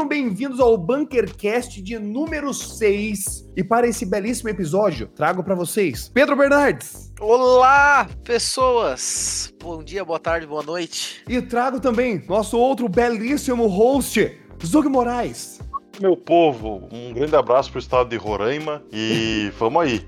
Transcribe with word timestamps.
Sejam 0.00 0.08
bem-vindos 0.08 0.60
ao 0.60 0.78
Bunkercast 0.78 1.82
de 1.82 1.98
número 1.98 2.54
6. 2.54 3.50
E 3.54 3.62
para 3.62 3.86
esse 3.86 4.06
belíssimo 4.06 4.48
episódio, 4.48 5.08
trago 5.08 5.44
para 5.44 5.54
vocês 5.54 6.08
Pedro 6.08 6.34
Bernardes. 6.34 7.12
Olá, 7.20 8.08
pessoas! 8.24 9.52
Bom 9.60 9.84
dia, 9.84 10.02
boa 10.02 10.18
tarde, 10.18 10.46
boa 10.46 10.62
noite. 10.62 11.22
E 11.28 11.42
trago 11.42 11.78
também 11.80 12.24
nosso 12.26 12.56
outro 12.56 12.88
belíssimo 12.88 13.66
host, 13.66 14.40
Zug 14.64 14.88
Moraes. 14.88 15.60
Meu 16.00 16.16
povo, 16.16 16.88
um 16.90 17.12
grande 17.12 17.36
abraço 17.36 17.70
pro 17.70 17.78
estado 17.78 18.08
de 18.08 18.16
Roraima 18.16 18.82
e 18.90 19.52
vamos 19.58 19.82
aí. 19.82 20.06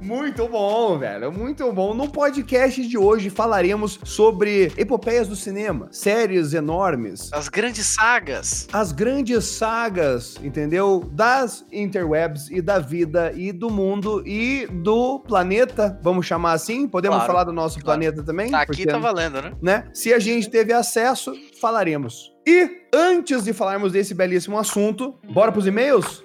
Muito 0.00 0.46
bom, 0.48 0.98
velho. 0.98 1.32
Muito 1.32 1.72
bom. 1.72 1.94
No 1.94 2.08
podcast 2.08 2.86
de 2.86 2.96
hoje 2.98 3.28
falaremos 3.30 3.98
sobre 4.04 4.72
epopeias 4.76 5.26
do 5.28 5.34
cinema, 5.36 5.88
séries 5.92 6.54
enormes. 6.54 7.28
As 7.32 7.48
grandes 7.48 7.86
sagas. 7.86 8.68
As 8.72 8.92
grandes 8.92 9.44
sagas, 9.44 10.36
entendeu? 10.42 11.08
Das 11.12 11.64
interwebs 11.72 12.48
e 12.50 12.60
da 12.62 12.78
vida 12.78 13.32
e 13.34 13.50
do 13.52 13.68
mundo 13.70 14.22
e 14.26 14.66
do 14.66 15.20
planeta, 15.20 15.98
vamos 16.02 16.24
chamar 16.26 16.52
assim? 16.52 16.86
Podemos 16.88 17.16
Claro, 17.18 17.32
falar 17.32 17.44
do 17.44 17.52
nosso 17.52 17.80
claro. 17.80 17.98
planeta 18.00 18.22
também? 18.24 18.50
Tá 18.50 18.62
aqui 18.62 18.66
Porque, 18.72 18.86
tá 18.86 18.98
valendo, 18.98 19.40
né? 19.42 19.52
né? 19.60 19.88
Se 19.92 20.12
a 20.12 20.18
gente 20.18 20.48
teve 20.50 20.72
acesso, 20.72 21.32
falaremos. 21.60 22.31
E 22.46 22.82
antes 22.92 23.44
de 23.44 23.52
falarmos 23.52 23.92
desse 23.92 24.14
belíssimo 24.14 24.58
assunto, 24.58 25.14
bora 25.24 25.52
pros 25.52 25.66
e-mails? 25.66 26.24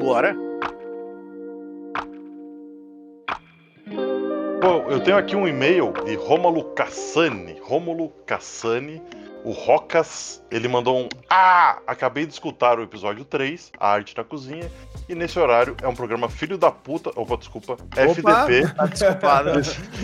Bora. 0.00 0.34
Bom, 4.60 4.86
eu 4.88 5.00
tenho 5.00 5.16
aqui 5.16 5.36
um 5.36 5.46
e-mail 5.46 5.92
de 6.04 6.14
Rômulo 6.14 6.64
Cassani. 6.74 7.58
Rômulo 7.62 8.10
Cassani. 8.26 9.02
O 9.44 9.52
Rocas, 9.52 10.42
ele 10.50 10.66
mandou 10.66 10.98
um 10.98 11.08
Ah! 11.30 11.78
Acabei 11.86 12.26
de 12.26 12.32
escutar 12.32 12.78
o 12.78 12.82
episódio 12.82 13.24
3, 13.24 13.70
A 13.78 13.88
Arte 13.92 14.16
na 14.16 14.24
Cozinha, 14.24 14.70
e 15.08 15.14
nesse 15.14 15.38
horário 15.38 15.76
é 15.82 15.88
um 15.88 15.94
programa 15.94 16.28
filho 16.28 16.58
da 16.58 16.70
puta. 16.70 17.10
Opa, 17.16 17.36
desculpa. 17.36 17.76
FDP. 17.96 18.68
Tá 18.78 18.86
desculpado. 18.86 19.50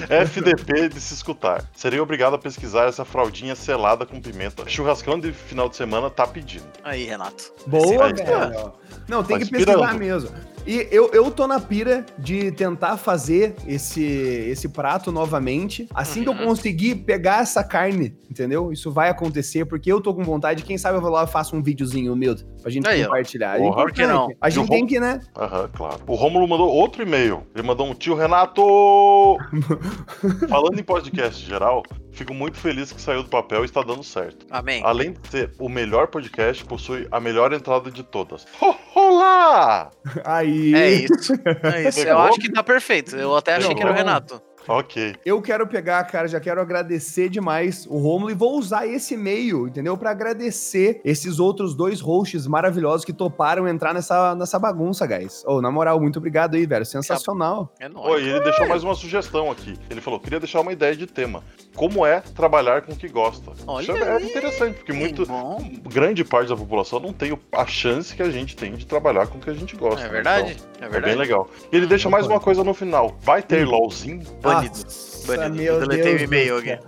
FDP 0.09 0.89
de 0.89 1.01
se 1.01 1.15
escutar. 1.15 1.65
Serei 1.75 2.01
obrigado 2.01 2.35
a 2.35 2.39
pesquisar 2.39 2.89
essa 2.89 3.05
fraldinha 3.05 3.55
selada 3.55 4.07
com 4.07 4.21
pimenta. 4.21 4.69
Churrascão 4.69 5.19
de 5.19 5.33
final 5.33 5.69
de 5.69 5.77
semana 5.77 6.11
tá 6.11 6.27
pedindo. 6.27 6.65
Aí, 6.83 7.05
Renato. 7.05 7.53
Boa, 7.67 8.07
aí, 8.07 8.13
velho. 8.13 8.73
Não, 9.09 9.23
tem 9.23 9.39
que 9.39 9.47
pesquisar 9.51 9.95
mesmo. 9.95 10.31
E 10.67 10.89
eu, 10.91 11.11
eu 11.13 11.31
tô 11.31 11.47
na 11.47 11.61
pira 11.61 12.07
de 12.19 12.51
tentar 12.51 12.97
fazer 12.97 13.55
esse, 13.67 14.03
esse 14.03 14.67
prato 14.67 15.13
novamente. 15.13 15.87
Assim 15.95 16.23
que 16.23 16.29
eu 16.31 16.33
Uhum. 16.33 16.47
conseguir 16.47 16.95
pegar 16.95 17.43
essa 17.43 17.63
carne, 17.63 18.17
entendeu? 18.31 18.73
Isso 18.73 18.91
vai 18.91 19.11
acontecer, 19.11 19.67
porque 19.67 19.93
eu 19.93 20.01
tô 20.01 20.15
com 20.15 20.25
vontade. 20.25 20.63
Quem 20.63 20.79
sabe 20.79 20.97
eu 20.97 21.03
vou 21.03 21.11
lá 21.11 21.25
e 21.25 21.27
faço 21.27 21.55
um 21.55 21.63
videozinho 21.63 22.15
humilde 22.15 22.47
pra 22.63 22.71
gente 22.71 22.89
Aí, 22.89 23.05
compartilhar. 23.05 23.59
Porra, 23.59 23.83
por 23.83 23.93
que 23.93 24.07
não? 24.07 24.29
A 24.41 24.49
o 24.49 24.51
gente 24.51 24.69
tem 24.71 24.87
que, 24.87 24.99
né? 24.99 25.21
Aham, 25.37 25.69
claro. 25.71 25.99
O 26.07 26.15
Rômulo 26.15 26.49
mandou 26.49 26.71
outro 26.73 27.03
e-mail. 27.03 27.43
Ele 27.55 27.67
mandou 27.67 27.87
um 27.87 27.93
tio 27.95 28.15
Renato! 28.15 28.63
Falando 30.49 30.79
em 30.79 30.83
podcast 30.83 31.45
geral, 31.45 31.83
fico 32.15 32.33
muito 32.33 32.57
feliz 32.59 32.93
que 32.93 33.01
saiu 33.01 33.23
do 33.23 33.29
papel 33.29 33.63
e 33.63 33.65
está 33.65 33.83
dando 33.83 34.03
certo. 34.03 34.47
Amém. 34.51 34.83
Além 34.85 35.13
de 35.13 35.29
ser 35.29 35.51
o 35.59 35.69
melhor 35.69 36.07
podcast, 36.07 36.65
possui 36.65 37.07
a 37.11 37.21
melhor 37.21 37.53
entrada 37.53 37.91
de 37.91 38.03
todas. 38.03 38.47
Ho, 38.61 38.75
Olá! 38.95 39.91
Aí. 40.25 40.75
É 40.75 40.91
isso. 40.91 41.33
É 41.63 41.89
isso. 41.89 42.01
Eu 42.01 42.19
acho 42.19 42.39
que 42.39 42.51
tá 42.51 42.63
perfeito. 42.63 43.17
Eu 43.17 43.37
até 43.37 43.57
achei 43.57 43.75
que 43.75 43.83
era 43.83 43.93
o. 43.93 43.95
Renato. 43.95 44.41
Ok. 44.67 45.15
Eu 45.27 45.43
quero 45.43 45.67
pegar, 45.67 46.03
cara, 46.05 46.27
já 46.27 46.41
quero 46.41 46.61
agradecer 46.61 47.29
demais 47.29 47.87
o 47.87 47.99
Romulo 47.99 48.31
e 48.31 48.35
vou 48.35 48.59
usar 48.59 48.87
esse 48.87 49.13
e-mail, 49.15 49.69
entendeu? 49.69 49.97
Pra 49.97 50.11
agradecer 50.11 51.03
esses 51.05 51.39
outros 51.39 51.75
dois 51.75 52.01
hosts 52.01 52.47
maravilhosos 52.47 53.05
que 53.05 53.13
toparam 53.13 53.69
entrar 53.69 53.93
nessa, 53.93 54.35
nessa 54.35 54.59
bagunça, 54.59 55.07
guys. 55.07 55.45
Ô, 55.47 55.61
na 55.61 55.71
moral, 55.71 56.01
muito 56.01 56.19
obrigado 56.19 56.55
aí, 56.55 56.65
velho. 56.65 56.87
Sensacional. 56.87 57.73
É 57.79 57.87
Oi, 57.87 57.93
nóis. 57.93 58.27
ele 58.27 58.41
deixou 58.41 58.67
mais 58.67 58.83
uma 58.83 58.95
sugestão 58.95 59.51
aqui. 59.51 59.77
Ele 59.91 60.01
falou: 60.01 60.19
queria 60.19 60.41
deixar 60.41 60.61
uma 60.61 60.73
ideia 60.73 60.97
de 60.97 61.07
tema. 61.07 61.45
Como 61.75 62.07
é 62.07 62.21
trabalhar 62.21 62.83
com 62.83 62.93
o 62.93 62.97
que 62.97 63.09
gosta? 63.09 63.53
Olha 63.67 63.83
Isso 63.83 63.93
é 63.93 64.17
aí. 64.17 64.25
interessante, 64.27 64.75
porque 64.77 64.93
Que 64.93 64.99
muito. 64.99 65.27
bom. 65.27 65.59
Grande 65.87 66.25
parte 66.25 66.49
da 66.49 66.57
população 66.57 67.01
não 67.01 67.13
tem 67.13 67.37
a 67.53 67.67
chance 67.67 68.15
que 68.15 68.23
a 68.23 68.31
gente 68.31 68.57
tem 68.57 68.73
de 68.75 68.87
trabalhar 68.87 69.27
com 69.27 69.39
o 69.39 69.41
que 69.41 69.51
a 69.51 69.55
gente 69.55 69.75
gosta. 69.77 70.01
É 70.01 70.05
né? 70.05 70.09
verdade. 70.11 70.53
Então, 70.53 70.69
É 70.81 70.85
é 70.87 70.89
bem 70.89 70.91
verdade. 71.01 71.17
legal. 71.17 71.51
E 71.73 71.77
ele 71.77 71.87
deixa 71.87 72.09
mais 72.09 72.27
uma 72.27 72.39
coisa 72.39 72.63
no 72.63 72.73
final. 72.73 73.17
Vai 73.21 73.43
ter 73.43 73.67
LOLzinho? 73.67 74.23
Banido. 74.41 74.79
Nossa, 74.85 75.37
Banido. 75.37 75.81
Deletei 75.81 76.15
o 76.17 76.21
e-mail 76.23 76.59
aqui. 76.59 76.79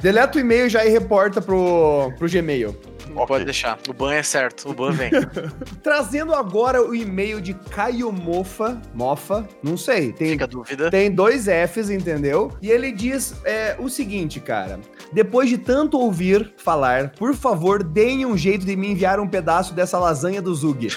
Deleta 0.00 0.38
o 0.38 0.40
e-mail 0.40 0.68
já 0.68 0.84
e 0.84 0.88
reporta 0.90 1.40
pro, 1.40 2.12
pro 2.18 2.28
Gmail. 2.28 2.74
Ok. 3.16 3.26
Pode 3.26 3.44
deixar. 3.44 3.78
O 3.88 3.92
ban 3.92 4.12
é 4.12 4.22
certo. 4.22 4.68
O 4.68 4.74
ban 4.74 4.92
vem. 4.92 5.10
Trazendo 5.82 6.34
agora 6.34 6.82
o 6.82 6.94
e-mail 6.94 7.40
de 7.40 7.54
Caio 7.54 8.12
Mofa. 8.12 8.80
Mofa? 8.94 9.48
Não 9.62 9.76
sei. 9.76 10.12
Tem, 10.12 10.32
Fica 10.32 10.44
a 10.44 10.46
dúvida. 10.46 10.90
Tem 10.90 11.10
dois 11.10 11.46
Fs, 11.46 11.90
entendeu? 11.90 12.52
E 12.60 12.70
ele 12.70 12.92
diz 12.92 13.34
é, 13.44 13.74
o 13.78 13.88
seguinte, 13.88 14.38
cara. 14.38 14.78
Depois 15.12 15.48
de 15.48 15.56
tanto 15.56 15.98
ouvir 15.98 16.52
falar, 16.58 17.10
por 17.10 17.34
favor, 17.34 17.82
deem 17.82 18.26
um 18.26 18.36
jeito 18.36 18.66
de 18.66 18.76
me 18.76 18.88
enviar 18.88 19.18
um 19.18 19.26
pedaço 19.28 19.72
dessa 19.72 19.98
lasanha 19.98 20.42
do 20.42 20.54
Zug. 20.54 20.88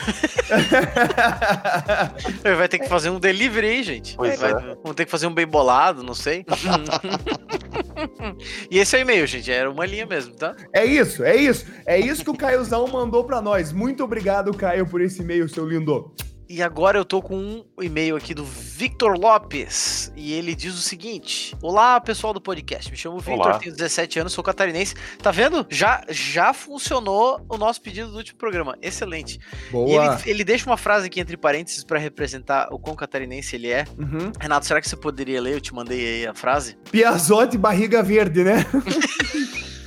Vai 2.58 2.68
ter 2.68 2.80
que 2.80 2.90
fazer 2.90 3.10
um 3.10 3.20
delivery 3.20 3.68
aí, 3.68 3.84
gente. 3.84 4.16
Pois 4.16 4.40
Vai- 4.40 4.52
é. 4.52 4.76
Vamos 4.82 4.96
ter 4.96 5.06
que 5.06 5.12
fazer 5.12 5.28
um 5.28 5.34
bem 5.34 5.48
bolado, 5.48 6.04
não 6.04 6.14
sei. 6.14 6.46
e 8.70 8.80
esse 8.80 8.96
é 8.96 9.00
o 9.00 9.02
e-mail, 9.02 9.26
gente. 9.28 9.52
Era 9.52 9.70
uma 9.70 9.86
linha 9.86 10.06
mesmo, 10.06 10.34
tá? 10.34 10.56
é 10.74 10.86
isso, 10.86 11.24
é 11.24 11.36
isso. 11.36 11.66
É 11.86 12.00
isso 12.00 12.09
que 12.18 12.30
o 12.30 12.36
Caiozão 12.36 12.88
mandou 12.88 13.24
pra 13.24 13.42
nós. 13.42 13.72
Muito 13.72 14.04
obrigado, 14.04 14.52
Caio, 14.54 14.88
por 14.88 15.02
esse 15.02 15.22
e-mail, 15.22 15.48
seu 15.48 15.68
lindo. 15.68 16.14
E 16.52 16.64
agora 16.64 16.98
eu 16.98 17.06
tô 17.06 17.22
com 17.22 17.36
um 17.38 17.64
e-mail 17.80 18.16
aqui 18.16 18.34
do 18.34 18.44
Victor 18.44 19.16
Lopes. 19.20 20.12
E 20.16 20.34
ele 20.34 20.56
diz 20.56 20.74
o 20.74 20.82
seguinte: 20.82 21.56
Olá, 21.62 22.02
pessoal 22.02 22.34
do 22.34 22.42
podcast. 22.42 22.90
Me 22.90 22.98
chamo 22.98 23.20
Victor, 23.20 23.46
Olá. 23.46 23.60
tenho 23.60 23.72
17 23.72 24.20
anos, 24.20 24.34
sou 24.34 24.44
catarinense. 24.44 24.96
Tá 25.22 25.30
vendo? 25.30 25.64
Já, 25.70 26.04
já 26.10 26.52
funcionou 26.52 27.46
o 27.48 27.56
nosso 27.56 27.80
pedido 27.80 28.10
do 28.10 28.18
último 28.18 28.40
programa. 28.40 28.76
Excelente. 28.82 29.40
E 29.68 29.72
Boa. 29.72 30.20
ele, 30.26 30.32
ele 30.32 30.44
deixa 30.44 30.66
uma 30.66 30.78
frase 30.78 31.06
aqui 31.06 31.20
entre 31.20 31.38
parênteses 31.38 31.84
pra 31.84 32.00
representar 32.00 32.70
o 32.72 32.80
quão 32.80 32.96
catarinense 32.96 33.56
ele 33.56 33.70
é. 33.70 33.86
Uhum. 33.96 34.32
Renato, 34.40 34.66
será 34.66 34.82
que 34.82 34.90
você 34.90 34.98
poderia 34.98 35.40
ler? 35.40 35.54
Eu 35.54 35.62
te 35.62 35.72
mandei 35.72 36.00
aí 36.00 36.26
a 36.26 36.34
frase. 36.34 36.76
Piazote 36.90 37.60
barriga 37.60 38.02
verde, 38.02 38.44
né? 38.44 38.66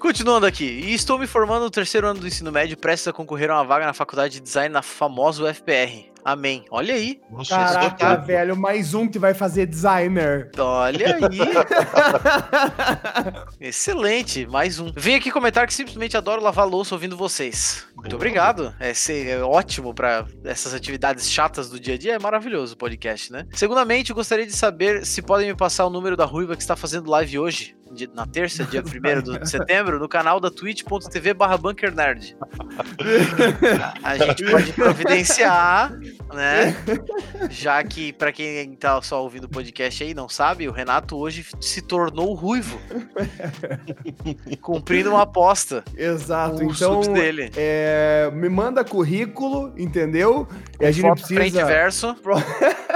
Continuando 0.00 0.46
aqui, 0.46 0.64
e 0.64 0.94
estou 0.94 1.18
me 1.18 1.26
formando 1.26 1.64
no 1.64 1.70
terceiro 1.70 2.06
ano 2.06 2.20
do 2.20 2.26
ensino 2.28 2.52
médio, 2.52 2.76
prestes 2.76 3.08
a 3.08 3.12
concorrer 3.12 3.50
a 3.50 3.56
uma 3.56 3.64
vaga 3.64 3.84
na 3.86 3.92
faculdade 3.92 4.34
de 4.34 4.40
design 4.40 4.72
na 4.72 4.80
famosa 4.82 5.42
UFPR. 5.44 6.06
Amém. 6.24 6.64
Olha 6.70 6.94
aí, 6.94 7.20
Nossa, 7.30 7.54
é 7.54 7.58
Caraca, 7.58 8.16
tudo. 8.16 8.26
velho, 8.26 8.56
mais 8.56 8.92
um 8.92 9.08
que 9.08 9.18
vai 9.18 9.32
fazer 9.34 9.64
designer. 9.66 10.50
olha 10.58 11.16
aí. 11.16 11.38
Excelente, 13.60 14.46
mais 14.46 14.78
um. 14.78 14.92
Vim 14.94 15.14
aqui 15.14 15.30
comentar 15.30 15.66
que 15.66 15.72
simplesmente 15.72 16.16
adoro 16.16 16.42
lavar 16.42 16.66
louça 16.68 16.94
ouvindo 16.94 17.16
vocês. 17.16 17.86
Muito 17.96 18.14
obrigado. 18.14 18.74
É, 18.78 18.92
ser- 18.92 19.26
é 19.28 19.40
ótimo 19.42 19.94
para 19.94 20.26
essas 20.44 20.74
atividades 20.74 21.30
chatas 21.30 21.70
do 21.70 21.80
dia 21.80 21.94
a 21.94 21.98
dia. 21.98 22.14
É 22.14 22.18
maravilhoso 22.18 22.74
o 22.74 22.78
podcast, 22.78 23.32
né? 23.32 23.46
Segundamente, 23.52 24.10
eu 24.10 24.16
gostaria 24.16 24.46
de 24.46 24.52
saber 24.52 25.06
se 25.06 25.22
podem 25.22 25.48
me 25.48 25.56
passar 25.56 25.86
o 25.86 25.90
número 25.90 26.16
da 26.16 26.24
Ruiva 26.26 26.54
que 26.56 26.62
está 26.62 26.76
fazendo 26.76 27.10
live 27.10 27.38
hoje, 27.38 27.74
de- 27.92 28.10
na 28.14 28.26
terça, 28.26 28.64
dia 28.64 28.82
1 28.84 29.38
de 29.40 29.48
setembro, 29.50 29.98
no 29.98 30.08
canal 30.08 30.40
da 30.40 30.50
twitch.tv 30.50 31.34
barra 31.34 31.56
bunkernerd. 31.56 32.36
A 34.02 34.16
gente 34.16 34.44
pode 34.50 34.72
providenciar, 34.72 35.92
né? 36.32 36.76
Já 37.50 37.82
que, 37.84 38.12
pra 38.12 38.32
quem 38.32 38.74
tá 38.74 39.00
só 39.02 39.22
ouvindo 39.22 39.44
o 39.44 39.48
podcast 39.48 40.02
aí 40.04 40.14
não 40.14 40.28
sabe, 40.28 40.68
o 40.68 40.72
Renato 40.72 41.16
hoje 41.16 41.46
se 41.60 41.82
tornou 41.82 42.34
ruivo. 42.34 42.78
cumprindo 44.60 45.10
uma 45.10 45.22
aposta. 45.22 45.84
Exato, 45.96 46.62
então 46.62 47.00
dele. 47.12 47.50
é, 47.56 48.30
me 48.32 48.48
manda 48.48 48.84
currículo, 48.84 49.72
entendeu? 49.76 50.46
E 50.80 50.86
a 50.86 50.90
gente 50.90 51.08
Foto 51.08 51.26
frente 51.26 51.52
precisa 51.52 51.64
verso. 51.66 52.16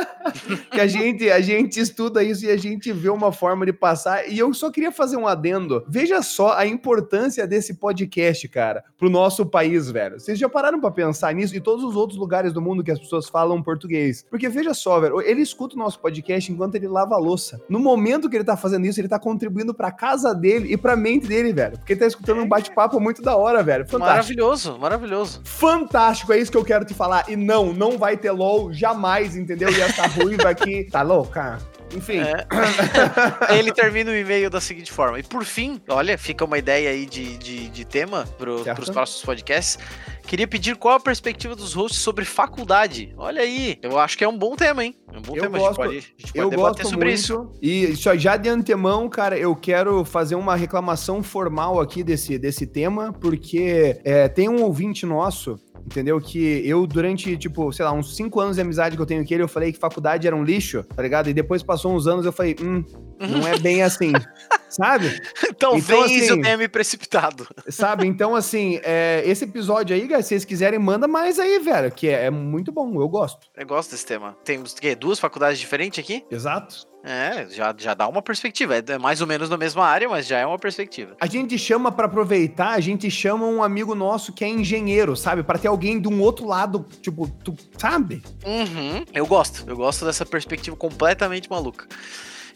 que 0.71 0.81
a 0.81 0.87
gente, 0.87 1.31
a 1.31 1.41
gente 1.41 1.81
estuda 1.81 2.23
isso 2.23 2.45
e 2.45 2.51
a 2.51 2.57
gente 2.57 2.93
vê 2.93 3.09
uma 3.09 3.33
forma 3.33 3.67
de 3.67 3.73
passar. 3.73 4.29
E 4.29 4.39
eu 4.39 4.53
só 4.55 4.71
queria 4.71 4.93
fazer 4.93 5.17
um 5.17 5.27
adendo. 5.27 5.85
Veja 5.89 6.23
só 6.23 6.57
a 6.57 6.67
importância 6.67 7.47
desse 7.47 7.75
podcast, 7.75 8.47
cara, 8.49 8.85
pro 8.99 9.11
nosso 9.11 9.47
país, 9.47 9.91
velho. 9.91 10.19
Vocês 10.19 10.39
já 10.39 10.49
pararam 10.49 10.81
pra 10.81 10.91
pensar 10.91 11.35
nisso 11.35 11.57
e 11.57 11.61
todos 11.61 11.85
os 11.85 11.97
outros 11.97 12.19
lugares 12.19 12.53
do 12.53 12.61
mundo 12.61 12.83
que 12.83 12.91
as 12.91 12.99
pessoas 12.99 13.29
falam 13.29 13.63
português? 13.63 14.25
Porque 14.29 14.49
veja 14.49 14.75
só, 14.75 15.01
velho, 15.01 15.21
ele 15.21 15.43
escuta 15.43 15.75
o 15.75 15.79
nosso 15.79 15.99
podcast 16.01 16.51
enquanto 16.51 16.75
ele 16.75 16.89
lava 16.89 17.15
a 17.15 17.19
louça. 17.19 17.61
No 17.69 17.79
momento 17.79 18.29
que 18.29 18.37
ele 18.37 18.45
tá 18.45 18.57
fazendo 18.57 18.87
isso, 18.87 19.01
ele 19.01 19.09
tá 19.09 19.19
contribuindo 19.19 19.75
pra 19.75 19.91
casa 19.91 20.35
dele 20.35 20.73
e 20.73 20.77
pra 20.77 20.97
mente 20.97 21.27
dele, 21.27 21.53
velho. 21.53 21.79
Porque 21.79 21.93
ele 21.93 22.01
tá 22.01 22.07
escutando 22.07 22.43
um 22.43 22.49
bate-papo 22.49 23.01
muito 23.01 23.23
da 23.23 23.37
hora, 23.37 23.63
velho. 23.63 23.85
Fantástico. 23.87 24.13
Maravilhoso, 24.13 24.79
maravilhoso. 24.79 25.41
Fantástico, 25.45 26.33
é 26.33 26.39
isso 26.39 26.51
que 26.51 26.57
eu 26.57 26.65
quero 26.65 26.85
te 26.85 26.95
falar. 26.95 27.25
E 27.29 27.37
não, 27.37 27.73
não 27.73 27.99
vai 27.99 28.17
ter 28.17 28.31
LOL 28.31 28.73
jamais, 28.73 29.37
entendeu? 29.37 29.71
E 29.71 29.81
essa 29.81 30.09
ruiva 30.15 30.51
aqui 30.51 30.85
tá 30.85 31.03
louca. 31.03 31.59
Enfim. 31.95 32.21
É. 32.21 32.47
Ele 33.57 33.73
termina 33.73 34.11
o 34.11 34.15
e-mail 34.15 34.49
da 34.49 34.61
seguinte 34.61 34.91
forma. 34.91 35.19
E 35.19 35.23
por 35.23 35.45
fim, 35.45 35.81
olha, 35.89 36.17
fica 36.17 36.45
uma 36.45 36.59
ideia 36.59 36.91
aí 36.91 37.07
de, 37.07 37.37
de, 37.37 37.69
de 37.69 37.85
tema 37.85 38.27
para 38.39 38.53
os 38.53 38.91
próximos 38.91 39.23
podcasts. 39.23 39.79
Queria 40.27 40.47
pedir 40.47 40.77
qual 40.77 40.95
a 40.95 41.01
perspectiva 41.01 41.55
dos 41.55 41.75
hosts 41.75 42.01
sobre 42.01 42.25
faculdade. 42.25 43.13
Olha 43.17 43.43
aí, 43.43 43.79
eu 43.83 43.99
acho 43.99 44.17
que 44.17 44.25
é 44.25 44.29
um 44.29 44.39
bom 44.39 44.55
tema, 44.57 44.85
hein? 44.85 44.97
É 45.13 45.19
um 45.19 45.23
bom 45.23 45.37
eu 45.37 45.43
tema, 45.43 45.59
gosto, 45.59 45.83
a 45.83 45.89
gente 45.89 45.95
pode, 45.95 45.97
a 45.97 46.01
gente 46.01 46.33
pode 46.33 46.39
eu 46.39 46.51
debater 46.51 46.87
sobre 46.87 47.09
muito, 47.09 47.15
isso. 47.15 47.51
E 47.61 47.95
já 48.19 48.37
de 48.37 48.49
antemão, 48.49 49.09
cara, 49.09 49.37
eu 49.37 49.55
quero 49.55 50.05
fazer 50.05 50.37
uma 50.37 50.55
reclamação 50.55 51.23
formal 51.23 51.81
aqui 51.81 52.03
desse, 52.03 52.39
desse 52.39 52.67
tema, 52.67 53.13
porque 53.13 54.01
é, 54.05 54.29
tem 54.29 54.49
um 54.49 54.63
ouvinte 54.63 55.05
nosso 55.05 55.61
entendeu? 55.85 56.21
Que 56.21 56.67
eu, 56.67 56.87
durante, 56.87 57.37
tipo, 57.37 57.73
sei 57.73 57.85
lá, 57.85 57.93
uns 57.93 58.17
cinco 58.17 58.41
anos 58.41 58.57
de 58.57 58.63
amizade 58.63 58.97
que 58.97 59.03
eu 59.03 59.07
tenho 59.07 59.27
com 59.27 59.35
ele, 59.35 59.43
eu 59.43 59.49
falei 59.49 59.73
que 59.73 59.79
faculdade 59.79 60.27
era 60.27 60.35
um 60.35 60.45
lixo, 60.45 60.83
tá 60.85 61.03
ligado? 61.03 61.29
E 61.29 61.35
depois 61.35 61.63
passou 61.63 61.95
uns 61.95 62.07
anos, 62.07 62.25
eu 62.25 62.33
falei, 62.33 62.57
hum, 62.61 62.85
não 63.19 63.47
é 63.47 63.59
bem 63.59 63.83
assim, 63.83 64.13
sabe? 64.69 65.21
Talvez 65.59 65.85
então, 65.85 66.03
assim, 66.03 66.27
eu 66.27 66.41
tenha 66.43 66.57
me 66.57 66.69
precipitado. 66.69 67.47
Sabe? 67.69 68.07
Então, 68.07 68.35
assim, 68.35 68.81
é, 68.83 69.23
esse 69.25 69.45
episódio 69.45 69.95
aí, 69.95 70.07
guys, 70.07 70.25
se 70.25 70.31
vocês 70.31 70.45
quiserem, 70.45 70.79
manda 70.79 71.07
mais 71.07 71.39
aí, 71.39 71.59
velho, 71.59 71.91
que 71.91 72.09
é, 72.09 72.27
é 72.27 72.31
muito 72.31 72.73
bom, 72.73 73.01
eu 73.01 73.09
gosto. 73.09 73.47
Eu 73.57 73.67
gosto 73.67 73.91
desse 73.91 74.07
tema. 74.07 74.37
Temos 74.45 74.75
duas 74.99 75.19
faculdades 75.19 75.59
diferentes 75.59 75.99
aqui? 75.99 76.25
Exato. 76.31 76.92
É, 77.05 77.47
já, 77.51 77.75
já 77.77 77.95
dá 77.95 78.07
uma 78.07 78.23
perspectiva. 78.23 78.77
É 78.77 78.99
mais 78.99 79.21
ou 79.21 79.27
menos 79.27 79.49
na 79.49 79.57
mesma 79.57 79.85
área, 79.85 80.09
mas 80.09 80.27
já 80.27 80.39
é 80.39 80.47
uma 80.47 80.59
perspectiva. 80.59 81.17
A 81.21 81.27
gente 81.27 81.59
chama 81.59 81.91
para 81.91 82.07
aproveitar, 82.07 82.71
a 82.71 82.81
gente 82.81 83.11
chama 83.11 83.47
um 83.47 83.63
amigo 83.63 83.95
nosso 83.95 84.33
que 84.33 84.45
é 84.45 84.49
engenheiro, 84.49 85.17
sabe? 85.17 85.43
Para 85.43 85.59
ter 85.59 85.69
alguém 85.69 86.01
de 86.01 86.09
um 86.09 86.21
outro 86.21 86.47
lado, 86.47 86.87
tipo, 87.01 87.29
tu 87.45 87.57
sabe? 87.77 88.23
Uhum, 88.45 89.05
eu 89.13 89.27
gosto. 89.27 89.65
Eu 89.67 89.77
gosto 89.77 90.05
dessa 90.05 90.25
perspectiva 90.25 90.77
completamente 90.77 91.51
maluca. 91.51 91.87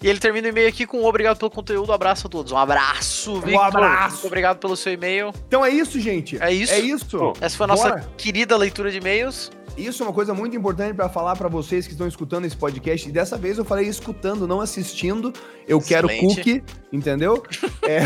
E 0.03 0.09
ele 0.09 0.19
termina 0.19 0.47
o 0.47 0.51
e-mail 0.51 0.69
aqui 0.69 0.87
com 0.87 0.99
um 1.01 1.07
obrigado 1.07 1.39
pelo 1.39 1.51
conteúdo, 1.51 1.91
um 1.91 1.95
abraço 1.95 2.27
a 2.27 2.31
todos. 2.31 2.53
Um 2.53 2.59
abraço, 2.59 3.35
Victor. 3.41 3.55
Um 3.55 3.61
abraço. 3.61 4.13
Muito 4.15 4.27
obrigado 4.27 4.59
pelo 4.59 4.77
seu 4.77 4.93
e-mail. 4.93 5.33
Então 5.49 5.65
é 5.65 5.71
isso, 5.71 5.99
gente. 6.01 6.41
É 6.43 6.53
isso. 6.53 6.73
É 6.73 6.81
isso. 6.81 7.33
Essa 7.41 7.57
foi 7.57 7.65
a 7.65 7.69
nossa 7.69 7.89
Bora. 7.89 8.09
querida 8.17 8.57
leitura 8.57 8.91
de 8.91 8.99
e-mails. 8.99 9.51
Isso 9.77 10.03
é 10.03 10.07
uma 10.07 10.13
coisa 10.13 10.33
muito 10.33 10.57
importante 10.57 10.95
para 10.95 11.07
falar 11.09 11.37
para 11.37 11.49
vocês 11.49 11.87
que 11.87 11.93
estão 11.93 12.09
escutando 12.09 12.47
esse 12.47 12.57
podcast. 12.57 13.07
E 13.07 13.13
dessa 13.13 13.37
vez 13.37 13.59
eu 13.59 13.65
falei 13.65 13.87
escutando, 13.87 14.47
não 14.47 14.61
assistindo. 14.63 15.35
Eu 15.69 15.79
Excelente. 15.79 16.17
quero 16.17 16.35
cookie, 16.35 16.65
entendeu? 16.93 17.43
É... 17.87 18.01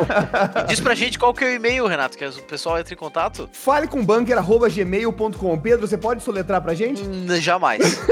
Diz 0.66 0.80
pra 0.80 0.94
gente 0.94 1.18
qual 1.18 1.34
que 1.34 1.44
é 1.44 1.48
o 1.48 1.54
e-mail, 1.54 1.86
Renato, 1.86 2.16
que 2.16 2.24
o 2.24 2.42
pessoal 2.44 2.78
entre 2.78 2.94
em 2.94 2.96
contato. 2.96 3.50
Fale 3.52 3.86
com 3.86 4.02
bunker@gmail.com. 4.02 5.58
Pedro, 5.58 5.86
você 5.86 5.98
pode 5.98 6.22
soletrar 6.22 6.62
pra 6.62 6.72
gente? 6.72 7.02
Hum, 7.02 7.26
jamais. 7.38 8.00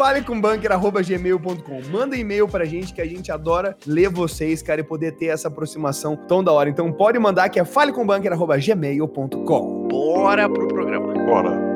Fale 0.00 0.22
com 0.22 0.40
bunker@gmail.com. 0.40 1.82
Manda 1.92 2.16
e-mail 2.16 2.48
pra 2.48 2.64
gente 2.64 2.94
que 2.94 3.02
a 3.02 3.06
gente 3.06 3.30
adora 3.30 3.76
ler 3.86 4.08
vocês, 4.08 4.62
cara, 4.62 4.80
e 4.80 4.82
poder 4.82 5.12
ter 5.12 5.26
essa 5.26 5.48
aproximação 5.48 6.16
tão 6.16 6.42
da 6.42 6.50
hora. 6.50 6.70
Então 6.70 6.90
pode 6.90 7.18
mandar 7.18 7.50
que 7.50 7.60
é 7.60 7.66
falecombunker@gmail.com. 7.66 9.88
Bora 9.88 10.48
pro 10.48 10.66
programa. 10.68 11.12
Bora. 11.12 11.69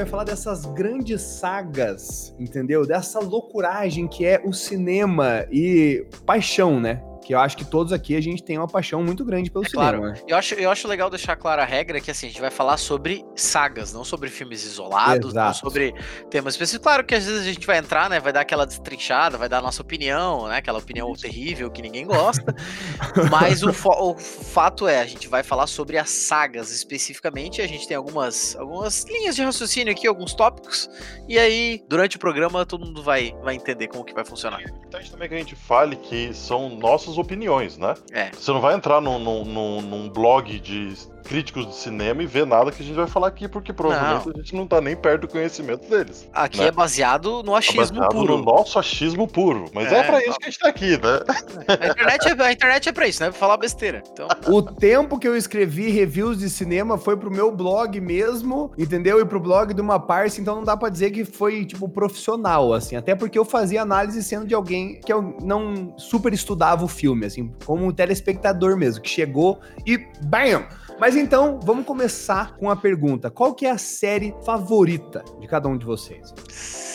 Vai 0.00 0.10
falar 0.10 0.24
dessas 0.24 0.64
grandes 0.64 1.20
sagas, 1.20 2.34
entendeu? 2.38 2.86
Dessa 2.86 3.20
loucuragem 3.20 4.08
que 4.08 4.24
é 4.24 4.40
o 4.42 4.52
cinema 4.52 5.44
e 5.50 6.06
paixão, 6.24 6.80
né? 6.80 7.02
Que 7.22 7.34
eu 7.34 7.38
acho 7.38 7.56
que 7.56 7.64
todos 7.64 7.92
aqui 7.92 8.16
a 8.16 8.20
gente 8.20 8.42
tem 8.42 8.58
uma 8.58 8.66
paixão 8.66 9.02
muito 9.02 9.24
grande 9.24 9.50
pelo 9.50 9.64
é 9.64 9.68
cinema. 9.68 9.98
Claro. 9.98 10.14
Eu 10.26 10.36
acho, 10.36 10.54
eu 10.54 10.70
acho 10.70 10.88
legal 10.88 11.10
deixar 11.10 11.36
clara 11.36 11.62
a 11.62 11.64
regra 11.64 12.00
que 12.00 12.10
assim, 12.10 12.26
a 12.26 12.30
gente 12.30 12.40
vai 12.40 12.50
falar 12.50 12.76
sobre 12.76 13.24
sagas, 13.34 13.92
não 13.92 14.04
sobre 14.04 14.28
filmes 14.28 14.64
isolados, 14.64 15.30
Exato. 15.30 15.46
não 15.46 15.54
sobre 15.54 15.94
temas 16.30 16.54
específicos. 16.54 16.82
Claro 16.82 17.04
que 17.04 17.14
às 17.14 17.24
vezes 17.24 17.42
a 17.42 17.52
gente 17.52 17.66
vai 17.66 17.78
entrar, 17.78 18.08
né? 18.08 18.20
Vai 18.20 18.32
dar 18.32 18.40
aquela 18.40 18.66
destrinchada, 18.66 19.36
vai 19.36 19.48
dar 19.48 19.58
a 19.58 19.62
nossa 19.62 19.82
opinião, 19.82 20.48
né? 20.48 20.56
Aquela 20.56 20.78
opinião 20.78 21.12
terrível 21.14 21.70
que 21.70 21.82
ninguém 21.82 22.06
gosta. 22.06 22.54
Mas 23.30 23.62
o, 23.62 23.70
o, 23.70 24.16
fato 24.16 24.88
é, 24.88 25.00
a 25.00 25.06
gente 25.06 25.28
vai 25.28 25.42
falar 25.42 25.66
sobre 25.66 25.98
as 25.98 26.10
sagas 26.10 26.70
especificamente. 26.70 27.60
A 27.60 27.66
gente 27.66 27.86
tem 27.86 27.96
algumas, 27.96 28.56
algumas 28.56 29.04
linhas 29.04 29.36
de 29.36 29.42
raciocínio 29.42 29.92
aqui, 29.92 30.06
alguns 30.06 30.34
tópicos. 30.34 30.88
E 31.28 31.38
aí, 31.38 31.82
durante 31.88 32.16
o 32.16 32.18
programa, 32.18 32.64
todo 32.66 32.84
mundo 32.84 33.02
vai, 33.02 33.34
vai 33.42 33.54
entender 33.54 33.88
como 33.88 34.04
que 34.04 34.14
vai 34.14 34.24
funcionar. 34.24 34.62
Importante 34.62 35.10
também 35.10 35.28
que 35.28 35.34
a 35.34 35.38
gente 35.38 35.54
fale 35.54 35.96
que 35.96 36.32
são 36.34 36.68
nossos 36.70 37.09
opiniões, 37.18 37.76
né? 37.78 37.94
É. 38.12 38.30
Você 38.30 38.52
não 38.52 38.60
vai 38.60 38.74
entrar 38.74 39.00
num, 39.00 39.18
num, 39.18 39.80
num 39.82 40.08
blog 40.08 40.58
de 40.58 40.94
críticos 41.24 41.66
de 41.66 41.74
cinema 41.74 42.22
e 42.22 42.26
ver 42.26 42.46
nada 42.46 42.70
que 42.70 42.82
a 42.82 42.84
gente 42.84 42.96
vai 42.96 43.06
falar 43.06 43.28
aqui, 43.28 43.48
porque 43.48 43.72
provavelmente 43.72 44.26
não. 44.26 44.32
a 44.34 44.36
gente 44.38 44.54
não 44.54 44.66
tá 44.66 44.80
nem 44.80 44.96
perto 44.96 45.22
do 45.22 45.28
conhecimento 45.28 45.88
deles. 45.88 46.28
Aqui 46.32 46.58
né? 46.58 46.66
é 46.66 46.70
baseado 46.70 47.42
no 47.42 47.54
achismo 47.54 47.80
é 47.80 47.86
baseado 47.86 48.10
puro. 48.10 48.38
no 48.38 48.44
nosso 48.44 48.78
achismo 48.78 49.26
puro. 49.26 49.66
Mas 49.72 49.92
é, 49.92 49.98
é 49.98 50.02
pra 50.02 50.18
isso 50.24 50.38
que 50.38 50.46
a 50.46 50.50
gente 50.50 50.58
tá 50.58 50.68
aqui, 50.68 50.90
né? 50.90 51.20
A 51.68 51.88
internet 51.88 52.28
é, 52.28 52.42
a 52.42 52.52
internet 52.52 52.88
é 52.88 52.92
pra 52.92 53.08
isso, 53.08 53.22
né? 53.22 53.30
Pra 53.30 53.38
falar 53.38 53.56
besteira. 53.56 54.02
Então... 54.12 54.28
O 54.48 54.62
tempo 54.62 55.18
que 55.18 55.28
eu 55.28 55.36
escrevi 55.36 55.90
reviews 55.90 56.38
de 56.38 56.50
cinema 56.50 56.98
foi 56.98 57.16
pro 57.16 57.30
meu 57.30 57.50
blog 57.52 58.00
mesmo, 58.00 58.72
entendeu? 58.78 59.20
E 59.20 59.24
pro 59.24 59.40
blog 59.40 59.74
de 59.74 59.80
uma 59.80 59.98
parça, 59.98 60.40
então 60.40 60.56
não 60.56 60.64
dá 60.64 60.76
pra 60.76 60.88
dizer 60.88 61.10
que 61.10 61.24
foi, 61.24 61.64
tipo, 61.64 61.88
profissional, 61.88 62.72
assim. 62.72 62.96
Até 62.96 63.14
porque 63.14 63.38
eu 63.38 63.44
fazia 63.44 63.82
análise 63.82 64.22
sendo 64.22 64.46
de 64.46 64.54
alguém 64.54 65.00
que 65.00 65.12
eu 65.12 65.36
não 65.42 65.94
super 65.96 66.32
estudava 66.32 66.84
o 66.84 66.88
filme, 66.88 67.26
assim, 67.26 67.52
como 67.64 67.86
um 67.86 67.92
telespectador 67.92 68.76
mesmo, 68.76 69.02
que 69.02 69.08
chegou 69.08 69.60
e 69.86 69.98
BAM! 70.22 70.66
Mas 71.00 71.16
então, 71.16 71.58
vamos 71.62 71.86
começar 71.86 72.56
com 72.58 72.68
a 72.68 72.76
pergunta: 72.76 73.30
qual 73.30 73.54
que 73.54 73.64
é 73.64 73.70
a 73.70 73.78
série 73.78 74.34
favorita 74.44 75.24
de 75.40 75.48
cada 75.48 75.66
um 75.66 75.78
de 75.78 75.86
vocês? 75.86 76.34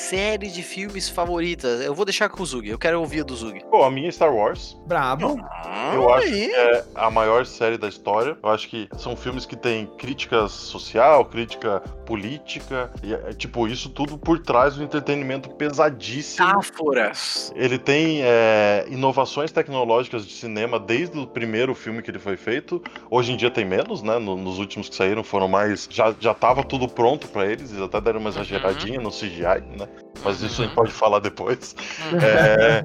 série 0.09 0.49
de 0.49 0.61
filmes 0.61 1.09
favoritas. 1.09 1.81
Eu 1.81 1.95
vou 1.95 2.05
deixar 2.05 2.29
com 2.29 2.43
o 2.43 2.45
Zug, 2.45 2.69
eu 2.69 2.77
quero 2.77 2.99
ouvir 2.99 3.21
a 3.21 3.23
do 3.23 3.35
Zug. 3.35 3.59
Pô, 3.71 3.83
a 3.83 3.89
minha 3.89 4.07
é 4.07 4.11
Star 4.11 4.33
Wars. 4.33 4.77
Brabo. 4.85 5.39
Ah, 5.41 5.93
eu 5.95 6.13
acho 6.13 6.27
que 6.27 6.53
é 6.53 6.85
a 6.93 7.09
maior 7.09 7.43
série 7.45 7.77
da 7.77 7.87
história. 7.87 8.37
Eu 8.41 8.49
acho 8.49 8.69
que 8.69 8.87
são 8.97 9.15
filmes 9.15 9.47
que 9.47 9.55
têm 9.55 9.87
crítica 9.97 10.47
social, 10.47 11.25
crítica 11.25 11.79
política, 12.05 12.91
e, 13.01 13.15
é, 13.15 13.33
tipo, 13.33 13.67
isso 13.67 13.89
tudo 13.89 14.15
por 14.15 14.37
trás 14.37 14.75
do 14.75 14.83
entretenimento 14.83 15.49
pesadíssimo. 15.49 16.45
Metáforas. 16.45 17.51
Ele 17.55 17.79
tem 17.79 18.21
é, 18.21 18.85
inovações 18.87 19.51
tecnológicas 19.51 20.23
de 20.25 20.33
cinema 20.33 20.79
desde 20.79 21.17
o 21.17 21.25
primeiro 21.25 21.73
filme 21.73 22.03
que 22.03 22.11
ele 22.11 22.19
foi 22.19 22.37
feito. 22.37 22.79
Hoje 23.09 23.31
em 23.31 23.37
dia 23.37 23.49
tem 23.49 23.65
menos, 23.65 23.94
né? 24.01 24.17
No, 24.19 24.35
nos 24.35 24.59
últimos 24.59 24.89
que 24.89 24.95
saíram 24.95 25.23
foram 25.23 25.47
mais. 25.47 25.87
Já, 25.89 26.13
já 26.19 26.33
tava 26.33 26.63
tudo 26.63 26.87
pronto 26.87 27.27
para 27.27 27.45
eles, 27.45 27.71
eles 27.71 27.81
até 27.81 27.99
deram 28.01 28.19
uma 28.19 28.29
exageradinha 28.29 28.97
uhum. 28.97 29.03
no 29.03 29.11
CGI, 29.11 29.61
né? 29.77 29.87
mas 30.23 30.41
isso 30.41 30.61
a 30.61 30.65
gente 30.65 30.75
pode 30.75 30.91
falar 30.91 31.19
depois. 31.19 31.75
É, 32.21 32.83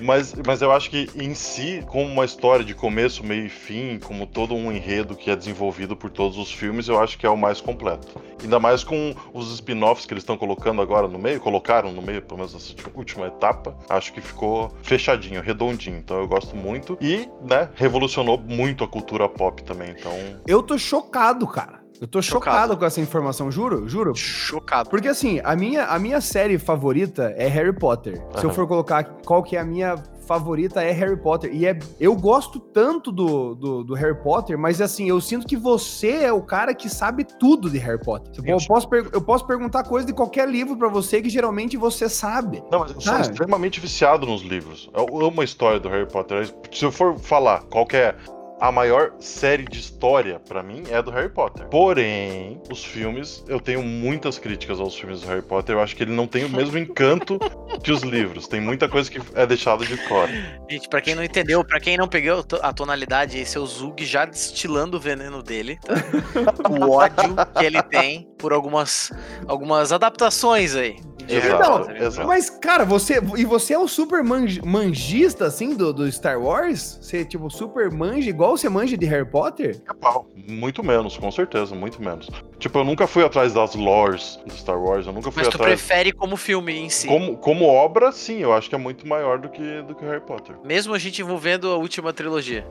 mas, 0.00 0.34
mas 0.46 0.62
eu 0.62 0.72
acho 0.72 0.90
que 0.90 1.08
em 1.14 1.34
si, 1.34 1.84
como 1.86 2.06
uma 2.06 2.24
história 2.24 2.64
de 2.64 2.74
começo, 2.74 3.24
meio 3.24 3.46
e 3.46 3.48
fim, 3.48 3.98
como 3.98 4.26
todo 4.26 4.54
um 4.54 4.70
enredo 4.72 5.16
que 5.16 5.30
é 5.30 5.36
desenvolvido 5.36 5.96
por 5.96 6.10
todos 6.10 6.38
os 6.38 6.50
filmes, 6.50 6.88
eu 6.88 7.00
acho 7.00 7.18
que 7.18 7.26
é 7.26 7.30
o 7.30 7.36
mais 7.36 7.60
completo. 7.60 8.20
Ainda 8.42 8.58
mais 8.58 8.84
com 8.84 9.14
os 9.32 9.52
spin-offs 9.52 10.06
que 10.06 10.12
eles 10.12 10.22
estão 10.22 10.36
colocando 10.36 10.80
agora 10.80 11.08
no 11.08 11.18
meio, 11.18 11.40
colocaram 11.40 11.92
no 11.92 12.02
meio, 12.02 12.22
pelo 12.22 12.38
menos 12.38 12.54
nessa 12.54 12.74
última 12.94 13.26
etapa, 13.26 13.76
acho 13.88 14.12
que 14.12 14.20
ficou 14.20 14.72
fechadinho, 14.82 15.42
redondinho. 15.42 15.98
Então 15.98 16.18
eu 16.18 16.28
gosto 16.28 16.56
muito. 16.56 16.96
E, 17.00 17.28
né, 17.42 17.68
revolucionou 17.74 18.38
muito 18.38 18.84
a 18.84 18.88
cultura 18.88 19.28
pop 19.28 19.62
também. 19.62 19.90
Então. 19.90 20.12
Eu 20.46 20.62
tô 20.62 20.78
chocado, 20.78 21.46
cara. 21.46 21.77
Eu 22.00 22.06
tô 22.06 22.22
chocado. 22.22 22.56
chocado. 22.56 22.76
com 22.76 22.84
essa 22.84 23.00
informação, 23.00 23.50
juro, 23.50 23.88
juro. 23.88 24.14
Chocado. 24.14 24.88
Porque 24.90 25.08
assim, 25.08 25.40
a 25.44 25.56
minha, 25.56 25.86
a 25.86 25.98
minha 25.98 26.20
série 26.20 26.58
favorita 26.58 27.34
é 27.36 27.46
Harry 27.48 27.72
Potter. 27.72 28.20
Uhum. 28.20 28.40
Se 28.40 28.44
eu 28.46 28.50
for 28.50 28.66
colocar 28.66 29.04
qual 29.24 29.42
que 29.42 29.56
é 29.56 29.60
a 29.60 29.64
minha 29.64 29.96
favorita 30.28 30.82
é 30.82 30.92
Harry 30.92 31.16
Potter. 31.16 31.50
E 31.52 31.66
é, 31.66 31.76
eu 31.98 32.14
gosto 32.14 32.60
tanto 32.60 33.10
do, 33.10 33.54
do, 33.54 33.82
do, 33.82 33.94
Harry 33.94 34.22
Potter, 34.22 34.58
mas 34.58 34.80
assim, 34.82 35.08
eu 35.08 35.18
sinto 35.22 35.46
que 35.46 35.56
você 35.56 36.24
é 36.24 36.32
o 36.32 36.42
cara 36.42 36.74
que 36.74 36.90
sabe 36.90 37.24
tudo 37.24 37.70
de 37.70 37.78
Harry 37.78 37.98
Potter. 37.98 38.30
Eu 38.44 38.58
posso, 38.68 38.88
eu 39.10 39.22
posso 39.22 39.46
perguntar 39.46 39.84
coisa 39.84 40.06
de 40.06 40.12
qualquer 40.12 40.46
livro 40.46 40.76
para 40.76 40.88
você 40.88 41.22
que 41.22 41.30
geralmente 41.30 41.78
você 41.78 42.08
sabe. 42.08 42.62
Não, 42.70 42.80
mas 42.80 42.92
eu 42.92 43.00
sou 43.00 43.18
extremamente 43.18 43.80
viciado 43.80 44.26
nos 44.26 44.42
livros. 44.42 44.90
Eu 44.94 45.26
amo 45.26 45.40
a 45.40 45.44
história 45.44 45.80
do 45.80 45.88
Harry 45.88 46.06
Potter. 46.06 46.52
Se 46.70 46.84
eu 46.84 46.92
for 46.92 47.18
falar 47.18 47.62
qual 47.62 47.86
é 47.94 48.14
a 48.60 48.72
maior 48.72 49.12
série 49.20 49.64
de 49.64 49.78
história 49.78 50.40
pra 50.40 50.62
mim 50.62 50.84
é 50.90 51.00
do 51.02 51.10
Harry 51.10 51.28
Potter. 51.28 51.66
Porém, 51.66 52.60
os 52.70 52.84
filmes, 52.84 53.44
eu 53.48 53.60
tenho 53.60 53.82
muitas 53.82 54.38
críticas 54.38 54.80
aos 54.80 54.96
filmes 54.96 55.20
do 55.20 55.28
Harry 55.28 55.42
Potter. 55.42 55.76
Eu 55.76 55.80
acho 55.80 55.94
que 55.94 56.02
ele 56.02 56.12
não 56.12 56.26
tem 56.26 56.44
o 56.44 56.48
mesmo 56.48 56.78
encanto 56.78 57.38
que 57.82 57.92
os 57.92 58.02
livros. 58.02 58.48
Tem 58.48 58.60
muita 58.60 58.88
coisa 58.88 59.10
que 59.10 59.20
é 59.34 59.46
deixada 59.46 59.84
de 59.84 59.96
fora. 60.08 60.30
Gente, 60.68 60.88
pra 60.88 61.00
quem 61.00 61.14
não 61.14 61.24
entendeu, 61.24 61.64
pra 61.64 61.80
quem 61.80 61.96
não 61.96 62.08
pegou 62.08 62.44
a 62.62 62.72
tonalidade, 62.72 63.38
esse 63.38 63.56
é 63.56 63.60
o 63.60 63.66
Zug 63.66 64.04
já 64.04 64.24
destilando 64.24 64.96
o 64.96 65.00
veneno 65.00 65.42
dele, 65.42 65.78
tá? 65.84 65.94
o 66.68 66.90
ódio 66.90 67.36
que 67.56 67.64
ele 67.64 67.82
tem 67.82 68.27
por 68.38 68.52
algumas, 68.52 69.10
algumas 69.46 69.92
adaptações 69.92 70.74
aí. 70.76 70.96
de 71.26 71.34
Exato, 71.36 71.90
Não. 72.20 72.26
Mas, 72.26 72.48
cara, 72.48 72.84
você. 72.84 73.20
E 73.36 73.44
você 73.44 73.74
é 73.74 73.78
o 73.78 73.86
super 73.86 74.22
manj- 74.24 74.60
manjista, 74.64 75.44
assim, 75.46 75.74
do, 75.74 75.92
do 75.92 76.10
Star 76.10 76.40
Wars? 76.40 76.98
Você, 77.02 77.24
tipo, 77.24 77.50
super 77.50 77.90
manja, 77.90 78.30
igual 78.30 78.56
você 78.56 78.68
manja 78.68 78.96
de 78.96 79.04
Harry 79.06 79.28
Potter? 79.28 79.82
É 79.88 79.92
pau. 79.92 80.26
Muito 80.48 80.82
menos, 80.82 81.18
com 81.18 81.30
certeza, 81.30 81.74
muito 81.74 82.00
menos. 82.02 82.30
Tipo, 82.58 82.78
eu 82.78 82.84
nunca 82.84 83.06
fui 83.06 83.22
atrás 83.24 83.52
das 83.52 83.74
lores 83.74 84.38
do 84.46 84.52
Star 84.54 84.80
Wars, 84.82 85.06
eu 85.06 85.12
nunca 85.12 85.30
fui 85.30 85.42
Mas 85.42 85.48
tu 85.52 85.56
atrás. 85.56 85.74
prefere 85.80 86.12
como 86.12 86.36
filme 86.36 86.72
em 86.78 86.88
si. 86.88 87.06
Como, 87.08 87.36
como 87.36 87.66
obra, 87.66 88.10
sim, 88.12 88.38
eu 88.38 88.52
acho 88.52 88.68
que 88.68 88.74
é 88.74 88.78
muito 88.78 89.06
maior 89.06 89.38
do 89.38 89.48
que, 89.50 89.82
do 89.82 89.94
que 89.94 90.04
Harry 90.04 90.20
Potter. 90.24 90.56
Mesmo 90.64 90.94
a 90.94 90.98
gente 90.98 91.20
envolvendo 91.20 91.68
a 91.70 91.76
última 91.76 92.12
trilogia. 92.12 92.66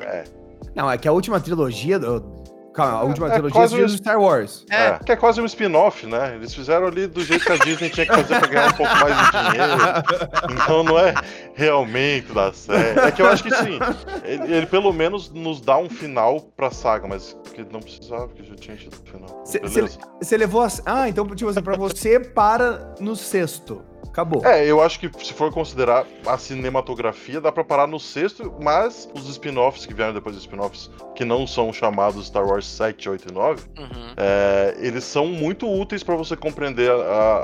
É, 0.00 0.24
Não, 0.74 0.90
é 0.90 0.96
que 0.96 1.06
a 1.06 1.12
última 1.12 1.38
trilogia. 1.40 1.98
Do... 1.98 2.20
Calma, 2.72 2.98
a 2.98 3.02
última 3.02 3.26
é 3.28 3.30
trilogia 3.30 3.60
é 3.60 3.84
um 3.84 3.86
do 3.86 3.96
Star 3.96 4.20
Wars. 4.20 4.64
É. 4.70 4.86
é. 4.86 4.98
Que 4.98 5.12
é 5.12 5.16
quase 5.16 5.40
um 5.40 5.44
spin-off, 5.44 6.06
né? 6.06 6.34
Eles 6.36 6.54
fizeram 6.54 6.86
ali 6.86 7.06
do 7.06 7.22
jeito 7.22 7.44
que 7.44 7.52
a 7.52 7.56
Disney 7.56 7.90
tinha 7.90 8.06
que 8.06 8.14
fazer 8.14 8.38
pra 8.38 8.48
ganhar 8.48 8.68
um 8.68 8.76
pouco 8.76 8.96
mais 8.96 9.16
de 9.16 9.30
dinheiro. 9.30 9.72
Então 10.52 10.82
não 10.82 10.98
é 10.98 11.14
realmente 11.54 12.32
da 12.32 12.52
série. 12.52 12.98
É 13.00 13.10
que 13.10 13.20
eu 13.20 13.26
acho 13.26 13.42
que 13.42 13.54
sim. 13.54 13.78
Ele, 14.24 14.54
ele 14.54 14.66
pelo 14.66 14.92
menos 14.92 15.30
nos 15.30 15.60
dá 15.60 15.76
um 15.76 15.88
final 15.88 16.40
pra 16.40 16.70
saga, 16.70 17.06
mas 17.06 17.36
que 17.54 17.62
não 17.70 17.80
precisava, 17.80 18.28
porque 18.28 18.42
já 18.44 18.54
tinha 18.54 18.76
tido 18.76 18.94
o 18.94 19.10
final. 19.10 19.44
Você 20.20 20.36
levou 20.36 20.62
a. 20.62 20.68
Ah, 20.86 21.08
então, 21.08 21.26
tipo 21.28 21.50
assim, 21.50 21.62
pra 21.62 21.76
você 21.76 22.18
para 22.18 22.94
no 22.98 23.14
sexto. 23.14 23.91
Acabou. 24.12 24.44
É, 24.44 24.64
eu 24.66 24.82
acho 24.82 25.00
que 25.00 25.10
se 25.24 25.32
for 25.32 25.50
considerar 25.50 26.06
a 26.26 26.36
cinematografia, 26.36 27.40
dá 27.40 27.50
pra 27.50 27.64
parar 27.64 27.86
no 27.86 27.98
sexto, 27.98 28.52
mas 28.60 29.08
os 29.14 29.26
spin-offs 29.28 29.86
que 29.86 29.94
vieram 29.94 30.12
depois 30.12 30.34
dos 30.36 30.44
spin-offs, 30.44 30.90
que 31.14 31.24
não 31.24 31.46
são 31.46 31.72
chamados 31.72 32.26
Star 32.26 32.46
Wars 32.46 32.66
7, 32.66 33.08
8 33.08 33.28
e 33.30 33.32
9, 33.32 33.62
Uhum. 33.78 34.14
é, 34.16 34.76
eles 34.78 35.04
são 35.04 35.26
muito 35.26 35.66
úteis 35.66 36.02
pra 36.02 36.14
você 36.14 36.36
compreender 36.36 36.90
a- 36.90 36.94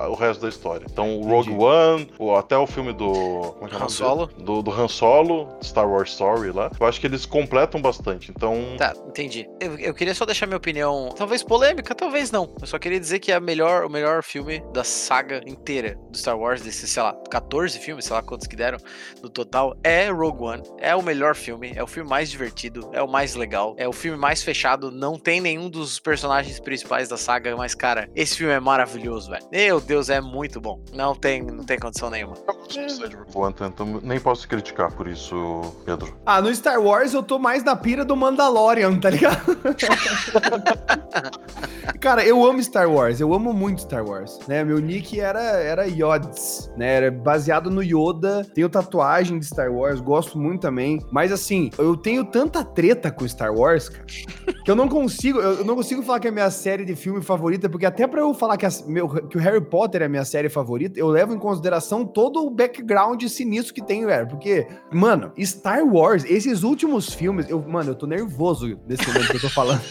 a- 0.05 0.09
o 0.11 0.15
resto 0.15 0.43
da 0.43 0.49
história. 0.49 0.87
Então, 0.91 1.19
o 1.19 1.27
Rogue. 1.27 1.49
One, 1.59 2.11
ou 2.19 2.37
até 2.37 2.57
o 2.57 2.67
filme 2.67 2.93
do. 2.93 3.11
Como 3.13 3.67
é 3.67 3.69
que 3.69 3.75
é 3.77 3.83
Han 3.83 3.89
Solo. 3.89 4.27
Do, 4.39 4.63
do 4.63 4.71
Han 4.71 4.89
Solo, 4.89 5.49
Star 5.63 5.89
Wars 5.89 6.11
Story 6.11 6.51
lá. 6.53 6.71
Eu 6.79 6.87
acho 6.87 7.01
que 7.01 7.07
eles 7.07 7.25
completam 7.27 7.81
bastante. 7.81 8.31
Então. 8.31 8.55
Tá, 8.77 8.93
entendi. 9.07 9.49
Eu, 9.61 9.79
eu 9.79 9.95
queria 9.95 10.15
só 10.15 10.25
deixar 10.27 10.47
minha 10.47 10.57
opinião, 10.59 11.15
talvez 11.17 11.43
polêmica, 11.43 11.95
talvez 11.95 12.31
não. 12.31 12.55
Eu 12.61 12.67
só 12.67 12.79
queria 12.79 13.01
dizer 13.01 13.19
que 13.21 13.33
é 13.33 13.37
a 13.37 13.41
melhor, 13.41 13.85
o 13.85 13.89
melhor 13.91 14.23
filme 14.23 14.63
da 14.73 14.85
saga 14.85 15.41
inteira 15.47 15.99
do 16.11 16.19
Star 16.19 16.39
Wars, 16.39 16.58
desses, 16.62 16.91
sei 16.91 17.03
lá, 17.03 17.15
14 17.31 17.79
filmes, 17.79 18.05
sei 18.05 18.15
lá 18.15 18.23
quantos 18.23 18.47
que 18.47 18.57
deram 18.57 18.79
no 19.23 19.29
total, 19.29 19.77
é 19.83 20.11
Rogue 20.11 20.43
One. 20.43 20.62
É 20.79 20.95
o 20.95 21.03
melhor 21.03 21.35
filme, 21.35 21.73
é 21.75 21.83
o 21.83 21.87
filme 21.87 22.09
mais 22.09 22.31
divertido, 22.31 22.91
é 22.93 23.03
o 23.03 23.09
mais 23.09 23.35
legal, 23.35 23.75
é 23.79 23.88
o 23.88 23.93
filme 23.93 24.19
mais 24.19 24.43
fechado. 24.43 24.91
Não 24.91 25.19
tem 25.19 25.41
nenhum 25.41 25.69
dos 25.69 25.99
personagens 25.99 26.61
principais 26.61 27.09
da 27.09 27.17
saga, 27.17 27.57
mas, 27.57 27.75
cara, 27.75 28.09
esse 28.15 28.37
filme 28.37 28.53
é 28.53 28.61
maravilhoso, 28.61 29.31
velho. 29.31 29.47
Meu 29.50 29.81
Deus, 29.81 30.09
é 30.09 30.21
muito 30.21 30.61
bom. 30.61 30.81
Não 30.93 31.15
tem, 31.15 31.43
não 31.43 31.65
tem 31.65 31.79
condição 31.79 32.11
nenhuma. 32.11 32.35
Eu 32.47 32.55
gosto 32.55 32.81
bastante 32.81 33.09
de 33.09 33.17
Rogue 33.17 33.31
One, 33.35 33.55
então 33.59 34.00
nem 34.03 34.21
posso 34.21 34.47
criticar 34.49 34.93
por 34.93 35.09
isso, 35.09 35.75
Pedro. 35.85 36.17
Ah, 36.25 36.41
no 36.41 36.55
Star 36.55 36.81
Wars 36.81 37.15
eu 37.15 37.23
tô 37.23 37.38
mais 37.38 37.65
na 37.65 37.77
pira 37.77 38.05
do 38.05 38.17
Mandalorian, 38.17 38.99
tá 38.99 39.11
ligado? 39.11 39.59
Cara, 42.00 42.25
eu 42.25 42.45
amo 42.45 42.62
Star 42.62 42.91
Wars, 42.91 43.21
eu 43.21 43.33
amo 43.35 43.53
muito 43.53 43.83
Star 43.83 44.07
Wars, 44.07 44.38
né? 44.47 44.65
Meu 44.65 44.79
nick 44.79 45.19
era, 45.19 45.41
era 45.41 45.87
Yods, 45.87 46.38
né? 46.76 46.95
Era 46.97 47.11
baseado 47.11 47.71
no 47.71 47.83
Yoda, 47.83 48.45
tenho 48.55 48.69
tatuagem 48.69 49.38
de 49.38 49.47
Star 49.47 49.71
Wars, 49.73 50.00
gosto 50.00 50.38
muito 50.38 50.61
também, 50.61 51.00
mas 51.11 51.33
assim, 51.33 51.71
eu 51.78 51.97
tenho 51.97 52.25
tanta 52.25 52.62
treta 52.64 53.11
com 53.11 53.26
Star 53.28 53.52
Wars, 53.55 53.88
cara, 53.88 54.05
que 54.64 54.71
eu 54.71 54.75
não 54.76 54.88
consigo, 54.88 55.38
eu 55.40 55.64
não 55.64 55.75
consigo 55.76 56.02
falar 56.02 56.21
que 56.21 56.26
é 56.26 56.31
a 56.31 56.33
minha 56.35 56.50
série 56.50 56.85
de 56.85 56.95
filme 56.97 57.23
favorita, 57.23 57.69
porque 57.69 57.87
até 57.87 58.07
pra 58.07 58.21
eu 58.21 58.33
falar 58.35 58.57
que, 58.57 58.67
a- 58.67 58.71
meu- 58.87 59.09
que 59.09 59.37
o 59.37 59.40
Harry 59.40 59.61
Potter 59.61 60.02
é 60.02 60.05
a 60.07 60.09
minha 60.09 60.25
série 60.25 60.49
favorita, 60.49 60.99
eu 60.99 61.09
levo 61.09 61.35
em 61.35 61.38
consideração 61.38 62.05
todo 62.05 62.45
o 62.45 62.50
background 62.50 63.23
sinistro 63.25 63.75
que 63.75 63.85
tem, 63.85 64.05
velho, 64.07 64.26
porque 64.28 64.67
Mano, 64.93 65.33
Star 65.40 65.85
Wars, 65.85 66.25
esses 66.25 66.62
últimos 66.62 67.12
filmes, 67.12 67.49
eu, 67.49 67.61
mano, 67.67 67.90
eu 67.90 67.95
tô 67.95 68.07
nervoso 68.07 68.78
nesse 68.87 69.07
momento 69.07 69.28
que 69.28 69.37
eu 69.37 69.40
tô 69.40 69.49
falando. 69.50 69.81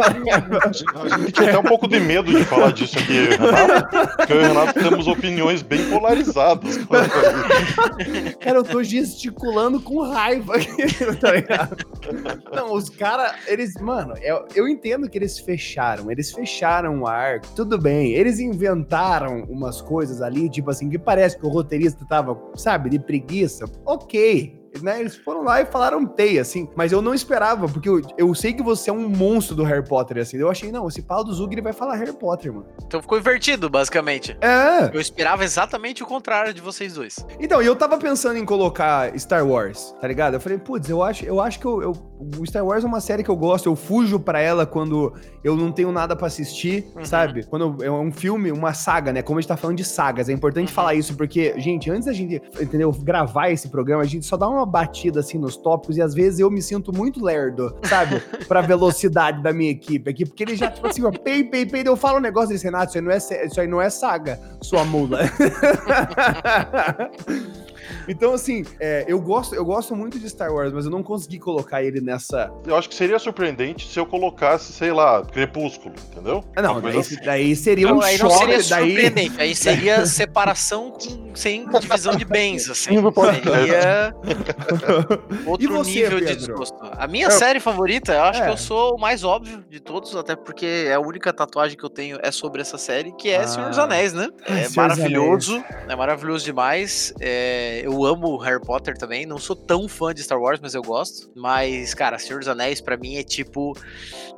A 0.00 1.42
até 1.42 1.58
um 1.58 1.62
pouco 1.62 1.86
de 1.88 1.98
medo 2.00 2.30
de 2.30 2.44
falar 2.44 2.72
disso 2.72 2.98
aqui, 2.98 3.12
Renato, 3.28 4.16
porque 4.16 4.32
eu 4.32 4.36
e 4.40 4.44
o 4.44 4.48
Renato 4.48 4.78
temos 4.78 5.06
opiniões 5.06 5.49
bem 5.62 5.88
polarizadas. 5.90 6.78
Cara, 8.40 8.58
eu 8.58 8.64
tô 8.64 8.82
gesticulando 8.82 9.80
com 9.80 10.02
raiva 10.02 10.56
aqui, 10.56 10.86
tá 11.20 11.32
ligado? 11.32 11.76
Não, 12.52 12.72
os 12.72 12.88
caras, 12.88 13.34
eles, 13.46 13.74
mano, 13.80 14.14
eu, 14.22 14.46
eu 14.54 14.68
entendo 14.68 15.08
que 15.08 15.18
eles 15.18 15.38
fecharam, 15.38 16.10
eles 16.10 16.32
fecharam 16.32 17.00
o 17.00 17.06
arco, 17.06 17.46
tudo 17.54 17.78
bem, 17.78 18.12
eles 18.12 18.38
inventaram 18.38 19.44
umas 19.48 19.80
coisas 19.80 20.22
ali, 20.22 20.48
tipo 20.48 20.70
assim, 20.70 20.88
que 20.88 20.98
parece 20.98 21.38
que 21.38 21.46
o 21.46 21.48
roteirista 21.48 22.04
tava, 22.06 22.38
sabe, 22.54 22.90
de 22.90 22.98
preguiça, 22.98 23.64
ok. 23.84 24.59
Né, 24.82 25.00
eles 25.00 25.16
foram 25.16 25.42
lá 25.42 25.60
e 25.60 25.66
falaram 25.66 26.06
tei, 26.06 26.38
assim, 26.38 26.68
mas 26.76 26.92
eu 26.92 27.02
não 27.02 27.12
esperava, 27.12 27.68
porque 27.68 27.88
eu, 27.88 28.00
eu 28.16 28.34
sei 28.34 28.52
que 28.52 28.62
você 28.62 28.88
é 28.90 28.92
um 28.92 29.08
monstro 29.08 29.54
do 29.56 29.64
Harry 29.64 29.84
Potter, 29.86 30.18
assim. 30.18 30.36
Eu 30.36 30.48
achei, 30.50 30.70
não, 30.70 30.86
esse 30.88 31.02
pau 31.02 31.24
do 31.24 31.32
Zug 31.32 31.52
ele 31.52 31.60
vai 31.60 31.72
falar 31.72 31.96
Harry 31.96 32.12
Potter, 32.12 32.52
mano. 32.52 32.66
Então 32.86 33.02
ficou 33.02 33.18
invertido, 33.18 33.68
basicamente. 33.68 34.36
É, 34.40 34.94
Eu 34.94 35.00
esperava 35.00 35.44
exatamente 35.44 36.02
o 36.02 36.06
contrário 36.06 36.54
de 36.54 36.60
vocês 36.60 36.94
dois. 36.94 37.16
Então, 37.40 37.60
e 37.62 37.66
eu 37.66 37.74
tava 37.76 37.98
pensando 37.98 38.36
em 38.38 38.44
colocar 38.44 39.12
Star 39.18 39.46
Wars, 39.46 39.94
tá 40.00 40.06
ligado? 40.06 40.34
Eu 40.34 40.40
falei, 40.40 40.58
putz, 40.58 40.88
eu 40.88 41.02
acho, 41.02 41.24
eu 41.24 41.40
acho 41.40 41.58
que 41.58 41.66
eu, 41.66 41.82
eu- 41.82 41.92
o 42.38 42.46
Star 42.46 42.64
Wars 42.64 42.84
é 42.84 42.86
uma 42.86 43.00
série 43.00 43.22
que 43.24 43.30
eu 43.30 43.36
gosto, 43.36 43.66
eu 43.68 43.74
fujo 43.76 44.20
pra 44.20 44.40
ela 44.40 44.66
quando 44.66 45.12
eu 45.42 45.56
não 45.56 45.72
tenho 45.72 45.90
nada 45.90 46.14
pra 46.14 46.26
assistir, 46.26 46.86
Uhum. 46.94 47.04
sabe? 47.04 47.44
Quando 47.44 47.82
eu- 47.82 47.86
é 47.86 47.90
um 47.90 48.12
filme, 48.12 48.52
uma 48.52 48.72
saga, 48.74 49.12
né? 49.12 49.22
Como 49.22 49.38
a 49.38 49.40
gente 49.42 49.48
tá 49.48 49.56
falando 49.56 49.76
de 49.76 49.84
sagas, 49.84 50.28
é 50.28 50.32
importante 50.32 50.68
Uhum. 50.68 50.74
falar 50.74 50.94
isso, 50.94 51.16
porque, 51.16 51.54
gente, 51.58 51.90
antes 51.90 52.04
da 52.06 52.12
gente, 52.12 52.40
entendeu, 52.60 52.92
gravar 52.92 53.50
esse 53.50 53.68
programa, 53.68 54.02
a 54.02 54.06
gente 54.06 54.26
só 54.26 54.36
dá 54.36 54.48
uma 54.48 54.59
batida 54.66 55.20
assim 55.20 55.38
nos 55.38 55.56
tópicos 55.56 55.96
e 55.96 56.02
às 56.02 56.14
vezes 56.14 56.40
eu 56.40 56.50
me 56.50 56.62
sinto 56.62 56.94
muito 56.94 57.24
lerdo, 57.24 57.74
sabe? 57.84 58.20
pra 58.46 58.60
velocidade 58.62 59.42
da 59.42 59.52
minha 59.52 59.70
equipe 59.70 60.10
aqui, 60.10 60.24
porque 60.24 60.42
ele 60.42 60.56
já, 60.56 60.70
tipo 60.70 60.86
assim, 60.86 61.04
ó, 61.04 61.10
pei, 61.10 61.44
pei, 61.44 61.66
pei, 61.66 61.82
eu 61.84 61.96
falo 61.96 62.18
um 62.18 62.20
negócio 62.20 62.50
desse, 62.50 62.64
Renato, 62.64 62.90
isso 62.90 62.98
aí 62.98 63.04
não 63.04 63.10
é, 63.10 63.16
isso 63.16 63.60
aí 63.60 63.66
não 63.66 63.80
é 63.80 63.90
saga, 63.90 64.40
sua 64.60 64.84
mula. 64.84 65.20
Então, 68.10 68.34
assim, 68.34 68.64
é, 68.80 69.04
eu, 69.06 69.20
gosto, 69.20 69.54
eu 69.54 69.64
gosto 69.64 69.94
muito 69.94 70.18
de 70.18 70.28
Star 70.28 70.52
Wars, 70.52 70.72
mas 70.72 70.84
eu 70.84 70.90
não 70.90 71.02
consegui 71.02 71.38
colocar 71.38 71.82
ele 71.82 72.00
nessa. 72.00 72.50
Eu 72.66 72.76
acho 72.76 72.88
que 72.88 72.94
seria 72.94 73.18
surpreendente 73.18 73.86
se 73.88 73.98
eu 73.98 74.04
colocasse, 74.04 74.72
sei 74.72 74.92
lá, 74.92 75.22
Crepúsculo, 75.24 75.94
entendeu? 76.10 76.44
Ah, 76.56 76.62
não, 76.62 76.80
daí, 76.80 76.98
assim. 76.98 77.16
daí 77.24 77.54
seria 77.54 77.86
Não, 77.86 77.98
um 77.98 78.02
aí 78.02 78.18
não 78.18 78.28
choque. 78.28 78.38
seria 78.40 78.58
daí... 78.68 78.94
surpreendente, 78.94 79.40
aí 79.40 79.54
seria 79.94 80.04
separação 80.06 80.90
com, 80.90 81.34
sem 81.36 81.68
divisão 81.68 82.16
de 82.16 82.24
bens, 82.24 82.68
assim. 82.68 82.94
Seria 82.96 83.04
outro 85.46 85.64
E 85.64 85.66
você, 85.68 85.90
nível 85.90 86.18
de 86.18 86.24
Pedro? 86.26 86.36
desgosto. 86.36 86.76
A 86.92 87.06
minha 87.06 87.28
É. 87.28 87.30
série 87.30 87.60
favorita, 87.60 88.12
eu 88.12 88.22
acho 88.22 88.42
É. 88.42 88.46
que 88.46 88.50
eu 88.50 88.56
sou 88.56 88.96
o 88.96 89.00
mais 89.00 89.22
óbvio 89.24 89.64
de 89.70 89.80
todos, 89.80 90.14
até 90.16 90.34
porque 90.34 90.86
é 90.88 90.94
a 90.94 91.00
única 91.00 91.32
tatuagem 91.32 91.76
que 91.76 91.84
eu 91.84 91.90
tenho 91.90 92.18
é 92.22 92.30
sobre 92.30 92.60
essa 92.60 92.78
série, 92.78 93.12
que 93.12 93.28
é 93.30 93.38
Ah. 93.42 93.46
Senhor 93.46 93.68
dos 93.68 93.78
Anéis, 93.78 94.12
né? 94.12 94.28
É 94.46 94.64
Senhor 94.64 94.88
maravilhoso, 94.88 95.62
é 95.88 95.96
maravilhoso 95.96 96.44
demais. 96.44 97.12
É, 97.20 97.82
eu 97.84 97.99
amo 98.04 98.36
Harry 98.38 98.60
Potter 98.60 98.96
também, 98.96 99.26
não 99.26 99.38
sou 99.38 99.54
tão 99.56 99.88
fã 99.88 100.12
de 100.14 100.22
Star 100.22 100.40
Wars, 100.40 100.60
mas 100.60 100.74
eu 100.74 100.82
gosto. 100.82 101.30
Mas, 101.34 101.94
cara, 101.94 102.18
Senhor 102.18 102.38
dos 102.38 102.48
Anéis 102.48 102.80
pra 102.80 102.96
mim 102.96 103.16
é 103.16 103.22
tipo 103.22 103.74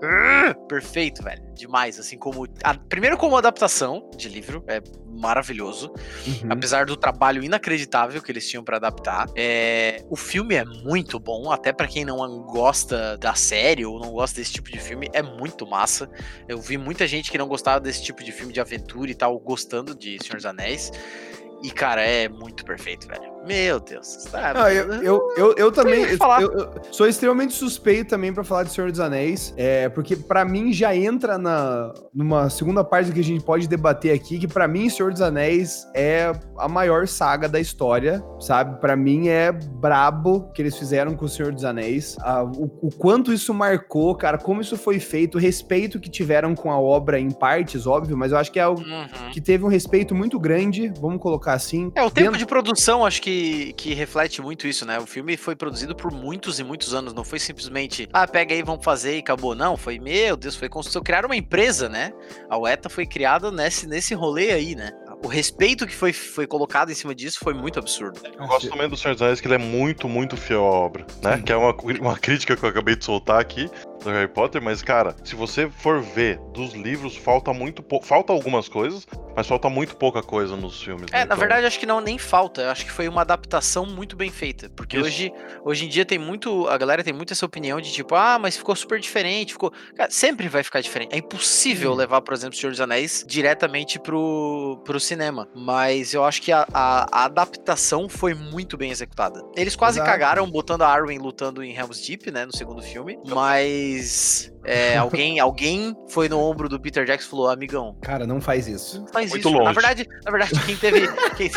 ah, 0.02 0.54
perfeito, 0.68 1.22
velho, 1.22 1.42
demais. 1.54 1.98
Assim 1.98 2.18
como 2.18 2.46
a- 2.64 2.74
primeiro 2.74 3.16
como 3.16 3.36
adaptação 3.36 4.10
de 4.16 4.28
livro 4.28 4.64
é 4.66 4.80
maravilhoso. 5.08 5.92
Uhum. 6.26 6.50
Apesar 6.52 6.86
do 6.86 6.96
trabalho 6.96 7.42
inacreditável 7.44 8.20
que 8.22 8.32
eles 8.32 8.48
tinham 8.48 8.64
pra 8.64 8.76
adaptar. 8.78 9.26
É, 9.36 10.02
o 10.08 10.16
filme 10.16 10.54
é 10.54 10.64
muito 10.64 11.18
bom, 11.20 11.50
até 11.50 11.72
pra 11.72 11.86
quem 11.86 12.04
não 12.04 12.16
gosta 12.42 13.16
da 13.18 13.34
série 13.34 13.84
ou 13.84 14.00
não 14.00 14.10
gosta 14.12 14.36
desse 14.40 14.52
tipo 14.52 14.70
de 14.70 14.78
filme, 14.80 15.08
é 15.12 15.22
muito 15.22 15.66
massa. 15.66 16.08
Eu 16.48 16.58
vi 16.60 16.76
muita 16.78 17.06
gente 17.06 17.30
que 17.30 17.38
não 17.38 17.46
gostava 17.48 17.80
desse 17.80 18.02
tipo 18.02 18.22
de 18.24 18.32
filme 18.32 18.52
de 18.52 18.60
aventura 18.60 19.10
e 19.10 19.14
tal, 19.14 19.38
gostando 19.38 19.94
de 19.94 20.18
Senhor 20.22 20.36
dos 20.36 20.46
Anéis. 20.46 20.90
E, 21.62 21.70
cara, 21.70 22.02
é 22.02 22.28
muito 22.28 22.64
perfeito, 22.64 23.06
velho. 23.06 23.31
Meu 23.46 23.80
Deus. 23.80 24.24
Tá, 24.30 24.54
Não, 24.54 24.68
eu, 24.68 24.92
eu, 25.02 25.34
eu, 25.36 25.54
eu 25.56 25.72
também 25.72 26.02
eu- 26.02 26.52
eu 26.52 26.70
sou 26.92 27.06
extremamente 27.08 27.52
suspeito 27.54 28.10
também 28.10 28.32
pra 28.32 28.44
falar 28.44 28.62
de 28.64 28.70
Senhor 28.72 28.90
dos 28.90 29.00
Anéis, 29.00 29.52
é, 29.56 29.88
porque 29.88 30.14
pra 30.16 30.44
mim 30.44 30.72
já 30.72 30.94
entra 30.94 31.36
na 31.38 31.92
numa 32.14 32.48
segunda 32.48 32.84
parte 32.84 33.10
que 33.10 33.20
a 33.20 33.24
gente 33.24 33.42
pode 33.44 33.66
debater 33.66 34.14
aqui, 34.14 34.38
que 34.38 34.46
pra 34.46 34.68
mim 34.68 34.88
Senhor 34.88 35.12
dos 35.12 35.20
Anéis 35.22 35.86
é 35.94 36.32
a 36.58 36.68
maior 36.68 37.08
saga 37.08 37.48
da 37.48 37.58
história, 37.58 38.22
sabe? 38.38 38.80
Pra 38.80 38.94
mim 38.94 39.28
é 39.28 39.50
brabo 39.50 40.50
que 40.54 40.62
eles 40.62 40.76
fizeram 40.78 41.14
com 41.14 41.24
o 41.24 41.28
Senhor 41.28 41.52
dos 41.52 41.64
Anéis, 41.64 42.16
a- 42.20 42.44
o, 42.44 42.70
o 42.82 42.90
quanto 42.96 43.32
isso 43.32 43.52
marcou, 43.52 44.14
cara, 44.14 44.38
como 44.38 44.60
isso 44.60 44.76
foi 44.76 45.00
feito, 45.00 45.36
o 45.36 45.40
respeito 45.40 45.98
que 45.98 46.08
tiveram 46.10 46.54
com 46.54 46.70
a 46.70 46.78
obra 46.78 47.18
em 47.18 47.30
partes, 47.30 47.86
óbvio, 47.86 48.16
mas 48.16 48.30
eu 48.32 48.38
acho 48.38 48.52
que 48.52 48.58
é 48.58 48.62
algo 48.62 48.80
Uhum. 48.82 49.30
que 49.32 49.40
teve 49.40 49.64
um 49.64 49.68
respeito 49.68 50.14
muito 50.14 50.38
grande, 50.38 50.92
vamos 51.00 51.20
colocar 51.20 51.54
assim. 51.54 51.90
É, 51.94 52.02
o 52.02 52.10
tempo 52.10 52.26
dentro- 52.32 52.38
de 52.38 52.46
produção 52.46 53.04
acho 53.04 53.20
que, 53.22 53.31
que 53.76 53.94
reflete 53.94 54.40
muito 54.40 54.66
isso, 54.66 54.84
né? 54.84 54.98
O 54.98 55.06
filme 55.06 55.36
foi 55.36 55.54
produzido 55.54 55.94
por 55.94 56.12
muitos 56.12 56.58
e 56.58 56.64
muitos 56.64 56.94
anos, 56.94 57.12
não 57.14 57.24
foi 57.24 57.38
simplesmente, 57.38 58.08
ah, 58.12 58.26
pega 58.26 58.54
aí, 58.54 58.62
vamos 58.62 58.84
fazer 58.84 59.16
e 59.16 59.20
acabou. 59.20 59.54
Não, 59.54 59.76
foi, 59.76 59.98
meu 59.98 60.36
Deus, 60.36 60.56
foi 60.56 60.68
construção, 60.68 61.02
criaram 61.02 61.28
uma 61.28 61.36
empresa, 61.36 61.88
né? 61.88 62.12
A 62.48 62.58
UETA 62.58 62.88
foi 62.88 63.06
criada 63.06 63.50
nesse, 63.50 63.86
nesse 63.86 64.14
rolê 64.14 64.52
aí, 64.52 64.74
né? 64.74 64.92
O 65.24 65.28
respeito 65.28 65.86
que 65.86 65.94
foi, 65.94 66.12
foi 66.12 66.48
colocado 66.48 66.90
em 66.90 66.94
cima 66.94 67.14
disso 67.14 67.38
foi 67.40 67.54
muito 67.54 67.78
absurdo. 67.78 68.20
Eu 68.24 68.46
gosto 68.46 68.68
também 68.68 68.88
do 68.88 68.96
Senhor 68.96 69.14
dos 69.14 69.22
Anéis 69.22 69.40
que 69.40 69.46
ele 69.46 69.54
é 69.54 69.58
muito, 69.58 70.08
muito 70.08 70.36
fiel 70.36 70.64
à 70.64 70.70
obra, 70.70 71.06
né? 71.22 71.36
Sim. 71.36 71.42
Que 71.42 71.52
é 71.52 71.56
uma, 71.56 71.72
uma 72.00 72.18
crítica 72.18 72.56
que 72.56 72.64
eu 72.64 72.68
acabei 72.68 72.96
de 72.96 73.04
soltar 73.04 73.40
aqui 73.40 73.70
do 74.02 74.10
Harry 74.10 74.26
Potter, 74.26 74.60
mas 74.60 74.82
cara, 74.82 75.14
se 75.22 75.36
você 75.36 75.70
for 75.70 76.00
ver 76.00 76.40
dos 76.52 76.74
livros, 76.74 77.16
falta 77.16 77.52
muito 77.52 77.82
pouco, 77.82 78.04
falta 78.04 78.32
algumas 78.32 78.68
coisas, 78.68 79.06
mas 79.34 79.46
falta 79.46 79.68
muito 79.68 79.96
pouca 79.96 80.22
coisa 80.22 80.56
nos 80.56 80.82
filmes. 80.82 81.06
É, 81.10 81.12
né? 81.12 81.18
na 81.20 81.24
Então, 81.24 81.36
verdade, 81.36 81.66
acho 81.66 81.78
que 81.78 81.86
não 81.86 82.00
nem 82.00 82.18
falta. 82.18 82.62
Eu 82.62 82.70
acho 82.70 82.84
que 82.84 82.90
foi 82.92 83.08
uma 83.08 83.22
adaptação 83.22 83.86
muito 83.86 84.16
bem 84.16 84.30
feita. 84.30 84.68
Porque 84.70 84.96
Isso. 84.96 85.06
hoje, 85.06 85.32
hoje 85.64 85.84
em 85.86 85.88
dia 85.88 86.04
tem 86.04 86.18
muito. 86.18 86.66
A 86.68 86.76
galera 86.78 87.02
tem 87.02 87.12
muito 87.12 87.32
essa 87.32 87.44
opinião 87.46 87.80
de 87.80 87.92
tipo, 87.92 88.14
ah, 88.14 88.38
mas 88.38 88.56
ficou 88.56 88.74
super 88.76 88.98
diferente. 89.00 89.52
Ficou. 89.52 89.72
Cara, 89.96 90.10
sempre 90.10 90.48
vai 90.48 90.62
ficar 90.62 90.80
diferente. 90.80 91.14
É 91.14 91.18
impossível 91.18 91.92
Sim. 91.92 91.98
levar, 91.98 92.20
por 92.22 92.34
exemplo, 92.34 92.56
o 92.56 92.60
Senhor 92.60 92.70
dos 92.70 92.80
Anéis 92.80 93.24
diretamente 93.26 93.98
pro, 93.98 94.80
pro 94.84 94.98
cinema. 95.00 95.48
Mas 95.54 96.14
eu 96.14 96.24
acho 96.24 96.42
que 96.42 96.52
a, 96.52 96.66
a- 96.72 97.06
a 97.10 97.24
adaptação 97.24 98.08
foi 98.08 98.34
muito 98.34 98.76
bem 98.76 98.90
executada. 98.90 99.42
Eles 99.56 99.74
quase 99.76 99.98
Exato. 99.98 100.10
cagaram 100.10 100.50
botando 100.50 100.82
a 100.82 100.88
Arwen 100.88 101.18
lutando 101.18 101.62
em 101.62 101.74
Helm's 101.74 102.00
Deep, 102.06 102.30
né? 102.30 102.44
No 102.44 102.56
segundo 102.56 102.82
filme. 102.82 103.18
Mas. 103.26 104.52
É, 104.64 104.96
alguém, 104.98 105.38
alguém 105.40 105.94
foi 106.08 106.28
no 106.28 106.38
ombro 106.38 106.68
do 106.68 106.78
Peter 106.80 107.04
Jackson 107.04 107.26
e 107.26 107.30
falou, 107.30 107.50
amigão, 107.50 107.96
Cara, 108.02 108.26
não 108.26 108.40
faz 108.40 108.66
isso. 108.68 109.00
não 109.00 109.08
faz 109.08 109.30
Muito 109.30 109.48
isso. 109.48 109.56
Na 109.56 109.64
longe. 109.64 109.74
verdade, 109.74 110.08
na 110.24 110.30
verdade, 110.30 110.60
quem 110.66 110.76
teve. 110.76 111.08
quem, 111.36 111.50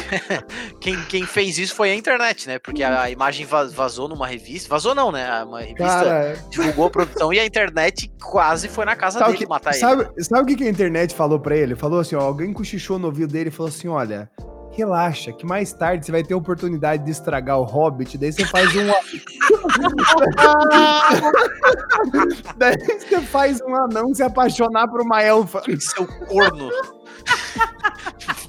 quem, 0.80 1.06
quem 1.06 1.26
fez 1.26 1.58
isso 1.58 1.76
foi 1.76 1.92
a 1.92 1.96
internet, 1.96 2.48
né? 2.48 2.60
Porque 2.60 2.84
a 2.84 3.10
imagem 3.10 3.46
va- 3.46 3.66
vazou 3.66 4.08
numa 4.08 4.28
revista. 4.28 4.70
Vazou 4.70 4.94
não, 4.96 5.12
né? 5.12 5.44
Uma 5.44 5.62
revista 5.62 5.84
Cara, 5.86 6.38
divulgou 6.50 6.86
a 6.88 6.90
produção 6.90 7.34
e 7.34 7.40
a 7.40 7.46
internet 7.46 8.12
quase 8.22 8.68
foi 8.68 8.86
na 8.86 8.96
casa 8.96 9.20
sabe, 9.20 9.32
dele 9.34 9.44
que, 9.46 9.50
matar 9.50 9.74
sabe, 9.74 10.08
sabe 10.24 10.42
o 10.44 10.46
que 10.46 10.56
que 10.56 10.64
a 10.64 10.70
internet 10.70 11.14
falou 11.14 11.40
pra 11.40 11.56
ele? 11.56 11.76
Falou 11.76 12.00
assim, 12.00 12.16
ó, 12.16 12.22
alguém 12.22 12.54
cochichou 12.54 12.98
no 13.00 13.08
ouvido 13.08 13.32
dele 13.32 13.50
e 13.50 13.52
falou 13.52 13.70
assim, 13.70 13.88
olha, 13.88 14.30
relaxa, 14.76 15.32
que 15.32 15.46
mais 15.46 15.72
tarde 15.72 16.06
você 16.06 16.12
vai 16.12 16.24
ter 16.24 16.34
a 16.34 16.38
oportunidade 16.38 17.06
de 17.06 17.12
estragar 17.12 17.60
o 17.60 17.64
Hobbit, 17.64 18.18
daí 18.18 18.34
você 18.34 18.46
faz 18.46 18.70
um... 18.76 18.88
daí 22.58 22.76
você 22.78 23.22
faz 23.22 23.62
um 23.62 23.76
anão 23.76 24.14
se 24.14 24.24
apaixonar 24.24 24.88
por 24.88 25.02
uma 25.02 25.22
elfa. 25.22 25.62
Seu 25.80 26.06
corno. 26.06 26.70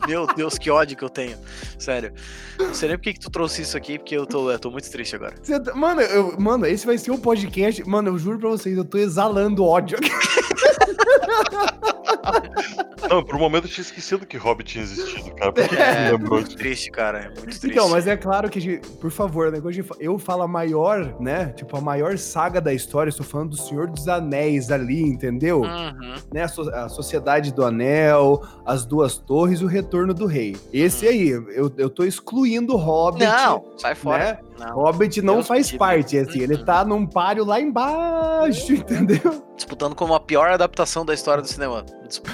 Meu 0.06 0.26
Deus, 0.26 0.58
que 0.58 0.70
ódio 0.70 0.96
que 0.96 1.04
eu 1.04 1.08
tenho. 1.10 1.36
Sério. 1.78 2.12
Não 2.58 2.74
sei 2.74 2.88
nem 2.88 2.98
por 2.98 3.04
que 3.04 3.18
tu 3.18 3.30
trouxe 3.30 3.62
isso 3.62 3.76
aqui, 3.76 3.98
porque 3.98 4.16
eu 4.16 4.26
tô, 4.26 4.50
eu 4.50 4.58
tô 4.58 4.70
muito 4.70 4.90
triste 4.90 5.16
agora. 5.16 5.34
Tá- 5.38 5.74
mano, 5.74 6.00
eu- 6.00 6.38
mano, 6.38 6.66
esse 6.66 6.86
vai 6.86 6.98
ser 6.98 7.10
um 7.10 7.18
podcast... 7.18 7.82
Mano, 7.88 8.10
eu 8.10 8.18
juro 8.18 8.38
pra 8.38 8.48
vocês, 8.50 8.76
eu 8.76 8.84
tô 8.84 8.98
exalando 8.98 9.64
ódio. 9.64 9.98
Não, 13.08 13.22
por 13.22 13.36
um 13.36 13.38
momento 13.38 13.64
eu 13.66 13.70
tinha 13.70 13.82
esquecido 13.82 14.26
que 14.26 14.36
Hobbit 14.36 14.72
tinha 14.72 14.84
existido, 14.84 15.30
cara. 15.34 15.52
É, 15.76 16.10
lembrou 16.12 16.40
muito 16.40 16.56
triste, 16.56 16.90
cara. 16.90 17.18
É 17.18 17.28
muito 17.28 17.42
triste. 17.44 17.66
Então, 17.70 17.88
mas 17.88 18.06
é 18.06 18.16
claro 18.16 18.48
que, 18.50 18.58
a 18.58 18.62
gente- 18.62 18.88
por 18.96 19.10
favor, 19.10 19.50
né? 19.52 19.60
Quando 19.60 19.76
eu 20.00 20.18
falo 20.18 20.42
a 20.42 20.48
maior, 20.48 21.14
né? 21.20 21.46
Tipo, 21.56 21.76
a 21.76 21.80
maior 21.80 22.16
saga 22.18 22.60
da 22.60 22.72
história, 22.72 23.08
estou 23.10 23.24
falando 23.26 23.50
do 23.50 23.56
Senhor 23.56 23.86
dos 23.88 24.08
Anéis 24.08 24.70
ali, 24.70 25.02
entendeu? 25.02 25.60
Uhum. 25.62 26.14
Né? 26.32 26.42
A, 26.42 26.48
so- 26.48 26.70
a 26.70 26.88
Sociedade 26.88 27.52
do 27.52 27.64
Anel, 27.64 28.42
As 28.64 28.84
Duas 28.84 29.16
Torres 29.18 29.60
e 29.60 29.64
o 29.64 29.68
Retorno 29.68 30.12
do 30.14 30.26
Rei. 30.26 30.56
Esse 30.72 31.06
aí, 31.06 31.28
eu, 31.28 31.72
eu 31.76 31.90
tô 31.90 32.04
excluindo 32.04 32.74
o 32.74 32.76
Hobbit. 32.76 33.24
Não, 33.24 33.64
sai 33.76 33.94
fora. 33.94 34.24
Né? 34.24 34.38
Não. 34.58 34.74
Hobbit 34.74 35.20
não 35.22 35.34
Deus 35.34 35.46
faz 35.46 35.70
parte, 35.72 36.16
assim, 36.18 36.40
ele 36.40 36.54
Uhum. 36.54 36.64
tá 36.64 36.84
num 36.84 37.06
páreo 37.06 37.44
lá 37.44 37.60
embaixo, 37.60 38.72
entendeu? 38.72 39.42
Disputando 39.54 39.94
como 39.94 40.14
a 40.14 40.20
pior 40.20 40.50
adaptação 40.50 41.04
da 41.04 41.12
história 41.14 41.42
do 41.42 41.48
cinema. 41.48 41.84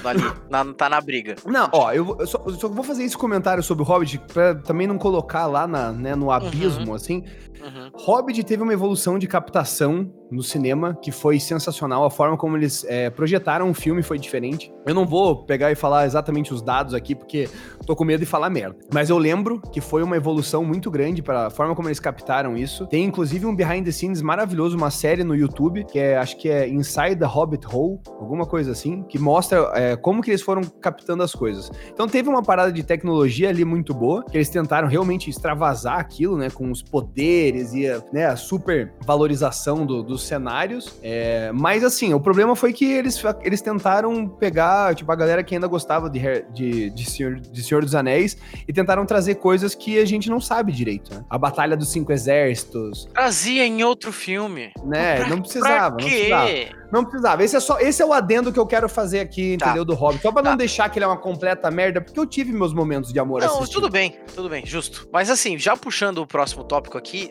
Ali, 0.05 0.23
na- 0.51 0.65
tá 0.75 0.89
na 0.89 1.01
briga. 1.01 1.35
Não, 1.47 1.69
ó, 1.73 1.93
eu, 1.93 2.17
eu 2.21 2.27
só, 2.27 2.43
eu 2.47 2.53
só 2.55 2.69
vou 2.69 2.85
fazer 2.85 3.05
esse 3.05 3.17
comentário 3.17 3.63
sobre 3.63 3.83
o 3.83 3.87
Hobbit 3.87 4.19
pra 4.33 4.55
também 4.55 4.87
não 4.87 4.99
colocar 4.99 5.47
lá 5.47 5.67
na, 5.67 5.91
né, 5.93 6.15
no 6.15 6.31
abismo, 6.31 6.95
assim. 6.95 7.25
Uhum. 7.63 7.91
Hobbit 7.95 8.43
teve 8.45 8.63
uma 8.63 8.73
evolução 8.73 9.19
de 9.19 9.27
captação 9.27 10.11
no 10.31 10.43
cinema 10.43 10.99
que 11.01 11.13
foi 11.13 11.39
sensacional. 11.39 12.05
A 12.05 12.11
forma 12.11 12.37
como 12.37 12.57
eles 12.57 12.85
é, 12.89 13.11
projetaram 13.11 13.71
o 13.71 13.75
filme 13.75 14.03
foi 14.03 14.19
diferente. 14.19 14.73
Eu 14.87 14.95
não 14.95 15.07
vou 15.07 15.45
pegar 15.45 15.71
e 15.71 15.75
falar 15.75 16.07
exatamente 16.07 16.53
os 16.53 16.63
dados 16.63 16.95
aqui, 16.95 17.15
porque 17.15 17.49
tô 17.87 17.95
com 17.95 18.05
medo 18.05 18.21
de 18.21 18.27
falar 18.27 18.51
merda. 18.51 18.77
Mas 18.93 19.11
eu 19.11 19.19
lembro 19.19 19.61
que 19.61 19.81
foi 19.81 20.03
uma 20.03 20.17
evolução 20.17 20.65
muito 20.65 20.91
grande 20.91 21.23
para 21.23 21.47
a 21.47 21.51
forma 21.51 21.75
como 21.77 21.89
eles 21.89 22.01
captaram 22.01 22.57
isso. 22.57 22.87
Tem 22.87 23.05
inclusive 23.05 23.47
um 23.47 23.55
behind 23.55 23.85
the 23.85 23.93
scenes 23.93 24.23
maravilhoso, 24.23 24.77
uma 24.77 24.91
série 24.91 25.23
no 25.23 25.37
YouTube, 25.37 25.85
que 25.85 25.99
é, 25.99 26.17
acho 26.17 26.37
que 26.37 26.49
é 26.49 26.69
Inside 26.69 27.17
the 27.17 27.27
Hobbit 27.27 27.67
Hole, 27.67 28.01
alguma 28.19 28.47
coisa 28.47 28.73
assim, 28.73 29.03
que 29.03 29.19
mostra 29.19 29.71
é, 29.75 29.97
como 29.97 30.23
que 30.23 30.31
eles 30.31 30.43
foram 30.43 30.63
captando 30.63 31.23
as 31.23 31.33
coisas. 31.33 31.71
Então 31.93 32.09
teve 32.09 32.29
uma 32.29 32.43
parada 32.43 32.73
de 32.73 32.83
tecnologia 32.83 33.51
ali 33.51 33.65
muito 33.65 33.93
boa, 33.93 34.25
que 34.25 34.37
eles 34.37 34.49
tentaram 34.49 34.89
realmente 34.89 35.29
extravasar 35.29 35.99
aquilo, 35.99 36.37
né, 36.37 36.49
com 36.51 36.71
os 36.71 36.83
poderes 36.83 37.52
e 37.55 37.89
a, 37.89 38.03
né, 38.13 38.27
a 38.27 38.37
super 38.37 38.93
valorização 39.05 39.85
do- 39.87 40.03
dos 40.03 40.23
cenários. 40.25 40.95
É, 41.03 41.51
mas 41.53 41.85
assim, 41.85 42.13
o 42.15 42.21
problema 42.21 42.55
foi 42.57 42.73
que 42.73 42.85
eles, 42.85 43.23
eles 43.43 43.61
tentaram 43.61 44.27
pegar, 44.29 44.95
tipo, 44.95 45.11
a 45.13 45.17
galera 45.17 45.43
que 45.43 45.55
ainda 45.55 45.67
gostava 45.67 46.09
de, 46.11 46.21
de, 46.53 46.91
de, 46.91 47.11
Senhor, 47.11 47.39
de 47.39 47.63
Senhor 47.63 47.83
dos 47.85 47.95
Anéis 47.95 48.37
e 48.67 48.73
tentaram 48.73 49.05
trazer 49.07 49.37
coisas 49.37 49.75
que 49.75 49.99
a 49.99 50.05
gente 50.05 50.29
não 50.31 50.41
sabe 50.41 50.73
direito, 50.73 51.15
né? 51.15 51.25
A 51.29 51.39
Batalha 51.39 51.77
dos 51.77 51.91
Cinco 51.91 52.13
Exércitos, 52.13 53.09
Trazia 53.13 53.65
em 53.67 53.83
outro 53.85 54.13
filme. 54.13 54.73
né? 54.85 55.17
Pra- 55.17 55.29
não 55.29 55.41
precisava, 55.41 55.97
pra 55.97 56.05
não 56.05 56.11
precisava. 56.11 56.82
Não 56.93 57.03
precisava. 57.05 57.43
Esse 57.43 57.57
é 57.57 57.61
só, 57.61 57.79
esse 57.81 58.03
é 58.03 58.07
o 58.07 58.13
adendo 58.13 58.53
que 58.53 58.59
eu 58.59 58.67
quero 58.67 58.89
fazer 58.89 59.21
aqui, 59.21 59.57
Tá. 59.57 59.67
entendeu? 59.67 59.85
Do 59.85 59.95
Hobbit. 59.95 60.21
Só 60.23 60.31
pra 60.31 60.43
não 60.43 60.51
Tá. 60.53 60.57
deixar 60.59 60.89
que 60.91 60.99
ele 60.99 61.05
é 61.05 61.09
uma 61.09 61.17
completa 61.17 61.71
merda, 61.71 62.01
porque 62.03 62.21
eu 62.21 62.27
tive 62.27 62.53
meus 62.53 62.75
momentos 62.75 63.13
de 63.13 63.19
amor 63.19 63.41
Não, 63.41 63.49
assistindo. 63.49 63.73
tudo 63.81 63.91
bem, 63.91 64.19
tudo 64.35 64.49
bem, 64.49 64.65
justo. 64.67 65.09
Mas 65.11 65.31
assim, 65.31 65.59
já 65.59 65.75
puxando 65.77 66.19
o 66.19 66.27
próximo 66.27 66.63
tópico 66.65 66.99
aqui, 66.99 67.31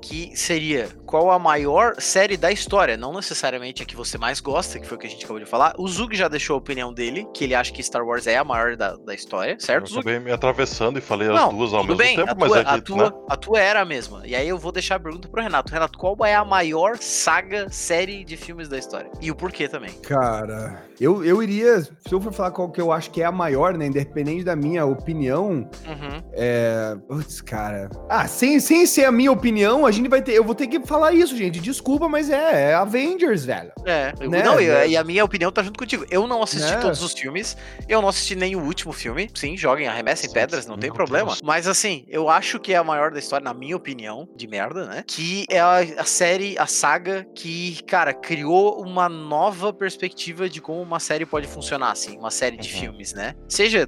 que 0.00 0.32
seria 0.36 0.88
qual 1.06 1.30
a 1.30 1.38
maior 1.38 1.94
série 2.00 2.36
da 2.36 2.50
história? 2.52 2.96
Não 2.96 3.12
necessariamente 3.14 3.82
a 3.82 3.86
que 3.86 3.96
você 3.96 4.16
mais 4.18 4.40
gosta, 4.40 4.78
que 4.78 4.86
foi 4.86 4.96
o 4.96 5.00
que 5.00 5.06
a 5.06 5.10
gente 5.10 5.24
acabou 5.24 5.40
de 5.42 5.46
falar. 5.48 5.74
O 5.78 5.86
Zug 5.88 6.16
já 6.16 6.28
deixou 6.28 6.54
a 6.54 6.58
opinião 6.58 6.92
dele, 6.92 7.26
que 7.34 7.44
ele 7.44 7.54
acha 7.54 7.72
que 7.72 7.82
Star 7.82 8.04
Wars 8.04 8.26
é 8.26 8.36
a 8.36 8.44
maior 8.44 8.76
da, 8.76 8.96
da 8.96 9.14
história, 9.14 9.52
Eu 9.52 9.60
certo, 9.60 9.88
Zug? 9.88 10.00
acabei 10.00 10.18
me 10.18 10.30
atravessando 10.32 10.98
e 10.98 11.00
falei 11.02 11.28
Não, 11.28 11.48
as 11.50 11.54
duas 11.54 11.72
ao 11.74 11.80
Tudo 11.82 11.96
mesmo 11.96 11.98
bem, 11.98 12.16
tempo, 12.16 12.30
a, 12.30 12.34
mas 12.34 12.48
tua, 12.48 12.58
é 12.58 12.62
a, 12.66 12.74
que, 12.74 12.80
tua, 12.82 13.10
né? 13.10 13.16
a 13.28 13.36
tua 13.36 13.60
era 13.60 13.80
a 13.80 13.84
mesma. 13.84 14.22
E 14.26 14.34
aí 14.34 14.48
eu 14.48 14.58
vou 14.58 14.72
deixar 14.72 14.96
a 14.96 15.00
pergunta 15.00 15.28
pro 15.28 15.42
Renato. 15.42 15.72
Renato, 15.72 15.98
qual 15.98 16.16
é 16.24 16.34
a 16.34 16.44
maior 16.44 16.96
saga, 16.98 17.68
série 17.70 18.24
de 18.24 18.36
filmes 18.36 18.68
da 18.68 18.78
história? 18.78 19.10
E 19.20 19.30
o 19.30 19.34
porquê 19.36 19.68
também? 19.68 19.90
Cara, 20.02 20.84
eu, 21.00 21.24
eu 21.24 21.42
iria. 21.42 21.80
Se 21.82 21.90
eu 22.12 22.20
for 22.20 22.32
falar 22.32 22.50
qual 22.50 22.70
que 22.70 22.80
eu 22.80 22.92
acho 22.92 23.10
que 23.10 23.22
é 23.22 23.24
a 23.24 23.32
maior, 23.32 23.76
né? 23.76 23.86
Independente 23.86 24.44
da 24.44 24.54
minha 24.56 24.84
opinião, 24.84 25.68
Uhum. 25.86 26.22
é. 26.32 26.96
Putz, 27.08 27.40
cara. 27.40 27.88
Ah, 28.08 28.26
sem, 28.28 28.60
sem 28.60 28.86
ser 28.86 29.04
a 29.04 29.12
minha 29.12 29.30
opinião, 29.32 29.59
a 29.64 29.90
gente 29.90 30.08
vai 30.08 30.22
ter. 30.22 30.32
Eu 30.32 30.44
vou 30.44 30.54
ter 30.54 30.66
que 30.66 30.80
falar 30.86 31.12
isso, 31.12 31.36
gente. 31.36 31.60
Desculpa, 31.60 32.08
mas 32.08 32.30
é, 32.30 32.70
é 32.70 32.74
Avengers, 32.74 33.44
velho. 33.44 33.72
É, 33.84 34.12
eu- 34.20 34.30
Né, 34.30 34.42
não, 34.42 34.60
e, 34.60 34.66
né? 34.66 34.88
e 34.88 34.96
a 34.96 35.04
minha 35.04 35.24
opinião 35.24 35.50
tá 35.52 35.62
junto 35.62 35.78
contigo. 35.78 36.04
Eu 36.10 36.26
não 36.26 36.42
assisti 36.42 36.70
Né? 36.72 36.80
todos 36.80 37.02
os 37.02 37.12
filmes, 37.12 37.56
eu 37.88 38.00
não 38.00 38.08
assisti 38.08 38.34
nem 38.34 38.56
o 38.56 38.62
último 38.62 38.92
filme. 38.92 39.28
Sim, 39.34 39.56
joguem, 39.56 39.86
arremessem 39.88 40.28
Sim, 40.28 40.34
pedras, 40.34 40.66
não 40.66 40.76
tem 40.78 40.92
problema. 40.92 41.26
Deus. 41.28 41.42
Mas 41.42 41.66
assim, 41.66 42.04
eu 42.08 42.28
acho 42.28 42.58
que 42.58 42.72
é 42.72 42.76
a 42.76 42.84
maior 42.84 43.10
da 43.10 43.18
história, 43.18 43.44
na 43.44 43.54
minha 43.54 43.76
opinião, 43.76 44.28
de 44.36 44.46
merda, 44.46 44.86
né? 44.86 45.04
Que 45.06 45.44
é 45.50 45.60
a, 45.60 45.78
a 45.98 46.04
série, 46.04 46.56
a 46.58 46.66
saga 46.66 47.26
que, 47.34 47.82
cara, 47.84 48.12
criou 48.14 48.80
uma 48.82 49.08
nova 49.08 49.72
perspectiva 49.72 50.48
de 50.48 50.60
como 50.60 50.80
uma 50.80 51.00
série 51.00 51.26
pode 51.26 51.46
funcionar, 51.46 51.90
assim, 51.92 52.16
uma 52.18 52.30
série 52.30 52.56
de 52.56 52.72
Uhum. 52.74 52.80
filmes, 52.80 53.12
né? 53.12 53.34
Seja 53.48 53.86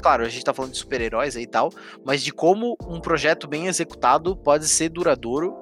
claro, 0.00 0.24
a 0.24 0.28
gente 0.28 0.44
tá 0.44 0.52
falando 0.54 0.72
de 0.72 0.78
super-heróis 0.78 1.36
aí 1.36 1.42
e 1.42 1.46
tal, 1.46 1.70
mas 2.04 2.22
de 2.22 2.32
como 2.32 2.76
um 2.86 3.00
projeto 3.00 3.46
bem 3.46 3.66
executado 3.66 4.34
pode 4.36 4.66
ser 4.68 4.88
duradouro 4.88 5.11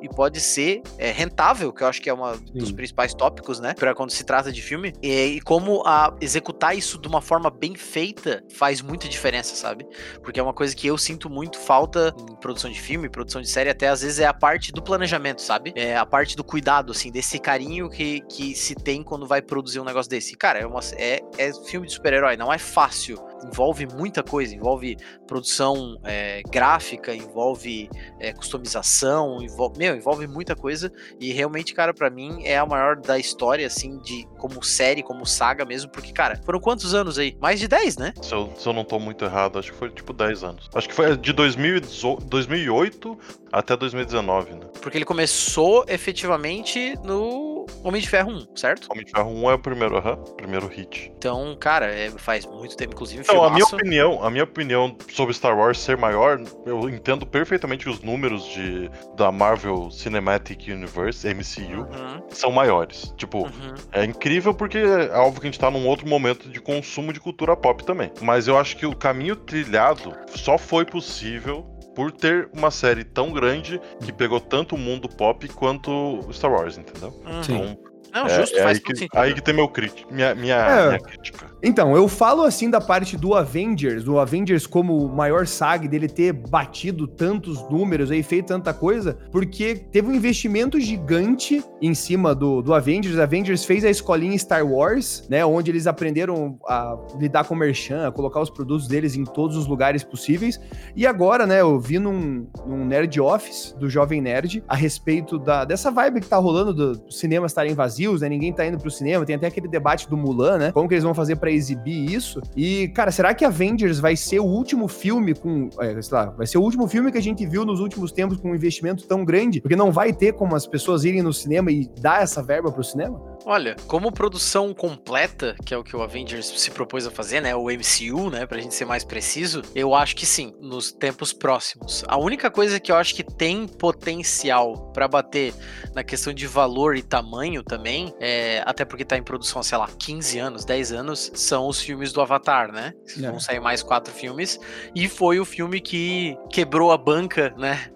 e 0.00 0.08
pode 0.08 0.40
ser 0.40 0.82
é, 0.98 1.10
rentável, 1.10 1.72
que 1.72 1.82
eu 1.82 1.86
acho 1.86 2.00
que 2.00 2.08
é 2.08 2.14
um 2.14 2.36
dos 2.54 2.72
principais 2.72 3.14
tópicos, 3.14 3.60
né? 3.60 3.74
Pra 3.74 3.94
quando 3.94 4.10
se 4.10 4.24
trata 4.24 4.52
de 4.52 4.62
filme. 4.62 4.92
E, 5.02 5.36
e 5.36 5.40
como 5.40 5.82
a, 5.86 6.14
executar 6.20 6.76
isso 6.76 6.98
de 6.98 7.08
uma 7.08 7.20
forma 7.20 7.50
bem 7.50 7.74
feita 7.74 8.42
faz 8.52 8.80
muita 8.80 9.08
diferença, 9.08 9.54
sabe? 9.54 9.86
Porque 10.22 10.40
é 10.40 10.42
uma 10.42 10.54
coisa 10.54 10.74
que 10.74 10.86
eu 10.86 10.96
sinto 10.98 11.28
muito 11.28 11.58
falta 11.58 12.14
em 12.30 12.34
produção 12.36 12.70
de 12.70 12.80
filme, 12.80 13.08
produção 13.08 13.40
de 13.40 13.48
série, 13.48 13.70
até 13.70 13.88
às 13.88 14.02
vezes 14.02 14.18
é 14.18 14.26
a 14.26 14.34
parte 14.34 14.72
do 14.72 14.82
planejamento, 14.82 15.42
sabe? 15.42 15.72
É 15.74 15.96
a 15.96 16.06
parte 16.06 16.36
do 16.36 16.44
cuidado, 16.44 16.92
assim, 16.92 17.10
desse 17.10 17.38
carinho 17.38 17.88
que, 17.88 18.20
que 18.22 18.54
se 18.54 18.74
tem 18.74 19.02
quando 19.02 19.26
vai 19.26 19.42
produzir 19.42 19.80
um 19.80 19.84
negócio 19.84 20.10
desse. 20.10 20.34
E, 20.34 20.36
cara, 20.36 20.58
é, 20.58 20.66
uma, 20.66 20.80
é, 20.96 21.20
é 21.38 21.52
filme 21.64 21.86
de 21.86 21.92
super-herói, 21.92 22.36
não 22.36 22.52
é 22.52 22.58
fácil. 22.58 23.29
Envolve 23.44 23.86
muita 23.86 24.22
coisa, 24.22 24.54
envolve 24.54 24.96
produção 25.26 25.98
é, 26.04 26.42
gráfica, 26.50 27.14
envolve 27.14 27.88
é, 28.18 28.32
customização, 28.32 29.42
envolve, 29.42 29.78
meu, 29.78 29.96
envolve 29.96 30.26
muita 30.26 30.54
coisa. 30.54 30.92
E 31.18 31.32
realmente, 31.32 31.74
cara, 31.74 31.92
pra 31.94 32.10
mim 32.10 32.42
é 32.44 32.58
a 32.58 32.66
maior 32.66 32.96
da 32.96 33.18
história, 33.18 33.66
assim, 33.66 33.98
de 33.98 34.26
como 34.38 34.62
série, 34.62 35.02
como 35.02 35.24
saga 35.26 35.64
mesmo, 35.64 35.90
porque, 35.90 36.12
cara, 36.12 36.40
foram 36.44 36.60
quantos 36.60 36.94
anos 36.94 37.18
aí? 37.18 37.36
Mais 37.40 37.60
de 37.60 37.68
10, 37.68 37.96
né? 37.96 38.12
Se 38.22 38.34
eu, 38.34 38.52
se 38.56 38.66
eu 38.66 38.72
não 38.72 38.84
tô 38.84 38.98
muito 38.98 39.24
errado, 39.24 39.58
acho 39.58 39.72
que 39.72 39.78
foi 39.78 39.90
tipo 39.90 40.12
10 40.12 40.44
anos. 40.44 40.68
Acho 40.74 40.88
que 40.88 40.94
foi 40.94 41.16
de 41.16 41.32
2018 41.32 42.24
2008 42.26 43.18
até 43.52 43.76
2019, 43.76 44.52
né? 44.54 44.60
Porque 44.80 44.96
ele 44.96 45.04
começou 45.04 45.84
efetivamente 45.88 46.94
no 47.04 47.66
Homem 47.84 48.00
de 48.00 48.08
Ferro 48.08 48.30
1, 48.32 48.56
certo? 48.56 48.88
Homem 48.90 49.04
de 49.04 49.12
Ferro 49.12 49.30
1 49.30 49.50
é 49.50 49.54
o 49.54 49.58
primeiro, 49.58 49.96
aham, 49.96 50.16
primeiro 50.36 50.66
hit. 50.66 51.12
Então, 51.16 51.56
cara, 51.58 51.86
é, 51.86 52.10
faz 52.10 52.44
muito 52.46 52.76
tempo, 52.76 52.94
inclusive, 52.94 53.22
Então, 53.22 53.44
a 53.44 53.50
minha 53.50 53.64
filmaço. 53.66 53.76
opinião, 53.76 54.24
a 54.24 54.30
minha 54.30 54.44
opinião 54.44 54.96
sobre 55.12 55.34
Star 55.34 55.56
Wars 55.56 55.78
ser 55.78 55.96
maior, 55.96 56.40
eu 56.66 56.88
entendo 56.88 57.26
perfeitamente 57.26 57.88
os 57.88 58.00
números 58.02 58.44
de 58.48 58.90
da 59.16 59.30
Marvel 59.32 59.90
Cinematic 59.90 60.68
Universe, 60.68 61.26
MCU, 61.28 61.80
Uhum, 61.80 62.22
são 62.30 62.50
maiores. 62.50 63.12
Tipo, 63.16 63.44
uhum. 63.44 63.74
é 63.92 64.04
incrível 64.04 64.54
porque 64.54 64.78
é 64.78 65.16
óbvio 65.18 65.40
que 65.40 65.46
a 65.46 65.50
gente 65.50 65.60
tá 65.60 65.70
num 65.70 65.86
outro 65.86 66.08
momento 66.08 66.48
de 66.48 66.60
consumo 66.60 67.12
de 67.12 67.20
cultura 67.20 67.56
pop 67.56 67.84
também. 67.84 68.10
Mas 68.20 68.48
eu 68.48 68.58
acho 68.58 68.76
que 68.76 68.86
o 68.86 68.94
caminho 68.94 69.36
trilhado 69.36 70.14
só 70.34 70.56
foi 70.58 70.84
possível 70.84 71.66
por 72.00 72.10
ter 72.10 72.48
uma 72.54 72.70
série 72.70 73.04
tão 73.04 73.30
grande 73.30 73.78
que 74.02 74.10
pegou 74.10 74.40
tanto 74.40 74.74
o 74.74 74.78
mundo 74.78 75.06
pop 75.06 75.46
quanto 75.48 76.26
Star 76.32 76.50
Wars, 76.50 76.78
entendeu? 76.78 77.10
Uhum. 77.26 77.42
Sim. 77.42 77.76
Não, 78.12 78.26
é, 78.26 78.40
justo, 78.40 78.56
é 78.58 78.62
faz 78.62 78.78
aí, 78.78 78.82
que, 78.82 78.96
sentido. 78.96 79.18
aí 79.18 79.34
que 79.34 79.40
tem 79.42 79.54
meu 79.54 79.68
crítico, 79.68 80.12
minha, 80.12 80.34
minha, 80.34 80.56
É. 80.56 80.86
minha 80.88 81.00
crítica. 81.00 81.50
Então, 81.62 81.94
eu 81.94 82.08
falo 82.08 82.42
assim 82.42 82.70
da 82.70 82.80
parte 82.80 83.16
do 83.18 83.34
Avengers, 83.34 84.02
do 84.02 84.18
Avengers 84.18 84.66
como 84.66 84.96
o 85.04 85.08
maior 85.14 85.46
SAG 85.46 85.86
dele 85.88 86.08
ter 86.08 86.32
batido 86.32 87.06
tantos 87.06 87.60
números 87.70 88.10
aí, 88.10 88.22
feito 88.22 88.46
tanta 88.46 88.72
coisa, 88.72 89.18
porque 89.30 89.74
teve 89.74 90.08
um 90.08 90.14
investimento 90.14 90.80
gigante 90.80 91.62
em 91.82 91.94
cima 91.94 92.34
do, 92.34 92.62
do 92.62 92.72
Avengers. 92.72 93.18
Avengers 93.18 93.64
fez 93.64 93.84
a 93.84 93.90
escolinha 93.90 94.36
Star 94.38 94.66
Wars, 94.66 95.26
né, 95.28 95.44
onde 95.44 95.70
eles 95.70 95.86
aprenderam 95.86 96.58
a 96.66 96.96
lidar 97.18 97.44
com 97.44 97.54
o 97.54 97.56
merchan, 97.58 98.08
a 98.08 98.10
colocar 98.12 98.40
os 98.40 98.48
produtos 98.48 98.88
deles 98.88 99.14
em 99.14 99.24
todos 99.24 99.54
os 99.56 99.66
lugares 99.66 100.02
possíveis. 100.02 100.58
E 100.96 101.06
agora, 101.06 101.46
né, 101.46 101.60
eu 101.60 101.78
vi 101.78 101.98
num, 101.98 102.46
num 102.66 102.86
Nerd 102.86 103.20
Office 103.20 103.76
do 103.78 103.88
Jovem 103.90 104.22
Nerd 104.22 104.64
a 104.66 104.74
respeito 104.74 105.38
da, 105.38 105.66
dessa 105.66 105.90
vibe 105.90 106.22
que 106.22 106.26
tá 106.28 106.38
rolando 106.38 106.72
do- 106.72 106.98
dos 107.00 107.18
cinemas 107.18 107.50
estarem 107.52 107.74
vazios, 107.74 107.99
né, 108.20 108.28
ninguém 108.28 108.52
tá 108.52 108.66
indo 108.66 108.78
pro 108.78 108.90
cinema, 108.90 109.24
tem 109.24 109.36
até 109.36 109.46
aquele 109.46 109.68
debate 109.68 110.08
do 110.08 110.16
Mulan, 110.16 110.58
né, 110.58 110.72
como 110.72 110.88
que 110.88 110.94
eles 110.94 111.04
vão 111.04 111.14
fazer 111.14 111.36
pra 111.36 111.50
exibir 111.50 112.10
isso. 112.10 112.40
E, 112.56 112.88
cara, 112.88 113.10
será 113.10 113.34
que 113.34 113.44
Avengers 113.44 113.98
vai 113.98 114.16
ser 114.16 114.40
o 114.40 114.44
último 114.44 114.88
filme 114.88 115.34
com, 115.34 115.68
é, 115.80 116.00
sei 116.00 116.16
lá, 116.16 116.26
vai 116.26 116.46
ser 116.46 116.58
o 116.58 116.62
último 116.62 116.88
filme 116.88 117.12
que 117.12 117.18
a 117.18 117.22
gente 117.22 117.46
viu 117.46 117.64
nos 117.64 117.80
últimos 117.80 118.12
tempos 118.12 118.38
com 118.38 118.50
um 118.50 118.54
investimento 118.54 119.06
tão 119.06 119.24
grande? 119.24 119.60
Porque 119.60 119.76
não 119.76 119.92
vai 119.92 120.12
ter 120.12 120.32
como 120.32 120.54
as 120.54 120.66
pessoas 120.66 121.04
irem 121.04 121.22
no 121.22 121.32
cinema 121.32 121.70
e 121.70 121.88
dar 122.00 122.22
essa 122.22 122.42
verba 122.42 122.70
pro 122.70 122.82
cinema? 122.82 123.20
Olha, 123.44 123.74
como 123.86 124.12
produção 124.12 124.74
completa, 124.74 125.56
que 125.64 125.72
é 125.72 125.76
o 125.76 125.82
que 125.82 125.96
o 125.96 126.02
Avengers 126.02 126.46
se 126.46 126.70
propôs 126.70 127.06
a 127.06 127.10
fazer, 127.10 127.40
né? 127.40 127.54
O 127.56 127.70
MCU, 127.70 128.30
né? 128.30 128.44
Pra 128.46 128.60
gente 128.60 128.74
ser 128.74 128.84
mais 128.84 129.02
preciso, 129.02 129.62
eu 129.74 129.94
acho 129.94 130.14
que 130.14 130.26
sim, 130.26 130.54
nos 130.60 130.92
tempos 130.92 131.32
próximos. 131.32 132.04
A 132.06 132.18
única 132.18 132.50
coisa 132.50 132.78
que 132.78 132.92
eu 132.92 132.96
acho 132.96 133.14
que 133.14 133.24
tem 133.24 133.66
potencial 133.66 134.90
pra 134.92 135.08
bater 135.08 135.54
na 135.94 136.04
questão 136.04 136.32
de 136.32 136.46
valor 136.46 136.96
e 136.96 137.02
tamanho 137.02 137.62
também, 137.62 137.89
é, 138.20 138.62
até 138.66 138.84
porque 138.84 139.04
tá 139.04 139.16
em 139.16 139.22
produção, 139.22 139.62
sei 139.62 139.78
lá, 139.78 139.88
15 139.98 140.38
anos, 140.38 140.64
10 140.64 140.92
anos, 140.92 141.30
são 141.34 141.66
os 141.68 141.80
filmes 141.80 142.12
do 142.12 142.20
Avatar, 142.20 142.72
né? 142.72 142.92
É. 143.18 143.22
Vão 143.22 143.40
sair 143.40 143.60
mais 143.60 143.82
quatro 143.82 144.12
filmes. 144.12 144.58
E 144.94 145.08
foi 145.08 145.40
o 145.40 145.44
filme 145.44 145.80
que 145.80 146.36
quebrou 146.50 146.92
a 146.92 146.96
banca, 146.96 147.54
né? 147.56 147.90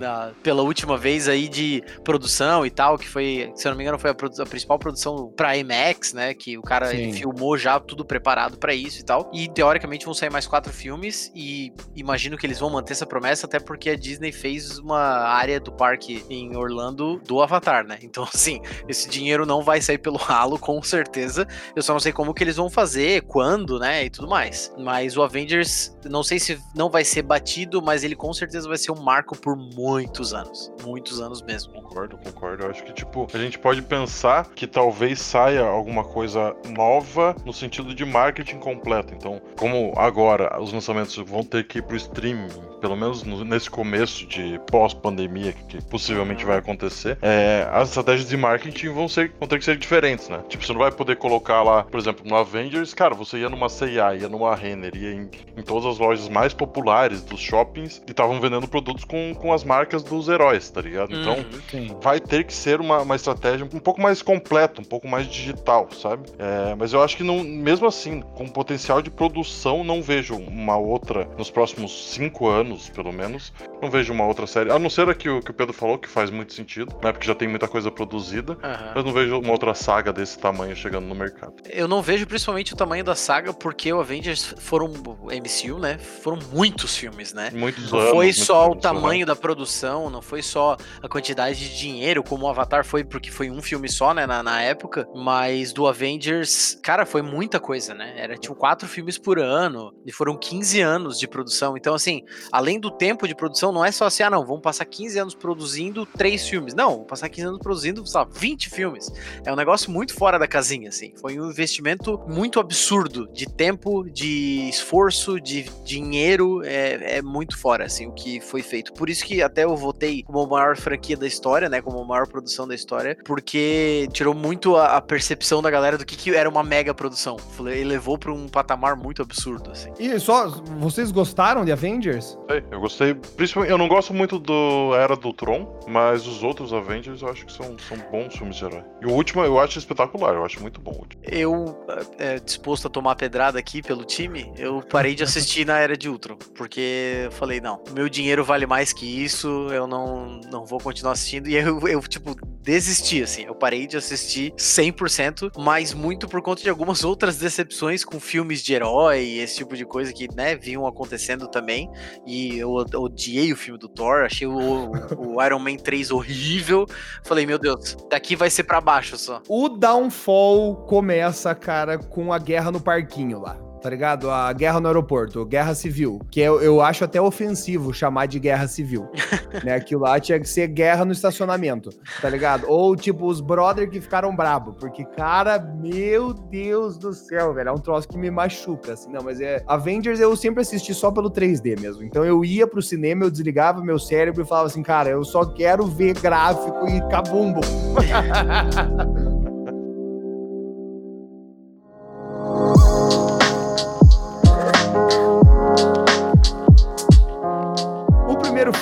Da- 0.00 0.32
pela 0.42 0.62
última 0.62 0.96
vez 0.96 1.28
aí 1.28 1.48
de 1.48 1.82
produção 2.04 2.64
e 2.66 2.70
tal, 2.70 2.98
que 2.98 3.08
foi, 3.08 3.52
se 3.54 3.66
eu 3.66 3.70
não 3.70 3.76
me 3.78 3.84
engano, 3.84 3.98
foi 3.98 4.10
a, 4.10 4.12
a 4.14 4.46
principal 4.46 4.78
produção 4.78 5.32
pra 5.36 5.56
IMAX, 5.56 6.12
né? 6.12 6.34
Que 6.34 6.58
o 6.58 6.62
cara 6.62 6.86
filmou 7.12 7.56
já 7.56 7.78
tudo 7.80 8.04
preparado 8.04 8.58
pra 8.58 8.74
isso 8.74 9.00
e 9.00 9.04
tal. 9.04 9.30
E 9.32 9.48
teoricamente 9.48 10.04
vão 10.04 10.14
sair 10.14 10.30
mais 10.30 10.46
quatro 10.46 10.72
filmes 10.72 11.30
e 11.34 11.72
imagino 11.94 12.36
que 12.36 12.46
eles 12.46 12.58
vão 12.58 12.70
manter 12.70 12.92
essa 12.92 13.06
promessa, 13.06 13.46
até 13.46 13.58
porque 13.60 13.90
a 13.90 13.96
Disney 13.96 14.32
fez 14.32 14.78
uma 14.78 14.98
área 15.00 15.58
do 15.60 15.72
parque 15.72 16.24
em 16.28 16.56
Orlando 16.56 17.20
do 17.26 17.40
Avatar, 17.40 17.86
né? 17.86 17.98
Então, 18.02 18.24
assim, 18.32 18.60
esse 18.88 19.08
dinheiro 19.08 19.46
não 19.46 19.62
vai 19.62 19.80
sair 19.80 19.98
pelo 19.98 20.16
ralo, 20.16 20.58
com 20.58 20.82
certeza. 20.82 21.46
Eu 21.74 21.82
só 21.82 21.92
não 21.92 22.00
sei 22.00 22.12
como 22.12 22.34
que 22.34 22.42
eles 22.44 22.56
vão 22.56 22.68
fazer, 22.70 23.22
quando, 23.22 23.78
né? 23.78 24.04
E 24.04 24.10
tudo 24.10 24.28
mais. 24.28 24.72
Mas 24.78 25.16
o 25.16 25.22
Avengers, 25.22 25.96
não 26.04 26.22
sei 26.22 26.38
se 26.38 26.58
não 26.74 26.90
vai 26.90 27.04
ser 27.04 27.22
batido, 27.22 27.82
mas 27.82 28.04
ele 28.04 28.14
com 28.16 28.32
certeza 28.32 28.68
vai 28.68 28.76
ser 28.78 28.92
um 28.92 29.00
marco 29.02 29.36
por 29.36 29.51
muitos 29.56 30.34
anos. 30.34 30.72
Muitos 30.82 31.20
anos 31.20 31.42
mesmo. 31.42 31.72
Concordo, 31.72 32.18
concordo. 32.18 32.64
Eu 32.64 32.70
acho 32.70 32.84
que, 32.84 32.92
tipo, 32.92 33.26
a 33.32 33.38
gente 33.38 33.58
pode 33.58 33.82
pensar 33.82 34.50
que 34.50 34.66
talvez 34.66 35.20
saia 35.20 35.62
alguma 35.62 36.04
coisa 36.04 36.54
nova 36.76 37.34
no 37.44 37.52
sentido 37.52 37.94
de 37.94 38.04
marketing 38.04 38.58
completo. 38.58 39.14
Então, 39.14 39.40
como 39.56 39.92
agora 39.96 40.60
os 40.60 40.72
lançamentos 40.72 41.16
vão 41.16 41.42
ter 41.42 41.66
que 41.66 41.78
ir 41.78 41.82
pro 41.82 41.96
streaming, 41.96 42.48
pelo 42.82 42.96
menos 42.96 43.22
no- 43.22 43.44
nesse 43.44 43.70
começo 43.70 44.26
de 44.26 44.60
pós-pandemia, 44.70 45.52
que 45.52 45.80
possivelmente 45.84 46.44
vai 46.44 46.58
acontecer, 46.58 47.16
é, 47.22 47.66
as 47.72 47.88
estratégias 47.90 48.28
de 48.28 48.36
marketing 48.36 48.88
vão, 48.88 49.08
ser, 49.08 49.32
vão 49.38 49.48
ter 49.48 49.58
que 49.58 49.64
ser 49.64 49.76
diferentes, 49.76 50.28
né? 50.28 50.40
Tipo, 50.48 50.66
você 50.66 50.72
não 50.72 50.80
vai 50.80 50.90
poder 50.90 51.16
colocar 51.16 51.62
lá, 51.62 51.84
por 51.84 51.98
exemplo, 52.00 52.26
no 52.28 52.34
Avengers, 52.36 52.92
cara, 52.92 53.14
você 53.14 53.38
ia 53.38 53.48
numa 53.48 53.68
C&A, 53.68 54.14
ia 54.16 54.28
numa 54.28 54.54
Renner, 54.56 54.94
ia 54.96 55.12
em, 55.14 55.30
em 55.56 55.62
todas 55.62 55.86
as 55.86 55.98
lojas 55.98 56.28
mais 56.28 56.52
populares 56.52 57.22
dos 57.22 57.38
shoppings 57.40 58.02
que 58.04 58.10
estavam 58.10 58.40
vendendo 58.40 58.66
produtos 58.66 59.04
com, 59.04 59.32
com 59.34 59.52
as 59.52 59.62
marcas 59.62 60.02
dos 60.02 60.28
heróis, 60.28 60.68
tá 60.68 60.80
ligado? 60.80 61.14
Então, 61.14 61.32
Uhum. 61.36 61.44
Sim. 61.70 61.96
vai 62.02 62.18
ter 62.20 62.44
que 62.44 62.52
ser 62.52 62.80
uma, 62.80 63.00
uma 63.02 63.14
estratégia 63.16 63.64
um 63.64 63.78
pouco 63.78 64.00
mais 64.00 64.20
completa, 64.22 64.80
um 64.80 64.84
pouco 64.84 65.06
mais 65.06 65.26
digital, 65.28 65.88
sabe? 65.92 66.28
É, 66.38 66.74
mas 66.74 66.92
eu 66.92 67.00
acho 67.02 67.16
que 67.16 67.22
não, 67.22 67.44
mesmo 67.44 67.86
assim, 67.86 68.20
com 68.34 68.48
potencial 68.48 69.00
de 69.00 69.10
produção, 69.10 69.84
não 69.84 70.02
vejo 70.02 70.34
uma 70.36 70.76
outra 70.76 71.28
nos 71.38 71.48
próximos 71.50 72.10
cinco 72.12 72.48
anos, 72.48 72.71
pelo 72.88 73.12
menos. 73.12 73.52
Não 73.80 73.90
vejo 73.90 74.12
uma 74.12 74.26
outra 74.26 74.46
série. 74.46 74.70
A 74.70 74.78
não 74.78 74.90
ser 74.90 75.08
a 75.08 75.14
que 75.14 75.28
o, 75.28 75.40
que 75.40 75.50
o 75.50 75.54
Pedro 75.54 75.72
falou, 75.72 75.98
que 75.98 76.08
faz 76.08 76.30
muito 76.30 76.52
sentido, 76.52 76.94
né? 77.02 77.12
Porque 77.12 77.26
já 77.26 77.34
tem 77.34 77.48
muita 77.48 77.68
coisa 77.68 77.90
produzida. 77.90 78.56
Aham. 78.62 78.92
Mas 78.94 79.04
não 79.04 79.12
vejo 79.12 79.38
uma 79.38 79.52
outra 79.52 79.74
saga 79.74 80.12
desse 80.12 80.38
tamanho 80.38 80.74
chegando 80.76 81.06
no 81.06 81.14
mercado. 81.14 81.54
Eu 81.68 81.88
não 81.88 82.02
vejo 82.02 82.26
principalmente 82.26 82.72
o 82.72 82.76
tamanho 82.76 83.04
da 83.04 83.14
saga, 83.14 83.52
porque 83.52 83.92
o 83.92 84.00
Avengers 84.00 84.54
foram, 84.58 84.88
MCU, 84.88 85.78
né? 85.78 85.98
Foram 85.98 86.38
muitos 86.52 86.96
filmes, 86.96 87.32
né? 87.32 87.50
Muitos 87.52 87.90
Não 87.90 87.98
anos. 87.98 88.10
foi 88.10 88.24
muitos 88.26 88.44
só 88.44 88.68
o 88.68 88.72
anos, 88.72 88.82
tamanho 88.82 89.26
da 89.26 89.36
produção, 89.36 90.10
não 90.10 90.22
foi 90.22 90.42
só 90.42 90.76
a 91.02 91.08
quantidade 91.08 91.58
de 91.58 91.78
dinheiro, 91.78 92.22
como 92.22 92.46
o 92.46 92.48
Avatar 92.48 92.84
foi, 92.84 93.04
porque 93.04 93.30
foi 93.30 93.50
um 93.50 93.60
filme 93.62 93.88
só, 93.88 94.14
né, 94.14 94.26
na, 94.26 94.42
na 94.42 94.62
época, 94.62 95.06
mas 95.14 95.72
do 95.72 95.86
Avengers, 95.86 96.78
cara, 96.82 97.04
foi 97.06 97.22
muita 97.22 97.58
coisa, 97.60 97.94
né? 97.94 98.14
Era, 98.16 98.36
tinham 98.36 98.54
quatro 98.54 98.88
filmes 98.88 99.18
por 99.18 99.38
ano, 99.38 99.92
e 100.06 100.12
foram 100.12 100.36
15 100.36 100.80
anos 100.80 101.18
de 101.18 101.26
produção. 101.26 101.76
Então, 101.76 101.94
assim, 101.94 102.24
além 102.62 102.78
do 102.78 102.90
tempo 102.90 103.26
de 103.26 103.34
produção, 103.34 103.72
não 103.72 103.84
é 103.84 103.90
só 103.90 104.06
assim, 104.06 104.22
ah, 104.22 104.30
não, 104.30 104.46
vamos 104.46 104.62
passar 104.62 104.84
15 104.84 105.18
anos 105.18 105.34
produzindo 105.34 106.06
três 106.06 106.48
filmes. 106.48 106.74
Não, 106.74 106.92
vamos 106.92 107.06
passar 107.08 107.28
15 107.28 107.48
anos 107.48 107.58
produzindo, 107.58 108.06
sei 108.06 108.20
lá, 108.20 108.28
20 108.32 108.70
filmes. 108.70 109.10
É 109.44 109.52
um 109.52 109.56
negócio 109.56 109.90
muito 109.90 110.14
fora 110.14 110.38
da 110.38 110.46
casinha, 110.46 110.88
assim. 110.88 111.12
Foi 111.20 111.38
um 111.38 111.50
investimento 111.50 112.20
muito 112.28 112.60
absurdo 112.60 113.28
de 113.32 113.46
tempo, 113.46 114.08
de 114.08 114.68
esforço, 114.68 115.40
de 115.40 115.64
dinheiro. 115.84 116.62
É, 116.64 117.18
é 117.18 117.22
muito 117.22 117.58
fora, 117.58 117.84
assim, 117.86 118.06
o 118.06 118.12
que 118.12 118.40
foi 118.40 118.62
feito. 118.62 118.92
Por 118.92 119.10
isso 119.10 119.24
que 119.24 119.42
até 119.42 119.64
eu 119.64 119.76
votei 119.76 120.22
como 120.22 120.40
a 120.40 120.46
maior 120.46 120.76
franquia 120.76 121.16
da 121.16 121.26
história, 121.26 121.68
né? 121.68 121.82
Como 121.82 121.98
a 121.98 122.04
maior 122.04 122.28
produção 122.28 122.66
da 122.68 122.74
história, 122.74 123.18
porque 123.24 124.08
tirou 124.12 124.34
muito 124.34 124.76
a, 124.76 124.96
a 124.96 125.00
percepção 125.00 125.60
da 125.60 125.70
galera 125.70 125.98
do 125.98 126.06
que, 126.06 126.16
que 126.16 126.34
era 126.34 126.48
uma 126.48 126.62
mega 126.62 126.94
produção. 126.94 127.36
Falei, 127.38 127.80
E 127.80 127.84
levou 127.84 128.16
pra 128.16 128.32
um 128.32 128.46
patamar 128.46 128.94
muito 128.94 129.20
absurdo, 129.20 129.70
assim. 129.72 129.92
E 129.98 130.16
só, 130.20 130.48
vocês 130.78 131.10
gostaram 131.10 131.64
de 131.64 131.72
Avengers? 131.72 132.38
Sei, 132.52 132.64
eu 132.70 132.80
gostei. 132.80 133.14
Principalmente, 133.14 133.70
eu 133.70 133.78
não 133.78 133.88
gosto 133.88 134.14
muito 134.14 134.38
do 134.38 134.94
Era 134.94 135.14
do 135.14 135.32
Tron, 135.32 135.80
mas 135.86 136.26
os 136.26 136.42
outros 136.42 136.72
Avengers 136.72 137.20
eu 137.20 137.28
acho 137.28 137.44
que 137.44 137.52
são, 137.52 137.76
são 137.78 137.98
bons 138.10 138.34
filmes 138.36 138.56
de 138.56 138.64
herói. 138.64 138.84
E 139.02 139.06
o 139.06 139.10
último 139.10 139.44
eu 139.44 139.58
acho 139.58 139.78
espetacular, 139.78 140.34
eu 140.34 140.44
acho 140.44 140.60
muito 140.60 140.80
bom. 140.80 141.04
Eu, 141.22 141.84
é, 142.18 142.38
disposto 142.38 142.86
a 142.86 142.90
tomar 142.90 143.16
pedrada 143.16 143.58
aqui 143.58 143.82
pelo 143.82 144.04
time, 144.04 144.52
eu 144.56 144.82
parei 144.82 145.14
de 145.14 145.22
assistir 145.22 145.66
na 145.66 145.78
Era 145.78 145.96
de 145.96 146.08
Ultron, 146.08 146.36
porque 146.54 147.22
eu 147.24 147.32
falei, 147.32 147.60
não, 147.60 147.82
meu 147.94 148.08
dinheiro 148.08 148.44
vale 148.44 148.66
mais 148.66 148.92
que 148.92 149.02
que 149.02 149.06
isso 149.06 149.48
eu 149.72 149.84
não, 149.88 150.40
não 150.48 150.64
vou 150.64 150.78
continuar 150.78 151.14
assistindo. 151.14 151.48
E 151.48 151.56
eu, 151.56 151.88
eu, 151.88 152.00
tipo, 152.02 152.36
desisti, 152.62 153.20
assim. 153.20 153.42
Eu 153.42 153.54
parei 153.54 153.84
de 153.84 153.96
assistir 153.96 154.52
100%, 154.52 155.50
mas 155.58 155.92
muito 155.92 156.28
por 156.28 156.40
conta 156.40 156.62
de 156.62 156.70
algumas 156.70 157.02
outras 157.02 157.36
decepções 157.36 158.04
com 158.04 158.20
filmes 158.20 158.62
de 158.62 158.74
herói, 158.74 159.38
esse 159.38 159.56
tipo 159.56 159.76
de 159.76 159.84
coisa 159.84 160.12
que, 160.12 160.32
né, 160.32 160.54
vinham 160.54 160.86
acontecendo 160.86 161.48
também. 161.48 161.90
E 162.24 162.31
eu 162.58 162.72
odiei 162.94 163.52
o 163.52 163.56
filme 163.56 163.78
do 163.78 163.88
Thor, 163.88 164.24
achei 164.24 164.46
o, 164.46 164.92
o 165.16 165.42
Iron 165.42 165.58
Man 165.58 165.76
3 165.76 166.10
horrível. 166.10 166.86
Falei, 167.24 167.46
meu 167.46 167.58
Deus, 167.58 167.96
daqui 168.10 168.36
vai 168.36 168.50
ser 168.50 168.64
para 168.64 168.80
baixo 168.80 169.16
só. 169.16 169.42
O 169.48 169.68
Downfall 169.68 170.76
começa, 170.86 171.54
cara, 171.54 171.98
com 171.98 172.32
a 172.32 172.38
guerra 172.38 172.70
no 172.70 172.80
parquinho 172.80 173.40
lá 173.40 173.71
tá 173.82 173.90
ligado? 173.90 174.30
A 174.30 174.52
guerra 174.52 174.80
no 174.80 174.86
aeroporto, 174.86 175.44
guerra 175.44 175.74
civil, 175.74 176.20
que 176.30 176.40
eu, 176.40 176.62
eu 176.62 176.80
acho 176.80 177.04
até 177.04 177.20
ofensivo 177.20 177.92
chamar 177.92 178.26
de 178.26 178.38
guerra 178.38 178.68
civil, 178.68 179.08
né? 179.64 179.74
Aquilo 179.74 180.02
lá 180.02 180.20
tinha 180.20 180.38
que 180.38 180.48
ser 180.48 180.68
guerra 180.68 181.04
no 181.04 181.12
estacionamento, 181.12 181.90
tá 182.20 182.28
ligado? 182.28 182.66
Ou, 182.68 182.94
tipo, 182.94 183.26
os 183.26 183.40
brother 183.40 183.90
que 183.90 184.00
ficaram 184.00 184.34
brabo, 184.34 184.74
porque, 184.74 185.04
cara, 185.04 185.58
meu 185.58 186.32
Deus 186.32 186.96
do 186.96 187.12
céu, 187.12 187.52
velho, 187.52 187.70
é 187.70 187.72
um 187.72 187.78
troço 187.78 188.08
que 188.08 188.16
me 188.16 188.30
machuca, 188.30 188.92
assim, 188.92 189.10
não, 189.10 189.22
mas 189.22 189.40
é... 189.40 189.62
Avengers 189.66 190.20
eu 190.20 190.36
sempre 190.36 190.60
assisti 190.60 190.94
só 190.94 191.10
pelo 191.10 191.30
3D 191.30 191.80
mesmo, 191.80 192.04
então 192.04 192.24
eu 192.24 192.44
ia 192.44 192.66
pro 192.66 192.80
cinema, 192.80 193.24
eu 193.24 193.30
desligava 193.30 193.82
meu 193.82 193.98
cérebro 193.98 194.42
e 194.42 194.46
falava 194.46 194.68
assim, 194.68 194.82
cara, 194.82 195.10
eu 195.10 195.24
só 195.24 195.44
quero 195.44 195.84
ver 195.86 196.14
gráfico 196.20 196.88
e 196.88 197.00
cabumbo. 197.08 197.60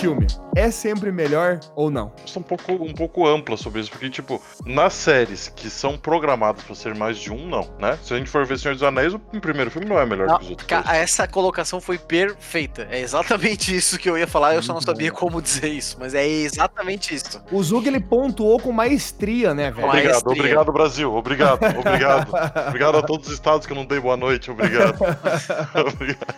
filme 0.00 0.26
é 0.56 0.70
sempre 0.70 1.12
melhor 1.12 1.60
ou 1.76 1.90
não? 1.90 2.12
Estou 2.24 2.40
um 2.40 2.44
pouco, 2.44 2.72
um 2.72 2.94
pouco 2.94 3.26
ampla 3.26 3.56
sobre 3.56 3.80
isso, 3.80 3.90
porque, 3.90 4.10
tipo, 4.10 4.42
nas 4.64 4.94
séries 4.94 5.48
que 5.48 5.70
são 5.70 5.96
programadas 5.96 6.62
para 6.64 6.74
ser 6.74 6.94
mais 6.94 7.18
de 7.18 7.32
um, 7.32 7.46
não, 7.46 7.68
né? 7.78 7.98
Se 8.02 8.14
a 8.14 8.16
gente 8.16 8.28
for 8.28 8.44
ver 8.44 8.58
Senhor 8.58 8.74
dos 8.74 8.82
Anéis, 8.82 9.14
o 9.14 9.18
primeiro 9.18 9.70
filme 9.70 9.86
não 9.86 9.98
é 9.98 10.06
melhor 10.06 10.26
não, 10.26 10.38
que 10.38 10.44
os 10.44 10.50
outros. 10.50 10.66
Cara, 10.66 10.96
essa 10.96 11.28
colocação 11.28 11.80
foi 11.80 11.98
perfeita. 11.98 12.88
É 12.90 13.00
exatamente 13.00 13.74
isso 13.76 13.98
que 13.98 14.08
eu 14.08 14.18
ia 14.18 14.26
falar, 14.26 14.54
eu 14.54 14.62
só 14.62 14.72
não 14.72 14.80
sabia 14.80 15.12
como 15.12 15.40
dizer 15.40 15.68
isso, 15.68 15.96
mas 16.00 16.14
é 16.14 16.26
exatamente 16.26 17.14
isso. 17.14 17.42
O 17.52 17.62
Zug, 17.62 17.86
ele 17.86 18.00
pontuou 18.00 18.58
com 18.58 18.72
maestria, 18.72 19.54
né, 19.54 19.70
velho? 19.70 19.86
Obrigado, 19.86 20.12
maestria. 20.12 20.32
obrigado, 20.32 20.72
Brasil. 20.72 21.14
Obrigado, 21.14 21.60
obrigado. 21.78 22.68
obrigado 22.68 22.98
a 22.98 23.02
todos 23.02 23.28
os 23.28 23.34
estados 23.34 23.66
que 23.66 23.72
eu 23.72 23.76
não 23.76 23.84
dei 23.84 24.00
boa 24.00 24.16
noite, 24.16 24.50
obrigado. 24.50 24.98
obrigado. 25.94 26.34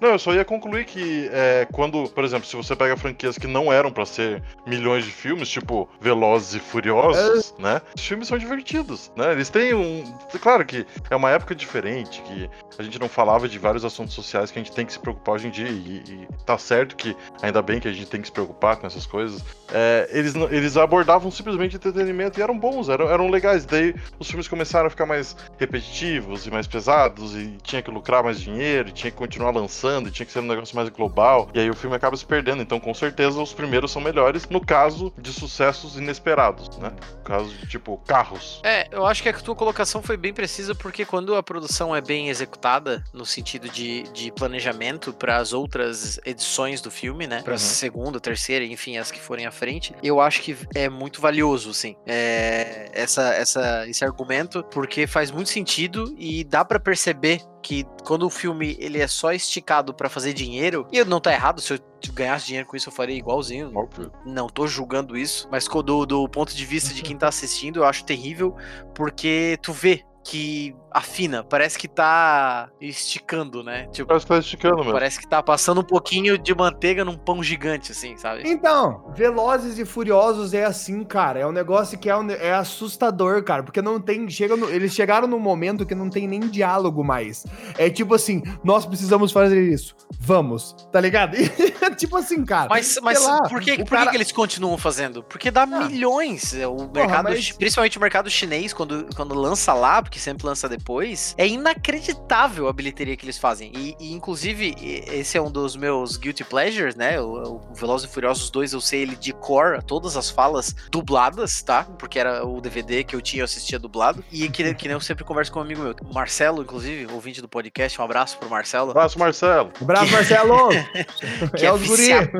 Não, 0.00 0.10
eu 0.10 0.18
só 0.18 0.32
ia 0.32 0.44
concluir 0.44 0.86
que 0.86 1.28
é, 1.32 1.66
quando, 1.72 2.08
por 2.08 2.24
exemplo, 2.24 2.46
se 2.46 2.56
você 2.56 2.74
pega 2.74 2.96
franquias 3.00 3.38
que 3.38 3.46
não 3.46 3.72
eram 3.72 3.90
para 3.90 4.06
ser 4.06 4.42
milhões 4.66 5.04
de 5.04 5.10
filmes, 5.10 5.48
tipo 5.48 5.88
Velozes 6.00 6.54
e 6.54 6.58
Furiosos, 6.60 7.54
é. 7.58 7.62
né? 7.62 7.82
Os 7.96 8.06
filmes 8.06 8.28
são 8.28 8.38
divertidos, 8.38 9.10
né? 9.16 9.32
Eles 9.32 9.48
têm 9.48 9.74
um. 9.74 10.04
Claro 10.40 10.64
que 10.64 10.86
é 11.10 11.16
uma 11.16 11.30
época 11.30 11.54
diferente, 11.54 12.22
que 12.22 12.48
a 12.78 12.82
gente 12.82 12.98
não 12.98 13.08
falava 13.08 13.48
de 13.48 13.58
vários 13.58 13.84
assuntos 13.84 14.14
sociais 14.14 14.50
que 14.50 14.58
a 14.58 14.62
gente 14.62 14.74
tem 14.74 14.86
que 14.86 14.92
se 14.92 14.98
preocupar 14.98 15.34
hoje 15.34 15.48
em 15.48 15.50
dia. 15.50 15.68
E, 15.68 16.02
e 16.06 16.28
tá 16.44 16.56
certo 16.56 16.96
que, 16.96 17.16
ainda 17.42 17.60
bem 17.62 17.80
que 17.80 17.88
a 17.88 17.92
gente 17.92 18.06
tem 18.06 18.20
que 18.20 18.28
se 18.28 18.32
preocupar 18.32 18.76
com 18.76 18.86
essas 18.86 19.06
coisas. 19.06 19.44
É, 19.72 20.08
eles, 20.12 20.34
eles 20.50 20.76
abordavam 20.76 21.30
simplesmente 21.30 21.76
entretenimento 21.76 22.38
e 22.38 22.42
eram 22.42 22.58
bons, 22.58 22.88
eram, 22.88 23.08
eram 23.08 23.28
legais. 23.28 23.64
Daí 23.64 23.94
os 24.18 24.28
filmes 24.28 24.48
começaram 24.48 24.86
a 24.86 24.90
ficar 24.90 25.06
mais 25.06 25.36
repetitivos 25.58 26.46
e 26.46 26.50
mais 26.50 26.66
pesados, 26.66 27.34
e 27.34 27.56
tinha 27.62 27.82
que 27.82 27.90
lucrar 27.90 28.22
mais 28.22 28.40
dinheiro, 28.40 28.88
e 28.88 28.92
tinha 28.92 29.10
que 29.10 29.16
continuar 29.16 29.50
lançando, 29.50 30.08
e 30.08 30.10
tinha 30.10 30.26
que 30.26 30.32
ser 30.32 30.40
um 30.40 30.46
negócio 30.46 30.74
mais 30.74 30.88
global. 30.88 31.48
E 31.54 31.60
aí 31.60 31.70
o 31.70 31.74
filme 31.74 31.96
acaba 31.96 32.16
se 32.16 32.24
perdendo. 32.24 32.62
Então, 32.62 32.80
com 32.90 32.94
certeza, 32.94 33.40
os 33.40 33.52
primeiros 33.52 33.92
são 33.92 34.02
melhores 34.02 34.48
no 34.48 34.60
caso 34.60 35.12
de 35.16 35.32
sucessos 35.32 35.96
inesperados, 35.96 36.76
né? 36.78 36.90
No 37.18 37.22
caso 37.22 37.48
de, 37.48 37.68
tipo, 37.68 37.96
carros. 37.98 38.60
É, 38.64 38.88
eu 38.90 39.06
acho 39.06 39.22
que 39.22 39.28
a 39.28 39.32
tua 39.32 39.54
colocação 39.54 40.02
foi 40.02 40.16
bem 40.16 40.34
precisa, 40.34 40.74
porque 40.74 41.04
quando 41.04 41.36
a 41.36 41.42
produção 41.42 41.94
é 41.94 42.00
bem 42.00 42.28
executada, 42.28 43.04
no 43.14 43.24
sentido 43.24 43.68
de, 43.68 44.02
de 44.12 44.32
planejamento 44.32 45.12
para 45.12 45.36
as 45.36 45.52
outras 45.52 46.18
edições 46.24 46.80
do 46.80 46.90
filme, 46.90 47.28
né? 47.28 47.42
Pra 47.42 47.52
uhum. 47.52 47.58
segunda, 47.58 48.18
terceira, 48.18 48.64
enfim, 48.64 48.96
as 48.96 49.12
que 49.12 49.20
forem 49.20 49.46
à 49.46 49.52
frente, 49.52 49.94
eu 50.02 50.20
acho 50.20 50.42
que 50.42 50.56
é 50.74 50.88
muito 50.88 51.20
valioso, 51.20 51.72
sim. 51.72 51.94
É, 52.04 52.90
essa, 52.92 53.32
essa, 53.34 53.88
esse 53.88 54.04
argumento, 54.04 54.64
porque 54.64 55.06
faz 55.06 55.30
muito 55.30 55.50
sentido 55.50 56.12
e 56.18 56.42
dá 56.42 56.64
para 56.64 56.80
perceber 56.80 57.40
que 57.62 57.86
quando 58.04 58.26
o 58.26 58.30
filme 58.30 58.76
ele 58.80 58.98
é 58.98 59.06
só 59.06 59.32
esticado 59.32 59.92
para 59.94 60.08
fazer 60.08 60.32
dinheiro, 60.32 60.86
e 60.92 61.04
não 61.04 61.20
tá 61.20 61.32
errado, 61.32 61.60
se 61.60 61.74
eu 61.74 61.78
ganhasse 62.12 62.46
dinheiro 62.46 62.66
com 62.66 62.76
isso 62.76 62.88
eu 62.88 62.92
faria 62.92 63.16
igualzinho. 63.16 63.70
Óbvio. 63.74 64.10
Não 64.24 64.48
tô 64.48 64.66
julgando 64.66 65.16
isso, 65.16 65.48
mas 65.50 65.66
do, 65.66 66.06
do 66.06 66.28
ponto 66.28 66.54
de 66.54 66.64
vista 66.64 66.94
de 66.94 67.02
quem 67.02 67.16
tá 67.16 67.28
assistindo, 67.28 67.80
eu 67.80 67.84
acho 67.84 68.04
terrível, 68.04 68.56
porque 68.94 69.58
tu 69.62 69.72
vê 69.72 70.04
que 70.22 70.74
afina, 70.90 71.42
parece 71.42 71.78
que 71.78 71.88
tá 71.88 72.68
esticando, 72.80 73.62
né? 73.62 73.86
Tipo, 73.92 74.08
parece 74.08 74.26
que 74.26 74.32
tá 74.32 74.38
esticando 74.38 74.76
mesmo. 74.78 74.92
Parece 74.92 75.18
que 75.18 75.28
tá 75.28 75.42
passando 75.42 75.80
um 75.80 75.84
pouquinho 75.84 76.36
de 76.36 76.54
manteiga 76.54 77.04
num 77.04 77.16
pão 77.16 77.42
gigante, 77.42 77.92
assim, 77.92 78.16
sabe? 78.16 78.42
Então, 78.44 79.04
Velozes 79.14 79.78
e 79.78 79.84
Furiosos 79.84 80.52
é 80.52 80.64
assim, 80.64 81.04
cara. 81.04 81.40
É 81.40 81.46
um 81.46 81.52
negócio 81.52 81.98
que 81.98 82.10
é, 82.10 82.16
um, 82.16 82.30
é 82.30 82.52
assustador, 82.52 83.42
cara, 83.42 83.62
porque 83.62 83.80
não 83.80 84.00
tem. 84.00 84.28
Chega 84.28 84.56
no, 84.56 84.68
eles 84.68 84.92
chegaram 84.92 85.26
num 85.26 85.38
momento 85.38 85.86
que 85.86 85.94
não 85.94 86.10
tem 86.10 86.26
nem 86.26 86.40
diálogo 86.40 87.02
mais. 87.02 87.46
É 87.78 87.88
tipo 87.88 88.14
assim, 88.14 88.42
nós 88.62 88.84
precisamos 88.84 89.32
fazer 89.32 89.62
isso. 89.62 89.94
Vamos, 90.18 90.76
tá 90.92 91.00
ligado? 91.00 91.36
tipo 91.96 92.16
assim, 92.16 92.44
cara. 92.44 92.68
Mas, 92.68 92.98
mas 93.02 93.22
lá, 93.24 93.38
por, 93.48 93.60
que, 93.60 93.78
por 93.78 93.96
cara... 93.96 94.10
que 94.10 94.16
eles 94.16 94.32
continuam 94.32 94.76
fazendo? 94.76 95.22
Porque 95.22 95.50
dá 95.50 95.62
ah. 95.62 95.66
milhões. 95.66 96.54
É, 96.54 96.66
o 96.66 96.76
mercado, 96.76 96.92
Porra, 96.92 97.22
mas... 97.22 97.52
principalmente 97.52 97.96
o 97.96 98.00
mercado 98.00 98.28
chinês, 98.28 98.72
quando, 98.72 99.06
quando 99.14 99.34
lança 99.34 99.72
lá, 99.72 100.02
porque 100.10 100.18
sempre 100.18 100.44
lança 100.44 100.68
depois, 100.68 101.36
é 101.38 101.46
inacreditável 101.46 102.66
a 102.66 102.72
bilheteria 102.72 103.16
que 103.16 103.24
eles 103.24 103.38
fazem. 103.38 103.70
E, 103.76 103.96
e 104.00 104.12
inclusive, 104.12 104.74
esse 105.06 105.38
é 105.38 105.40
um 105.40 105.52
dos 105.52 105.76
meus 105.76 106.16
guilty 106.16 106.42
pleasures, 106.42 106.96
né? 106.96 107.20
O, 107.20 107.60
o 107.70 107.74
Velozes 107.74 108.10
e 108.10 108.12
Furiosos 108.12 108.50
2, 108.50 108.72
eu 108.72 108.80
sei 108.80 109.02
ele 109.02 109.14
de 109.14 109.32
cor, 109.32 109.80
todas 109.84 110.16
as 110.16 110.28
falas 110.28 110.74
dubladas, 110.90 111.62
tá? 111.62 111.84
Porque 111.84 112.18
era 112.18 112.44
o 112.44 112.60
DVD 112.60 113.04
que 113.04 113.14
eu 113.14 113.20
tinha, 113.20 113.42
eu 113.42 113.44
assistia 113.44 113.78
dublado. 113.78 114.24
E 114.32 114.48
que, 114.48 114.74
que 114.74 114.88
nem 114.88 114.94
eu 114.94 115.00
sempre 115.00 115.22
converso 115.22 115.52
com 115.52 115.60
um 115.60 115.62
amigo 115.62 115.80
meu, 115.80 115.94
Marcelo, 116.12 116.62
inclusive, 116.62 117.06
ouvinte 117.12 117.40
do 117.40 117.48
podcast, 117.48 118.00
um 118.00 118.04
abraço 118.04 118.36
pro 118.36 118.50
Marcelo. 118.50 118.88
Um 118.88 118.90
abraço, 118.90 119.16
Marcelo. 119.16 119.72
Um 119.80 119.84
abraço, 119.84 120.10
Marcelo! 120.10 120.68
que, 121.56 121.64
é, 121.64 121.68
é 121.68 121.76
viciado, 121.76 122.30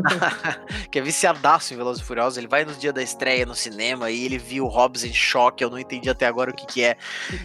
que 0.90 0.98
é 0.98 1.02
viciadaço 1.02 1.72
em 1.72 1.76
Velozes 1.76 2.02
e 2.02 2.04
Furiosos. 2.04 2.36
Ele 2.36 2.48
vai 2.48 2.64
no 2.64 2.72
dia 2.72 2.92
da 2.92 3.00
estreia 3.02 3.46
no 3.46 3.54
cinema 3.54 4.10
e 4.10 4.24
ele 4.24 4.38
viu 4.38 4.64
o 4.64 4.68
Hobbs 4.68 5.04
em 5.04 5.12
choque, 5.12 5.62
eu 5.62 5.70
não 5.70 5.78
entendi 5.78 6.10
até 6.10 6.26
agora 6.26 6.50
o 6.50 6.54
que 6.54 6.66
que 6.66 6.82
é. 6.82 6.96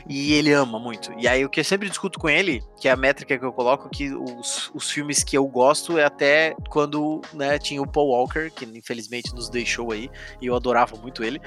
E 0.09 0.14
ele 0.33 0.53
ama 0.53 0.79
muito. 0.79 1.11
E 1.17 1.27
aí 1.27 1.43
o 1.43 1.49
que 1.49 1.59
eu 1.59 1.63
sempre 1.63 1.89
discuto 1.89 2.19
com 2.19 2.29
ele, 2.29 2.63
que 2.79 2.87
é 2.87 2.91
a 2.91 2.95
métrica 2.95 3.37
que 3.37 3.43
eu 3.43 3.51
coloco, 3.51 3.89
que 3.89 4.13
os, 4.13 4.71
os 4.73 4.89
filmes 4.89 5.23
que 5.23 5.37
eu 5.37 5.45
gosto 5.47 5.97
é 5.97 6.05
até 6.05 6.55
quando 6.69 7.21
né, 7.33 7.57
tinha 7.57 7.81
o 7.81 7.87
Paul 7.87 8.09
Walker, 8.09 8.49
que 8.49 8.65
infelizmente 8.65 9.33
nos 9.33 9.49
deixou 9.49 9.91
aí, 9.91 10.09
e 10.41 10.47
eu 10.47 10.55
adorava 10.55 10.95
muito 10.95 11.23
ele, 11.23 11.41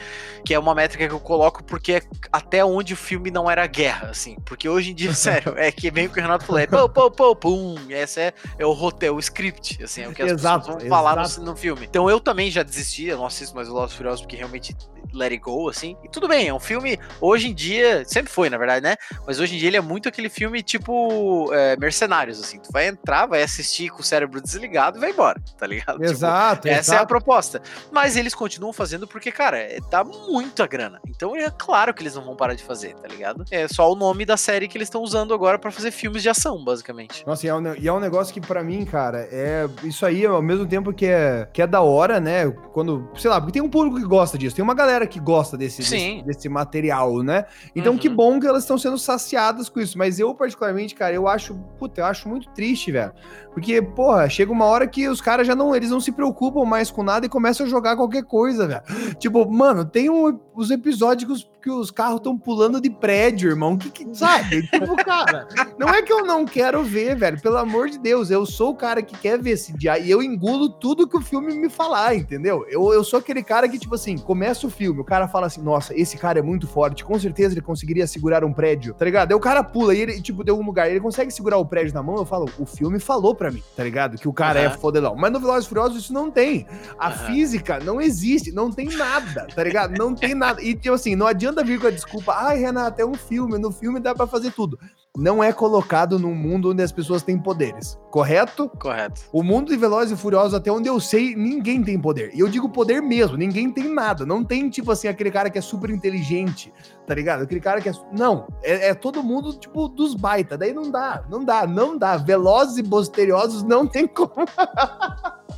que 0.44 0.52
é 0.52 0.58
uma 0.58 0.74
métrica 0.74 1.06
que 1.08 1.14
eu 1.14 1.20
coloco 1.20 1.62
porque 1.64 1.92
é 1.92 2.02
até 2.32 2.64
onde 2.64 2.94
o 2.94 2.96
filme 2.96 3.30
não 3.30 3.50
era 3.50 3.66
guerra, 3.66 4.08
assim. 4.10 4.36
Porque 4.44 4.68
hoje 4.68 4.90
em 4.90 4.94
dia, 4.94 5.12
sério, 5.14 5.54
é 5.56 5.70
que 5.70 5.90
meio 5.90 6.10
que 6.10 6.18
o 6.18 6.22
Renato 6.22 6.44
falou, 6.44 6.60
é 6.60 6.66
pô, 6.66 6.88
pô, 6.88 7.10
pô, 7.10 7.36
pum, 7.36 7.76
essa 7.90 8.20
é, 8.20 8.34
é 8.58 8.66
o 8.66 8.72
roteiro, 8.72 9.16
o 9.16 9.18
script, 9.18 9.82
assim, 9.82 10.02
é 10.02 10.08
o 10.08 10.12
que 10.12 10.22
as 10.22 10.32
exato, 10.32 10.66
pessoas 10.66 10.82
vão 10.82 10.90
falar 10.90 11.16
no, 11.16 11.44
no, 11.44 11.56
filme. 11.56 11.86
Então 11.86 12.08
eu 12.10 12.20
também 12.20 12.50
já 12.50 12.62
desisti, 12.62 13.06
eu 13.06 13.16
não 13.16 13.26
assisto 13.26 13.54
mais 13.54 13.68
o 13.68 13.72
Lost 13.72 13.96
Furiosos 13.96 14.20
porque 14.20 14.36
realmente 14.36 14.76
let 15.12 15.32
it 15.32 15.42
go, 15.42 15.68
assim. 15.68 15.96
E 16.04 16.08
tudo 16.08 16.28
bem, 16.28 16.48
é 16.48 16.54
um 16.54 16.60
filme, 16.60 16.98
hoje 17.20 17.48
em 17.48 17.54
dia, 17.54 18.04
sempre 18.04 18.32
foi, 18.32 18.50
na 18.50 18.58
verdade, 18.58 18.82
né? 18.82 18.96
Mas 19.26 19.40
hoje 19.40 19.54
em 19.54 19.58
dia 19.58 19.68
ele 19.68 19.76
é 19.76 19.80
muito 19.80 20.08
aquele 20.08 20.28
filme 20.28 20.62
tipo 20.62 21.52
é, 21.52 21.76
Mercenários, 21.76 22.40
assim. 22.40 22.58
Tu 22.58 22.70
vai 22.72 22.88
entrar, 22.88 23.26
vai 23.26 23.42
assistir 23.42 23.90
com 23.90 24.00
o 24.00 24.04
cérebro 24.04 24.40
desligado 24.40 24.98
e 24.98 25.00
vai 25.00 25.10
embora, 25.10 25.40
tá 25.56 25.66
ligado? 25.66 26.02
Exato, 26.02 26.62
tipo, 26.62 26.74
Essa 26.74 26.96
é 26.96 26.98
a 26.98 27.06
proposta. 27.06 27.62
Mas 27.90 28.16
eles 28.16 28.34
continuam 28.34 28.72
fazendo 28.72 29.06
porque, 29.06 29.30
cara, 29.30 29.58
é, 29.58 29.78
dá 29.90 30.04
muita 30.04 30.66
grana. 30.66 31.00
Então 31.08 31.34
é 31.36 31.50
claro 31.50 31.92
que 31.94 32.02
eles 32.02 32.14
não 32.14 32.22
vão 32.22 32.36
parar 32.36 32.54
de 32.54 32.62
fazer, 32.62 32.94
tá 32.94 33.08
ligado? 33.08 33.44
É 33.50 33.66
só 33.68 33.90
o 33.90 33.96
nome 33.96 34.24
da 34.24 34.36
série 34.36 34.68
que 34.68 34.76
eles 34.76 34.88
estão 34.88 35.02
usando 35.02 35.34
agora 35.34 35.58
para 35.58 35.70
fazer 35.70 35.90
filmes 35.90 36.22
de 36.22 36.28
ação, 36.28 36.62
basicamente. 36.64 37.26
Nossa, 37.26 37.46
e 37.46 37.48
é 37.48 37.54
um, 37.54 37.74
e 37.74 37.88
é 37.88 37.92
um 37.92 38.00
negócio 38.00 38.32
que 38.32 38.40
para 38.40 38.62
mim, 38.62 38.84
cara, 38.84 39.28
é 39.30 39.68
isso 39.84 40.04
aí, 40.04 40.24
ao 40.24 40.42
mesmo 40.42 40.66
tempo 40.66 40.92
que 40.92 41.06
é, 41.06 41.48
que 41.52 41.62
é 41.62 41.66
da 41.66 41.80
hora, 41.80 42.20
né? 42.20 42.48
Quando, 42.72 43.10
sei 43.16 43.30
lá, 43.30 43.40
porque 43.40 43.52
tem 43.52 43.62
um 43.62 43.68
público 43.68 43.98
que 43.98 44.06
gosta 44.06 44.38
disso, 44.38 44.54
tem 44.54 44.62
uma 44.62 44.74
galera 44.74 44.97
que 45.06 45.20
gosta 45.20 45.56
desse, 45.56 45.78
desse, 45.78 46.22
desse, 46.22 46.48
material, 46.48 47.22
né? 47.22 47.44
Então 47.74 47.92
uhum. 47.92 47.98
que 47.98 48.08
bom 48.08 48.40
que 48.40 48.46
elas 48.46 48.62
estão 48.62 48.78
sendo 48.78 48.98
saciadas 48.98 49.68
com 49.68 49.80
isso. 49.80 49.96
Mas 49.96 50.18
eu, 50.18 50.34
particularmente, 50.34 50.94
cara, 50.94 51.14
eu 51.14 51.28
acho, 51.28 51.54
puta, 51.78 52.00
eu 52.00 52.04
acho 52.04 52.28
muito 52.28 52.50
triste, 52.50 52.92
velho. 52.92 53.12
Porque, 53.52 53.80
porra, 53.82 54.28
chega 54.28 54.52
uma 54.52 54.64
hora 54.64 54.86
que 54.86 55.08
os 55.08 55.20
caras 55.20 55.46
já 55.46 55.54
não, 55.54 55.74
eles 55.74 55.90
não 55.90 56.00
se 56.00 56.12
preocupam 56.12 56.64
mais 56.64 56.90
com 56.90 57.02
nada 57.02 57.26
e 57.26 57.28
começam 57.28 57.66
a 57.66 57.68
jogar 57.68 57.96
qualquer 57.96 58.24
coisa, 58.24 58.66
velho. 58.66 58.82
Tipo, 59.18 59.50
mano, 59.50 59.84
tem 59.84 60.08
um, 60.08 60.38
os 60.54 60.70
episódios 60.70 61.48
que 61.68 61.72
os 61.72 61.90
carros 61.90 62.16
estão 62.16 62.38
pulando 62.38 62.80
de 62.80 62.88
prédio, 62.88 63.50
irmão. 63.50 63.76
Que, 63.76 63.90
que 63.90 64.16
sabe? 64.16 64.62
tipo, 64.72 64.96
cara, 65.04 65.46
não 65.78 65.90
é 65.90 66.00
que 66.00 66.10
eu 66.10 66.24
não 66.24 66.46
quero 66.46 66.82
ver, 66.82 67.14
velho. 67.14 67.40
Pelo 67.40 67.58
amor 67.58 67.90
de 67.90 67.98
Deus, 67.98 68.30
eu 68.30 68.46
sou 68.46 68.70
o 68.70 68.74
cara 68.74 69.02
que 69.02 69.16
quer 69.18 69.38
ver 69.38 69.58
CGI 69.58 70.04
e 70.04 70.10
eu 70.10 70.22
engulo 70.22 70.70
tudo 70.70 71.06
que 71.06 71.16
o 71.16 71.20
filme 71.20 71.54
me 71.54 71.68
falar, 71.68 72.14
entendeu? 72.14 72.64
Eu, 72.70 72.92
eu 72.94 73.04
sou 73.04 73.18
aquele 73.18 73.42
cara 73.42 73.68
que, 73.68 73.78
tipo 73.78 73.94
assim, 73.94 74.16
começa 74.16 74.66
o 74.66 74.70
filme, 74.70 75.00
o 75.00 75.04
cara 75.04 75.28
fala 75.28 75.46
assim, 75.46 75.60
nossa, 75.60 75.94
esse 75.94 76.16
cara 76.16 76.38
é 76.38 76.42
muito 76.42 76.66
forte, 76.66 77.04
com 77.04 77.18
certeza 77.18 77.54
ele 77.54 77.60
conseguiria 77.60 78.06
segurar 78.06 78.42
um 78.44 78.52
prédio, 78.52 78.94
tá 78.94 79.04
ligado? 79.04 79.30
Aí 79.30 79.36
o 79.36 79.40
cara 79.40 79.62
pula 79.62 79.94
e 79.94 80.00
ele, 80.00 80.22
tipo, 80.22 80.42
deu 80.42 80.58
um 80.58 80.64
lugar, 80.64 80.90
ele 80.90 81.00
consegue 81.00 81.30
segurar 81.30 81.58
o 81.58 81.66
prédio 81.66 81.92
na 81.92 82.02
mão, 82.02 82.16
eu 82.16 82.24
falo, 82.24 82.48
o 82.58 82.64
filme 82.64 82.98
falou 82.98 83.34
pra 83.34 83.50
mim, 83.50 83.62
tá 83.76 83.84
ligado? 83.84 84.16
Que 84.16 84.28
o 84.28 84.32
cara 84.32 84.60
uhum. 84.60 84.66
é 84.66 84.70
fodelão. 84.70 85.14
Mas 85.16 85.32
no 85.32 85.40
Velozes 85.40 85.68
Furiosos 85.68 86.04
isso 86.04 86.12
não 86.14 86.30
tem. 86.30 86.66
A 86.98 87.10
uhum. 87.10 87.16
física 87.26 87.78
não 87.78 88.00
existe, 88.00 88.52
não 88.52 88.70
tem 88.70 88.88
nada, 88.88 89.46
tá 89.54 89.62
ligado? 89.62 89.98
Não 89.98 90.14
tem 90.14 90.34
nada. 90.34 90.62
E, 90.62 90.74
tipo 90.74 90.94
assim, 90.94 91.14
não 91.14 91.26
adianta 91.26 91.57
vir 91.64 91.80
com 91.80 91.86
a 91.86 91.90
desculpa, 91.90 92.34
ai, 92.34 92.58
Renata, 92.58 93.02
é 93.02 93.06
um 93.06 93.14
filme, 93.14 93.58
no 93.58 93.70
filme 93.72 94.00
dá 94.00 94.14
pra 94.14 94.26
fazer 94.26 94.52
tudo 94.52 94.78
não 95.18 95.42
é 95.42 95.52
colocado 95.52 96.18
num 96.18 96.34
mundo 96.34 96.70
onde 96.70 96.82
as 96.82 96.92
pessoas 96.92 97.22
têm 97.22 97.36
poderes, 97.36 97.98
correto? 98.10 98.68
Correto. 98.78 99.22
O 99.32 99.42
mundo 99.42 99.70
de 99.70 99.76
Velozes 99.76 100.12
e 100.12 100.20
Furiosos, 100.20 100.54
até 100.54 100.70
onde 100.70 100.88
eu 100.88 101.00
sei, 101.00 101.34
ninguém 101.34 101.82
tem 101.82 102.00
poder. 102.00 102.30
E 102.34 102.38
eu 102.38 102.48
digo 102.48 102.68
poder 102.68 103.02
mesmo, 103.02 103.36
ninguém 103.36 103.70
tem 103.70 103.92
nada. 103.92 104.24
Não 104.24 104.44
tem, 104.44 104.70
tipo 104.70 104.92
assim, 104.92 105.08
aquele 105.08 105.30
cara 105.30 105.50
que 105.50 105.58
é 105.58 105.60
super 105.60 105.90
inteligente, 105.90 106.72
tá 107.04 107.14
ligado? 107.14 107.42
Aquele 107.42 107.60
cara 107.60 107.80
que 107.80 107.88
é. 107.88 107.92
Não, 108.16 108.46
é, 108.62 108.90
é 108.90 108.94
todo 108.94 109.22
mundo, 109.22 109.58
tipo, 109.58 109.88
dos 109.88 110.14
baita. 110.14 110.56
Daí 110.56 110.72
não 110.72 110.88
dá, 110.88 111.24
não 111.28 111.44
dá, 111.44 111.66
não 111.66 111.98
dá. 111.98 112.16
Velozes 112.16 112.78
e 112.78 112.82
Posteriosos 112.82 113.64
não 113.64 113.86
tem 113.86 114.06
como. 114.06 114.32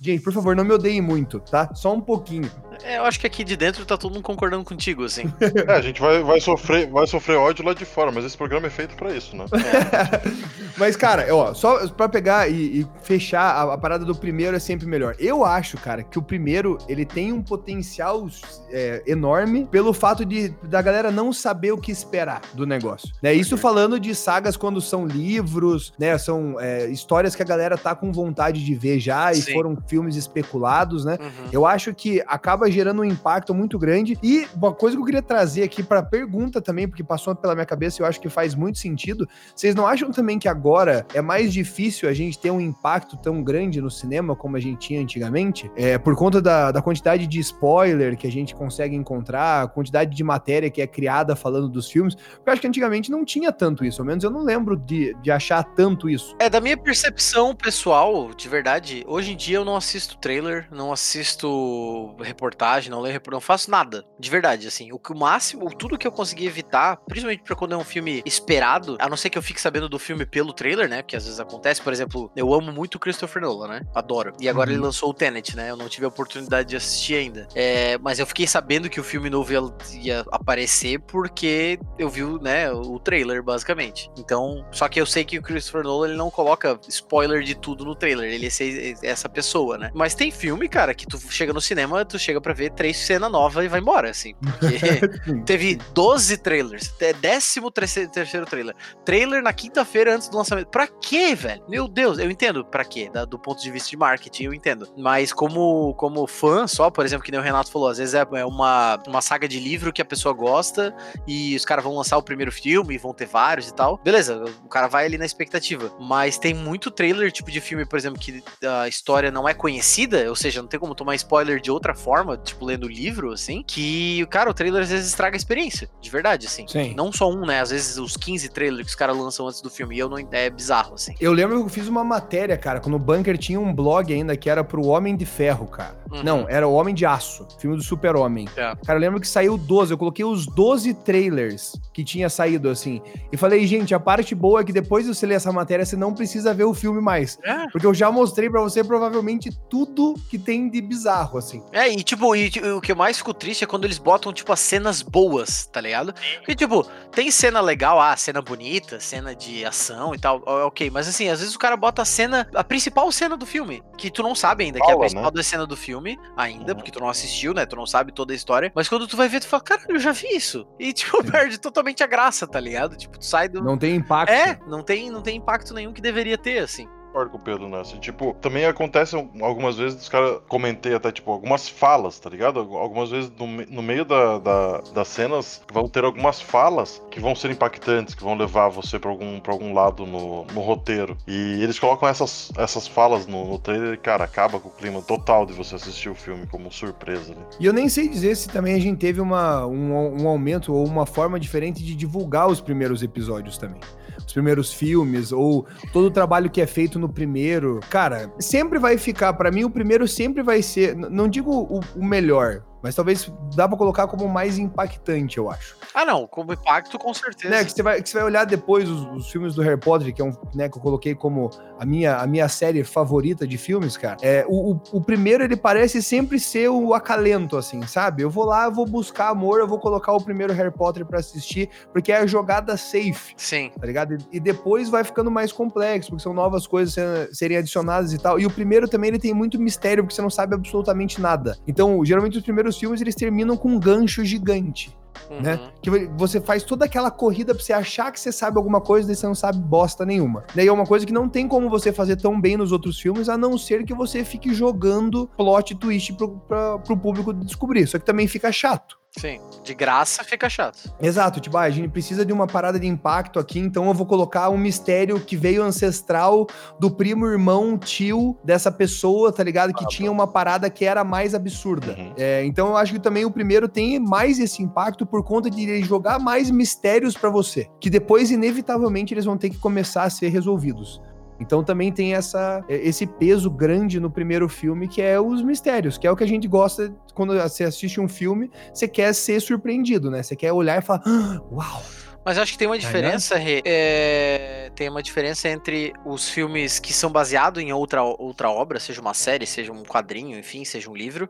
Gente, 0.00 0.22
por 0.22 0.34
favor, 0.34 0.54
não 0.54 0.64
me 0.64 0.74
odeiem 0.74 1.00
muito, 1.00 1.40
tá? 1.40 1.72
Só 1.74 1.94
um 1.94 2.00
pouquinho. 2.00 2.50
É, 2.82 2.98
eu 2.98 3.04
acho 3.04 3.20
que 3.20 3.26
aqui 3.26 3.44
de 3.44 3.56
dentro 3.56 3.84
tá 3.84 3.96
todo 3.96 4.12
mundo 4.12 4.22
concordando 4.22 4.64
contigo, 4.64 5.04
assim. 5.04 5.32
é, 5.40 5.72
a 5.72 5.80
gente 5.80 6.00
vai, 6.00 6.22
vai, 6.22 6.40
sofrer, 6.40 6.88
vai 6.90 7.06
sofrer 7.06 7.36
ódio 7.36 7.64
lá 7.64 7.74
de 7.74 7.84
fora, 7.84 8.10
mas 8.10 8.24
esse 8.24 8.36
programa 8.36 8.66
é 8.66 8.70
feito 8.70 8.94
para 8.96 9.14
isso, 9.14 9.36
né? 9.36 9.44
É. 9.52 10.20
mas, 10.76 10.96
cara, 10.96 11.26
ó, 11.34 11.54
só 11.54 11.86
pra 11.88 12.08
pegar 12.08 12.50
e, 12.50 12.80
e 12.80 12.86
fechar, 13.02 13.42
a, 13.42 13.74
a, 13.74 13.78
parada 13.78 14.04
do 14.04 14.14
primeiro 14.14 14.56
é 14.56 14.60
sempre 14.60 14.86
melhor. 14.86 15.14
Eu 15.18 15.44
acho, 15.44 15.76
cara, 15.78 16.02
que 16.02 16.18
o 16.18 16.22
primeiro, 16.22 16.78
ele 16.88 17.04
tem 17.04 17.32
um 17.32 17.42
potencial 17.42 18.26
é, 18.70 19.02
enorme 19.06 19.66
pelo 19.66 19.92
fato 19.92 20.24
de 20.24 20.54
da 20.62 20.80
galera 20.82 21.10
não 21.10 21.32
saber 21.32 21.72
o 21.72 21.78
que 21.78 21.90
esperar 21.90 22.40
do 22.52 22.66
negócio. 22.66 23.08
Né? 23.22 23.34
Isso 23.34 23.56
falando 23.56 23.98
de 23.98 24.14
sagas 24.14 24.56
quando 24.56 24.80
são 24.80 25.06
livros, 25.06 25.92
né? 25.98 26.16
São 26.18 26.58
é, 26.60 26.86
histórias 26.86 27.34
que 27.34 27.42
a 27.42 27.44
galera 27.44 27.76
tá 27.76 27.94
com 27.94 28.12
vontade 28.12 28.64
de 28.64 28.74
ver 28.74 28.98
já 28.98 29.32
e 29.32 29.36
Sim. 29.36 29.52
foram 29.52 29.76
filmes 29.86 30.16
especulados, 30.16 31.04
né? 31.04 31.18
Uhum. 31.20 31.48
Eu 31.52 31.66
acho 31.66 31.94
que 31.94 32.22
acaba 32.26 32.63
gerando 32.70 33.02
um 33.02 33.04
impacto 33.04 33.54
muito 33.54 33.78
grande. 33.78 34.18
E 34.22 34.46
uma 34.54 34.72
coisa 34.72 34.96
que 34.96 35.02
eu 35.02 35.06
queria 35.06 35.22
trazer 35.22 35.62
aqui 35.62 35.82
para 35.82 36.02
pergunta 36.02 36.60
também, 36.60 36.88
porque 36.88 37.02
passou 37.02 37.34
pela 37.34 37.54
minha 37.54 37.66
cabeça 37.66 38.00
e 38.00 38.02
eu 38.02 38.06
acho 38.06 38.20
que 38.20 38.28
faz 38.28 38.54
muito 38.54 38.78
sentido. 38.78 39.28
Vocês 39.54 39.74
não 39.74 39.86
acham 39.86 40.10
também 40.10 40.38
que 40.38 40.48
agora 40.48 41.06
é 41.14 41.20
mais 41.20 41.52
difícil 41.52 42.08
a 42.08 42.12
gente 42.12 42.38
ter 42.38 42.50
um 42.50 42.60
impacto 42.60 43.16
tão 43.16 43.42
grande 43.42 43.80
no 43.80 43.90
cinema 43.90 44.36
como 44.36 44.56
a 44.56 44.60
gente 44.60 44.78
tinha 44.78 45.00
antigamente? 45.00 45.70
É, 45.76 45.98
por 45.98 46.14
conta 46.16 46.40
da, 46.40 46.72
da 46.72 46.82
quantidade 46.82 47.26
de 47.26 47.40
spoiler 47.40 48.16
que 48.16 48.26
a 48.26 48.32
gente 48.32 48.54
consegue 48.54 48.94
encontrar, 48.94 49.62
a 49.62 49.68
quantidade 49.68 50.14
de 50.14 50.24
matéria 50.24 50.70
que 50.70 50.82
é 50.82 50.86
criada 50.86 51.36
falando 51.36 51.68
dos 51.68 51.90
filmes. 51.90 52.14
Porque 52.14 52.48
eu 52.48 52.52
acho 52.52 52.60
que 52.60 52.68
antigamente 52.68 53.10
não 53.10 53.24
tinha 53.24 53.52
tanto 53.52 53.84
isso, 53.84 54.00
ao 54.02 54.06
menos 54.06 54.24
eu 54.24 54.30
não 54.30 54.42
lembro 54.42 54.76
de, 54.76 55.14
de 55.22 55.30
achar 55.30 55.62
tanto 55.62 56.08
isso. 56.08 56.34
É, 56.38 56.48
da 56.48 56.60
minha 56.60 56.76
percepção 56.76 57.54
pessoal, 57.54 58.32
de 58.34 58.48
verdade, 58.48 59.04
hoje 59.06 59.32
em 59.32 59.36
dia 59.36 59.56
eu 59.56 59.64
não 59.64 59.76
assisto 59.76 60.16
trailer, 60.18 60.66
não 60.70 60.92
assisto 60.92 62.14
reportagem, 62.20 62.53
não 62.90 63.00
leio 63.00 63.20
não 63.30 63.40
faço 63.40 63.70
nada, 63.70 64.04
de 64.18 64.30
verdade, 64.30 64.66
assim. 64.66 64.92
O, 64.92 65.00
o 65.10 65.18
máximo, 65.18 65.68
tudo 65.74 65.98
que 65.98 66.06
eu 66.06 66.12
consegui 66.12 66.46
evitar, 66.46 66.96
principalmente 67.06 67.42
pra 67.42 67.56
quando 67.56 67.72
é 67.72 67.76
um 67.76 67.84
filme 67.84 68.22
esperado, 68.26 68.96
a 69.00 69.08
não 69.08 69.16
ser 69.16 69.30
que 69.30 69.38
eu 69.38 69.42
fique 69.42 69.60
sabendo 69.60 69.88
do 69.88 69.98
filme 69.98 70.26
pelo 70.26 70.52
trailer, 70.52 70.88
né? 70.88 71.02
Que 71.02 71.16
às 71.16 71.24
vezes 71.24 71.40
acontece, 71.40 71.80
por 71.80 71.92
exemplo, 71.92 72.30
eu 72.36 72.52
amo 72.52 72.72
muito 72.72 72.96
o 72.96 72.98
Christopher 72.98 73.42
Nolan, 73.42 73.68
né? 73.68 73.80
Adoro. 73.94 74.32
E 74.40 74.48
agora 74.48 74.70
uhum. 74.70 74.76
ele 74.76 74.82
lançou 74.82 75.10
o 75.10 75.14
Tenet, 75.14 75.56
né? 75.56 75.70
Eu 75.70 75.76
não 75.76 75.88
tive 75.88 76.04
a 76.04 76.08
oportunidade 76.08 76.68
de 76.68 76.76
assistir 76.76 77.14
ainda. 77.14 77.48
É, 77.54 77.98
mas 77.98 78.18
eu 78.18 78.26
fiquei 78.26 78.46
sabendo 78.46 78.88
que 78.88 79.00
o 79.00 79.04
filme 79.04 79.30
novo 79.30 79.52
ia, 79.52 79.60
ia 80.00 80.24
aparecer 80.30 80.98
porque 81.00 81.78
eu 81.98 82.08
vi, 82.08 82.24
né, 82.40 82.70
o 82.70 82.98
trailer, 82.98 83.42
basicamente. 83.42 84.10
Então, 84.16 84.64
só 84.72 84.88
que 84.88 85.00
eu 85.00 85.06
sei 85.06 85.24
que 85.24 85.38
o 85.38 85.42
Christopher 85.42 85.82
Nolan 85.82 86.08
ele 86.08 86.16
não 86.16 86.30
coloca 86.30 86.78
spoiler 86.88 87.42
de 87.42 87.54
tudo 87.54 87.84
no 87.84 87.94
trailer. 87.94 88.32
Ele 88.32 88.46
é 88.46 88.94
essa 89.02 89.28
pessoa, 89.28 89.78
né? 89.78 89.90
Mas 89.94 90.14
tem 90.14 90.30
filme, 90.30 90.68
cara, 90.68 90.94
que 90.94 91.06
tu 91.06 91.18
chega 91.30 91.52
no 91.52 91.60
cinema, 91.60 92.04
tu 92.04 92.18
chega 92.18 92.40
pra 92.44 92.52
ver 92.52 92.70
três 92.70 92.98
cenas 92.98 93.32
novas 93.32 93.64
e 93.64 93.68
vai 93.68 93.80
embora, 93.80 94.10
assim. 94.10 94.34
Porque 94.34 94.78
teve 95.46 95.78
12 95.94 96.36
trailers. 96.36 96.94
É 97.00 97.14
décimo 97.14 97.70
terceiro 97.70 98.46
trailer. 98.46 98.76
Trailer 99.04 99.42
na 99.42 99.52
quinta-feira 99.52 100.14
antes 100.14 100.28
do 100.28 100.36
lançamento. 100.36 100.68
Pra 100.68 100.86
quê, 100.86 101.34
velho? 101.34 101.64
Meu 101.68 101.88
Deus, 101.88 102.18
eu 102.18 102.30
entendo 102.30 102.64
pra 102.64 102.84
quê, 102.84 103.10
da, 103.10 103.24
do 103.24 103.38
ponto 103.38 103.62
de 103.62 103.70
vista 103.70 103.88
de 103.88 103.96
marketing, 103.96 104.44
eu 104.44 104.54
entendo. 104.54 104.86
Mas 104.96 105.32
como, 105.32 105.94
como 105.94 106.26
fã 106.26 106.66
só, 106.66 106.90
por 106.90 107.04
exemplo, 107.04 107.24
que 107.24 107.30
nem 107.30 107.40
o 107.40 107.42
Renato 107.42 107.70
falou, 107.70 107.88
às 107.88 107.98
vezes 107.98 108.14
é, 108.14 108.26
é 108.34 108.44
uma, 108.44 109.00
uma 109.06 109.22
saga 109.22 109.48
de 109.48 109.58
livro 109.58 109.92
que 109.92 110.02
a 110.02 110.04
pessoa 110.04 110.34
gosta 110.34 110.94
e 111.26 111.56
os 111.56 111.64
caras 111.64 111.82
vão 111.82 111.96
lançar 111.96 112.18
o 112.18 112.22
primeiro 112.22 112.52
filme 112.52 112.94
e 112.94 112.98
vão 112.98 113.14
ter 113.14 113.26
vários 113.26 113.68
e 113.68 113.74
tal. 113.74 113.98
Beleza, 114.04 114.44
o 114.62 114.68
cara 114.68 114.86
vai 114.86 115.06
ali 115.06 115.16
na 115.16 115.24
expectativa. 115.24 115.90
Mas 115.98 116.36
tem 116.36 116.52
muito 116.52 116.90
trailer, 116.90 117.32
tipo 117.32 117.50
de 117.50 117.60
filme, 117.60 117.86
por 117.86 117.98
exemplo, 117.98 118.20
que 118.20 118.42
a 118.62 118.86
história 118.86 119.30
não 119.30 119.48
é 119.48 119.54
conhecida, 119.54 120.28
ou 120.28 120.36
seja, 120.36 120.60
não 120.60 120.68
tem 120.68 120.78
como 120.78 120.94
tomar 120.94 121.14
spoiler 121.14 121.60
de 121.60 121.70
outra 121.70 121.94
forma, 121.94 122.33
tipo 122.36 122.64
lendo 122.64 122.84
o 122.84 122.88
livro, 122.88 123.32
assim, 123.32 123.62
que, 123.66 124.26
cara, 124.26 124.50
o 124.50 124.54
trailer 124.54 124.82
às 124.82 124.90
vezes 124.90 125.08
estraga 125.08 125.36
a 125.36 125.38
experiência, 125.38 125.88
de 126.00 126.10
verdade, 126.10 126.46
assim. 126.46 126.66
Sim. 126.66 126.94
Não 126.96 127.12
só 127.12 127.30
um, 127.30 127.46
né? 127.46 127.60
Às 127.60 127.70
vezes 127.70 127.98
os 127.98 128.16
15 128.16 128.48
trailers 128.50 128.84
que 128.84 128.90
os 128.90 128.94
caras 128.94 129.16
lançam 129.16 129.46
antes 129.46 129.60
do 129.60 129.70
filme, 129.70 129.96
e 129.96 129.98
eu 129.98 130.08
não 130.08 130.18
é 130.18 130.50
bizarro, 130.50 130.94
assim. 130.94 131.14
Eu 131.20 131.32
lembro 131.32 131.58
que 131.58 131.64
eu 131.64 131.68
fiz 131.68 131.88
uma 131.88 132.04
matéria, 132.04 132.56
cara, 132.56 132.80
quando 132.80 132.94
o 132.94 132.98
Bunker 132.98 133.36
tinha 133.38 133.60
um 133.60 133.72
blog 133.72 134.12
ainda 134.12 134.36
que 134.36 134.48
era 134.48 134.64
pro 134.64 134.86
Homem 134.86 135.16
de 135.16 135.26
Ferro, 135.26 135.66
cara. 135.66 135.96
Uhum. 136.10 136.22
Não, 136.22 136.48
era 136.48 136.66
o 136.66 136.72
Homem 136.72 136.94
de 136.94 137.04
Aço, 137.04 137.46
filme 137.58 137.76
do 137.76 137.82
Super-Homem. 137.82 138.48
É. 138.56 138.74
Cara, 138.84 138.98
eu 138.98 139.00
lembro 139.00 139.20
que 139.20 139.28
saiu 139.28 139.56
12, 139.56 139.92
eu 139.92 139.98
coloquei 139.98 140.24
os 140.24 140.46
12 140.46 140.94
trailers 140.94 141.72
que 141.92 142.04
tinha 142.04 142.28
saído, 142.28 142.68
assim, 142.68 143.00
e 143.32 143.36
falei, 143.36 143.66
gente, 143.66 143.94
a 143.94 144.00
parte 144.00 144.34
boa 144.34 144.60
é 144.60 144.64
que 144.64 144.72
depois 144.72 145.06
de 145.06 145.14
você 145.14 145.26
ler 145.26 145.34
essa 145.34 145.52
matéria, 145.52 145.84
você 145.84 145.96
não 145.96 146.14
precisa 146.14 146.54
ver 146.54 146.64
o 146.64 146.74
filme 146.74 147.00
mais. 147.00 147.38
É. 147.42 147.66
Porque 147.70 147.86
eu 147.86 147.94
já 147.94 148.10
mostrei 148.10 148.48
para 148.48 148.60
você 148.60 148.82
provavelmente 148.82 149.50
tudo 149.68 150.14
que 150.28 150.38
tem 150.38 150.68
de 150.68 150.80
bizarro, 150.80 151.38
assim. 151.38 151.62
É, 151.72 151.88
e 151.88 152.02
tipo, 152.02 152.23
e, 152.32 152.48
o 152.76 152.80
que 152.80 152.92
eu 152.92 152.96
mais 152.96 153.18
fico 153.18 153.34
triste 153.34 153.64
é 153.64 153.66
quando 153.66 153.84
eles 153.84 153.98
botam, 153.98 154.32
tipo, 154.32 154.52
as 154.52 154.60
cenas 154.60 155.02
boas, 155.02 155.66
tá 155.66 155.80
ligado? 155.80 156.14
Porque, 156.38 156.54
tipo, 156.54 156.88
tem 157.10 157.28
cena 157.30 157.60
legal, 157.60 158.00
ah, 158.00 158.16
cena 158.16 158.40
bonita, 158.40 159.00
cena 159.00 159.34
de 159.34 159.64
ação 159.64 160.14
e 160.14 160.18
tal, 160.18 160.40
ok, 160.46 160.90
mas 160.90 161.08
assim, 161.08 161.28
às 161.28 161.40
vezes 161.40 161.56
o 161.56 161.58
cara 161.58 161.76
bota 161.76 162.02
a 162.02 162.04
cena, 162.04 162.48
a 162.54 162.62
principal 162.62 163.10
cena 163.10 163.36
do 163.36 163.44
filme, 163.44 163.82
que 163.98 164.10
tu 164.10 164.22
não 164.22 164.34
sabe 164.34 164.64
ainda, 164.64 164.78
Fala, 164.78 164.86
que 164.86 164.92
é 164.92 164.94
a 164.94 165.00
principal 165.00 165.24
né? 165.24 165.30
da 165.32 165.42
cena 165.42 165.66
do 165.66 165.76
filme, 165.76 166.16
ainda, 166.36 166.72
uhum. 166.72 166.76
porque 166.76 166.92
tu 166.92 167.00
não 167.00 167.08
assistiu, 167.08 167.52
né? 167.52 167.66
Tu 167.66 167.74
não 167.74 167.86
sabe 167.86 168.12
toda 168.12 168.32
a 168.32 168.36
história, 168.36 168.70
mas 168.74 168.88
quando 168.88 169.08
tu 169.08 169.16
vai 169.16 169.28
ver, 169.28 169.40
tu 169.40 169.48
fala, 169.48 169.62
caralho, 169.62 169.96
eu 169.96 169.98
já 169.98 170.12
vi 170.12 170.28
isso. 170.28 170.66
E, 170.78 170.92
tipo, 170.92 171.20
Sim. 171.20 171.30
perde 171.30 171.58
totalmente 171.58 172.04
a 172.04 172.06
graça, 172.06 172.46
tá 172.46 172.60
ligado? 172.60 172.96
Tipo, 172.96 173.18
tu 173.18 173.24
sai 173.24 173.48
do. 173.48 173.62
Não 173.62 173.76
tem 173.76 173.96
impacto. 173.96 174.30
É, 174.30 174.58
não 174.68 174.82
tem, 174.82 175.10
não 175.10 175.22
tem 175.22 175.36
impacto 175.36 175.74
nenhum 175.74 175.92
que 175.92 176.00
deveria 176.00 176.38
ter, 176.38 176.58
assim 176.58 176.88
concordo 177.14 177.30
com 177.30 177.36
o 177.38 177.40
Pedro 177.40 177.68
nessa. 177.68 177.96
Tipo, 177.96 178.34
também 178.40 178.64
acontece 178.64 179.14
algumas 179.40 179.76
vezes, 179.76 180.02
os 180.02 180.08
caras 180.08 180.40
comentei 180.48 180.94
até, 180.94 181.12
tipo, 181.12 181.30
algumas 181.30 181.68
falas, 181.68 182.18
tá 182.18 182.28
ligado? 182.28 182.58
Algumas 182.58 183.10
vezes 183.10 183.30
no, 183.38 183.46
no 183.46 183.82
meio 183.82 184.04
da, 184.04 184.38
da, 184.38 184.80
das 184.92 185.08
cenas 185.08 185.62
vão 185.72 185.88
ter 185.88 186.04
algumas 186.04 186.40
falas 186.40 187.00
que 187.10 187.20
vão 187.20 187.36
ser 187.36 187.52
impactantes, 187.52 188.14
que 188.14 188.24
vão 188.24 188.36
levar 188.36 188.68
você 188.68 188.98
pra 188.98 189.10
algum, 189.10 189.38
pra 189.38 189.52
algum 189.52 189.72
lado 189.72 190.04
no, 190.04 190.44
no 190.46 190.60
roteiro. 190.60 191.16
E 191.26 191.62
eles 191.62 191.78
colocam 191.78 192.08
essas, 192.08 192.50
essas 192.56 192.88
falas 192.88 193.26
no, 193.26 193.46
no 193.46 193.58
trailer 193.60 193.94
e, 193.94 193.96
cara, 193.96 194.24
acaba 194.24 194.58
com 194.58 194.68
o 194.68 194.72
clima 194.72 195.00
total 195.00 195.46
de 195.46 195.52
você 195.52 195.76
assistir 195.76 196.08
o 196.08 196.14
filme 196.14 196.46
como 196.48 196.72
surpresa. 196.72 197.32
Né? 197.32 197.42
E 197.60 197.66
eu 197.66 197.72
nem 197.72 197.88
sei 197.88 198.08
dizer 198.08 198.34
se 198.36 198.48
também 198.48 198.74
a 198.74 198.80
gente 198.80 198.98
teve 198.98 199.20
uma, 199.20 199.64
um, 199.66 200.22
um 200.22 200.28
aumento 200.28 200.74
ou 200.74 200.84
uma 200.84 201.06
forma 201.06 201.38
diferente 201.38 201.82
de 201.84 201.94
divulgar 201.94 202.48
os 202.48 202.60
primeiros 202.60 203.02
episódios 203.02 203.56
também 203.56 203.80
os 204.18 204.32
primeiros 204.32 204.72
filmes, 204.72 205.32
ou 205.32 205.66
todo 205.92 206.06
o 206.06 206.10
trabalho 206.10 206.50
que 206.50 206.60
é 206.60 206.66
feito 206.66 206.98
no 206.98 207.08
primeiro. 207.08 207.80
Cara, 207.90 208.32
sempre 208.38 208.78
vai 208.78 208.98
ficar, 208.98 209.32
para 209.34 209.50
mim, 209.50 209.64
o 209.64 209.70
primeiro 209.70 210.06
sempre 210.06 210.42
vai 210.42 210.62
ser, 210.62 210.94
não 210.96 211.28
digo 211.28 211.50
o, 211.50 211.80
o 211.96 212.04
melhor, 212.04 212.62
mas 212.84 212.94
talvez 212.94 213.32
dá 213.56 213.66
pra 213.66 213.78
colocar 213.78 214.06
como 214.06 214.28
mais 214.28 214.58
impactante, 214.58 215.38
eu 215.38 215.50
acho. 215.50 215.74
Ah, 215.94 216.04
não, 216.04 216.26
como 216.26 216.52
impacto, 216.52 216.98
com 216.98 217.14
certeza. 217.14 217.48
Né, 217.48 217.64
que 217.64 217.72
você 217.72 217.82
vai, 217.82 218.02
que 218.02 218.06
você 218.10 218.18
vai 218.18 218.26
olhar 218.26 218.44
depois 218.44 218.86
os, 218.90 219.06
os, 219.16 219.30
filmes 219.30 219.54
do 219.54 219.62
Harry 219.62 219.80
Potter, 219.80 220.12
que 220.12 220.20
é 220.20 220.24
um, 220.24 220.34
né, 220.54 220.68
que 220.68 220.76
eu 220.76 220.82
coloquei 220.82 221.14
como 221.14 221.48
a 221.80 221.86
minha, 221.86 222.18
a 222.18 222.26
minha 222.26 222.46
série 222.46 222.84
favorita 222.84 223.46
de 223.46 223.56
filmes, 223.56 223.96
cara. 223.96 224.18
É, 224.20 224.44
o, 224.46 224.72
o, 224.72 224.80
o, 224.92 225.00
primeiro, 225.00 225.42
ele 225.42 225.56
parece 225.56 226.02
sempre 226.02 226.38
ser 226.38 226.68
o 226.68 226.92
acalento, 226.92 227.56
assim, 227.56 227.86
sabe? 227.86 228.22
Eu 228.22 228.28
vou 228.28 228.44
lá, 228.44 228.66
eu 228.66 228.72
vou 228.72 228.84
buscar 228.84 229.30
amor, 229.30 229.60
eu 229.60 229.66
vou 229.66 229.78
colocar 229.78 230.12
o 230.12 230.22
primeiro 230.22 230.52
Harry 230.52 230.70
Potter 230.70 231.06
para 231.06 231.20
assistir, 231.20 231.70
porque 231.90 232.12
é 232.12 232.18
a 232.18 232.26
jogada 232.26 232.76
safe. 232.76 233.32
Sim. 233.38 233.72
Tá 233.80 233.86
ligado? 233.86 234.12
E, 234.12 234.36
e, 234.36 234.40
depois 234.40 234.90
vai 234.90 235.04
ficando 235.04 235.30
mais 235.30 235.50
complexo, 235.52 236.10
porque 236.10 236.22
são 236.22 236.34
novas 236.34 236.66
coisas 236.66 236.94
serem 237.34 237.56
adicionadas 237.56 238.12
e 238.12 238.18
tal. 238.18 238.38
E 238.38 238.44
o 238.44 238.50
primeiro 238.50 238.86
também, 238.86 239.08
ele 239.08 239.18
tem 239.18 239.32
muito 239.32 239.58
mistério, 239.58 240.04
porque 240.04 240.14
você 240.14 240.20
não 240.20 240.28
sabe 240.28 240.54
absolutamente 240.54 241.18
nada. 241.18 241.56
Então, 241.66 242.04
geralmente 242.04 242.36
os 242.36 242.44
primeiros 242.44 242.73
filmes 242.78 243.00
eles 243.00 243.14
terminam 243.14 243.56
com 243.56 243.68
um 243.70 243.78
gancho 243.78 244.24
gigante. 244.24 244.96
né? 245.40 245.58
Que 245.80 245.90
você 246.16 246.40
faz 246.40 246.62
toda 246.62 246.84
aquela 246.84 247.10
corrida 247.10 247.54
pra 247.54 247.62
você 247.62 247.72
achar 247.72 248.10
que 248.12 248.20
você 248.20 248.32
sabe 248.32 248.58
alguma 248.58 248.80
coisa, 248.80 249.06
daí 249.06 249.16
você 249.16 249.26
não 249.26 249.34
sabe 249.34 249.58
bosta 249.58 250.04
nenhuma. 250.04 250.44
Daí 250.54 250.66
é 250.66 250.72
uma 250.72 250.84
coisa 250.86 251.06
que 251.06 251.12
não 251.12 251.28
tem 251.28 251.48
como 251.48 251.70
você 251.70 251.92
fazer 251.92 252.16
tão 252.16 252.40
bem 252.40 252.56
nos 252.56 252.72
outros 252.72 253.00
filmes, 253.00 253.28
a 253.28 253.38
não 253.38 253.56
ser 253.56 253.84
que 253.84 253.94
você 253.94 254.24
fique 254.24 254.52
jogando 254.52 255.28
plot 255.36 255.74
twist 255.76 256.12
pro, 256.14 256.36
pra, 256.48 256.78
pro 256.78 256.96
público 256.96 257.32
descobrir. 257.32 257.86
Só 257.86 257.98
que 257.98 258.04
também 258.04 258.26
fica 258.26 258.50
chato. 258.52 258.98
Sim, 259.16 259.40
de 259.62 259.74
graça 259.74 260.24
fica 260.24 260.48
chato. 260.48 260.92
Exato, 261.00 261.40
tipo, 261.40 261.56
ah, 261.56 261.62
a 261.62 261.70
gente 261.70 261.88
precisa 261.88 262.24
de 262.24 262.32
uma 262.32 262.46
parada 262.48 262.80
de 262.80 262.86
impacto 262.86 263.38
aqui, 263.38 263.60
então 263.60 263.86
eu 263.86 263.94
vou 263.94 264.06
colocar 264.06 264.48
um 264.50 264.58
mistério 264.58 265.20
que 265.20 265.36
veio 265.36 265.62
ancestral 265.62 266.46
do 266.80 266.90
primo, 266.90 267.24
irmão, 267.26 267.78
tio 267.78 268.36
dessa 268.44 268.72
pessoa, 268.72 269.32
tá 269.32 269.44
ligado? 269.44 269.72
Que 269.72 269.84
ah, 269.84 269.88
tinha 269.88 270.10
uma 270.10 270.26
parada 270.26 270.68
que 270.68 270.84
era 270.84 271.04
mais 271.04 271.32
absurda. 271.32 271.94
Uhum. 271.96 272.12
É, 272.16 272.44
então 272.44 272.68
eu 272.68 272.76
acho 272.76 272.92
que 272.92 272.98
também 272.98 273.24
o 273.24 273.30
primeiro 273.30 273.68
tem 273.68 274.00
mais 274.00 274.40
esse 274.40 274.62
impacto 274.62 275.06
por 275.06 275.22
conta 275.22 275.48
de 275.48 275.62
ele 275.62 275.82
jogar 275.84 276.18
mais 276.18 276.50
mistérios 276.50 277.16
para 277.16 277.30
você, 277.30 277.68
que 277.80 277.88
depois, 277.88 278.32
inevitavelmente, 278.32 279.14
eles 279.14 279.24
vão 279.24 279.38
ter 279.38 279.48
que 279.48 279.58
começar 279.58 280.02
a 280.02 280.10
ser 280.10 280.28
resolvidos. 280.28 281.00
Então 281.44 281.62
também 281.62 281.92
tem 281.92 282.14
essa, 282.14 282.64
esse 282.68 283.06
peso 283.06 283.50
grande 283.50 284.00
no 284.00 284.10
primeiro 284.10 284.48
filme, 284.48 284.88
que 284.88 285.02
é 285.02 285.20
os 285.20 285.42
mistérios, 285.42 285.98
que 285.98 286.06
é 286.06 286.10
o 286.10 286.16
que 286.16 286.24
a 286.24 286.28
gente 286.28 286.48
gosta 286.48 286.94
quando 287.14 287.38
você 287.38 287.64
assiste 287.64 288.00
um 288.00 288.08
filme, 288.08 288.50
você 288.72 288.88
quer 288.88 289.14
ser 289.14 289.40
surpreendido, 289.40 290.10
né? 290.10 290.22
Você 290.22 290.34
quer 290.34 290.52
olhar 290.52 290.78
e 290.78 290.82
falar, 290.82 291.02
ah, 291.06 291.40
uau! 291.52 291.82
Mas 292.24 292.38
acho 292.38 292.52
que 292.52 292.58
tem 292.58 292.66
uma 292.66 292.78
diferença, 292.78 293.36
Rê. 293.36 293.62
É, 293.64 294.70
tem 294.74 294.88
uma 294.88 295.02
diferença 295.02 295.48
entre 295.48 295.92
os 296.04 296.28
filmes 296.28 296.78
que 296.78 296.92
são 296.92 297.10
baseados 297.10 297.62
em 297.62 297.72
outra, 297.72 298.02
outra 298.02 298.50
obra, 298.50 298.80
seja 298.80 299.00
uma 299.00 299.14
série, 299.14 299.46
seja 299.46 299.72
um 299.72 299.82
quadrinho, 299.82 300.38
enfim, 300.38 300.64
seja 300.64 300.90
um 300.90 300.96
livro, 300.96 301.28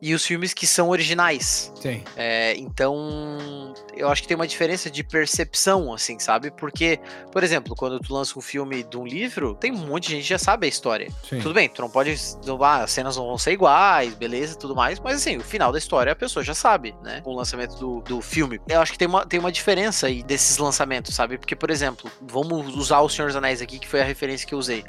e 0.00 0.14
os 0.14 0.24
filmes 0.24 0.52
que 0.52 0.66
são 0.66 0.88
originais. 0.88 1.72
Sim. 1.80 2.02
É, 2.16 2.54
então, 2.56 3.72
eu 3.96 4.08
acho 4.08 4.22
que 4.22 4.28
tem 4.28 4.34
uma 4.34 4.46
diferença 4.46 4.90
de 4.90 5.04
percepção, 5.04 5.92
assim, 5.92 6.18
sabe? 6.18 6.50
Porque, 6.50 6.98
por 7.30 7.44
exemplo, 7.44 7.74
quando 7.76 8.00
tu 8.00 8.12
lança 8.12 8.38
um 8.38 8.42
filme 8.42 8.82
de 8.82 8.96
um 8.96 9.06
livro, 9.06 9.54
tem 9.54 9.70
um 9.70 9.86
monte 9.86 10.08
de 10.08 10.14
gente 10.16 10.22
que 10.22 10.28
já 10.28 10.38
sabe 10.38 10.66
a 10.66 10.68
história. 10.68 11.08
Sim. 11.28 11.38
Tudo 11.40 11.54
bem, 11.54 11.68
tu 11.68 11.82
não 11.82 11.90
pode. 11.90 12.14
Ah, 12.62 12.82
as 12.82 12.90
cenas 12.90 13.16
não 13.16 13.26
vão 13.26 13.38
ser 13.38 13.52
iguais, 13.52 14.14
beleza, 14.14 14.56
tudo 14.56 14.74
mais, 14.74 14.98
mas 14.98 15.16
assim, 15.16 15.36
o 15.36 15.44
final 15.44 15.70
da 15.70 15.78
história 15.78 16.12
a 16.12 16.16
pessoa 16.16 16.42
já 16.42 16.54
sabe, 16.54 16.94
né? 17.02 17.20
Com 17.22 17.30
o 17.30 17.36
lançamento 17.36 17.76
do, 17.76 18.00
do 18.00 18.20
filme. 18.20 18.60
Eu 18.68 18.80
acho 18.80 18.92
que 18.92 18.98
tem 18.98 19.08
uma, 19.08 19.26
tem 19.26 19.38
uma 19.38 19.52
diferença 19.52 20.06
aí 20.06 20.22
desses 20.32 20.56
lançamentos, 20.56 21.14
sabe? 21.14 21.36
Porque, 21.36 21.54
por 21.54 21.70
exemplo, 21.70 22.10
vamos 22.20 22.74
usar 22.74 23.00
O 23.00 23.08
Senhor 23.08 23.28
dos 23.28 23.36
Anéis 23.36 23.60
aqui, 23.60 23.78
que 23.78 23.86
foi 23.86 24.00
a 24.00 24.04
referência 24.04 24.46
que 24.46 24.54
eu 24.54 24.58
usei. 24.58 24.84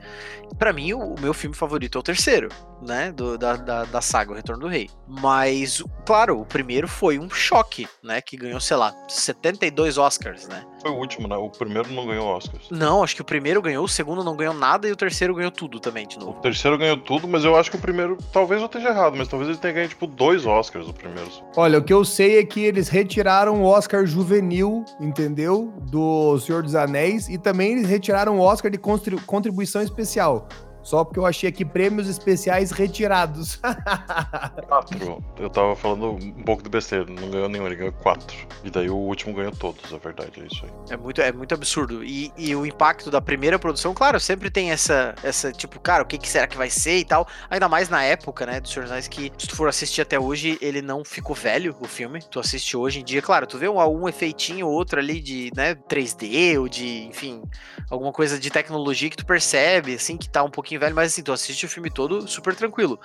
Para 0.57 0.71
mim, 0.71 0.93
o, 0.93 1.15
meu 1.19 1.33
filme 1.33 1.55
favorito 1.55 1.97
é 1.97 1.99
o 1.99 2.03
terceiro, 2.03 2.49
né? 2.81 3.11
Do, 3.11 3.37
da, 3.37 3.55
da, 3.55 3.83
da, 3.83 4.01
saga, 4.01 4.31
O 4.31 4.35
Retorno 4.35 4.61
do 4.61 4.67
Rei. 4.67 4.89
Mas, 5.07 5.83
claro, 6.05 6.39
o 6.39 6.45
primeiro 6.45 6.87
foi 6.87 7.19
um 7.19 7.29
choque, 7.29 7.87
né? 8.01 8.21
Que 8.21 8.37
ganhou, 8.37 8.59
sei 8.59 8.77
lá, 8.77 8.95
72 9.07 9.97
Oscars, 9.97 10.47
né? 10.47 10.63
Foi 10.84 10.91
o 10.91 10.95
último, 10.95 11.29
né? 11.29 11.38
O 11.38 11.49
primeiro 11.49 11.89
não 11.93 12.05
ganhou 12.05 12.27
Oscars. 12.27 12.67
Não, 12.69 13.01
acho 13.01 13.15
que 13.15 13.21
o 13.21 13.25
primeiro 13.25 13.61
ganhou, 13.61 13.86
o 13.86 13.88
segundo 13.88 14.21
não 14.21 14.36
ganhou 14.36 14.53
nada 14.53 14.86
e 14.86 14.91
o 14.91 14.95
terceiro 14.97 15.34
ganhou 15.34 15.49
tudo 15.49 15.79
também, 15.79 16.05
de 16.05 16.19
novo. 16.19 16.31
O 16.31 16.41
terceiro 16.41 16.77
ganhou 16.77 16.97
tudo, 16.97 17.25
mas 17.25 17.45
eu 17.45 17.55
acho 17.55 17.71
que 17.71 17.77
o 17.77 17.79
primeiro, 17.79 18.17
talvez 18.34 18.59
eu 18.59 18.65
esteja 18.65 18.89
errado, 18.89 19.15
mas 19.15 19.29
talvez 19.29 19.49
ele 19.49 19.57
tenha 19.57 19.73
ganho, 19.73 19.88
tipo, 19.88 20.05
dois 20.05 20.45
Oscars 20.45 20.86
o 20.86 20.93
primeiro. 20.93 21.29
Olha, 21.55 21.79
o 21.79 21.84
que 21.84 21.93
eu 21.93 22.03
sei 22.03 22.38
é 22.38 22.43
que 22.43 22.59
eles 22.65 22.89
retiraram 22.89 23.61
o 23.61 23.65
Oscar 23.65 24.05
juvenil, 24.05 24.84
entendeu? 24.99 25.73
Do 25.89 26.38
Senhor 26.39 26.61
dos 26.61 26.75
Anéis, 26.75 27.29
e 27.29 27.38
também 27.38 27.71
eles 27.71 27.88
retiraram 27.88 28.38
o 28.38 28.41
Oscar 28.41 28.69
de 28.69 28.77
contribuição 28.77 29.81
especial. 29.81 30.49
Só 30.84 31.03
porque 31.03 31.19
eu 31.19 31.25
achei 31.25 31.49
aqui 31.49 31.63
prêmios 31.63 32.07
especiais 32.07 32.71
retirados. 32.71 33.59
quatro. 34.67 35.23
Eu 35.39 35.49
tava 35.49 35.75
falando 35.75 36.11
um 36.11 36.43
pouco 36.43 36.61
de 36.61 36.69
besteira. 36.69 37.05
Não 37.05 37.29
ganhou 37.29 37.49
nenhum, 37.49 37.65
ele 37.65 37.75
ganhou 37.75 37.93
quatro. 37.93 38.36
E 38.63 38.69
daí 38.69 38.89
o 38.89 38.95
último 38.95 39.34
ganhou 39.34 39.51
todos, 39.51 39.91
é 39.91 39.97
verdade, 39.97 40.41
é 40.41 40.45
isso 40.45 40.65
aí. 40.65 40.71
É 40.89 40.97
muito, 40.97 41.21
é 41.21 41.31
muito 41.31 41.53
absurdo. 41.53 42.03
E, 42.03 42.31
e 42.38 42.55
o 42.55 42.65
impacto 42.65 43.09
da 43.09 43.21
primeira 43.21 43.57
produção, 43.57 43.93
claro, 43.93 44.19
sempre 44.19 44.49
tem 44.49 44.71
essa, 44.71 45.15
essa 45.23 45.51
tipo, 45.51 45.79
cara, 45.79 46.03
o 46.03 46.05
que, 46.05 46.17
que 46.17 46.29
será 46.29 46.47
que 46.47 46.57
vai 46.57 46.69
ser 46.69 46.97
e 46.97 47.05
tal. 47.05 47.27
Ainda 47.49 47.69
mais 47.69 47.89
na 47.89 48.03
época, 48.03 48.45
né, 48.45 48.59
dos 48.59 48.71
Senhor 48.71 48.88
dos 48.88 49.07
que 49.07 49.31
se 49.38 49.47
tu 49.47 49.55
for 49.55 49.67
assistir 49.67 50.01
até 50.01 50.19
hoje, 50.19 50.57
ele 50.61 50.81
não 50.81 51.03
ficou 51.05 51.36
velho, 51.36 51.75
o 51.79 51.88
filme. 51.88 52.19
Tu 52.29 52.39
assiste 52.39 52.75
hoje 52.75 52.99
em 52.99 53.03
dia, 53.03 53.21
claro, 53.21 53.47
tu 53.47 53.57
vê 53.57 53.69
um, 53.69 53.77
um 53.79 54.09
efeitinho 54.09 54.67
ou 54.67 54.73
outro 54.73 54.99
ali 54.99 55.19
de, 55.21 55.51
né, 55.55 55.75
3D 55.75 56.59
ou 56.59 56.67
de, 56.67 57.05
enfim, 57.05 57.41
alguma 57.89 58.11
coisa 58.11 58.39
de 58.39 58.49
tecnologia 58.49 59.09
que 59.09 59.17
tu 59.17 59.25
percebe, 59.25 59.95
assim, 59.95 60.17
que 60.17 60.29
tá 60.29 60.43
um 60.43 60.49
pouquinho 60.49 60.72
pouquinho 60.74 60.80
velho, 60.80 60.95
mas 60.95 61.13
assim, 61.13 61.24
tu 61.24 61.32
assiste 61.32 61.65
o 61.65 61.69
filme 61.69 61.89
todo 61.89 62.28
super 62.28 62.55
tranquilo. 62.55 62.99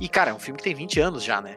E, 0.00 0.08
cara, 0.08 0.30
é 0.30 0.34
um 0.34 0.38
filme 0.38 0.58
que 0.58 0.64
tem 0.64 0.74
20 0.74 1.00
anos 1.00 1.22
já, 1.22 1.40
né? 1.40 1.56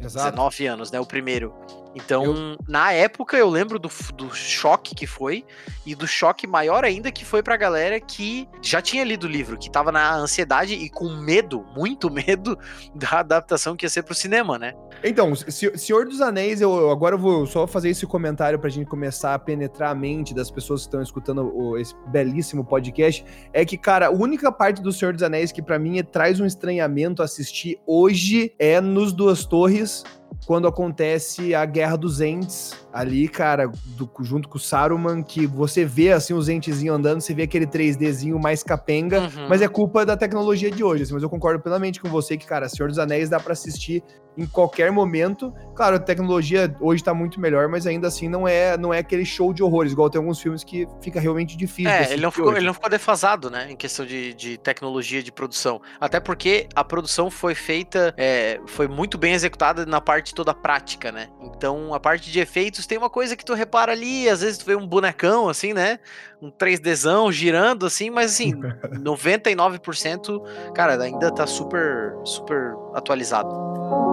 Exato. 0.00 0.30
19 0.30 0.66
anos, 0.66 0.90
né? 0.90 1.00
O 1.00 1.06
primeiro. 1.06 1.54
Então, 1.94 2.24
eu... 2.24 2.58
na 2.68 2.92
época, 2.92 3.36
eu 3.36 3.48
lembro 3.48 3.78
do, 3.78 3.90
do 4.14 4.34
choque 4.34 4.94
que 4.94 5.06
foi, 5.06 5.44
e 5.86 5.94
do 5.94 6.06
choque 6.06 6.46
maior 6.46 6.84
ainda 6.84 7.10
que 7.10 7.24
foi 7.24 7.42
pra 7.42 7.56
galera 7.56 7.98
que 8.00 8.48
já 8.62 8.82
tinha 8.82 9.02
lido 9.04 9.24
o 9.24 9.30
livro, 9.30 9.58
que 9.58 9.70
tava 9.70 9.90
na 9.90 10.16
ansiedade 10.16 10.74
e 10.74 10.90
com 10.90 11.08
medo, 11.08 11.64
muito 11.74 12.10
medo, 12.12 12.58
da 12.94 13.20
adaptação 13.20 13.76
que 13.76 13.86
ia 13.86 13.90
ser 13.90 14.02
pro 14.02 14.14
cinema, 14.14 14.58
né? 14.58 14.74
Então, 15.02 15.32
Senhor 15.34 16.06
dos 16.06 16.20
Anéis, 16.20 16.60
eu 16.60 16.90
agora 16.90 17.14
eu 17.14 17.18
vou 17.18 17.46
só 17.46 17.66
fazer 17.66 17.90
esse 17.90 18.06
comentário 18.06 18.58
pra 18.58 18.68
gente 18.68 18.86
começar 18.86 19.34
a 19.34 19.38
penetrar 19.38 19.90
a 19.90 19.94
mente 19.94 20.34
das 20.34 20.50
pessoas 20.50 20.80
que 20.82 20.88
estão 20.88 21.00
escutando 21.00 21.52
o, 21.54 21.78
esse 21.78 21.94
belíssimo 22.08 22.64
podcast. 22.64 23.24
É 23.52 23.64
que, 23.64 23.78
cara, 23.78 24.08
a 24.08 24.10
única 24.10 24.50
parte 24.50 24.82
do 24.82 24.92
Senhor 24.92 25.14
dos 25.14 25.22
Anéis 25.22 25.52
que 25.52 25.62
para 25.62 25.78
mim 25.78 25.98
é, 25.98 26.02
traz 26.02 26.40
um 26.40 26.46
estranhamento 26.46 27.22
assistir 27.22 27.78
hoje 27.86 28.52
é 28.58 28.80
nos 28.80 29.12
Duas 29.12 29.44
Torres, 29.44 30.04
quando 30.48 30.66
acontece 30.66 31.54
a 31.54 31.66
Guerra 31.66 31.94
dos 31.98 32.22
Ents 32.22 32.74
ali, 32.98 33.28
cara, 33.28 33.70
do, 33.96 34.10
junto 34.22 34.48
com 34.48 34.56
o 34.56 34.60
Saruman, 34.60 35.22
que 35.22 35.46
você 35.46 35.84
vê 35.84 36.10
assim 36.10 36.34
os 36.34 36.48
entezinhos 36.48 36.96
andando, 36.96 37.20
você 37.20 37.32
vê 37.32 37.44
aquele 37.44 37.64
3Dzinho 37.64 38.42
mais 38.42 38.64
capenga, 38.64 39.20
uhum. 39.20 39.48
mas 39.48 39.62
é 39.62 39.68
culpa 39.68 40.04
da 40.04 40.16
tecnologia 40.16 40.68
de 40.68 40.82
hoje. 40.82 41.04
Assim, 41.04 41.14
mas 41.14 41.22
eu 41.22 41.30
concordo 41.30 41.62
plenamente 41.62 42.00
com 42.00 42.08
você 42.08 42.36
que, 42.36 42.44
cara, 42.44 42.68
Senhor 42.68 42.88
dos 42.88 42.98
Anéis 42.98 43.30
dá 43.30 43.38
para 43.38 43.52
assistir 43.52 44.02
em 44.38 44.46
qualquer 44.46 44.92
momento. 44.92 45.52
Claro, 45.74 45.96
a 45.96 45.98
tecnologia 45.98 46.72
hoje 46.80 47.02
tá 47.02 47.12
muito 47.12 47.40
melhor, 47.40 47.68
mas 47.68 47.86
ainda 47.86 48.06
assim 48.06 48.28
não 48.28 48.46
é, 48.46 48.78
não 48.78 48.94
é 48.94 48.98
aquele 48.98 49.24
show 49.24 49.52
de 49.52 49.64
horrores, 49.64 49.92
igual 49.92 50.08
tem 50.08 50.20
alguns 50.20 50.40
filmes 50.40 50.62
que 50.62 50.86
fica 51.02 51.18
realmente 51.18 51.56
difícil. 51.56 51.90
É, 51.90 52.12
ele 52.12 52.22
não, 52.22 52.30
ficou, 52.30 52.56
ele 52.56 52.66
não 52.66 52.72
ficou 52.72 52.88
defasado, 52.88 53.50
né, 53.50 53.66
em 53.68 53.76
questão 53.76 54.06
de, 54.06 54.32
de 54.34 54.56
tecnologia 54.56 55.22
de 55.22 55.32
produção. 55.32 55.82
Até 56.00 56.20
porque 56.20 56.68
a 56.74 56.84
produção 56.84 57.30
foi 57.30 57.54
feita, 57.56 58.14
é, 58.16 58.60
foi 58.66 58.86
muito 58.86 59.18
bem 59.18 59.34
executada 59.34 59.84
na 59.84 60.00
parte 60.00 60.32
toda 60.32 60.54
prática, 60.54 61.10
né? 61.10 61.28
Então 61.42 61.92
a 61.92 61.98
parte 61.98 62.30
de 62.30 62.38
efeitos 62.38 62.86
tem 62.88 62.98
uma 62.98 63.10
coisa 63.10 63.36
que 63.36 63.44
tu 63.44 63.54
repara 63.54 63.92
ali, 63.92 64.28
às 64.28 64.40
vezes 64.40 64.58
tu 64.58 64.64
vê 64.66 64.74
um 64.74 64.86
bonecão 64.86 65.48
assim, 65.48 65.72
né? 65.74 66.00
Um 66.40 66.50
3Dzão 66.50 67.30
girando 67.30 67.86
assim, 67.86 68.10
mas 68.10 68.32
assim, 68.32 68.52
99%, 69.04 70.72
cara, 70.72 71.00
ainda 71.00 71.30
tá 71.30 71.46
super, 71.46 72.16
super 72.24 72.74
atualizado. 72.94 74.07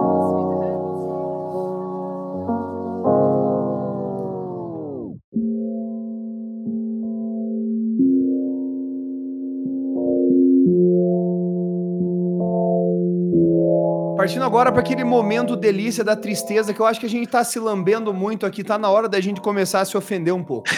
Partindo 14.26 14.44
agora 14.44 14.72
para 14.72 14.80
aquele 14.80 15.04
momento 15.04 15.54
delícia 15.54 16.02
da 16.02 16.16
tristeza 16.16 16.74
que 16.74 16.80
eu 16.80 16.84
acho 16.84 16.98
que 16.98 17.06
a 17.06 17.08
gente 17.08 17.28
tá 17.28 17.44
se 17.44 17.60
lambendo 17.60 18.12
muito 18.12 18.44
aqui, 18.44 18.64
tá 18.64 18.76
na 18.76 18.90
hora 18.90 19.08
da 19.08 19.20
gente 19.20 19.40
começar 19.40 19.82
a 19.82 19.84
se 19.84 19.96
ofender 19.96 20.34
um 20.34 20.42
pouco. 20.42 20.68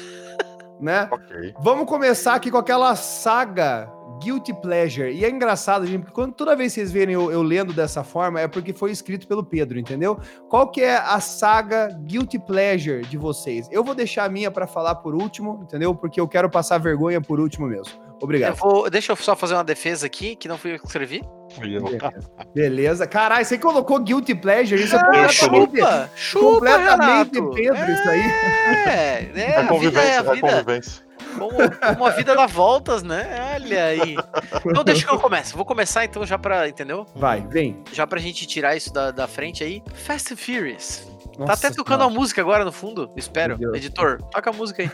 né? 0.80 1.06
Okay. 1.12 1.52
Vamos 1.60 1.84
começar 1.84 2.34
aqui 2.36 2.50
com 2.50 2.56
aquela 2.56 2.96
saga 2.96 3.92
Guilty 4.22 4.54
Pleasure. 4.62 5.12
E 5.12 5.26
é 5.26 5.28
engraçado, 5.28 5.86
gente, 5.86 6.04
porque 6.04 6.14
quando, 6.14 6.32
toda 6.32 6.56
vez 6.56 6.72
que 6.72 6.80
vocês 6.80 6.90
verem 6.90 7.16
eu, 7.16 7.30
eu, 7.30 7.42
lendo 7.42 7.74
dessa 7.74 8.02
forma, 8.02 8.40
é 8.40 8.48
porque 8.48 8.72
foi 8.72 8.90
escrito 8.90 9.28
pelo 9.28 9.44
Pedro, 9.44 9.78
entendeu? 9.78 10.18
Qual 10.48 10.66
que 10.70 10.80
é 10.80 10.96
a 10.96 11.20
saga 11.20 11.88
Guilty 12.06 12.38
Pleasure 12.38 13.02
de 13.02 13.18
vocês? 13.18 13.68
Eu 13.70 13.84
vou 13.84 13.94
deixar 13.94 14.24
a 14.24 14.28
minha 14.30 14.50
para 14.50 14.66
falar 14.66 14.94
por 14.94 15.14
último, 15.14 15.60
entendeu? 15.64 15.94
Porque 15.94 16.18
eu 16.18 16.26
quero 16.26 16.48
passar 16.48 16.78
vergonha 16.78 17.20
por 17.20 17.40
último 17.40 17.66
mesmo. 17.66 17.92
Obrigado. 18.22 18.52
Eu 18.52 18.56
vou, 18.56 18.88
deixa 18.88 19.12
eu 19.12 19.16
só 19.16 19.36
fazer 19.36 19.52
uma 19.52 19.64
defesa 19.64 20.06
aqui, 20.06 20.34
que 20.34 20.48
não 20.48 20.56
fui 20.56 20.72
eu 20.72 20.78
que 20.78 20.86
escrevi. 20.86 21.22
Beleza. 22.54 23.06
Caralho, 23.06 23.44
você 23.44 23.58
colocou 23.58 23.98
Guilty 24.00 24.34
Pleasure, 24.34 24.82
isso 24.82 24.96
é, 24.96 24.98
é 24.98 25.02
completamente, 25.02 25.36
chupa, 25.36 26.10
chupa, 26.14 26.46
completamente 26.46 27.34
Renato. 27.34 27.50
Pedro, 27.50 27.76
é, 27.76 27.92
isso 27.92 28.08
aí. 28.08 28.20
É, 28.20 29.30
é, 29.34 29.56
a, 29.56 29.72
vida 29.72 30.00
é 30.00 30.18
a 30.18 30.22
vida. 30.22 30.46
É 30.46 30.50
a 30.50 30.58
convivência. 30.58 31.10
Como, 31.38 31.50
como, 31.94 32.06
a 32.06 32.10
vida 32.10 32.34
dá 32.34 32.46
voltas, 32.46 33.02
né? 33.02 33.54
Olha 33.54 33.84
aí. 33.84 34.16
Então 34.66 34.82
deixa 34.82 35.06
que 35.06 35.12
eu 35.12 35.18
comece. 35.18 35.54
Vou 35.54 35.64
começar 35.64 36.04
então 36.04 36.24
já 36.26 36.38
pra, 36.38 36.68
entendeu? 36.68 37.06
Vai, 37.14 37.46
vem. 37.48 37.82
Já 37.92 38.06
pra 38.06 38.18
gente 38.18 38.46
tirar 38.46 38.76
isso 38.76 38.92
da, 38.92 39.10
da 39.10 39.28
frente 39.28 39.62
aí. 39.62 39.82
Fast 39.94 40.32
and 40.32 40.36
Furious. 40.36 41.09
Nossa, 41.40 41.52
tá 41.62 41.68
até 41.68 41.74
tocando 41.74 42.04
a 42.04 42.10
música 42.10 42.42
agora 42.42 42.66
no 42.66 42.72
fundo, 42.72 43.10
espero. 43.16 43.58
Editor, 43.74 44.20
toca 44.30 44.50
a 44.50 44.52
música 44.52 44.82
aí. 44.82 44.90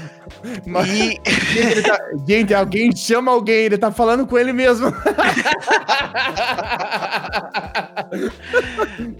Mas, 0.64 0.88
e... 0.88 1.20
gente, 1.52 1.82
tá... 1.82 1.98
gente, 2.26 2.54
alguém 2.54 2.96
chama 2.96 3.30
alguém, 3.30 3.64
ele 3.66 3.76
tá 3.76 3.92
falando 3.92 4.26
com 4.26 4.38
ele 4.38 4.50
mesmo. 4.54 4.90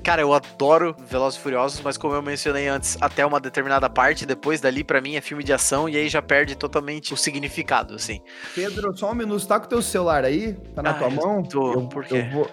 Cara, 0.03 0.23
eu 0.23 0.33
adoro 0.33 0.97
Velozes 0.99 1.39
e 1.39 1.43
Furiosos, 1.43 1.81
mas 1.83 1.97
como 1.99 2.15
eu 2.15 2.23
mencionei 2.23 2.69
antes, 2.69 2.97
até 3.01 3.25
uma 3.27 3.41
determinada 3.41 3.89
parte, 3.91 4.25
depois 4.25 4.61
dali, 4.61 4.83
pra 4.85 5.01
mim, 5.01 5.17
é 5.17 5.21
filme 5.21 5.45
de 5.45 5.53
ação 5.53 5.89
e 5.89 5.97
aí 5.97 6.09
já 6.09 6.23
perde 6.23 6.57
totalmente 6.57 7.13
o 7.13 7.17
significado, 7.17 7.95
assim. 7.95 8.21
Pedro, 8.55 8.97
só 8.97 9.11
um 9.11 9.15
minuto, 9.15 9.47
tá 9.47 9.59
com 9.59 9.67
o 9.67 9.69
teu 9.69 9.83
celular 9.83 10.25
aí? 10.25 10.55
Tá 10.75 10.83
na 10.83 10.91
Ah, 10.91 10.95
tua 10.95 11.11
mão? 11.11 11.43
tô, 11.43 11.73
eu, 11.73 11.83
por 11.89 12.05
quê? 12.05 12.17
eu 12.17 12.31
vou. 12.31 12.51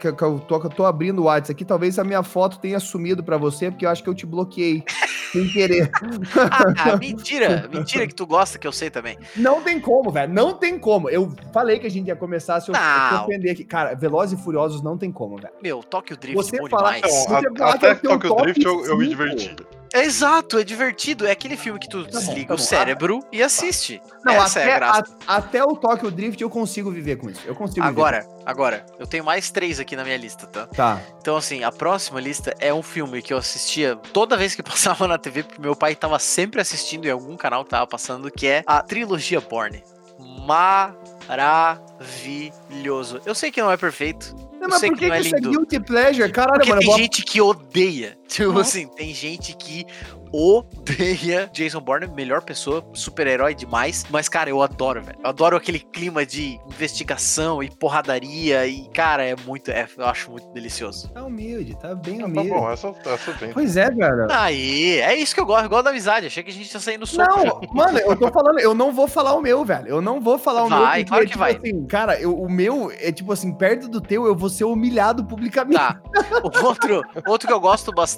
Que, 0.00 0.12
que 0.12 0.22
eu, 0.24 0.38
tô, 0.40 0.58
que 0.60 0.66
eu 0.66 0.70
tô 0.70 0.84
abrindo 0.86 1.20
o 1.20 1.24
WhatsApp 1.24 1.52
aqui, 1.52 1.64
talvez 1.64 1.98
a 1.98 2.04
minha 2.04 2.22
foto 2.22 2.58
tenha 2.58 2.80
sumido 2.80 3.22
pra 3.22 3.36
você, 3.36 3.70
porque 3.70 3.84
eu 3.84 3.90
acho 3.90 4.02
que 4.02 4.08
eu 4.08 4.14
te 4.14 4.24
bloqueei 4.24 4.82
sem 5.32 5.46
querer. 5.48 5.90
Ah, 6.78 6.96
mentira! 6.96 7.68
Mentira 7.72 8.06
que 8.06 8.14
tu 8.14 8.26
gosta, 8.26 8.58
que 8.58 8.66
eu 8.66 8.72
sei 8.72 8.88
também. 8.90 9.18
Não 9.36 9.60
tem 9.62 9.78
como, 9.80 10.10
velho. 10.10 10.32
Não 10.32 10.54
tem 10.54 10.78
como. 10.78 11.10
Eu 11.10 11.30
falei 11.52 11.78
que 11.78 11.86
a 11.86 11.90
gente 11.90 12.08
ia 12.08 12.16
começar 12.16 12.60
se 12.60 12.70
eu, 12.70 12.74
eu 12.74 12.80
Não. 12.80 13.24
ofender 13.24 13.52
aqui. 13.52 13.64
Cara, 13.64 13.94
Velozes 13.94 14.38
e 14.38 14.42
Furiosos 14.42 14.82
não 14.82 14.96
tem 14.96 15.12
como, 15.12 15.36
velho. 15.36 15.52
Meu, 15.62 15.82
Tokyo 15.82 16.16
Drift 16.16 16.36
Você 16.36 16.56
é 16.56 16.60
bom 16.60 16.68
falar- 16.68 16.94
demais. 16.96 17.12
Você 17.14 17.22
Então, 17.24 17.38
a- 17.38 17.58
falar 17.58 17.78
que 17.78 17.86
é 17.86 17.90
até 17.90 18.08
Tokyo 18.08 18.28
top 18.30 18.42
Drift 18.44 18.64
eu, 18.64 18.84
eu 18.86 18.96
me 18.96 19.06
diverti. 19.08 19.54
É 19.92 20.04
Exato, 20.04 20.58
é 20.58 20.64
divertido. 20.64 21.26
É 21.26 21.30
aquele 21.30 21.56
filme 21.56 21.78
que 21.78 21.88
tu 21.88 22.02
bom, 22.04 22.10
desliga 22.10 22.48
tá 22.48 22.54
o 22.54 22.56
bom. 22.56 22.62
cérebro 22.62 23.20
e 23.32 23.42
assiste. 23.42 24.00
Não, 24.24 24.32
Essa 24.34 24.60
até, 24.60 24.68
é 24.68 24.72
a 24.74 24.78
graça. 24.78 25.16
a- 25.26 25.36
até 25.36 25.62
o 25.64 25.76
Tokyo 25.76 26.10
Drift 26.10 26.40
eu 26.42 26.50
consigo 26.50 26.90
viver 26.90 27.16
com 27.16 27.30
isso. 27.30 27.40
Eu 27.46 27.54
consigo 27.54 27.84
Agora, 27.86 28.26
agora, 28.44 28.84
eu 28.98 29.06
tenho 29.06 29.24
mais 29.24 29.50
três 29.50 29.78
aqui 29.80 29.96
na 29.96 30.04
minha 30.04 30.16
lista, 30.16 30.46
tá? 30.46 30.62
viver. 30.64 30.74
Tá. 30.76 31.00
Então, 31.20 31.36
assim, 31.36 31.62
a 31.64 31.72
próxima 31.72 32.20
lista 32.20 32.54
é 32.58 32.72
um 32.74 32.82
filme 32.82 33.22
que 33.22 33.32
eu 33.32 33.38
assistia 33.38 33.96
toda 34.12 34.36
vez 34.36 34.54
que 34.54 34.62
passava 34.62 35.06
na 35.08 35.16
TV, 35.18 35.42
porque 35.42 35.60
meu 35.60 35.74
pai 35.76 35.94
tava 35.94 36.18
sempre 36.18 36.60
assistindo 36.60 37.06
em 37.06 37.10
algum 37.10 37.36
canal 37.36 37.64
que 37.64 37.70
tava 37.70 37.86
passando, 37.86 38.30
que 38.30 38.46
é 38.46 38.62
a 38.66 38.82
trilogia 38.82 39.40
Borne. 39.40 39.82
Maravilhoso. 41.78 43.20
Eu 43.24 43.34
sei 43.34 43.50
que 43.50 43.60
não 43.62 43.70
é 43.70 43.76
perfeito. 43.76 44.34
Não, 44.54 44.62
Eu 44.62 44.68
mas 44.70 44.80
por 44.80 44.92
que 44.94 44.98
que, 44.98 45.04
é 45.04 45.10
que 45.20 45.26
isso 45.26 45.36
é 45.36 45.38
lindo. 45.38 45.50
guilty 45.50 45.80
pleasure? 45.80 46.32
Caralho, 46.32 46.58
Porque 46.58 46.70
mano. 46.70 46.80
tem 46.82 46.96
gente 46.96 47.22
que 47.22 47.40
odeia. 47.40 48.17
Tipo 48.28 48.52
Não. 48.52 48.60
assim, 48.60 48.86
tem 48.88 49.12
gente 49.14 49.56
que 49.56 49.86
odeia 50.30 51.48
Jason 51.52 51.80
Bourne, 51.80 52.06
melhor 52.08 52.42
pessoa, 52.42 52.84
super-herói 52.92 53.54
demais. 53.54 54.04
Mas, 54.10 54.28
cara, 54.28 54.50
eu 54.50 54.62
adoro, 54.62 55.02
velho. 55.02 55.18
Eu 55.22 55.28
adoro 55.30 55.56
aquele 55.56 55.78
clima 55.80 56.24
de 56.26 56.58
investigação 56.66 57.62
e 57.62 57.70
porradaria. 57.70 58.66
E, 58.66 58.88
cara, 58.90 59.24
é 59.24 59.34
muito. 59.46 59.70
é- 59.70 59.88
eu 59.96 60.06
acho 60.06 60.30
muito 60.30 60.48
delicioso. 60.52 61.08
Tá 61.08 61.24
humilde, 61.24 61.74
tá 61.76 61.94
bem 61.94 62.18
Tá 62.18 62.26
humilde. 62.26 62.48
bom, 62.50 62.70
essa, 62.70 62.94
essa 63.06 63.32
bem. 63.32 63.50
Pois 63.52 63.76
é, 63.76 63.90
cara. 63.94 64.26
Aí, 64.30 64.98
é 65.00 65.14
isso 65.16 65.34
que 65.34 65.40
eu 65.40 65.46
gosto. 65.46 65.64
Eu 65.64 65.70
gosto 65.70 65.84
da 65.84 65.90
amizade. 65.90 66.26
Achei 66.26 66.42
que 66.42 66.50
a 66.50 66.54
gente 66.54 66.72
ia 66.72 66.80
sair 66.80 66.98
no 66.98 67.06
soco. 67.06 67.32
já. 67.40 67.44
Não, 67.44 67.60
mano, 67.72 67.98
eu 67.98 68.16
tô 68.16 68.30
falando, 68.30 68.58
eu 68.60 68.74
não 68.74 68.92
vou 68.92 69.08
falar 69.08 69.34
o 69.34 69.40
meu, 69.40 69.64
velho. 69.64 69.88
Eu 69.88 70.00
não 70.00 70.20
vou 70.20 70.38
falar 70.38 70.64
o 70.64 70.68
Vai, 70.68 70.98
meu, 70.98 71.06
claro 71.06 71.24
que 71.24 71.30
tipo 71.30 71.38
vai. 71.38 71.56
assim, 71.56 71.86
cara, 71.86 72.20
eu- 72.20 72.38
o 72.38 72.50
meu 72.50 72.90
é 73.00 73.10
tipo 73.10 73.32
assim, 73.32 73.52
perto 73.52 73.88
do 73.88 74.00
teu, 74.00 74.26
eu 74.26 74.36
vou 74.36 74.48
ser 74.50 74.64
humilhado 74.64 75.24
publicamente. 75.24 75.78
Tá. 75.78 76.00
O 76.42 76.50
outro, 76.66 77.02
outro 77.26 77.46
que 77.48 77.52
eu 77.54 77.60
gosto 77.60 77.90
bastante, 77.92 78.17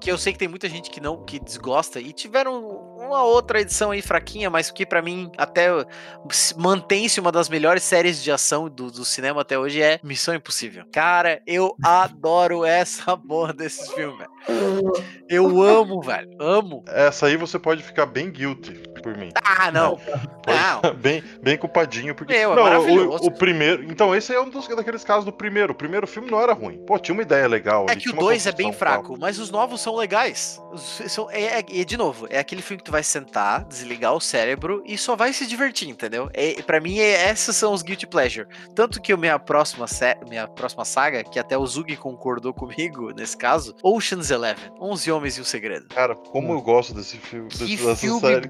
que 0.00 0.10
eu 0.10 0.16
sei 0.18 0.32
que 0.32 0.38
tem 0.38 0.48
muita 0.48 0.68
gente 0.68 0.90
que 0.90 1.00
não 1.00 1.24
que 1.24 1.38
desgosta, 1.40 2.00
e 2.00 2.12
tiveram 2.12 2.60
uma 2.98 3.22
outra 3.24 3.60
edição 3.60 3.90
aí 3.90 4.00
fraquinha, 4.00 4.48
mas 4.48 4.70
que 4.70 4.86
pra 4.86 5.02
mim 5.02 5.30
até 5.36 5.68
se- 6.30 6.56
mantém-se 6.58 7.18
uma 7.18 7.32
das 7.32 7.48
melhores 7.48 7.82
séries 7.82 8.22
de 8.22 8.30
ação 8.30 8.68
do, 8.68 8.90
do 8.90 9.04
cinema 9.04 9.40
até 9.40 9.58
hoje 9.58 9.82
é 9.82 9.98
Missão 10.02 10.34
Impossível. 10.34 10.84
Cara, 10.92 11.42
eu 11.46 11.74
adoro 11.82 12.64
essa 12.64 13.16
porra 13.18 13.52
desses 13.52 13.90
filmes, 13.92 14.18
velho. 14.18 14.92
Eu 15.28 15.60
amo, 15.62 16.00
velho. 16.00 16.30
Amo. 16.40 16.84
Essa 16.86 17.26
aí 17.26 17.36
você 17.36 17.58
pode 17.58 17.82
ficar 17.82 18.06
bem 18.06 18.30
guilty 18.30 18.80
por 19.02 19.16
mim. 19.16 19.30
Ah, 19.44 19.70
não. 19.70 19.98
Não. 20.46 20.94
Bem, 20.94 21.22
bem 21.42 21.56
culpadinho, 21.56 22.14
porque. 22.14 22.32
Meu, 22.32 22.52
é 22.52 22.56
não, 22.56 22.62
maravilhoso. 22.62 23.24
o, 23.24 23.26
o 23.26 23.30
primeiro. 23.30 23.84
Então, 23.84 24.14
esse 24.14 24.34
é 24.34 24.40
um 24.40 24.48
dos, 24.48 24.66
daqueles 24.68 25.04
casos 25.04 25.24
do 25.24 25.32
primeiro. 25.32 25.72
O 25.72 25.74
primeiro 25.76 26.06
filme 26.06 26.30
não 26.30 26.40
era 26.40 26.52
ruim. 26.52 26.78
Pô, 26.86 26.98
tinha 26.98 27.12
uma 27.14 27.22
ideia 27.22 27.46
legal. 27.46 27.86
É 27.88 27.92
ali, 27.92 28.00
que 28.00 28.10
o 28.10 28.12
2 28.12 28.46
é 28.46 28.52
bem 28.52 28.72
fraco, 28.72 29.16
mas 29.18 29.38
os 29.38 29.50
novos 29.50 29.80
são 29.80 29.96
legais. 29.96 30.60
São- 30.76 31.30
é, 31.30 31.60
é- 31.60 31.64
e 31.68 31.84
de 31.84 31.96
novo, 31.96 32.26
é 32.30 32.38
aquele 32.38 32.62
filme 32.62 32.78
que 32.78 32.84
tu 32.84 32.92
vai 32.92 33.02
sentar, 33.02 33.64
desligar 33.64 34.14
o 34.14 34.20
cérebro 34.20 34.82
e 34.86 34.96
só 34.96 35.16
vai 35.16 35.32
se 35.32 35.46
divertir, 35.46 35.88
entendeu? 35.88 36.28
É, 36.32 36.60
para 36.62 36.80
mim, 36.80 36.98
é- 36.98 37.30
esses 37.30 37.54
são 37.56 37.72
os 37.72 37.82
guilty 37.82 38.06
pleasure. 38.06 38.46
Tanto 38.74 39.00
que 39.00 39.12
a 39.12 39.16
minha 39.16 39.38
próxima, 39.38 39.86
minha 40.28 40.46
próxima 40.46 40.84
saga, 40.84 41.22
que 41.24 41.38
até 41.38 41.56
o 41.56 41.66
Zug 41.66 41.94
concordou 41.96 42.52
comigo 42.54 43.10
nesse 43.14 43.36
caso, 43.36 43.74
Ocean's 43.82 44.30
Eleven, 44.30 44.70
11 44.80 45.10
Homens 45.10 45.38
e 45.38 45.40
um 45.40 45.44
Segredo. 45.44 45.86
Cara, 45.88 46.14
como 46.14 46.52
eu 46.52 46.60
gosto 46.60 46.94
desse 46.94 47.16
filme. 47.16 47.48
Que 47.48 47.58
desse- 47.58 47.76
dessa 47.76 47.96
filme 47.96 48.20
série. 48.20 48.48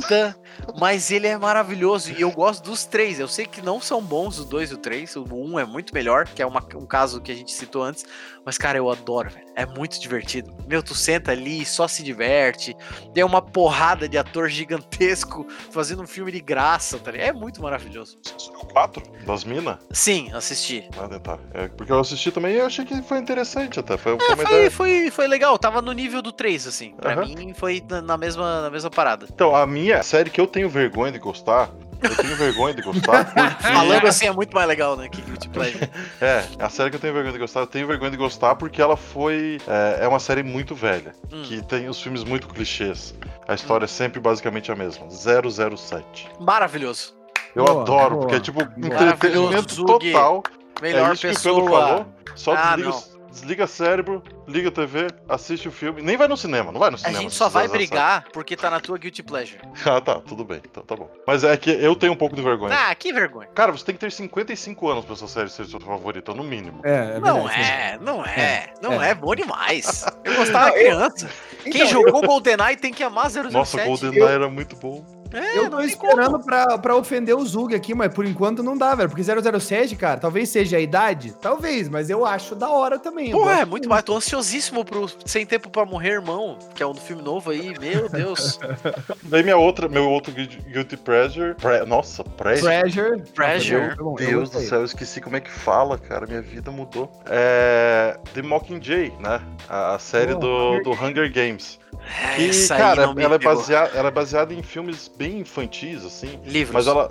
Besta, 0.00 0.36
mas 0.78 1.10
ele 1.10 1.26
é 1.26 1.36
maravilhoso. 1.36 2.12
E 2.12 2.20
eu 2.20 2.30
gosto 2.30 2.64
dos 2.64 2.84
três. 2.84 3.18
Eu 3.20 3.28
sei 3.28 3.46
que 3.46 3.60
não 3.62 3.80
são 3.80 4.00
bons 4.02 4.38
os 4.38 4.44
dois 4.44 4.70
e 4.70 4.74
o 4.74 4.78
três. 4.78 5.14
O 5.16 5.24
um 5.32 5.58
é 5.58 5.64
muito 5.64 5.94
melhor, 5.94 6.26
que 6.26 6.42
é 6.42 6.46
uma- 6.46 6.64
um 6.74 6.86
caso 6.86 7.20
que 7.20 7.32
a 7.32 7.34
gente 7.34 7.52
citou 7.52 7.82
antes. 7.82 8.04
Mas, 8.44 8.58
cara, 8.58 8.76
eu 8.78 8.90
adoro, 8.90 9.30
velho. 9.30 9.46
É 9.54 9.64
muito 9.66 10.00
divertido. 10.00 10.52
Meu, 10.66 10.82
tu 10.82 10.94
senta 10.94 11.30
ali, 11.32 11.64
só 11.64 11.86
se 11.86 12.02
diverte. 12.02 12.74
Tem 13.14 13.22
uma 13.22 13.40
porrada 13.42 14.08
de 14.08 14.18
ator 14.18 14.48
gigantesco 14.48 15.46
fazendo 15.70 16.02
um 16.02 16.06
filme 16.06 16.32
de 16.32 16.40
graça, 16.40 16.98
tá 16.98 17.10
ligado? 17.10 17.28
É 17.28 17.32
muito 17.32 17.60
maravilhoso. 17.62 18.18
O 18.60 18.66
4 18.66 19.02
das 19.26 19.44
minas? 19.44 19.76
Sim, 19.92 20.32
assisti. 20.32 20.88
Ah, 20.98 21.08
tá. 21.20 21.38
É, 21.54 21.68
porque 21.68 21.92
eu 21.92 22.00
assisti 22.00 22.30
também 22.32 22.54
e 22.54 22.58
eu 22.58 22.66
achei 22.66 22.84
que 22.84 23.00
foi 23.02 23.18
interessante 23.18 23.78
até. 23.78 23.96
Foi, 23.96 24.14
É, 24.14 24.36
foi, 24.36 24.44
ideia. 24.44 24.70
foi, 24.70 25.10
foi 25.10 25.28
legal. 25.28 25.58
Tava 25.58 25.80
no 25.82 25.92
nível 25.92 26.22
do 26.22 26.32
3, 26.32 26.66
assim. 26.66 26.94
Pra 26.96 27.12
Aham. 27.12 27.26
mim, 27.26 27.54
foi 27.54 27.82
na- 27.88 28.02
na 28.02 28.16
mesma, 28.16 28.62
na 28.62 28.70
mesma 28.70 28.90
parada. 28.90 29.26
Então, 29.32 29.54
a 29.54 29.66
minha 29.66 29.81
série 30.02 30.30
que 30.30 30.40
eu 30.40 30.46
tenho 30.46 30.68
vergonha 30.68 31.12
de 31.12 31.18
gostar. 31.18 31.70
Eu 32.02 32.16
tenho 32.16 32.34
vergonha 32.36 32.74
de 32.74 32.82
gostar 32.82 33.24
porque. 33.32 33.62
Falando 33.62 34.06
assim 34.08 34.26
é 34.26 34.32
muito 34.32 34.52
mais 34.54 34.66
legal, 34.66 34.96
né? 34.96 35.08
Que 35.08 35.20
Guilty 35.22 35.48
Pleasure. 35.48 35.88
É, 36.20 36.44
a 36.58 36.68
série 36.68 36.90
que 36.90 36.96
eu 36.96 37.00
tenho 37.00 37.12
vergonha 37.14 37.32
de 37.32 37.38
gostar, 37.38 37.60
eu 37.60 37.66
tenho 37.66 37.86
vergonha 37.86 38.10
de 38.10 38.16
gostar 38.16 38.54
porque 38.56 38.80
ela 38.82 38.96
foi. 38.96 39.60
É, 39.68 40.04
é 40.04 40.08
uma 40.08 40.18
série 40.18 40.42
muito 40.42 40.74
velha, 40.74 41.12
Hum. 41.32 41.42
que 41.44 41.62
tem 41.62 41.88
os 41.88 42.00
filmes 42.02 42.24
muito 42.24 42.48
clichês. 42.48 43.14
A 43.46 43.54
história 43.54 43.84
é 43.84 43.88
sempre 43.88 44.18
basicamente 44.20 44.70
a 44.72 44.76
mesma. 44.76 45.06
007. 45.10 46.28
Maravilhoso. 46.40 47.14
Eu 47.54 47.64
Boa, 47.64 47.82
adoro, 47.82 48.10
boa, 48.16 48.20
porque 48.22 48.34
é 48.36 48.40
tipo 48.40 48.62
entretenimento 48.62 49.84
total. 49.84 50.42
Melhor 50.80 51.10
é 51.10 51.12
isso 51.12 51.22
pessoa. 51.28 51.54
que 51.54 51.60
o 51.60 51.64
Pedro 51.64 51.80
falou. 51.80 52.06
Só 52.34 52.52
Ah, 52.54 52.76
desliga, 52.76 52.88
não. 52.88 53.11
Desliga 53.32 53.66
cérebro, 53.66 54.22
liga 54.46 54.68
a 54.68 54.72
TV, 54.72 55.08
assiste 55.28 55.66
o 55.66 55.72
filme. 55.72 56.02
Nem 56.02 56.16
vai 56.16 56.28
no 56.28 56.36
cinema, 56.36 56.70
não 56.70 56.78
vai 56.78 56.90
no 56.90 56.96
A 56.96 56.98
cinema. 56.98 57.20
gente 57.22 57.32
se 57.32 57.36
só 57.38 57.48
vai 57.48 57.66
007. 57.66 57.76
brigar 57.76 58.24
porque 58.32 58.56
tá 58.56 58.70
na 58.70 58.78
tua 58.78 58.98
Guilty 58.98 59.22
Pleasure. 59.22 59.60
Ah, 59.84 60.00
tá, 60.00 60.20
tudo 60.20 60.44
bem. 60.44 60.60
Então 60.64 60.82
tá 60.84 60.94
bom. 60.94 61.10
Mas 61.26 61.42
é 61.44 61.56
que 61.56 61.70
eu 61.70 61.96
tenho 61.96 62.12
um 62.12 62.16
pouco 62.16 62.36
de 62.36 62.42
vergonha. 62.42 62.74
Ah, 62.74 62.94
que 62.94 63.12
vergonha. 63.12 63.48
Cara, 63.54 63.72
você 63.72 63.84
tem 63.84 63.94
que 63.94 64.00
ter 64.00 64.12
55 64.12 64.88
anos 64.88 65.04
pra 65.04 65.14
essa 65.14 65.26
série 65.26 65.48
ser 65.50 65.64
sua 65.66 65.80
favorita, 65.80 66.32
no 66.32 66.44
mínimo. 66.44 66.80
É, 66.84 67.16
é 67.16 67.20
Não 67.20 67.42
verdade, 67.44 67.60
é, 67.62 67.98
não 68.00 68.24
é, 68.24 68.74
não 68.82 69.02
É. 69.02 69.10
é, 69.10 69.14
bom 69.14 69.34
demais. 69.34 70.04
Eu 70.24 70.36
gostava 70.36 70.66
Não, 70.70 70.76
eu- 70.76 70.82
criança. 70.96 71.28
Quem 71.64 71.72
Então, 71.82 71.86
jogou 71.86 72.22
GoldenEye 72.22 72.76
tem 72.76 72.92
que 72.92 73.02
amar 73.02 73.30
007. 73.30 73.52
Nossa, 73.52 73.84
GoldenEye 73.84 74.22
era 74.22 74.48
muito 74.48 74.76
bom. 74.76 75.04
É, 75.32 75.58
Eu 75.58 75.70
tô 75.70 75.80
esperando 75.80 76.32
como. 76.32 76.44
pra, 76.44 76.78
pra 76.78 76.96
ofender 76.96 77.36
o 77.36 77.44
Zug 77.44 77.74
aqui, 77.74 77.94
mas 77.94 78.12
por 78.12 78.24
enquanto 78.26 78.62
não 78.62 78.76
dá, 78.76 78.94
velho. 78.94 79.08
Porque 79.08 79.22
007, 79.22 79.96
cara, 79.96 80.18
talvez 80.20 80.48
seja 80.48 80.76
a 80.76 80.80
idade, 80.80 81.32
talvez, 81.40 81.88
mas 81.88 82.10
eu 82.10 82.24
acho 82.26 82.54
da 82.54 82.68
hora 82.68 82.98
também. 82.98 83.30
Porra, 83.32 83.60
é 83.60 83.64
muito 83.64 83.88
mais. 83.88 84.02
Tô 84.02 84.16
ansiosíssimo 84.16 84.84
pro 84.84 85.06
Sem 85.24 85.44
Tempo 85.46 85.70
pra 85.70 85.84
Morrer, 85.84 86.12
irmão. 86.12 86.58
Que 86.74 86.82
é 86.82 86.86
um 86.86 86.94
filme 86.94 87.22
novo 87.22 87.50
aí. 87.50 87.74
Meu 87.78 88.08
Deus. 88.08 88.58
Daí 89.24 89.42
minha 89.42 89.56
outra, 89.56 89.88
meu 89.88 90.08
outro 90.10 90.32
guilty 90.32 90.96
pleasure. 90.96 91.54
Pre- 91.54 91.84
nossa. 91.86 92.22
Pressure. 92.24 93.22
Nossa, 93.36 93.72
eu- 93.74 93.96
eu 93.98 94.14
Deus 94.14 94.50
do 94.50 94.60
céu, 94.60 94.78
eu 94.80 94.84
esqueci 94.84 95.20
como 95.20 95.36
é 95.36 95.40
que 95.40 95.50
fala, 95.50 95.98
cara. 95.98 96.26
Minha 96.26 96.42
vida 96.42 96.70
mudou. 96.70 97.10
É. 97.26 98.16
The 98.34 98.42
Mockingjay, 98.42 99.12
né? 99.20 99.40
A, 99.68 99.94
a 99.94 99.98
série 99.98 100.32
Oh, 100.34 100.38
do, 100.38 100.80
do 100.82 100.90
Hunger 100.92 101.32
Games. 101.32 101.78
É, 101.98 102.34
aí 102.36 102.68
cara, 102.68 103.02
ela 103.02 103.12
é, 103.12 103.38
pegou. 103.38 103.54
baseada, 103.56 103.96
ela 103.96 104.08
é 104.08 104.10
baseada 104.10 104.54
em 104.54 104.62
filmes 104.62 105.08
bem 105.16 105.40
infantis, 105.40 106.04
assim. 106.04 106.38
Livros. 106.44 106.74
Mas 106.74 106.86
ela. 106.86 107.10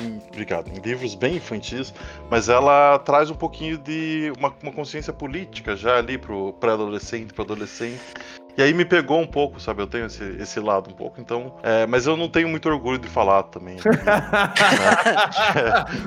em- 0.00 0.20
Obrigado, 0.32 0.68
em 0.68 0.80
livros 0.80 1.14
bem 1.14 1.36
infantis, 1.36 1.92
mas 2.30 2.48
ela 2.48 2.98
traz 3.00 3.30
um 3.30 3.34
pouquinho 3.34 3.76
de 3.78 4.32
uma, 4.38 4.52
uma 4.62 4.72
consciência 4.72 5.12
política 5.12 5.76
já 5.76 5.98
ali 5.98 6.16
pro 6.18 6.54
pré-adolescente, 6.54 7.32
pro 7.34 7.42
adolescente. 7.44 8.00
E 8.56 8.62
aí 8.62 8.72
me 8.74 8.84
pegou 8.84 9.20
um 9.20 9.26
pouco, 9.26 9.58
sabe? 9.60 9.82
Eu 9.82 9.86
tenho 9.86 10.06
esse, 10.06 10.22
esse 10.38 10.60
lado 10.60 10.90
um 10.90 10.92
pouco, 10.92 11.20
então. 11.20 11.56
é, 11.62 11.86
mas 11.86 12.06
eu 12.06 12.16
não 12.16 12.28
tenho 12.28 12.48
muito 12.48 12.68
orgulho 12.68 12.98
de 12.98 13.08
falar 13.08 13.44
também. 13.44 13.76
né? 13.76 13.82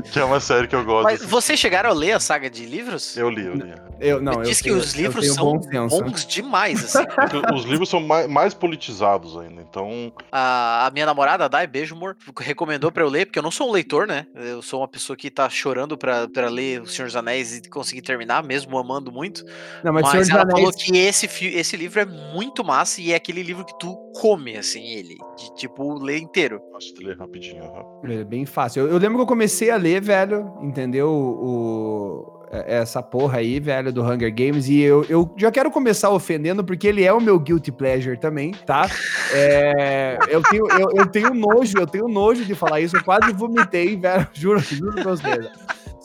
que 0.12 0.20
é 0.20 0.24
uma 0.24 0.40
série 0.40 0.68
que 0.68 0.76
eu 0.76 0.84
gosto. 0.84 1.04
Mas 1.06 1.22
assim. 1.22 1.30
vocês 1.30 1.60
chegaram 1.60 1.90
a 1.90 1.94
ler 1.94 2.14
a 2.14 2.20
saga 2.20 2.50
de 2.50 2.66
livros? 2.66 3.16
Eu 3.18 3.30
li, 3.30 3.46
eu 3.46 3.54
li. 3.56 3.74
Eu, 4.00 4.22
não, 4.22 4.34
eu 4.34 4.42
Diz 4.44 4.58
que 4.62 4.70
tenho- 4.70 4.78
os 4.78 4.94
eu 4.94 5.02
livros 5.02 5.34
são 5.34 5.58
bons 5.58 6.26
demais, 6.26 6.84
assim. 6.96 7.06
Os 7.56 7.64
livros 7.64 7.90
são 7.90 8.02
mais, 8.02 8.28
mais 8.28 8.54
politizados 8.54 9.38
ainda, 9.38 9.62
então. 9.62 10.12
A, 10.32 10.88
a 10.88 10.92
minha 10.92 11.06
namorada, 11.06 11.46
a 11.46 11.48
Dai, 11.48 11.66
beijo, 11.66 11.96
amor, 11.96 12.18
recomendou 12.40 12.92
pra 12.92 13.04
eu 13.04 13.10
ler, 13.10 13.26
porque 13.26 13.40
eu 13.40 13.44
não 13.44 13.52
sou 13.52 13.70
um 13.70 13.72
leitor, 13.72 14.06
né? 14.06 14.28
Eu 14.36 14.62
sou 14.62 14.82
uma 14.82 14.88
pessoa 14.88 15.16
que 15.16 15.30
tá 15.32 15.50
chorando 15.50 15.98
pra, 15.98 16.28
pra 16.28 16.50
ler 16.50 16.82
O 16.82 16.88
Senhor 16.88 17.08
dos 17.08 17.16
Anéis 17.16 17.58
e 17.58 17.70
conseguir 17.70 18.02
terminar, 18.02 18.44
mesmo 18.44 18.78
amando 18.78 19.12
muito. 19.12 19.46
Não, 19.84 19.94
mas, 19.94 20.04
Mas, 20.04 20.30
ela 20.30 20.42
Anéis- 20.42 20.60
falou 20.60 20.74
que 20.74 20.98
esse, 20.98 21.26
esse 21.48 21.78
livro 21.78 22.00
é 22.02 22.06
muito 22.06 22.35
massa 22.64 23.02
e 23.02 23.12
é 23.12 23.16
aquele 23.16 23.44
livro 23.44 23.66
que 23.66 23.78
tu 23.78 23.96
come, 24.20 24.58
assim, 24.58 24.84
ele. 24.86 25.18
De 25.38 25.56
tipo, 25.56 25.98
ler 25.98 26.18
inteiro. 26.18 26.62
Gosto 26.72 26.94
de 26.94 27.06
ler 27.06 27.18
rapidinho. 27.18 27.64
aham. 27.64 27.86
É 28.12 28.24
bem 28.24 28.46
fácil. 28.46 28.84
Eu, 28.84 28.90
eu 28.94 28.98
lembro 28.98 29.18
que 29.18 29.24
eu 29.24 29.28
comecei 29.28 29.70
a 29.70 29.78
ler, 29.78 30.02
velho, 30.02 30.54
entendeu? 30.62 31.10
O, 31.10 32.36
é, 32.52 32.78
essa 32.78 33.02
porra 33.02 33.40
aí, 33.40 33.60
velho, 33.60 33.92
do 33.92 34.04
Hunger 34.04 34.34
Games. 34.34 34.68
E 34.68 34.80
eu, 34.80 35.06
eu 35.10 35.34
já 35.38 35.52
quero 35.52 35.72
começar 35.72 36.10
ofendendo, 36.10 36.64
porque 36.64 36.88
ele 36.88 37.04
é 37.04 37.12
o 37.12 37.22
meu 37.22 37.40
guilty 37.40 37.72
pleasure 37.72 38.18
também, 38.18 38.52
tá? 38.66 38.88
É, 39.34 40.18
eu, 40.30 40.42
tenho, 40.44 40.66
eu, 40.72 40.90
eu 40.96 41.08
tenho 41.08 41.34
nojo, 41.34 41.78
eu 41.78 41.88
tenho 41.88 42.08
nojo 42.08 42.46
de 42.46 42.56
falar 42.56 42.80
isso. 42.82 42.96
Eu 42.96 43.04
quase 43.04 43.32
vomitei, 43.34 43.96
velho. 43.98 44.28
Juro, 44.34 44.60
juro 44.60 44.94
pra 44.94 45.04
vocês. 45.04 45.48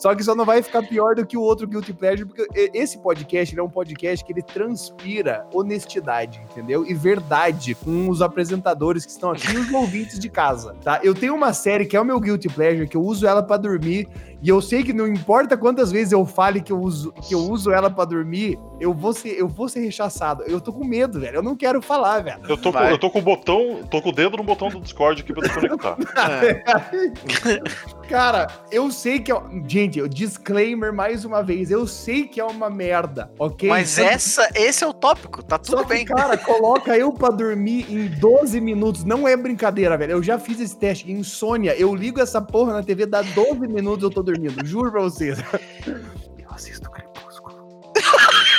Só 0.01 0.15
que 0.15 0.23
só 0.23 0.33
não 0.33 0.45
vai 0.45 0.63
ficar 0.63 0.81
pior 0.81 1.13
do 1.13 1.23
que 1.23 1.37
o 1.37 1.41
outro 1.41 1.67
Guilty 1.67 1.93
Pleasure, 1.93 2.25
porque 2.25 2.47
esse 2.73 2.97
podcast 2.97 3.55
é 3.55 3.61
um 3.61 3.69
podcast 3.69 4.25
que 4.25 4.33
ele 4.33 4.41
transpira 4.41 5.45
honestidade, 5.53 6.41
entendeu? 6.49 6.83
E 6.87 6.91
verdade 6.95 7.75
com 7.75 8.09
os 8.09 8.19
apresentadores 8.19 9.05
que 9.05 9.11
estão 9.11 9.29
aqui 9.29 9.53
e 9.53 9.57
os 9.57 9.71
ouvintes 9.71 10.17
de 10.17 10.27
casa, 10.27 10.75
tá? 10.83 10.99
Eu 11.03 11.13
tenho 11.13 11.35
uma 11.35 11.53
série 11.53 11.85
que 11.85 11.95
é 11.95 12.01
o 12.01 12.03
meu 12.03 12.19
Guilty 12.19 12.49
Pleasure, 12.49 12.87
que 12.87 12.97
eu 12.97 13.03
uso 13.03 13.27
ela 13.27 13.43
para 13.43 13.57
dormir, 13.57 14.09
e 14.41 14.49
eu 14.49 14.59
sei 14.59 14.83
que 14.83 14.91
não 14.91 15.07
importa 15.07 15.55
quantas 15.55 15.91
vezes 15.91 16.11
eu 16.11 16.25
fale 16.25 16.61
que 16.61 16.71
eu 16.71 16.79
uso, 16.79 17.11
que 17.11 17.35
eu 17.35 17.39
uso 17.39 17.71
ela 17.71 17.91
para 17.91 18.05
dormir, 18.05 18.57
eu 18.79 18.91
vou 18.91 19.13
ser, 19.13 19.39
eu 19.39 19.47
vou 19.47 19.69
ser 19.69 19.81
rechaçado. 19.81 20.43
Eu 20.47 20.59
tô 20.59 20.73
com 20.73 20.83
medo, 20.83 21.19
velho. 21.19 21.35
Eu 21.35 21.43
não 21.43 21.55
quero 21.55 21.79
falar, 21.81 22.23
velho. 22.23 22.41
Eu 22.49 22.57
tô, 22.57 22.73
com, 22.73 22.79
eu 22.79 22.97
tô 22.97 23.11
com 23.11 23.19
o 23.19 23.21
botão, 23.21 23.81
tô 23.89 24.01
com 24.01 24.09
o 24.09 24.11
dedo 24.11 24.37
no 24.37 24.43
botão 24.43 24.69
do 24.69 24.81
Discord 24.81 25.21
aqui 25.21 25.31
pra 25.31 25.43
desconectar. 25.43 25.95
Cara, 28.09 28.47
eu 28.71 28.89
sei 28.89 29.19
que 29.19 29.31
é. 29.31 29.39
Gente, 29.67 30.01
disclaimer 30.09 30.91
mais 30.91 31.23
uma 31.23 31.43
vez. 31.43 31.69
Eu 31.69 31.85
sei 31.85 32.27
que 32.27 32.39
é 32.39 32.43
uma 32.43 32.69
merda, 32.69 33.31
ok? 33.37 33.69
Mas 33.69 33.99
essa, 33.99 34.49
esse 34.55 34.83
é 34.83 34.87
o 34.87 34.93
tópico, 34.93 35.43
tá 35.43 35.59
tudo 35.59 35.77
Só 35.77 35.83
que, 35.83 35.93
bem. 35.93 36.05
Cara, 36.05 36.35
coloca 36.35 36.97
eu 36.97 37.13
pra 37.13 37.29
dormir 37.29 37.85
em 37.89 38.07
12 38.07 38.59
minutos. 38.59 39.03
Não 39.03 39.27
é 39.27 39.37
brincadeira, 39.37 39.95
velho. 39.97 40.13
Eu 40.13 40.23
já 40.23 40.39
fiz 40.39 40.59
esse 40.59 40.75
teste. 40.75 41.11
Insônia. 41.11 41.75
Eu 41.77 41.93
ligo 41.93 42.19
essa 42.19 42.41
porra 42.41 42.73
na 42.73 42.83
TV, 42.83 43.05
dá 43.05 43.21
12 43.21 43.67
minutos 43.67 44.03
eu 44.03 44.09
tô 44.09 44.23
dormindo. 44.23 44.30
Juro 44.63 44.91
pra 44.91 45.01
vocês. 45.01 45.39
Eu 45.87 46.49
assisto 46.49 46.89
Crepúsculo. 46.89 47.93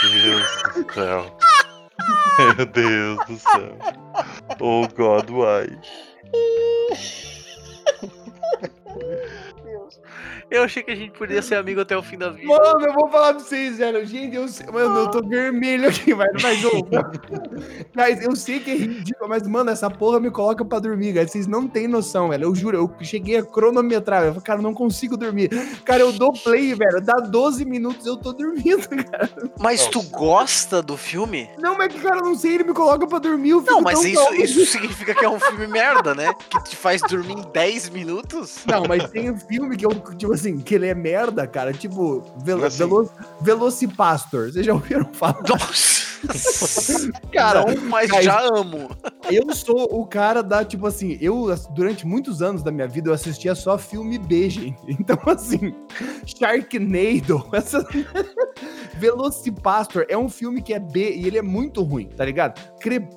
Meu 0.02 0.22
Deus 0.22 0.62
do 0.74 0.94
céu. 0.94 1.38
Meu 2.56 2.66
Deus 2.66 3.26
do 3.26 3.38
céu. 3.38 3.78
Oh 4.60 4.86
God, 4.96 5.30
why? 5.30 5.78
Eu 10.50 10.64
achei 10.64 10.82
que 10.82 10.90
a 10.90 10.94
gente 10.94 11.12
podia 11.12 11.40
ser 11.40 11.54
amigo 11.54 11.80
até 11.80 11.96
o 11.96 12.02
fim 12.02 12.18
da 12.18 12.30
vida. 12.30 12.46
Mano, 12.46 12.86
eu 12.86 12.92
vou 12.92 13.08
falar 13.08 13.34
pra 13.34 13.42
vocês, 13.42 13.78
velho. 13.78 14.04
Gente, 14.04 14.36
eu, 14.36 14.46
mano, 14.72 15.00
eu 15.00 15.10
tô 15.10 15.22
vermelho 15.26 15.88
aqui, 15.88 16.12
mas, 16.14 16.30
mas 16.42 16.62
eu, 16.64 16.72
mas 17.94 18.22
eu 18.22 18.36
sei 18.36 18.60
que 18.60 18.70
é 18.70 18.74
ridículo, 18.74 19.28
mas, 19.28 19.46
mano, 19.46 19.70
essa 19.70 19.90
porra 19.90 20.20
me 20.20 20.30
coloca 20.30 20.64
pra 20.64 20.78
dormir, 20.78 21.12
velho. 21.12 21.28
Vocês 21.28 21.46
não 21.46 21.66
têm 21.66 21.88
noção, 21.88 22.28
velho. 22.28 22.44
Eu 22.44 22.54
juro, 22.54 22.76
eu 22.76 23.04
cheguei 23.04 23.38
a 23.38 23.42
cronometrar, 23.42 24.24
eu 24.24 24.28
falei, 24.28 24.42
cara, 24.44 24.58
eu 24.58 24.62
não 24.62 24.74
consigo 24.74 25.16
dormir. 25.16 25.48
Cara, 25.84 26.00
eu 26.00 26.12
dou 26.12 26.32
play, 26.32 26.74
velho. 26.74 27.00
Dá 27.00 27.14
12 27.14 27.64
minutos 27.64 28.06
eu 28.06 28.16
tô 28.16 28.32
dormindo, 28.32 28.86
cara. 29.10 29.30
Mas 29.58 29.86
tu 29.86 30.02
gosta 30.02 30.82
do 30.82 30.96
filme? 30.96 31.48
Não, 31.58 31.76
mas, 31.76 31.94
cara, 32.00 32.18
eu 32.18 32.24
não 32.24 32.34
sei, 32.34 32.54
ele 32.54 32.64
me 32.64 32.74
coloca 32.74 33.06
pra 33.06 33.18
dormir. 33.18 33.50
Eu 33.50 33.60
fico 33.60 33.72
Não, 33.72 33.80
mas 33.80 33.98
tão 33.98 34.08
isso, 34.08 34.22
calmo. 34.22 34.42
isso 34.42 34.66
significa 34.66 35.14
que 35.14 35.24
é 35.24 35.28
um 35.28 35.40
filme 35.40 35.66
merda, 35.66 36.14
né? 36.14 36.34
Que 36.50 36.62
te 36.64 36.76
faz 36.76 37.00
dormir 37.02 37.38
em 37.38 37.52
10 37.52 37.90
minutos? 37.90 38.64
Não, 38.66 38.84
mas 38.86 39.08
tem 39.10 39.30
um 39.30 39.38
filme 39.38 39.76
que 39.76 39.86
eu, 39.86 39.90
tipo 40.16 40.32
assim, 40.32 40.58
que 40.58 40.74
ele 40.74 40.86
é 40.86 40.94
merda, 40.94 41.46
cara. 41.46 41.72
Tipo, 41.72 42.22
Velo, 42.38 42.64
Assim. 42.64 42.78
Velo, 42.78 43.10
Velocipastor. 43.40 44.52
Vocês 44.52 44.64
já 44.66 44.72
ouviram 44.74 45.08
falar? 45.12 45.42
Nossa! 45.48 46.02
Cara, 47.32 47.64
não, 47.74 47.82
mas 47.88 48.08
mas- 48.10 48.24
já 48.24 48.40
amo. 48.40 48.90
Eu 49.30 49.52
sou 49.54 49.88
o 50.00 50.06
cara 50.06 50.42
da, 50.42 50.64
tipo 50.64 50.86
assim, 50.86 51.16
eu, 51.20 51.46
durante 51.70 52.06
muitos 52.06 52.42
anos 52.42 52.62
da 52.62 52.70
minha 52.70 52.86
vida, 52.86 53.08
eu 53.08 53.14
assistia 53.14 53.54
só 53.54 53.78
filme 53.78 54.18
B, 54.18 54.48
gente. 54.50 54.78
Então, 54.86 55.18
assim, 55.26 55.74
Sharknado, 56.24 57.44
essa... 57.52 57.84
Velocipastor 58.98 60.06
é 60.08 60.16
um 60.16 60.28
filme 60.28 60.62
que 60.62 60.72
é 60.72 60.78
B 60.78 61.12
e 61.14 61.26
ele 61.26 61.38
é 61.38 61.42
muito 61.42 61.82
ruim, 61.82 62.06
tá 62.06 62.24
ligado? 62.24 62.60
Cre... 62.78 63.08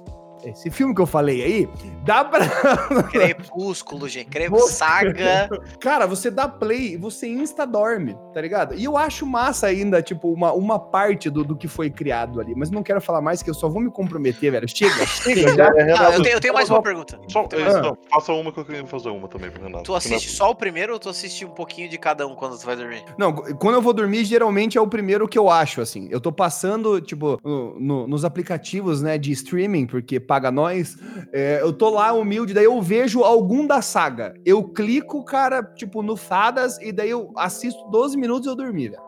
Esse 0.49 0.69
filme 0.69 0.93
que 0.93 1.01
eu 1.01 1.05
falei 1.05 1.43
aí, 1.43 1.69
dá 2.03 2.23
pra. 2.25 2.45
Crepúsculo, 3.11 4.07
gente. 4.07 4.29
Crepúsculo, 4.29 4.71
saga. 4.71 5.49
Cara, 5.79 6.05
você 6.05 6.29
dá 6.29 6.47
play 6.47 6.93
e 6.93 6.97
você 6.97 7.27
insta-dorme, 7.27 8.15
tá 8.36 8.41
ligado? 8.41 8.75
E 8.75 8.83
eu 8.83 8.97
acho 8.97 9.25
massa 9.25 9.67
ainda, 9.67 10.01
tipo, 10.01 10.29
uma, 10.29 10.51
uma 10.51 10.77
parte 10.77 11.29
do, 11.29 11.41
do 11.41 11.55
que 11.55 11.69
foi 11.69 11.89
criado 11.89 12.41
ali. 12.41 12.53
Mas 12.53 12.69
não 12.69 12.83
quero 12.83 12.99
falar 12.99 13.21
mais, 13.21 13.41
que 13.41 13.49
eu 13.49 13.53
só 13.53 13.69
vou 13.69 13.81
me 13.81 13.89
comprometer, 13.89 14.51
velho. 14.51 14.67
Chega, 14.67 14.93
chega 15.07 15.55
já. 15.55 15.69
Ah, 15.69 16.13
eu, 16.15 16.21
tenho, 16.21 16.36
eu 16.36 16.41
tenho 16.41 16.53
mais 16.53 16.69
uma 16.69 16.81
pergunta. 16.81 17.17
Só, 17.29 17.47
Eu 17.53 17.59
é, 17.65 17.81
não, 17.81 17.97
faça 18.11 18.33
uma 18.33 18.51
que 18.51 18.59
eu 18.59 18.65
queria 18.65 18.86
fazer 18.86 19.07
uma 19.07 19.29
também 19.29 19.49
pro 19.49 19.63
Renato. 19.63 19.86
Tu 19.86 19.95
assiste 19.95 20.29
só 20.29 20.51
o 20.51 20.55
primeiro 20.55 20.91
ou 20.91 20.99
tu 20.99 21.07
assiste 21.07 21.45
um 21.45 21.49
pouquinho 21.49 21.88
de 21.88 21.97
cada 21.97 22.27
um 22.27 22.36
quando 22.36 22.59
tu 22.59 22.65
vai 22.65 22.75
dormir? 22.75 23.05
Não, 23.17 23.31
quando 23.33 23.75
eu 23.75 23.81
vou 23.81 23.93
dormir, 23.93 24.25
geralmente 24.25 24.77
é 24.77 24.81
o 24.81 24.88
primeiro 24.88 25.29
que 25.29 25.39
eu 25.39 25.49
acho, 25.49 25.79
assim. 25.79 26.09
Eu 26.11 26.19
tô 26.19 26.29
passando, 26.29 26.99
tipo, 26.99 27.39
no- 27.41 27.79
no- 27.79 28.05
nos 28.07 28.25
aplicativos, 28.25 29.01
né, 29.01 29.17
de 29.17 29.31
streaming, 29.31 29.86
porque 29.88 30.19
paga 30.19 30.51
nós. 30.51 30.97
é, 31.31 31.61
eu 31.61 31.71
tô 31.71 31.89
lá 31.89 32.11
humilde, 32.11 32.53
daí 32.53 32.65
eu 32.65 32.81
vejo 32.81 33.21
algum 33.23 33.65
da 33.65 33.81
saga. 33.81 34.33
Eu 34.45 34.61
clico, 34.61 35.23
cara, 35.23 35.63
tipo, 35.63 36.03
no 36.03 36.17
Fadas, 36.17 36.77
e 36.81 36.91
daí 36.91 37.09
eu 37.11 37.31
assisto 37.38 37.81
12 37.89 38.17
minutos 38.17 38.24
e 38.26 38.49
eu 38.49 38.55
dormi, 38.55 38.89
velho. 38.89 39.01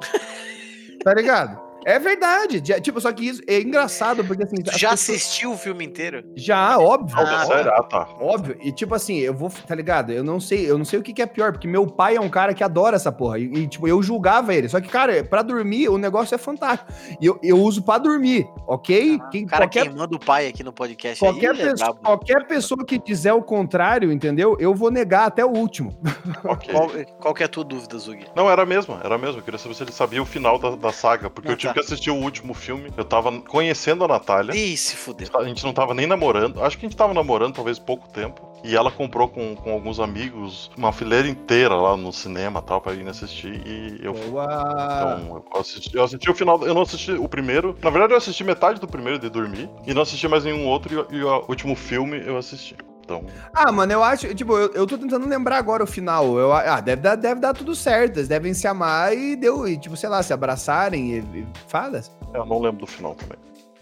tá 1.03 1.13
ligado? 1.13 1.66
É 1.87 1.97
verdade. 1.99 2.61
já- 2.63 2.79
tipo, 2.81 2.99
só 2.99 3.11
que 3.13 3.25
isso 3.29 3.41
é 3.47 3.61
engraçado, 3.61 4.23
porque 4.25 4.43
assim. 4.43 4.57
Tu 4.57 4.77
já 4.77 4.89
pessoas- 4.91 5.17
assistiu 5.17 5.53
o 5.53 5.57
filme 5.57 5.85
inteiro? 5.85 6.21
Já, 6.35 6.77
óbvio. 6.77 7.15
Ah? 7.17 7.45
Ah, 7.77 7.83
tá. 7.83 8.07
Óbvio, 8.19 8.57
e 8.61 8.71
tipo 8.73 8.93
assim, 8.93 9.17
eu 9.19 9.33
vou, 9.33 9.49
tá 9.49 9.73
ligado? 9.73 10.11
Eu 10.11 10.23
não 10.23 10.39
sei, 10.39 10.69
eu 10.69 10.77
não 10.77 10.83
sei 10.83 10.99
o 10.99 11.01
que, 11.01 11.13
que 11.13 11.21
é 11.21 11.25
pior, 11.25 11.53
porque 11.53 11.67
meu 11.67 11.87
pai 11.87 12.17
é 12.17 12.19
um 12.19 12.27
cara 12.29 12.53
que 12.53 12.63
adora 12.63 12.97
essa 12.97 13.11
porra. 13.11 13.39
E, 13.39 13.43
e, 13.45 13.67
tipo, 13.67 13.87
eu 13.87 14.03
julgava 14.03 14.53
ele. 14.53 14.67
Só 14.67 14.81
que, 14.81 14.89
cara, 14.89 15.23
pra 15.23 15.41
dormir, 15.41 15.87
o 15.87 15.97
negócio 15.97 16.35
é 16.35 16.37
fantástico. 16.37 16.91
E 17.21 17.25
eu, 17.25 17.39
eu 17.41 17.57
uso 17.57 17.81
pra 17.81 17.97
dormir, 17.97 18.45
ok? 18.67 19.19
Quem, 19.31 19.45
O 19.45 19.47
cara 19.47 19.63
qualquer, 19.65 19.83
queimando 19.83 20.17
o 20.17 20.19
pai 20.19 20.47
aqui 20.47 20.63
no 20.63 20.73
podcast 20.73 21.19
qualquer, 21.19 21.51
aí, 21.51 21.59
ele 21.59 21.69
é 21.69 21.71
pessoa, 21.71 21.93
brabo. 21.93 22.05
qualquer 22.05 22.47
pessoa 22.47 22.85
que 22.85 22.99
dizer 22.99 23.31
o 23.31 23.41
contrário, 23.41 24.11
entendeu? 24.11 24.57
Eu 24.59 24.75
vou 24.75 24.91
negar 24.91 25.25
até 25.27 25.45
o 25.45 25.49
último. 25.49 25.97
Ok. 26.43 26.73
Qual, 26.73 26.89
qual 27.19 27.33
que 27.33 27.43
é 27.43 27.45
a 27.45 27.49
tua 27.49 27.63
dúvida, 27.63 27.97
Zug? 27.97 28.25
Não, 28.35 28.49
era 28.49 28.65
mesmo, 28.65 28.97
era 29.03 29.17
mesmo. 29.17 29.39
Eu 29.39 29.43
queria 29.43 29.57
saber 29.57 29.73
se 29.75 29.83
ele 29.83 29.91
sabia 29.91 30.21
o 30.21 30.25
final 30.25 30.59
da, 30.59 30.75
da 30.75 30.91
saga, 30.91 31.29
porque 31.29 31.49
Ah, 31.49 31.51
eu 31.53 31.57
tive 31.57 31.73
tá. 31.73 31.76
Que 31.77 31.85
assistir 31.85 32.09
o 32.09 32.15
último 32.15 32.53
filme. 32.53 32.91
Eu 32.97 33.05
tava 33.05 33.39
conhecendo 33.41 34.03
a 34.03 34.07
Natália. 34.07 34.55
Ih, 34.55 34.75
se 34.75 34.95
fudeu. 34.95 35.27
A 35.35 35.43
gente 35.43 35.63
não 35.63 35.73
tava 35.73 35.93
nem 35.93 36.07
namorando. 36.07 36.63
Acho 36.63 36.77
que 36.77 36.85
a 36.85 36.89
gente 36.89 36.97
tava 36.97 37.13
namorando 37.13 37.53
talvez 37.55 37.77
pouco 37.77 38.09
tempo. 38.09 38.47
E 38.63 38.75
ela 38.75 38.89
comprou 38.89 39.27
com, 39.27 39.55
com 39.55 39.71
alguns 39.71 39.99
amigos 39.99 40.71
uma 40.75 40.91
fileira 40.91 41.27
inteira 41.27 41.75
lá 41.75 41.95
no 41.95 42.11
cinema 42.11 42.61
tal, 42.61 42.81
pra 42.81 42.93
ir 42.93 43.07
assistir. 43.07 43.61
E 43.65 43.99
eu 44.03 44.13
Boa. 44.13 45.21
Então, 45.23 45.43
eu 45.53 45.61
assisti, 45.61 45.95
eu 45.95 46.03
assisti 46.03 46.29
o 46.29 46.35
final, 46.35 46.65
eu 46.65 46.73
não 46.73 46.81
assisti 46.81 47.11
o 47.11 47.29
primeiro. 47.29 47.77
Na 47.81 47.89
verdade, 47.89 48.13
eu 48.13 48.17
assisti 48.17 48.43
metade 48.43 48.79
do 48.79 48.87
primeiro 48.87 49.19
de 49.19 49.29
dormir 49.29 49.69
e 49.85 49.93
não 49.93 50.01
assisti 50.01 50.27
mais 50.27 50.43
nenhum 50.43 50.65
outro. 50.65 51.07
E, 51.11 51.15
e 51.15 51.23
o 51.23 51.45
último 51.47 51.75
filme 51.75 52.21
eu 52.25 52.37
assisti. 52.37 52.75
Então, 53.07 53.23
Ah, 53.53 53.71
mano, 53.71 53.93
eu 53.93 54.03
acho, 54.03 54.35
tipo, 54.35 54.57
eu, 54.57 54.69
eu 54.73 54.85
tô 54.85 54.97
tentando 54.97 55.25
lembrar 55.25 55.55
agora 55.57 55.81
o 55.81 55.87
final. 55.87 56.37
Eu, 56.37 56.51
ah, 56.51 56.81
deve 56.81 57.01
dar, 57.01 57.15
deve 57.15 57.39
dar 57.39 57.53
tudo 57.53 57.73
certo. 57.73 58.17
Eles 58.17 58.27
devem 58.27 58.53
se 58.53 58.67
amar 58.67 59.15
e 59.15 59.33
deu, 59.37 59.65
e, 59.65 59.77
tipo, 59.77 59.95
sei 59.95 60.09
lá, 60.09 60.21
se 60.21 60.33
abraçarem 60.33 61.13
e, 61.13 61.19
e 61.19 61.47
fadas. 61.69 62.11
eu 62.33 62.45
não 62.45 62.59
lembro 62.59 62.81
do 62.81 62.87
final 62.87 63.15
também. 63.15 63.37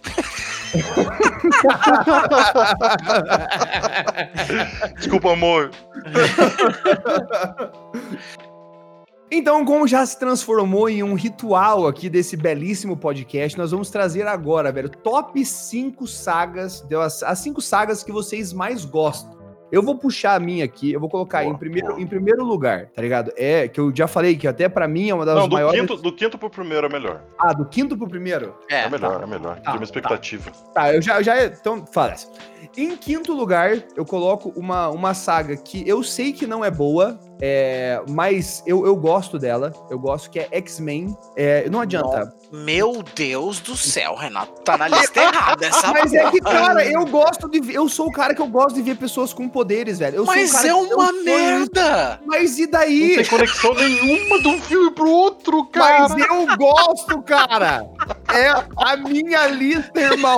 Desculpa, 4.98 5.34
amor. 5.34 5.72
Então, 9.38 9.66
como 9.66 9.86
já 9.86 10.06
se 10.06 10.18
transformou 10.18 10.88
em 10.88 11.04
um 11.04 11.14
ritual 11.14 11.88
aqui 11.88 12.10
desse 12.10 12.38
belíssimo 12.38 12.96
podcast, 12.96 13.58
nós 13.58 13.72
vamos 13.72 13.90
trazer 13.90 14.26
agora, 14.26 14.72
velho, 14.72 14.88
top 14.88 15.44
5 15.46 16.08
sagas, 16.08 16.82
as, 17.04 17.22
as 17.22 17.40
cinco 17.40 17.60
sagas 17.60 18.02
que 18.02 18.14
vocês 18.14 18.54
mais 18.54 18.86
gostam. 18.86 19.36
Eu 19.70 19.84
vou 19.84 19.98
puxar 19.98 20.36
a 20.36 20.40
minha 20.40 20.64
aqui, 20.64 20.94
eu 20.94 21.02
vou 21.02 21.10
colocar 21.10 21.44
Boa, 21.44 21.54
em, 21.54 21.58
primeiro, 21.58 21.88
boa. 21.90 22.02
em 22.02 22.08
primeiro 22.08 22.46
lugar, 22.46 22.86
tá 22.96 23.02
ligado? 23.02 23.34
É, 23.36 23.68
que 23.68 23.78
eu 23.78 23.94
já 23.94 24.08
falei 24.08 24.38
que 24.38 24.48
até 24.48 24.70
pra 24.70 24.88
mim 24.88 25.10
é 25.10 25.14
uma 25.14 25.26
das 25.26 25.36
Não, 25.36 25.50
do 25.50 25.54
maiores... 25.54 25.82
quinto, 25.82 25.98
do 25.98 26.14
quinto 26.14 26.38
pro 26.38 26.50
primeiro 26.50 26.86
é 26.88 26.90
melhor. 26.90 27.22
Ah, 27.38 27.52
do 27.52 27.66
quinto 27.66 27.98
pro 27.98 28.08
primeiro? 28.08 28.56
É, 28.70 28.84
É, 28.84 28.90
melhor, 28.90 29.22
é 29.22 29.26
melhor. 29.26 29.56
Tá, 29.58 29.72
Tem 29.72 29.74
uma 29.74 29.84
expectativa. 29.84 30.50
Tá, 30.74 30.94
eu 30.94 31.02
já, 31.02 31.18
eu 31.18 31.24
já. 31.24 31.44
Então, 31.44 31.84
fala 31.92 32.14
essa. 32.14 32.32
Em 32.78 32.96
quinto 32.96 33.34
lugar, 33.34 33.84
eu 33.98 34.06
coloco 34.06 34.54
uma, 34.56 34.90
uma 34.90 35.14
saga 35.14 35.58
que 35.58 35.88
eu 35.88 36.04
sei 36.04 36.32
que 36.32 36.48
não 36.48 36.64
é 36.64 36.72
boa, 36.72 37.20
é, 37.42 38.02
mas 38.08 38.64
eu, 38.66 38.86
eu 38.86 38.96
gosto 38.96 39.38
dela. 39.38 39.74
Eu 39.90 40.00
gosto 40.00 40.30
que 40.30 40.40
é 40.40 40.48
X-Men. 40.52 41.16
É, 41.36 41.70
não 41.70 41.82
adianta. 41.82 42.34
Meu 42.52 43.04
Deus 43.16 43.60
do 43.60 43.76
céu, 43.76 44.16
Renato. 44.16 44.62
Tá 44.62 44.78
na 44.78 44.88
lista 44.88 45.22
errada 45.22 45.66
essa 45.66 45.92
Mas 45.92 46.14
é 46.14 46.30
que, 46.32 46.42
porra. 46.42 46.56
cara, 46.68 46.86
eu 46.86 47.06
gosto 47.06 47.50
de 47.50 47.60
ver. 47.60 47.74
Eu 47.76 47.90
sou 47.90 48.08
o 48.08 48.12
cara 48.12 48.34
que 48.34 48.42
eu 48.42 48.48
gosto 48.48 48.76
de 48.76 48.82
ver 48.82 48.96
pessoas 48.96 49.34
com 49.34 49.50
poderes, 49.50 50.00
velho. 50.00 50.18
Eu 50.18 50.26
sou 50.26 50.34
Mas 50.34 50.64
é 50.64 50.74
uma 50.74 51.12
merda! 51.24 52.20
Mas 52.26 52.58
e 52.58 52.64
Não 52.64 52.72
daí? 52.72 53.16
tem 53.16 53.26
conexão 53.26 53.74
nenhuma 53.74 54.40
de 54.42 54.48
um 54.48 54.62
filme 54.62 54.92
pro 54.92 55.10
outro, 55.10 55.66
cara. 55.66 56.08
Mas 56.10 56.26
eu 56.26 56.58
gosto, 56.58 57.22
cara! 57.24 57.86
é 58.34 58.50
a 58.78 58.98
minha 58.98 59.48
lista, 59.48 60.00
irmão. 60.00 60.38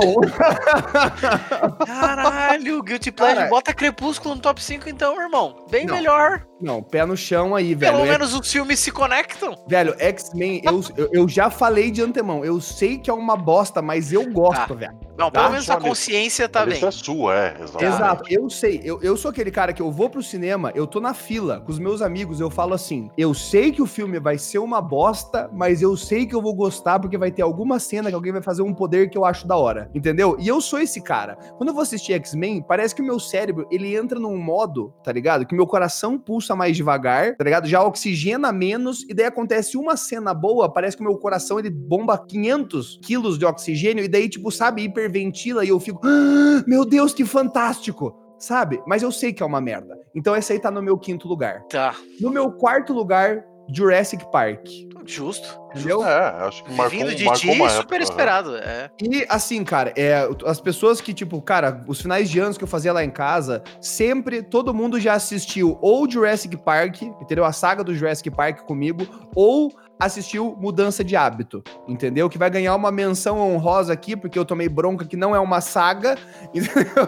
Caralho, 1.86 2.82
Guilty 2.84 3.12
Pleasure. 3.12 3.38
Cara, 3.38 3.50
Bota 3.50 3.74
Crepúsculo 3.74 4.36
no 4.36 4.41
top 4.41 4.64
5 4.64 4.89
então, 4.89 5.20
irmão. 5.22 5.66
Bem 5.70 5.86
Não. 5.86 5.95
melhor. 5.95 6.45
Não, 6.60 6.82
pé 6.82 7.05
no 7.05 7.16
chão 7.16 7.55
aí, 7.55 7.76
velho. 7.76 7.93
Pelo 7.93 8.05
É- 8.05 8.12
menos 8.12 8.34
os 8.34 8.51
filmes 8.51 8.80
se 8.80 8.91
conectam. 8.91 9.55
Velho, 9.68 9.95
X-Men, 9.99 10.62
eu, 10.64 10.82
eu, 10.95 11.10
eu 11.14 11.30
já 11.30 11.49
falei 11.49 11.91
de 11.91 12.01
antemão. 12.01 12.43
Eu 12.43 12.60
sei 12.60 12.97
que 12.97 13.10
é 13.10 13.14
uma 13.14 13.36
bosta, 13.38 13.82
mas 13.82 14.12
eu 14.12 14.32
gosto, 14.32 14.68
Tá. 14.70 14.74
velho. 14.74 14.97
Não, 15.18 15.32
Tá, 15.32 15.39
pelo 15.41 15.51
menos 15.53 15.70
a 15.70 15.78
consciência 15.78 16.47
tá 16.47 16.64
bem. 16.66 16.76
Isso 16.76 16.86
é 16.86 16.91
sua, 16.91 17.36
é, 17.36 17.58
exato. 17.64 17.84
Exato, 17.84 18.24
eu 18.30 18.49
sei. 18.49 18.82
Eu, 18.84 19.01
eu 19.01 19.18
sou 19.18 19.30
aquele 19.32 19.49
cara 19.51 19.74
que 19.74 19.82
eu 19.82 19.91
vou 19.91 20.10
pro 20.10 20.22
cinema, 20.22 20.72
eu 20.76 20.86
tô 20.86 20.99
na 20.99 21.14
fila 21.14 21.60
com 21.62 21.72
os 21.72 21.80
meus 21.80 22.01
amigos, 22.01 22.39
eu 22.39 22.49
falo 22.51 22.74
assim: 22.76 23.10
eu 23.18 23.34
sei 23.34 23.72
que 23.72 23.82
o 23.82 23.86
filme 23.88 24.20
vai 24.20 24.38
ser 24.38 24.60
uma 24.60 24.80
bosta, 24.82 25.49
mas 25.53 25.82
eu 25.82 25.97
sei 25.97 26.26
que 26.26 26.36
eu 26.36 26.41
vou 26.41 26.53
gostar 26.53 26.99
porque 26.99 27.18
vai 27.18 27.32
ter 27.32 27.41
alguma 27.41 27.80
cena 27.80 28.10
que 28.10 28.16
alguém 28.16 28.32
vai 28.32 28.41
fazer 28.43 28.62
um 28.62 28.74
poder 28.74 29.10
que 29.10 29.18
eu 29.18 29.26
acho 29.26 29.47
da 29.47 29.55
hora. 29.58 29.89
Entendeu? 29.93 30.38
E 30.39 30.47
eu 30.47 30.62
sou 30.62 30.80
esse 30.80 31.01
cara. 31.01 31.36
Quando 31.58 31.70
eu 31.70 31.74
vou 31.74 31.82
assistir 31.84 32.14
X-Men, 32.14 32.62
parece 32.62 32.93
que 32.93 33.01
o 33.01 33.05
meu 33.05 33.20
cérebro 33.20 33.68
ele 33.72 33.95
entra 33.95 34.20
num 34.20 34.38
modo, 34.38 34.93
tá 35.03 35.12
ligado? 35.12 35.45
Que 35.47 35.55
meu 35.55 35.66
coração 35.68 36.18
pulsa 36.18 36.47
mais 36.56 36.76
devagar, 36.76 37.36
tá 37.36 37.43
ligado? 37.43 37.68
Já 37.68 37.84
oxigena 37.84 38.52
menos, 38.52 39.04
e 39.10 39.14
daí 39.14 39.26
acontece 39.26 39.78
uma 39.78 39.98
cena 39.98 40.34
boa, 40.34 40.72
parece 40.72 40.95
que 40.98 41.04
o 41.04 41.06
meu 41.06 41.18
coração 41.18 41.60
ele 41.60 41.70
bomba 41.70 42.18
500 42.18 43.00
quilos 43.04 43.38
de 43.38 43.45
oxigênio, 43.45 44.04
e 44.04 44.08
daí, 44.08 44.30
tipo, 44.30 44.52
sabe, 44.52 44.84
hiperventila 44.84 45.66
e 45.66 45.70
eu 45.70 45.80
fico, 45.80 46.00
"Ah, 46.04 46.64
meu 46.68 46.86
Deus, 46.86 47.14
que 47.14 47.26
fantástico! 47.26 48.16
Sabe? 48.39 48.80
Mas 48.86 49.02
eu 49.02 49.12
sei 49.12 49.34
que 49.34 49.41
é 49.41 49.45
uma 49.45 49.60
merda. 49.60 49.98
Então 50.14 50.36
esse 50.36 50.54
aí 50.54 50.60
tá 50.60 50.70
no 50.70 50.82
meu 50.82 50.98
quinto 50.98 51.28
lugar. 51.28 51.64
Tá. 51.70 51.95
No 52.22 52.30
meu 52.30 52.52
quarto 52.52 52.93
lugar, 52.93 53.43
Jurassic 53.70 54.26
Park. 54.32 54.68
Justo. 55.05 55.57
Entendeu? 55.72 56.05
É, 56.05 56.45
acho 56.45 56.63
que 56.63 56.74
marcou, 56.74 56.99
Vindo 56.99 57.15
de 57.15 57.24
marcou 57.24 57.51
ti, 57.51 57.57
uma 57.57 57.70
super 57.70 57.80
época, 57.80 57.97
né? 57.97 58.03
esperado. 58.03 58.57
É. 58.57 58.89
E 59.01 59.26
assim, 59.30 59.63
cara, 59.63 59.93
é, 59.95 60.28
as 60.45 60.59
pessoas 60.59 60.99
que, 60.99 61.13
tipo, 61.13 61.41
cara, 61.41 61.82
os 61.88 62.01
finais 62.01 62.30
de 62.30 62.39
anos 62.39 62.57
que 62.57 62.63
eu 62.63 62.68
fazia 62.68 62.91
lá 62.91 63.03
em 63.03 63.09
casa, 63.09 63.63
sempre 63.80 64.43
todo 64.43 64.74
mundo 64.74 64.99
já 64.99 65.13
assistiu 65.13 65.78
ou 65.82 66.09
Jurassic 66.09 66.57
Park, 66.57 67.03
entendeu? 67.03 67.45
A 67.45 67.53
saga 67.53 67.84
do 67.84 67.95
Jurassic 67.95 68.30
Park 68.30 68.61
comigo, 68.63 69.07
ou 69.34 69.72
assistiu 70.00 70.56
Mudança 70.60 71.04
de 71.04 71.16
Hábito, 71.16 71.64
entendeu? 71.88 72.30
Que 72.30 72.38
vai 72.38 72.50
ganhar 72.50 72.76
uma 72.76 72.91
menção 72.91 73.39
honrosa 73.39 73.93
aqui, 73.93 74.16
porque 74.16 74.38
eu 74.38 74.45
tomei 74.45 74.70
bronca 74.70 75.06
que 75.06 75.18
não 75.18 75.36
é 75.36 75.39
uma 75.39 75.62
saga, 75.62 76.18
entendeu? 76.54 77.08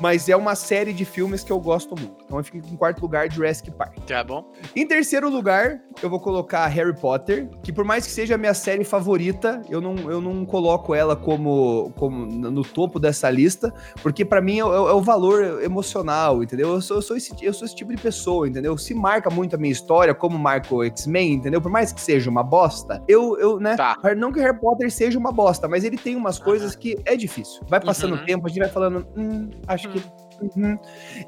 mas 0.00 0.28
é 0.28 0.36
uma 0.36 0.54
série 0.54 0.92
de 0.92 1.04
filmes 1.04 1.42
que 1.42 1.50
eu 1.52 1.58
gosto 1.60 1.90
muito. 1.98 2.16
Então 2.24 2.38
eu 2.38 2.44
fico 2.44 2.58
em 2.58 2.76
quarto 2.76 3.00
lugar, 3.00 3.30
Jurassic 3.32 3.70
Park. 3.70 3.96
Tá 4.06 4.22
bom. 4.22 4.44
Em 4.76 4.86
terceiro 4.86 5.28
lugar, 5.30 5.80
eu 6.02 6.10
vou 6.10 6.20
colocar 6.20 6.66
Harry 6.66 6.94
Potter, 6.94 7.48
que 7.62 7.72
por 7.72 7.84
mais 7.84 8.04
que 8.06 8.12
seja 8.12 8.34
a 8.34 8.38
minha 8.38 8.54
série 8.54 8.84
favorita, 8.84 9.62
eu 9.70 9.80
não, 9.80 9.94
eu 10.10 10.20
não 10.20 10.44
coloco 10.44 10.94
ela 10.94 11.16
como, 11.16 11.92
como 11.96 12.26
no 12.26 12.62
topo 12.62 12.98
dessa 12.98 13.30
lista, 13.30 13.72
porque 14.02 14.24
pra 14.24 14.40
mim 14.40 14.58
é, 14.58 14.64
o- 14.64 14.88
é 14.88 14.92
o 14.92 15.00
valor 15.00 15.62
emocional, 15.62 16.42
entendeu? 16.42 16.70
Eu 16.72 16.80
sou, 16.82 16.98
eu, 16.98 17.02
sou 17.02 17.16
esse, 17.16 17.32
eu 17.42 17.52
sou 17.54 17.64
esse 17.66 17.74
tipo 17.74 17.94
de 17.94 18.00
pessoa, 18.00 18.46
entendeu? 18.48 18.76
Se 18.76 18.92
marca 18.94 19.30
muito 19.30 19.54
a 19.54 19.58
minha 19.58 19.72
história, 19.72 20.14
como 20.14 20.38
marca 20.38 20.74
o 20.74 20.84
X-Men, 20.84 21.32
entendeu? 21.34 21.60
Por 21.60 21.70
mais 21.70 21.92
que 21.92 22.00
seja 22.00 22.17
uma 22.26 22.42
bosta, 22.42 23.02
eu, 23.06 23.38
eu 23.38 23.60
né? 23.60 23.76
Tá. 23.76 23.96
Não 24.16 24.32
que 24.32 24.40
Harry 24.40 24.58
Potter 24.58 24.90
seja 24.90 25.18
uma 25.18 25.30
bosta, 25.30 25.68
mas 25.68 25.84
ele 25.84 25.98
tem 25.98 26.16
umas 26.16 26.38
coisas 26.38 26.74
que 26.74 26.96
é 27.04 27.14
difícil. 27.14 27.60
Vai 27.68 27.80
passando 27.80 28.14
o 28.14 28.18
Uhum. 28.18 28.24
tempo, 28.24 28.46
a 28.46 28.48
gente 28.48 28.60
vai 28.60 28.68
falando, 28.68 29.06
hum, 29.16 29.50
acho 29.66 29.88
que 29.90 30.02
Uhum. 30.40 30.78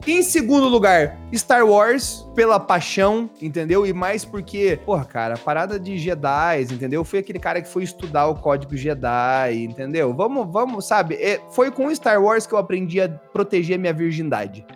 Em 0.07 0.23
segundo 0.23 0.69
lugar, 0.69 1.19
Star 1.35 1.67
Wars, 1.67 2.27
pela 2.35 2.61
paixão, 2.61 3.29
entendeu? 3.43 3.87
E 3.87 3.93
mais 3.93 4.25
porque, 4.25 4.79
porra, 4.85 5.05
cara, 5.05 5.37
parada 5.37 5.81
de 5.81 5.99
Jedi, 5.99 6.63
entendeu? 6.71 7.05
Fui 7.05 7.19
aquele 7.19 7.39
cara 7.39 7.61
que 7.61 7.69
foi 7.69 7.83
estudar 7.83 8.29
o 8.29 8.37
código 8.37 8.77
Jedi, 8.77 9.65
entendeu? 9.65 10.15
Vamos, 10.15 10.47
vamos, 10.53 10.87
sabe? 10.87 11.17
É, 11.17 11.41
foi 11.51 11.71
com 11.71 11.93
Star 11.95 12.23
Wars 12.23 12.47
que 12.47 12.55
eu 12.55 12.59
aprendi 12.59 13.01
a 13.01 13.09
proteger 13.09 13.79
minha 13.79 13.93
virgindade. 13.93 14.65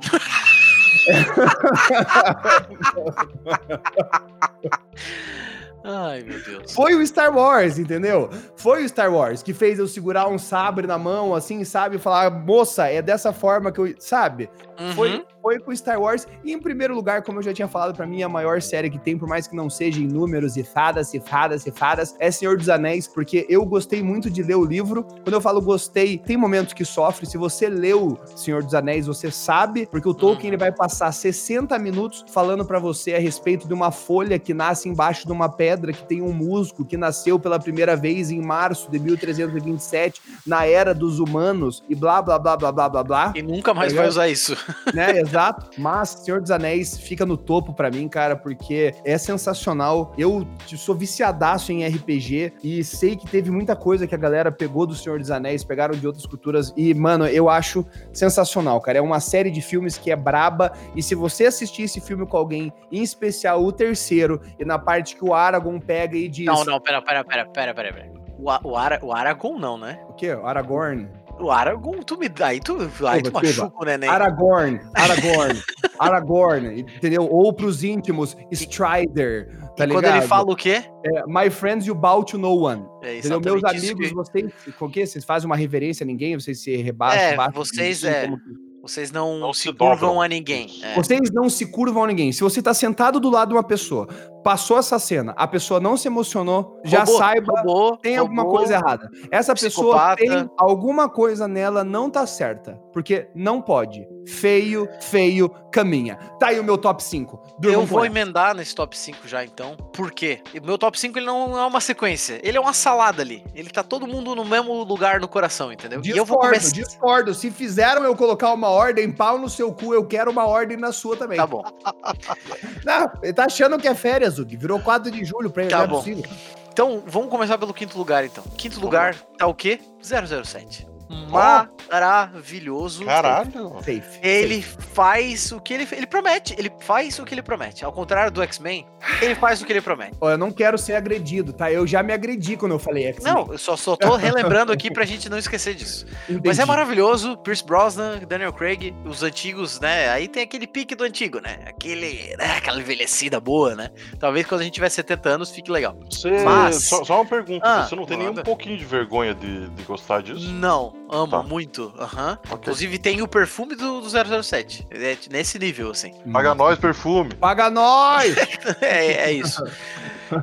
Ai, 5.87 6.23
meu 6.23 6.43
Deus. 6.43 6.73
Foi 6.73 6.95
o 6.95 7.07
Star 7.07 7.37
Wars, 7.37 7.79
entendeu? 7.79 8.31
Foi 8.57 8.85
o 8.85 8.89
Star 8.89 9.13
Wars 9.13 9.43
que 9.43 9.53
fez 9.53 9.79
eu 9.79 9.87
segurar 9.87 10.27
um 10.29 10.39
sabre 10.39 10.87
na 10.87 10.97
mão, 10.97 11.35
assim, 11.35 11.63
sabe? 11.63 11.97
E 11.97 11.99
falar, 11.99 12.31
moça, 12.31 12.89
é 12.89 13.03
dessa 13.03 13.35
forma 13.35 13.71
que 13.71 13.79
eu. 13.79 13.95
Sabe? 13.99 14.49
Uhum. 14.81 14.93
foi 14.93 15.25
com 15.63 15.75
Star 15.77 16.01
Wars. 16.01 16.27
E 16.43 16.53
em 16.53 16.59
primeiro 16.59 16.95
lugar, 16.95 17.23
como 17.23 17.39
eu 17.39 17.43
já 17.43 17.53
tinha 17.53 17.69
falado, 17.69 17.95
pra 17.95 18.07
mim, 18.07 18.23
a 18.23 18.29
maior 18.29 18.63
série 18.63 18.89
que 18.89 18.99
tem, 18.99 19.19
por 19.19 19.29
mais 19.29 19.47
que 19.47 19.55
não 19.55 19.69
seja 19.69 20.01
em 20.01 20.07
números 20.07 20.57
e 20.57 20.65
fadas, 20.65 21.13
e 21.13 21.21
fadas, 21.21 21.67
e 21.67 21.71
fadas, 21.71 22.15
é 22.19 22.31
Senhor 22.31 22.57
dos 22.57 22.69
Anéis, 22.69 23.07
porque 23.07 23.47
eu 23.49 23.65
gostei 23.65 24.03
muito 24.03 24.31
de 24.31 24.43
ler 24.43 24.57
o 24.57 24.65
livro. 24.65 25.05
Quando 25.23 25.35
eu 25.35 25.41
falo 25.41 25.61
gostei, 25.61 26.19
tem 26.19 26.37
momentos 26.37 26.73
que 26.73 26.85
sofre. 26.85 27.27
Se 27.27 27.37
você 27.37 27.69
leu 27.69 28.19
Senhor 28.35 28.63
dos 28.63 28.75
Anéis, 28.75 29.07
você 29.07 29.31
sabe, 29.31 29.87
porque 29.87 30.09
o 30.09 30.15
Tolkien 30.15 30.49
ele 30.49 30.57
vai 30.57 30.73
passar 30.73 31.13
60 31.13 31.79
minutos 31.79 32.25
falando 32.33 32.65
pra 32.65 32.79
você 32.79 33.15
a 33.15 33.19
respeito 33.19 33.69
de 33.69 33.75
uma 33.75 33.91
folha 33.91 34.39
que 34.39 34.55
nasce 34.55 34.89
embaixo 34.89 35.27
de 35.27 35.33
uma 35.33 35.49
pedra 35.49 35.93
que 35.93 36.05
tem 36.05 36.23
um 36.23 36.33
musgo 36.33 36.85
que 36.85 36.97
nasceu 36.97 37.39
pela 37.39 37.59
primeira 37.59 37.95
vez 37.97 38.31
em 38.31 38.41
março 38.41 38.91
de 38.91 38.99
1327, 38.99 40.21
na 40.47 40.65
era 40.67 40.95
dos 40.95 41.19
humanos, 41.19 41.83
e 41.89 41.95
blá 41.95 42.23
blá 42.23 42.39
blá 42.39 42.57
blá 42.57 42.73
blá 42.73 42.89
blá 42.89 43.03
blá 43.05 43.33
E 43.35 43.43
nunca 43.43 43.75
mais 43.75 43.93
Tá 43.93 44.01
vai 44.01 44.09
usar 44.09 44.29
isso. 44.29 44.57
né? 44.93 45.23
Exato. 45.35 45.71
Mas 45.79 46.11
Senhor 46.11 46.41
dos 46.41 46.51
Anéis 46.51 46.97
fica 46.97 47.27
no 47.27 47.37
topo 47.37 47.75
pra 47.75 47.91
mim, 47.91 48.09
cara, 48.09 48.37
porque 48.37 48.95
é 49.05 49.19
sensacional. 49.19 50.15
Eu 50.17 50.47
sou 50.77 50.95
viciadaço 50.95 51.73
em 51.73 51.85
RPG 51.87 52.53
e 52.63 52.85
sei 52.85 53.17
que 53.17 53.27
teve 53.27 53.51
muita 53.51 53.75
coisa 53.75 54.07
que 54.07 54.15
a 54.15 54.19
galera 54.19 54.53
pegou 54.53 54.87
do 54.87 54.95
Senhor 54.95 55.19
dos 55.19 55.31
Anéis, 55.31 55.65
pegaram 55.65 55.95
de 55.95 56.07
outras 56.07 56.25
culturas 56.25 56.73
e, 56.77 56.95
mano, 56.95 57.27
eu 57.27 57.49
acho 57.49 57.85
sensacional, 58.13 58.81
cara. 58.81 58.99
É 58.99 59.03
uma 59.03 59.21
série 59.21 59.51
de 59.51 59.61
filmes 59.61 59.99
que 59.99 60.11
é 60.11 60.17
braba 60.17 60.73
e 60.95 61.03
se 61.03 61.15
você 61.15 61.47
assistir 61.47 61.83
esse 61.83 62.01
filme 62.01 62.27
com 62.27 62.37
alguém, 62.37 62.73
em 62.93 63.03
especial 63.03 63.63
o 63.63 63.73
terceiro, 63.73 64.41
e 64.59 64.65
na 64.65 64.79
parte 64.79 65.17
que 65.17 65.25
o 65.25 65.35
Aragorn 65.35 65.81
pega 65.81 66.17
e 66.17 66.29
diz... 66.29 66.47
Não, 66.47 66.65
não, 66.65 66.81
pera, 66.81 67.03
pera, 67.03 67.25
pera, 67.25 67.47
pera, 67.47 67.75
pera. 67.75 67.93
pera. 67.93 68.25
O, 68.39 68.69
o, 68.69 68.77
Ara, 68.77 68.99
o 69.03 69.13
Aragorn 69.13 69.61
não, 69.61 69.79
né? 69.79 69.99
O 70.09 70.13
quê? 70.13 70.35
O 70.35 70.47
Aragorn? 70.47 71.09
O 71.41 71.51
Aragorn, 71.51 72.05
tu 72.05 72.17
me 72.17 72.31
aí 72.43 72.61
tu, 72.61 72.77
aí 73.07 73.23
tu 73.23 73.33
machuca 73.33 73.73
o 73.81 73.85
neném. 73.85 74.09
Aragorn, 74.09 74.81
Aragorn, 74.95 75.63
Aragorn, 75.99 76.81
entendeu? 76.81 77.29
Ou 77.31 77.53
pros 77.53 77.83
íntimos, 77.85 78.37
Strider, 78.53 79.49
tá 79.77 79.85
e 79.85 79.87
ligado? 79.89 79.93
quando 79.93 80.05
ele 80.17 80.23
fala 80.23 80.53
o 80.53 80.57
quê? 80.57 80.85
É, 81.05 81.23
my 81.27 81.51
friends, 81.51 81.87
you 81.87 81.95
bow 81.95 82.25
to 82.25 82.39
no 82.39 82.55
one. 82.57 82.85
É 83.03 83.19
Entendeu? 83.19 83.41
Meus 83.41 83.65
amigos, 83.65 84.09
que- 84.09 84.15
vocês, 84.15 84.53
com 84.79 84.89
que 84.91 85.07
vocês 85.07 85.25
fazem 85.25 85.47
uma 85.47 85.57
reverência 85.57 86.05
a 86.05 86.07
ninguém, 86.07 86.39
vocês 86.39 86.63
se 86.63 86.77
rebaixam, 86.77 87.21
É, 87.23 87.37
baixam, 87.37 87.55
vocês, 87.65 88.05
é. 88.05 88.25
como- 88.27 88.39
Vocês 88.83 89.11
não, 89.11 89.39
Não 89.39 89.53
se 89.55 89.63
se 89.63 89.73
curvam 89.73 90.21
a 90.21 90.29
ninguém. 90.29 90.69
É. 90.83 90.95
Vocês 90.95 91.31
não 91.33 91.49
se 91.49 91.65
curvam 91.67 92.05
a 92.05 92.07
ninguém. 92.07 92.31
Se 92.33 92.43
você 92.43 92.61
tá 92.61 92.75
sentado 92.75 93.19
do 93.19 93.31
lado 93.31 93.49
de 93.49 93.55
uma 93.55 93.63
pessoa, 93.63 94.07
passou 94.45 94.79
essa 94.79 94.99
cena, 94.99 95.33
a 95.37 95.49
pessoa 95.49 95.81
não 95.81 95.97
se 95.97 96.07
emocionou, 96.07 96.79
já 96.85 97.01
Robô, 97.01 97.19
saiba 97.19 97.53
robô, 97.63 97.97
tem 97.97 98.19
alguma 98.19 98.43
robô, 98.43 98.59
coisa 98.59 98.75
errada. 98.75 99.09
Essa 99.31 99.55
pessoa 99.55 100.15
psicopata. 100.15 100.17
tem 100.23 100.51
alguma 100.59 101.09
coisa 101.09 101.49
nela 101.49 101.83
não 101.83 102.11
tá 102.11 102.27
certa, 102.27 102.79
porque 102.93 103.29
não 103.35 103.61
pode. 103.63 104.07
Feio, 104.27 104.89
feio, 105.01 105.51
caminha. 105.71 106.17
Tá 106.39 106.47
aí 106.49 106.59
o 106.59 106.65
meu 106.65 106.79
top 106.79 107.03
5. 107.03 107.57
Durmam 107.59 107.83
Eu 107.83 107.87
vou 107.87 108.07
emendar 108.07 108.55
nesse 108.55 108.75
top 108.75 108.97
5 108.97 109.29
já, 109.29 109.45
então. 109.45 109.77
Por 109.93 110.11
quê? 110.13 110.41
O 110.63 110.65
meu 110.65 110.79
top 110.79 110.99
5 110.99 111.19
ele 111.19 111.27
não 111.27 111.59
é 111.59 111.67
uma 111.67 111.81
sequência. 111.81 112.41
Ele 112.43 112.57
é 112.57 112.61
uma 112.61 112.73
salada 112.73 113.21
ali. 113.21 113.45
Ele 113.55 113.69
tá 113.69 113.83
todo 113.83 114.07
mundo 114.07 114.35
no 114.35 114.45
mesmo 114.45 114.83
lugar 114.85 115.21
no 115.21 115.29
coração, 115.29 115.71
entendeu? 115.71 116.01
e 116.03 116.09
eu 116.11 116.25
vou 116.25 116.39
Discordo, 116.39 116.49
começar. 116.49 116.73
discordo. 116.75 117.35
Se 117.35 117.51
fizeram 117.51 118.03
eu 118.05 118.17
colocar 118.17 118.53
uma 118.55 118.69
ordem, 118.69 119.13
pau 119.13 119.39
no 119.39 119.49
seu 119.51 119.73
cu, 119.75 119.93
eu 119.93 120.07
quero 120.07 120.31
uma 120.31 120.47
ordem 120.47 120.79
na 120.79 120.91
sua 120.91 121.17
também. 121.17 121.37
Tá 121.37 121.47
bom. 121.47 121.63
Não, 122.85 123.11
ele 123.23 123.33
tá 123.33 123.45
achando 123.45 123.79
que 123.79 123.89
é 123.89 123.95
férias, 123.95 124.34
Zug. 124.35 124.57
Virou 124.57 124.81
4 124.81 125.11
de 125.11 125.25
julho 125.25 125.51
pra 125.51 125.63
ele, 125.63 125.71
Tá 125.71 125.83
é 125.83 125.87
bom. 125.87 125.97
possível. 125.99 126.25
Então, 126.73 127.03
vamos 127.07 127.31
começar 127.31 127.57
pelo 127.57 127.73
quinto 127.73 127.97
lugar, 127.97 128.25
então. 128.25 128.43
Quinto 128.57 128.75
Vamos 128.77 128.85
lugar 128.85 129.15
tá 129.39 129.47
o 129.47 129.55
quê? 129.55 129.81
007. 130.03 130.87
Maravilhoso. 131.09 133.05
Caralho. 133.05 133.75
Safe. 133.79 134.19
Ele 134.23 134.63
faz 134.63 135.53
o 135.53 135.61
que 135.61 135.75
ele 135.75 135.87
ele 135.93 136.07
promete, 136.07 136.55
ele 136.59 136.73
faz 136.81 137.19
o 137.19 137.25
que 137.25 137.35
ele 137.35 137.43
promete. 137.43 137.85
Ao 137.85 137.93
contrário 137.93 138.31
do 138.31 138.43
X-Men, 138.43 138.87
ele 139.21 139.35
faz 139.35 139.61
o 139.61 139.67
que 139.67 139.73
ele 139.73 139.81
promete. 139.81 140.17
Ó, 140.21 140.31
eu 140.31 140.39
não 140.39 140.51
quero 140.51 140.79
ser 140.79 140.95
agredido, 140.95 141.53
tá? 141.53 141.71
Eu 141.71 141.87
já 141.87 142.03
me 142.03 142.13
agredi 142.13 142.57
quando 142.57 142.73
eu 142.73 142.79
falei 142.79 143.07
X-Men. 143.07 143.33
Não, 143.33 143.53
eu 143.53 143.59
só, 143.59 143.77
só 143.77 143.97
tô 143.97 144.17
relembrando 144.17 144.73
aqui 144.73 144.91
pra 144.91 145.05
gente 145.05 145.29
não 145.29 145.39
esquecer 145.39 145.75
disso. 145.75 146.07
Entendi. 146.29 146.47
Mas 146.49 146.59
é 146.59 146.65
maravilhoso, 146.65 147.37
Pierce 147.39 147.65
Brosnan, 147.65 148.19
Daniel 148.27 148.53
Craig, 148.53 148.95
os 149.05 149.23
antigos, 149.23 149.81
né? 149.81 150.09
Aí 150.11 150.29
tem 150.29 150.43
aquele 150.43 150.67
pique 150.67 150.95
do 150.95 151.05
antigo, 151.05 151.41
né? 151.41 151.59
Aquele, 151.67 152.35
né? 152.37 152.57
aquela 152.57 152.81
envelhecida 152.81 153.39
boa, 153.41 153.75
né? 153.75 153.91
Talvez 154.19 154.47
quando 154.47 154.63
a 154.63 154.65
gente 154.65 154.75
tiver 154.75 154.89
70 154.89 155.29
anos 155.29 155.51
fique 155.51 155.71
legal. 155.71 155.97
Você, 156.11 156.31
Mas- 156.43 156.85
só, 156.89 157.05
só 157.05 157.17
uma 157.21 157.27
pergunta, 157.27 157.65
Ah, 157.67 157.87
você 157.87 157.95
não 157.97 158.07
tem 158.07 158.17
nem 158.17 158.29
um 158.29 158.35
pouquinho 158.35 158.77
de 158.77 158.85
vergonha 158.85 159.35
de, 159.35 159.69
de 159.71 159.83
gostar 159.83 160.23
disso? 160.23 160.49
Não, 160.53 160.93
amo 161.09 161.31
Tá. 161.31 161.43
muito. 161.43 161.93
aham. 161.99 162.39
Ok. 162.45 162.57
Inclusive 162.59 162.99
tem 162.99 163.23
o 163.23 163.29
perfume 163.29 163.75
do, 163.75 164.01
do 164.01 164.43
007. 164.43 164.87
É 164.91 165.17
nesse 165.31 165.59
nível, 165.59 165.91
assim. 165.91 166.13
Paga 166.33 166.55
nós 166.55 166.79
perfume. 166.79 167.35
Paga 167.35 167.71
nós! 167.71 168.35
é, 168.81 169.29
é 169.29 169.33
isso. 169.33 169.63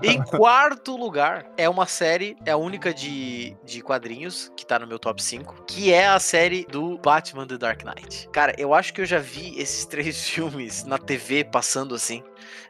Em 0.03 0.21
quarto 0.23 0.95
lugar, 0.95 1.47
é 1.57 1.67
uma 1.67 1.85
série, 1.85 2.37
é 2.45 2.51
a 2.51 2.57
única 2.57 2.93
de, 2.93 3.55
de 3.65 3.81
quadrinhos 3.81 4.51
que 4.55 4.65
tá 4.65 4.77
no 4.79 4.87
meu 4.87 4.99
top 4.99 5.21
5, 5.21 5.63
que 5.67 5.91
é 5.91 6.07
a 6.07 6.19
série 6.19 6.65
do 6.69 6.97
Batman 6.99 7.47
The 7.47 7.57
Dark 7.57 7.83
Knight. 7.83 8.29
Cara, 8.31 8.53
eu 8.57 8.73
acho 8.73 8.93
que 8.93 9.01
eu 9.01 9.05
já 9.05 9.17
vi 9.19 9.59
esses 9.59 9.85
três 9.87 10.27
filmes 10.29 10.83
na 10.83 10.97
TV 10.97 11.43
passando 11.43 11.95
assim 11.95 12.23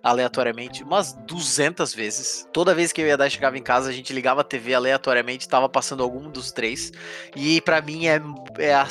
aleatoriamente 0.03 0.83
umas 0.83 1.13
200 1.13 1.93
vezes. 1.93 2.47
Toda 2.51 2.73
vez 2.73 2.91
que 2.91 3.01
eu 3.01 3.07
ia 3.07 3.17
dar 3.17 3.29
chegava 3.29 3.57
em 3.57 3.63
casa, 3.63 3.89
a 3.89 3.93
gente 3.93 4.13
ligava 4.13 4.41
a 4.41 4.43
TV 4.43 4.73
aleatoriamente, 4.73 5.47
tava 5.47 5.69
passando 5.69 6.03
algum 6.03 6.29
dos 6.29 6.51
três. 6.51 6.91
E 7.35 7.61
para 7.61 7.81
mim 7.81 8.07
é, 8.07 8.21
é, 8.57 8.73
a, 8.73 8.87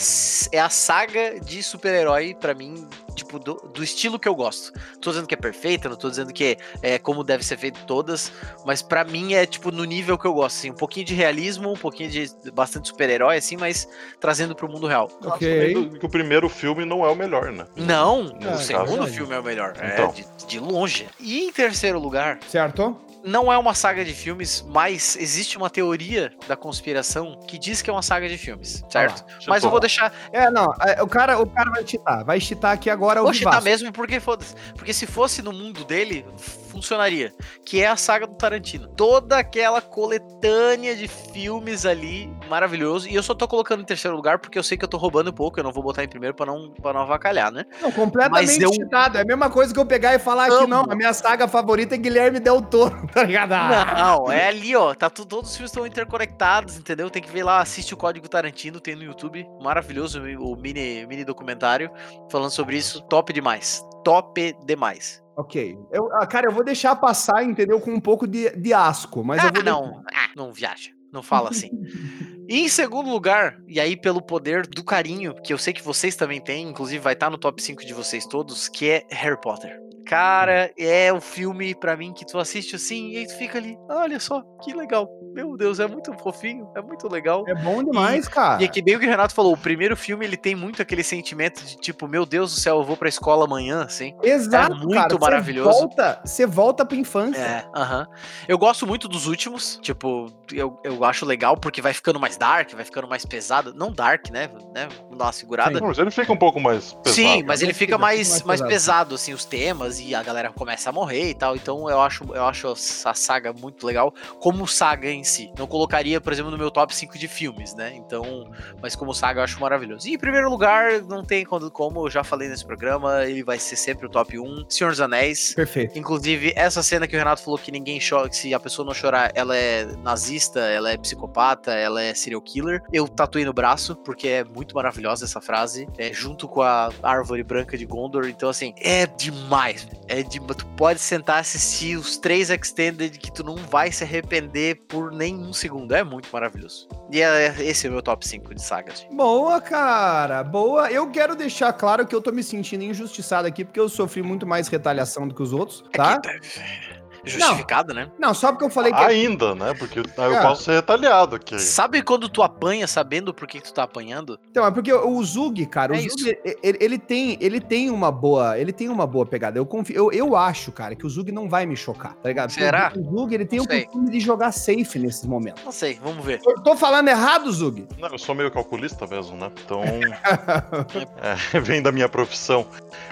é 0.53 0.59
a 0.59 0.69
saga 0.69 1.41
de 1.41 1.63
super-herói, 1.63 2.35
para 2.39 2.55
mim, 2.55 2.87
tipo, 3.15 3.39
do, 3.39 3.55
do, 3.75 3.83
estilo 3.83 4.19
que 4.19 4.29
eu 4.29 4.35
gosto. 4.35 4.73
Tô 5.01 5.11
dizendo 5.11 5.27
que 5.27 5.35
é 5.35 5.37
perfeita, 5.37 5.89
não 5.89 5.97
tô 5.97 6.09
dizendo 6.09 6.33
que 6.33 6.57
é 6.83 6.99
como 6.99 7.23
deve 7.25 7.45
ser 7.45 7.57
feito 7.57 7.85
todas, 7.87 8.33
mas 8.65 8.83
para 8.83 9.05
mim 9.05 9.35
é, 9.35 9.47
tipo, 9.47 9.71
no 9.71 9.85
nível 9.85 10.17
que 10.19 10.27
eu 10.27 10.33
gosto, 10.33 10.57
assim, 10.59 10.71
um 10.71 10.75
pouquinho 10.75 11.07
de 11.07 11.15
realismo, 11.15 11.71
um 11.71 11.77
pouquinho 11.77 12.11
de 12.11 12.31
bastante 12.53 12.89
super-herói, 12.89 13.37
assim, 13.37 13.57
mas 13.57 13.89
trazendo 14.21 14.55
pro 14.55 14.69
mundo 14.69 14.87
real. 14.87 15.11
Ok. 15.25 15.99
Que 15.99 16.07
o 16.07 16.09
primeiro 16.09 16.49
filme 16.49 16.85
não 16.85 17.05
é 17.05 17.09
o 17.09 17.15
melhor, 17.15 17.53
né? 17.53 17.67
Não, 17.77 18.25
o 18.25 18.59
segundo 18.59 19.07
filme 19.07 19.35
é 19.35 19.39
o 19.39 19.45
melhor. 19.45 19.75
É 19.79 19.95
então. 19.95 20.09
É, 20.09 20.13
de, 20.13 20.47
de 20.47 20.59
longe. 20.61 20.80
E 21.19 21.45
em 21.45 21.53
terceiro 21.53 21.99
lugar. 21.99 22.39
Certo 22.49 22.97
não 23.25 23.53
é 23.53 23.59
uma 23.59 23.75
saga 23.75 24.05
de 24.05 24.13
filmes, 24.13 24.65
mas 24.69 25.17
existe 25.17 25.57
uma 25.57 25.69
teoria 25.69 26.33
da 26.49 26.57
conspiração 26.57 27.39
que 27.47 27.59
diz 27.59 27.83
que 27.83 27.91
é 27.91 27.93
uma 27.93 28.03
saga 28.03 28.29
de 28.29 28.39
filmes, 28.39 28.85
certo? 28.89 29.25
Ah, 29.29 29.39
mas 29.49 29.65
eu 29.65 29.71
vou 29.71 29.81
deixar. 29.81 30.13
É, 30.33 30.51
não, 30.51 30.75
é, 30.81 31.03
o 31.03 31.07
cara, 31.07 31.39
o 31.39 31.47
cara 31.47 31.71
vai 31.71 31.87
chitar, 31.87 32.25
vai 32.25 32.41
chitar 32.41 32.73
aqui 32.73 32.89
agora. 32.89 33.23
Vou 33.23 33.33
chitar 33.33 33.63
mesmo 33.63 33.93
porque 33.93 34.21
foda-se. 34.21 34.55
Porque 34.75 34.93
se 34.93 35.07
fosse 35.07 35.43
no 35.43 35.53
mundo 35.53 35.85
dele, 35.85 36.25
funcionaria. 36.71 37.33
Que 37.65 37.83
é 37.83 37.89
a 37.89 37.97
saga 37.97 38.27
do 38.27 38.35
Tarantino. 38.35 38.89
Toda 38.89 39.39
aquela 39.39 39.83
coletânea 39.83 40.97
de 40.97 41.09
filmes 41.09 41.85
ali, 41.85 42.31
maravilhoso. 42.49 43.09
E 43.09 43.15
eu 43.15 43.23
só 43.23 43.35
tô 43.35 43.47
colocando 43.47 43.83
em 43.83 43.85
terceiro 43.85 44.17
lugar 44.17 44.39
porque 44.39 44.59
eu 44.59 44.63
sei 44.63 44.79
que 44.79 44.85
eu 44.85 44.89
tô 44.89 44.97
roubando 44.97 45.31
um 45.31 45.35
pouco, 45.35 45.59
eu 45.59 45.65
não 45.65 45.73
vou 45.73 45.83
botar 45.83 46.05
em 46.05 46.09
primeiro 46.09 46.35
pra 46.35 46.47
não, 46.47 46.71
pra 46.71 46.93
não 46.93 47.01
avacalhar, 47.03 47.51
né? 47.53 47.65
Não, 47.81 47.91
completamente 47.91 48.63
eu... 48.63 48.73
chitado. 48.73 49.19
É 49.19 49.23
a 49.23 49.25
mesma 49.25 49.51
coisa 49.51 49.73
que 49.73 49.79
eu 49.81 49.87
pegar 49.87 50.15
e 50.15 50.19
falar 50.19 50.51
Amo. 50.51 50.61
que 50.61 50.67
não, 50.67 50.85
a 50.89 50.95
minha 50.95 51.13
saga 51.13 51.49
favorita 51.49 51.95
é 51.95 51.99
Guilherme 51.99 52.41
Del 52.41 52.63
Toro, 52.63 53.07
tá 53.13 53.25
ligado? 53.25 53.51
Não, 53.51 54.31
é 54.31 54.49
ali, 54.49 54.75
ó. 54.77 54.95
Tá 54.95 55.11
tudo, 55.11 55.29
todos 55.29 55.51
os 55.51 55.57
filmes 55.57 55.71
estão 55.71 55.87
interconectados, 55.87 56.77
entendeu? 56.77 57.11
Tem 57.11 57.23
que 57.23 57.31
ver 57.31 57.43
lá, 57.43 57.61
assiste 57.61 57.95
o 57.95 57.97
Código 57.97 58.29
Tarantino, 58.29 58.81
tem 58.81 58.95
no 58.95 59.03
YouTube. 59.03 59.47
Maravilhoso 59.61 60.21
o 60.21 60.57
mini, 60.57 61.07
mini 61.07 61.25
documentário 61.25 61.91
falando 62.31 62.51
sobre 62.51 62.77
isso. 62.77 63.01
Top 63.03 63.33
demais. 63.33 63.85
Top 64.05 64.57
demais. 64.65 65.23
Ok. 65.41 65.79
Eu, 65.91 66.15
ah, 66.17 66.27
cara, 66.27 66.49
eu 66.49 66.53
vou 66.53 66.63
deixar 66.63 66.95
passar, 66.97 67.43
entendeu? 67.43 67.81
Com 67.81 67.93
um 67.93 68.01
pouco 68.01 68.27
de, 68.27 68.51
de 68.51 68.75
asco, 68.75 69.25
mas 69.25 69.43
ah, 69.43 69.47
eu 69.47 69.53
vou. 69.55 69.63
Não, 69.65 70.05
ah, 70.13 70.29
não 70.37 70.53
viaja. 70.53 70.91
Não 71.11 71.23
fala 71.23 71.49
assim. 71.49 71.71
e 72.51 72.65
em 72.65 72.69
segundo 72.69 73.09
lugar, 73.09 73.57
e 73.69 73.79
aí 73.79 73.97
pelo 73.97 74.21
poder 74.21 74.67
do 74.67 74.83
carinho, 74.83 75.37
que 75.41 75.53
eu 75.53 75.59
sei 75.59 75.73
que 75.73 75.81
vocês 75.81 76.17
também 76.17 76.41
têm, 76.41 76.69
inclusive 76.69 77.01
vai 77.01 77.13
estar 77.13 77.27
tá 77.27 77.31
no 77.31 77.39
top 77.39 77.63
5 77.63 77.87
de 77.87 77.95
vocês 77.95 78.27
todos, 78.27 78.69
que 78.69 78.91
é 78.91 79.07
Harry 79.09 79.41
Potter. 79.41 79.81
Cara, 80.11 80.73
é 80.77 81.13
o 81.13 81.21
filme 81.21 81.73
para 81.73 81.97
mim 81.97 82.13
que 82.13 82.27
tu 82.27 82.37
assiste 82.37 82.75
assim 82.75 83.11
e 83.11 83.19
aí 83.19 83.27
tu 83.29 83.37
fica 83.37 83.59
ali, 83.59 83.79
olha 83.89 84.19
só, 84.19 84.43
que 84.61 84.73
legal. 84.73 85.09
Meu 85.33 85.57
Deus, 85.57 85.79
é 85.79 85.87
muito 85.87 86.13
fofinho, 86.15 86.69
é 86.77 86.83
muito 86.83 87.07
legal. 87.07 87.45
É 87.47 87.55
bom 87.55 87.85
demais, 87.85 88.27
e, 88.27 88.31
cara. 88.31 88.61
E 88.61 88.65
aqui 88.65 88.83
bem 88.83 88.97
o 88.97 88.99
que 88.99 89.07
o 89.07 89.09
Renato 89.09 89.33
falou, 89.33 89.53
o 89.53 89.57
primeiro 89.57 89.97
filme 89.97 90.25
ele 90.25 90.37
tem 90.37 90.57
muito 90.57 90.83
aquele 90.83 91.05
sentimento 91.05 91.65
de 91.65 91.77
tipo, 91.77 92.09
meu 92.09 92.27
Deus 92.27 92.53
do 92.53 92.61
céu, 92.61 92.79
eu 92.79 92.85
vou 92.85 92.97
pra 92.97 93.09
escola 93.09 93.45
amanhã, 93.45 93.85
assim. 93.85 94.13
Exato, 94.21 94.73
é 94.73 94.79
muito 94.79 94.95
cara, 94.95 95.19
maravilhoso. 95.21 95.71
Você 95.71 95.79
volta, 95.79 96.21
você 96.25 96.47
volta 96.47 96.85
pra 96.85 96.97
infância. 96.97 97.41
É, 97.41 97.65
aham. 97.73 98.03
Uh 98.03 98.05
-huh. 98.05 98.19
Eu 98.49 98.59
gosto 98.59 98.85
muito 98.89 99.07
dos 99.07 99.29
últimos, 99.29 99.79
tipo, 99.81 100.27
eu, 100.53 100.77
eu 100.83 101.05
acho 101.05 101.25
legal 101.25 101.57
porque 101.57 101.81
vai 101.81 101.93
ficando 101.93 102.19
mais 102.19 102.37
dark, 102.41 102.73
vai 102.73 102.85
ficando 102.87 103.07
mais 103.07 103.27
pesado. 103.27 103.75
Não 103.75 103.93
dark, 103.93 104.31
né? 104.31 104.49
né? 104.75 104.89
Vamos 105.03 105.19
dar 105.19 105.27
uma 105.27 105.33
segurada. 105.33 105.79
Sim, 105.79 105.85
mas 105.85 105.99
ele 105.99 106.11
fica 106.11 106.33
um 106.33 106.37
pouco 106.39 106.59
mais 106.59 106.95
pesado. 106.95 107.15
Sim, 107.15 107.43
mas 107.43 107.61
ele 107.61 107.75
fica 107.75 107.99
mais, 107.99 108.43
mais, 108.43 108.61
mais 108.61 108.63
pesado, 108.63 109.15
assim, 109.15 109.35
os 109.35 109.45
temas 109.45 110.01
e 110.01 110.15
a 110.15 110.23
galera 110.23 110.51
começa 110.51 110.89
a 110.89 110.93
morrer 110.93 111.29
e 111.29 111.35
tal. 111.35 111.55
Então 111.55 111.91
eu 111.91 112.01
acho, 112.01 112.25
eu 112.35 112.45
acho 112.47 112.69
a 113.05 113.15
saga 113.15 113.53
muito 113.53 113.87
legal. 113.87 114.15
Como 114.39 114.67
saga 114.67 115.11
em 115.11 115.23
si. 115.23 115.53
Não 115.59 115.67
colocaria, 115.67 116.19
por 116.19 116.33
exemplo, 116.33 116.51
no 116.51 116.57
meu 116.57 116.71
top 116.71 116.97
5 116.97 117.19
de 117.19 117.29
filmes, 117.29 117.75
né? 117.75 117.93
Então, 117.95 118.51
mas 118.81 118.97
como 118.97 119.13
saga 119.13 119.41
eu 119.41 119.45
acho 119.45 119.61
maravilhoso. 119.61 120.09
E 120.09 120.15
em 120.15 120.19
primeiro 120.19 120.49
lugar, 120.49 121.03
não 121.03 121.23
tem 121.23 121.45
como, 121.45 122.07
eu 122.07 122.11
já 122.11 122.25
falei 122.25 122.49
nesse 122.49 122.65
programa, 122.65 123.27
ele 123.27 123.45
vai 123.45 123.59
ser 123.59 123.77
sempre 123.77 124.07
o 124.07 124.09
top 124.09 124.39
1. 124.39 124.65
Senhor 124.71 124.91
dos 124.91 125.01
Anéis. 125.01 125.53
Perfeito. 125.55 125.99
Inclusive, 125.99 126.55
essa 126.57 126.83
cena 126.83 127.07
que 127.07 127.15
o 127.15 127.19
Renato 127.19 127.43
falou 127.43 127.59
que 127.59 127.71
ninguém 127.71 127.99
chora, 128.01 128.33
se 128.33 128.55
a 128.55 128.61
pessoa 128.61 128.87
não 128.87 128.95
chorar, 128.95 129.31
ela 129.35 129.55
é 129.55 129.85
nazista, 130.03 130.61
ela 130.61 130.91
é 130.91 130.97
psicopata, 130.97 131.73
ela 131.73 132.03
é 132.03 132.15
serial 132.21 132.41
killer. 132.41 132.83
Eu 132.93 133.09
tatuei 133.09 133.45
no 133.45 133.53
braço, 133.53 133.97
porque 133.97 134.29
é 134.29 134.45
muito 134.45 134.75
maravilhosa 134.75 135.25
essa 135.25 135.41
frase. 135.41 135.89
É 135.99 136.13
junto 136.13 136.49
com 136.49 136.63
a 136.63 136.91
árvore 137.03 137.43
branca 137.43 137.77
de 137.77 137.85
Gondor. 137.85 138.29
Então, 138.29 138.49
assim, 138.49 138.73
é 138.77 139.07
demais. 139.07 139.89
É 140.09 140.23
de, 140.23 140.41
tu 140.41 140.67
pode 140.77 141.01
sentar 141.01 141.39
e 141.39 141.41
assistir 141.41 141.97
os 141.97 142.17
três 142.17 142.51
Extended 142.51 143.19
que 143.19 143.33
tu 143.33 143.43
não 143.43 143.57
vai 143.57 143.91
se 143.93 144.05
arrepender 144.05 144.83
por 144.89 145.13
nenhum 145.13 145.53
segundo. 145.53 145.93
É 145.93 146.05
muito 146.05 146.29
maravilhoso. 146.33 146.89
E 147.11 147.21
é, 147.21 147.47
é 147.47 147.65
esse 147.65 147.87
é 147.87 147.91
o 147.91 147.93
meu 147.93 148.03
top 148.03 148.27
5 148.27 148.55
de 148.55 148.63
sagas. 148.63 149.07
Boa, 149.11 149.61
cara. 149.61 150.43
Boa. 150.43 150.91
Eu 150.91 151.11
quero 151.11 151.35
deixar 151.35 151.73
claro 151.73 152.07
que 152.07 152.15
eu 152.15 152.21
tô 152.21 152.31
me 152.33 152.43
sentindo 152.43 152.85
injustiçado 152.85 153.47
aqui, 153.49 153.65
porque 153.65 153.81
eu 153.81 153.89
sofri 153.89 154.23
muito 154.23 154.47
mais 154.47 154.69
retaliação 154.69 155.27
do 155.27 155.35
que 155.35 155.43
os 155.43 155.53
outros, 155.53 155.85
tá? 155.93 156.21
É 156.25 156.39
que 156.39 157.00
justificado, 157.25 157.95
não, 157.95 158.03
né? 158.03 158.11
Não, 158.19 158.35
só 158.35 158.53
porque 158.53 158.65
eu 158.65 158.71
falei 158.71 158.93
que. 158.93 158.99
Ainda, 158.99 159.55
né? 159.55 159.75
Porque 159.75 159.99
eu 159.99 160.05
é. 160.05 160.43
posso 160.43 160.65
ser 160.65 160.73
retaliado 160.73 161.37
aqui. 161.37 161.59
Sabe 161.59 162.03
quando 162.03 162.29
tu 162.29 162.43
apanha 162.43 162.87
sabendo 162.87 163.33
por 163.33 163.47
que 163.47 163.61
tu 163.61 163.73
tá 163.73 163.83
apanhando? 163.83 164.39
Então, 164.51 164.67
é 164.67 164.71
porque 164.71 164.93
o 164.93 165.23
Zug, 165.23 165.65
cara, 165.67 165.97
é 165.97 165.99
o 165.99 166.03
Zug, 166.03 166.39
ele, 166.63 166.79
ele, 166.81 166.99
tem, 166.99 167.37
ele 167.41 167.61
tem 167.61 167.91
uma 167.91 168.11
boa. 168.11 168.59
Ele 168.59 168.73
tem 168.73 168.89
uma 168.89 169.07
boa 169.07 169.27
pegada. 169.27 169.59
Eu 169.59 169.67
confio. 169.67 169.97
Eu, 169.97 170.13
eu 170.13 170.37
acho, 170.37 170.73
cara, 170.73 170.95
que 170.95 171.07
o 171.07 171.11
Zug 171.11 171.31
não 171.33 171.49
vai 171.49 171.67
me 171.67 171.77
chocar, 171.77 172.15
tá 172.15 172.29
ligado? 172.29 172.51
Será? 172.51 172.93
O 172.97 173.19
Zug, 173.19 173.35
ele 173.35 173.45
tem 173.45 173.61
o 173.61 173.67
costume 173.67 174.11
de 174.11 174.21
jogar 174.21 174.53
safe 174.53 174.99
nesses 174.99 175.25
momentos. 175.25 175.65
Não 175.65 175.73
sei, 175.73 175.99
vamos 176.03 176.25
ver. 176.25 176.41
Eu 176.47 176.61
tô 176.63 176.77
falando 176.77 177.09
errado, 177.09 177.51
Zug? 177.53 177.87
Não, 177.99 178.09
eu 178.09 178.19
sou 178.19 178.35
meio 178.35 178.51
calculista 178.51 179.07
mesmo, 179.07 179.37
né? 179.37 179.51
Então. 179.65 179.83
é, 181.53 181.61
vem 181.61 181.83
da 181.83 181.93
minha 181.93 182.09
profissão. 182.09 182.67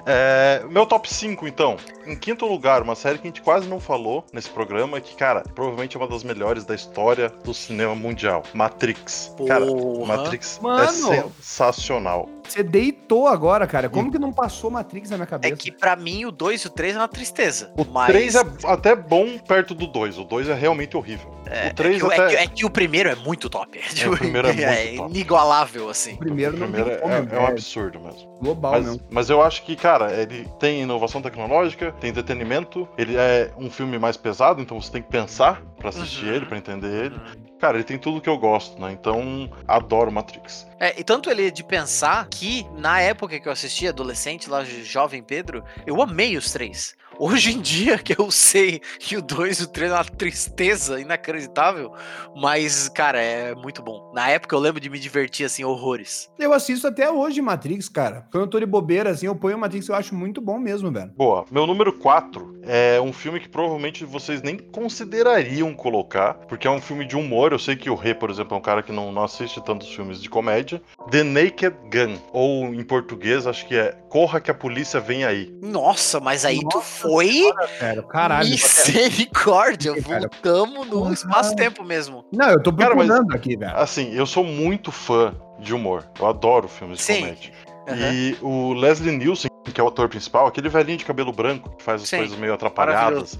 É, 0.07 0.65
meu 0.69 0.87
top 0.87 1.13
5, 1.13 1.47
então. 1.47 1.77
Em 2.07 2.17
quinto 2.17 2.47
lugar, 2.47 2.83
uma 2.83 2.95
série 2.95 3.19
que 3.19 3.27
a 3.27 3.31
gente 3.31 3.43
quase 3.43 3.69
não 3.69 3.81
falou 3.81 3.98
nesse 4.33 4.51
programa, 4.51 5.01
que, 5.01 5.15
cara, 5.17 5.43
provavelmente 5.55 5.97
é 5.97 6.01
uma 6.01 6.09
das 6.09 6.23
melhores 6.23 6.65
da 6.65 6.75
história 6.75 7.29
do 7.29 7.53
cinema 7.53 7.95
mundial. 7.95 8.43
Matrix. 8.55 9.35
Porra. 9.37 9.49
Cara, 9.49 9.67
Matrix 10.07 10.59
é 10.59 10.63
Mano. 10.63 11.13
é 11.13 11.23
sensacional. 11.41 12.29
Você 12.49 12.63
deitou 12.63 13.29
agora, 13.29 13.67
cara. 13.67 13.89
Como 13.89 14.11
que 14.11 14.19
não 14.19 14.33
passou 14.33 14.71
Matrix 14.71 15.11
na 15.11 15.17
minha 15.17 15.27
cabeça? 15.27 15.55
É 15.55 15.57
que 15.57 15.71
pra 15.71 15.97
mim 15.97 16.25
o 16.25 16.33
2 16.33 16.63
e 16.63 16.67
o 16.67 16.71
3 16.71 16.97
é 16.97 16.99
uma 16.99 17.09
tristeza. 17.09 17.73
O 17.77 17.85
3 17.85 18.35
é 18.35 18.41
até 18.65 18.97
bom 18.97 19.39
perto 19.39 19.75
do 19.75 19.87
2. 19.87 20.19
O 20.19 20.25
2 20.25 20.49
é 20.49 20.55
realmente 20.55 20.97
horrível. 20.97 21.35
É, 21.47 21.69
o 21.69 21.75
3 21.75 21.97
é, 21.97 21.99
que, 21.99 22.07
até... 22.07 22.25
é, 22.25 22.29
que, 22.29 22.37
é 22.37 22.47
que 22.47 22.67
o 22.67 22.71
primeiro 22.71 23.09
é 23.09 23.15
muito 23.15 23.49
top. 23.49 23.79
É, 23.89 23.95
tipo, 23.95 24.15
o 24.15 24.19
primeiro 24.19 24.49
é 24.49 24.53
muito 24.53 24.69
é 24.69 24.97
top. 24.97 25.11
inigualável, 25.11 25.89
assim. 25.89 26.15
O 26.15 26.19
primeiro, 26.19 26.57
o 26.57 26.59
primeiro 26.59 26.91
é, 26.91 27.01
é, 27.31 27.41
um 27.41 27.47
absurdo 27.47 28.01
mesmo. 28.01 28.39
Global, 28.41 28.73
mas, 28.73 28.87
não. 28.87 29.01
Mas 29.11 29.31
eu 29.31 29.43
acho 29.43 29.63
que, 29.65 29.77
cara, 29.77 30.13
ele 30.13 30.47
tem 30.59 30.83
inovação 30.83 31.23
tecnológica, 31.23 31.93
tem 32.01 32.11
entretenimento, 32.11 32.89
ele 32.97 33.17
é 33.17 33.51
um 33.57 33.71
filme 33.71 33.99
mais 33.99 34.17
pesado, 34.17 34.61
então 34.61 34.81
você 34.81 34.93
tem 34.93 35.03
que 35.03 35.09
pensar 35.09 35.63
para 35.79 35.91
assistir 35.91 36.26
uhum. 36.26 36.35
ele, 36.35 36.47
para 36.47 36.59
entender 36.59 37.07
ele. 37.07 37.14
Uhum. 37.14 37.49
Cara, 37.59 37.76
ele 37.76 37.85
tem 37.85 37.99
tudo 37.99 38.20
que 38.20 38.29
eu 38.29 38.39
gosto, 38.39 38.81
né? 38.81 38.93
Então, 38.93 39.51
adoro 39.66 40.12
Matrix. 40.12 40.66
É, 40.79 40.99
e 40.99 41.03
tanto 41.03 41.31
ele 41.31 41.49
é 41.49 41.51
de 41.51 41.64
pensar 41.64 42.29
que, 42.29 42.66
na 42.76 43.01
época 43.01 43.41
que 43.41 43.49
eu 43.49 43.53
assisti, 43.53 43.89
adolescente, 43.89 44.49
lá, 44.49 44.64
jovem 44.64 45.22
Pedro, 45.22 45.64
eu 45.87 46.01
amei 46.01 46.37
os 46.37 46.53
três. 46.53 46.97
Hoje 47.21 47.51
em 47.51 47.61
dia 47.61 47.99
que 47.99 48.14
eu 48.16 48.31
sei 48.31 48.81
que 49.01 49.16
o 49.16 49.23
2 49.23 49.59
e 49.59 49.64
o 49.64 49.66
3 49.66 49.91
é 49.91 49.95
uma 49.95 50.05
tristeza 50.05 51.01
inacreditável, 51.01 51.93
mas, 52.37 52.89
cara, 52.89 53.21
é 53.21 53.57
muito 53.57 53.83
bom. 53.83 54.12
Na 54.14 54.31
época 54.31 54.55
eu 54.55 54.61
lembro 54.61 54.81
de 54.81 54.89
me 54.89 55.01
divertir, 55.01 55.45
assim, 55.45 55.64
horrores. 55.64 56.31
Eu 56.39 56.53
assisto 56.53 56.87
até 56.87 57.11
hoje 57.11 57.43
Matrix, 57.43 57.89
cara. 57.89 58.29
Quando 58.31 58.45
eu 58.45 58.51
tô 58.51 58.61
de 58.61 58.66
bobeira, 58.66 59.11
assim, 59.11 59.27
eu 59.27 59.35
ponho 59.35 59.59
Matrix, 59.59 59.89
eu 59.89 59.97
acho 59.97 60.14
muito 60.14 60.41
bom 60.41 60.61
mesmo, 60.61 60.93
velho. 60.93 61.11
Boa. 61.16 61.45
Meu 61.51 61.66
número 61.66 61.93
4 61.93 62.61
é 62.62 63.01
um 63.01 63.12
filme 63.12 63.41
que 63.41 63.49
provavelmente 63.49 64.05
vocês 64.05 64.41
nem 64.41 64.57
considerariam 64.57 65.75
colocar, 65.75 66.35
porque 66.35 66.69
é 66.69 66.71
um 66.71 66.81
filme 66.81 67.05
de 67.05 67.16
humor. 67.16 67.51
Eu 67.51 67.59
sei 67.59 67.75
que 67.75 67.91
o 67.91 67.97
Rê, 67.97 68.14
por 68.14 68.31
exemplo, 68.31 68.55
é 68.55 68.59
um 68.59 68.62
cara 68.62 68.81
que 68.81 68.93
não, 68.93 69.11
não 69.11 69.25
assiste 69.25 69.61
tantos 69.64 69.93
filmes 69.93 70.23
de 70.23 70.31
comédia. 70.31 70.81
The 71.11 71.25
Naked 71.25 71.75
Gun, 71.91 72.16
ou 72.33 72.73
em 72.73 72.85
português, 72.85 73.45
acho 73.45 73.66
que 73.66 73.75
é 73.75 73.97
Corra 74.09 74.41
que 74.41 74.51
a 74.51 74.55
Polícia 74.55 75.01
Vem 75.01 75.25
Aí. 75.25 75.53
Nossa, 75.61 76.21
mas 76.21 76.45
aí 76.45 76.61
Nossa. 76.62 76.79
tu 76.79 76.83
foi. 77.09 77.53
Cara, 77.79 78.03
caralho. 78.03 78.49
Misericórdia, 78.49 79.95
voltamos 80.01 80.87
no 80.87 81.13
espaço-tempo 81.13 81.85
mesmo. 81.85 82.25
Não, 82.33 82.51
eu 82.51 82.63
tô 82.63 82.73
procurando 82.73 83.09
Cara, 83.09 83.25
mas, 83.27 83.37
aqui, 83.37 83.57
velho. 83.57 83.77
Assim, 83.77 84.13
eu 84.15 84.27
sou 84.27 84.45
muito 84.45 84.93
fã 84.93 85.35
de 85.59 85.75
humor. 85.75 86.05
Eu 86.19 86.27
adoro 86.27 86.69
filmes 86.69 86.99
de 86.99 87.07
comédia. 87.07 87.53
Uhum. 87.89 88.13
E 88.13 88.39
o 88.43 88.73
Leslie 88.75 89.17
Nielsen 89.17 89.51
que 89.65 89.81
é 89.81 89.85
o 89.85 89.89
ator 89.89 90.09
principal, 90.09 90.47
aquele 90.47 90.69
velhinho 90.69 90.97
de 90.99 91.05
cabelo 91.05 91.31
branco 91.33 91.69
que 91.77 91.83
faz 91.85 92.03
as 92.03 92.09
Sim, 92.09 92.19
coisas 92.19 92.39
meio 92.39 92.55
atrapalhadas. 92.55 93.39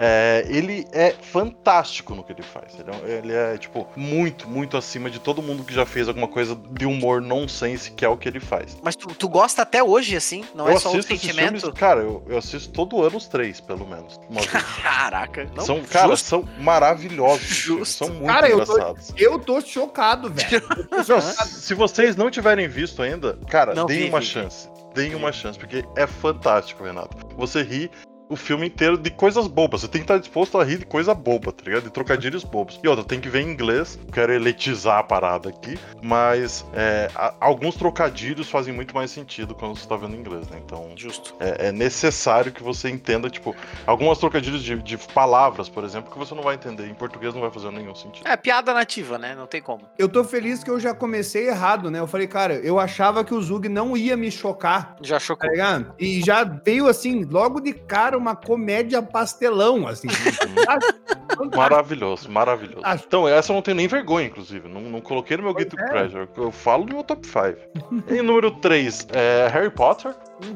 É, 0.00 0.44
ele 0.48 0.86
é 0.92 1.10
fantástico 1.10 2.14
no 2.14 2.22
que 2.22 2.30
ele 2.32 2.42
faz. 2.42 2.78
Ele 2.78 2.90
é, 2.90 3.18
ele 3.18 3.32
é, 3.32 3.58
tipo, 3.58 3.84
muito, 3.96 4.48
muito 4.48 4.76
acima 4.76 5.10
de 5.10 5.18
todo 5.18 5.42
mundo 5.42 5.64
que 5.64 5.74
já 5.74 5.84
fez 5.84 6.06
alguma 6.06 6.28
coisa 6.28 6.54
de 6.70 6.86
humor 6.86 7.20
nonsense, 7.20 7.90
que 7.90 8.04
é 8.04 8.08
o 8.08 8.16
que 8.16 8.28
ele 8.28 8.38
faz. 8.38 8.76
Mas 8.80 8.94
tu, 8.94 9.08
tu 9.08 9.28
gosta 9.28 9.62
até 9.62 9.82
hoje, 9.82 10.14
assim? 10.16 10.44
Não 10.54 10.68
eu 10.68 10.76
é 10.76 10.78
só 10.78 10.90
esses 10.90 11.04
sentimento? 11.06 11.60
filmes, 11.60 11.78
cara, 11.78 12.00
eu, 12.00 12.22
eu 12.28 12.38
assisto 12.38 12.70
todo 12.72 13.02
ano 13.02 13.16
os 13.16 13.26
três, 13.26 13.60
pelo 13.60 13.84
menos. 13.88 14.20
uma 14.30 14.40
vez. 14.40 14.52
Caraca. 14.82 15.50
Não, 15.56 15.64
são, 15.64 15.82
cara, 15.82 16.08
justo. 16.08 16.26
são 16.28 16.48
maravilhosos. 16.60 17.46
Justo. 17.48 18.04
São 18.04 18.08
muito 18.14 18.26
Cara, 18.26 18.48
eu 18.48 18.64
tô- 18.64 18.72
engraçados. 18.74 19.12
Eu 19.16 19.38
tô 19.40 19.60
chocado, 19.60 20.30
velho. 20.32 20.62
Eu 20.92 21.04
tô 21.04 21.20
chocado. 21.20 21.48
se 21.48 21.74
vocês 21.74 22.14
não 22.14 22.30
tiverem 22.30 22.68
visto 22.68 23.02
ainda, 23.02 23.36
cara, 23.48 23.74
Não 23.74 23.86
deem 23.86 24.04
vi, 24.04 24.08
uma 24.10 24.20
vi. 24.20 24.26
chance. 24.26 24.68
Deem 24.98 25.14
uma 25.14 25.30
chance, 25.30 25.56
porque 25.56 25.84
é 25.94 26.08
fantástico, 26.08 26.82
Renato. 26.82 27.16
Você 27.36 27.62
ri 27.62 27.88
o 28.28 28.36
filme 28.36 28.66
inteiro 28.66 28.96
de 28.98 29.10
coisas 29.10 29.46
bobas. 29.46 29.80
Você 29.82 29.88
tem 29.88 30.00
que 30.00 30.04
estar 30.04 30.18
disposto 30.18 30.58
a 30.58 30.64
rir 30.64 30.78
de 30.78 30.86
coisa 30.86 31.14
boba, 31.14 31.52
tá 31.52 31.64
ligado? 31.64 31.84
De 31.84 31.90
trocadilhos 31.90 32.44
bobos. 32.44 32.78
E 32.82 32.88
outra, 32.88 33.04
tem 33.04 33.20
que 33.20 33.28
ver 33.28 33.40
em 33.42 33.50
inglês. 33.50 33.98
Quero 34.12 34.32
eletizar 34.32 34.98
a 34.98 35.02
parada 35.02 35.48
aqui. 35.48 35.78
Mas 36.02 36.64
é, 36.74 37.10
a- 37.14 37.34
alguns 37.40 37.74
trocadilhos 37.76 38.50
fazem 38.50 38.72
muito 38.74 38.94
mais 38.94 39.10
sentido 39.10 39.54
quando 39.54 39.76
você 39.78 39.86
tá 39.88 39.96
vendo 39.96 40.14
em 40.14 40.18
inglês, 40.20 40.48
né? 40.48 40.60
Então. 40.64 40.90
Justo. 40.96 41.34
É, 41.40 41.68
é 41.68 41.72
necessário 41.72 42.52
que 42.52 42.62
você 42.62 42.88
entenda, 42.90 43.30
tipo, 43.30 43.54
algumas 43.86 44.18
trocadilhos 44.18 44.62
de, 44.62 44.76
de 44.82 44.96
palavras, 44.98 45.68
por 45.68 45.84
exemplo, 45.84 46.10
que 46.12 46.18
você 46.18 46.34
não 46.34 46.42
vai 46.42 46.54
entender. 46.54 46.86
Em 46.88 46.94
português 46.94 47.34
não 47.34 47.40
vai 47.40 47.50
fazer 47.50 47.70
nenhum 47.70 47.94
sentido. 47.94 48.26
É, 48.26 48.36
piada 48.36 48.74
nativa, 48.74 49.16
né? 49.18 49.34
Não 49.34 49.46
tem 49.46 49.62
como. 49.62 49.82
Eu 49.98 50.08
tô 50.08 50.22
feliz 50.24 50.62
que 50.62 50.70
eu 50.70 50.78
já 50.80 50.94
comecei 50.94 51.48
errado, 51.48 51.90
né? 51.90 51.98
Eu 52.00 52.06
falei, 52.06 52.26
cara, 52.26 52.54
eu 52.54 52.78
achava 52.78 53.24
que 53.24 53.32
o 53.34 53.40
Zug 53.40 53.68
não 53.68 53.96
ia 53.96 54.16
me 54.16 54.30
chocar, 54.30 54.96
Já 55.00 55.18
chocou. 55.18 55.46
tá 55.46 55.52
ligado? 55.52 55.94
E 55.98 56.20
já 56.22 56.44
veio 56.44 56.86
assim, 56.88 57.24
logo 57.24 57.60
de 57.60 57.72
cara, 57.72 58.17
uma 58.18 58.36
comédia 58.36 59.00
pastelão, 59.02 59.86
assim. 59.86 60.08
Maravilhoso, 61.54 62.30
maravilhoso. 62.30 62.80
Acho. 62.82 63.04
Então, 63.06 63.28
essa 63.28 63.52
eu 63.52 63.54
não 63.54 63.62
tenho 63.62 63.76
nem 63.76 63.86
vergonha, 63.86 64.26
inclusive. 64.26 64.68
Não, 64.68 64.80
não 64.80 65.00
coloquei 65.00 65.36
no 65.36 65.44
meu 65.44 65.54
Guilty 65.54 65.76
é. 65.78 65.88
Pleasure. 65.88 66.28
Eu 66.36 66.50
falo 66.50 66.84
no 66.84 66.94
meu 66.94 67.04
top 67.04 67.26
5. 67.26 68.12
em 68.12 68.22
número 68.22 68.50
3, 68.50 69.06
é 69.12 69.48
Harry 69.52 69.70
Potter. 69.70 70.14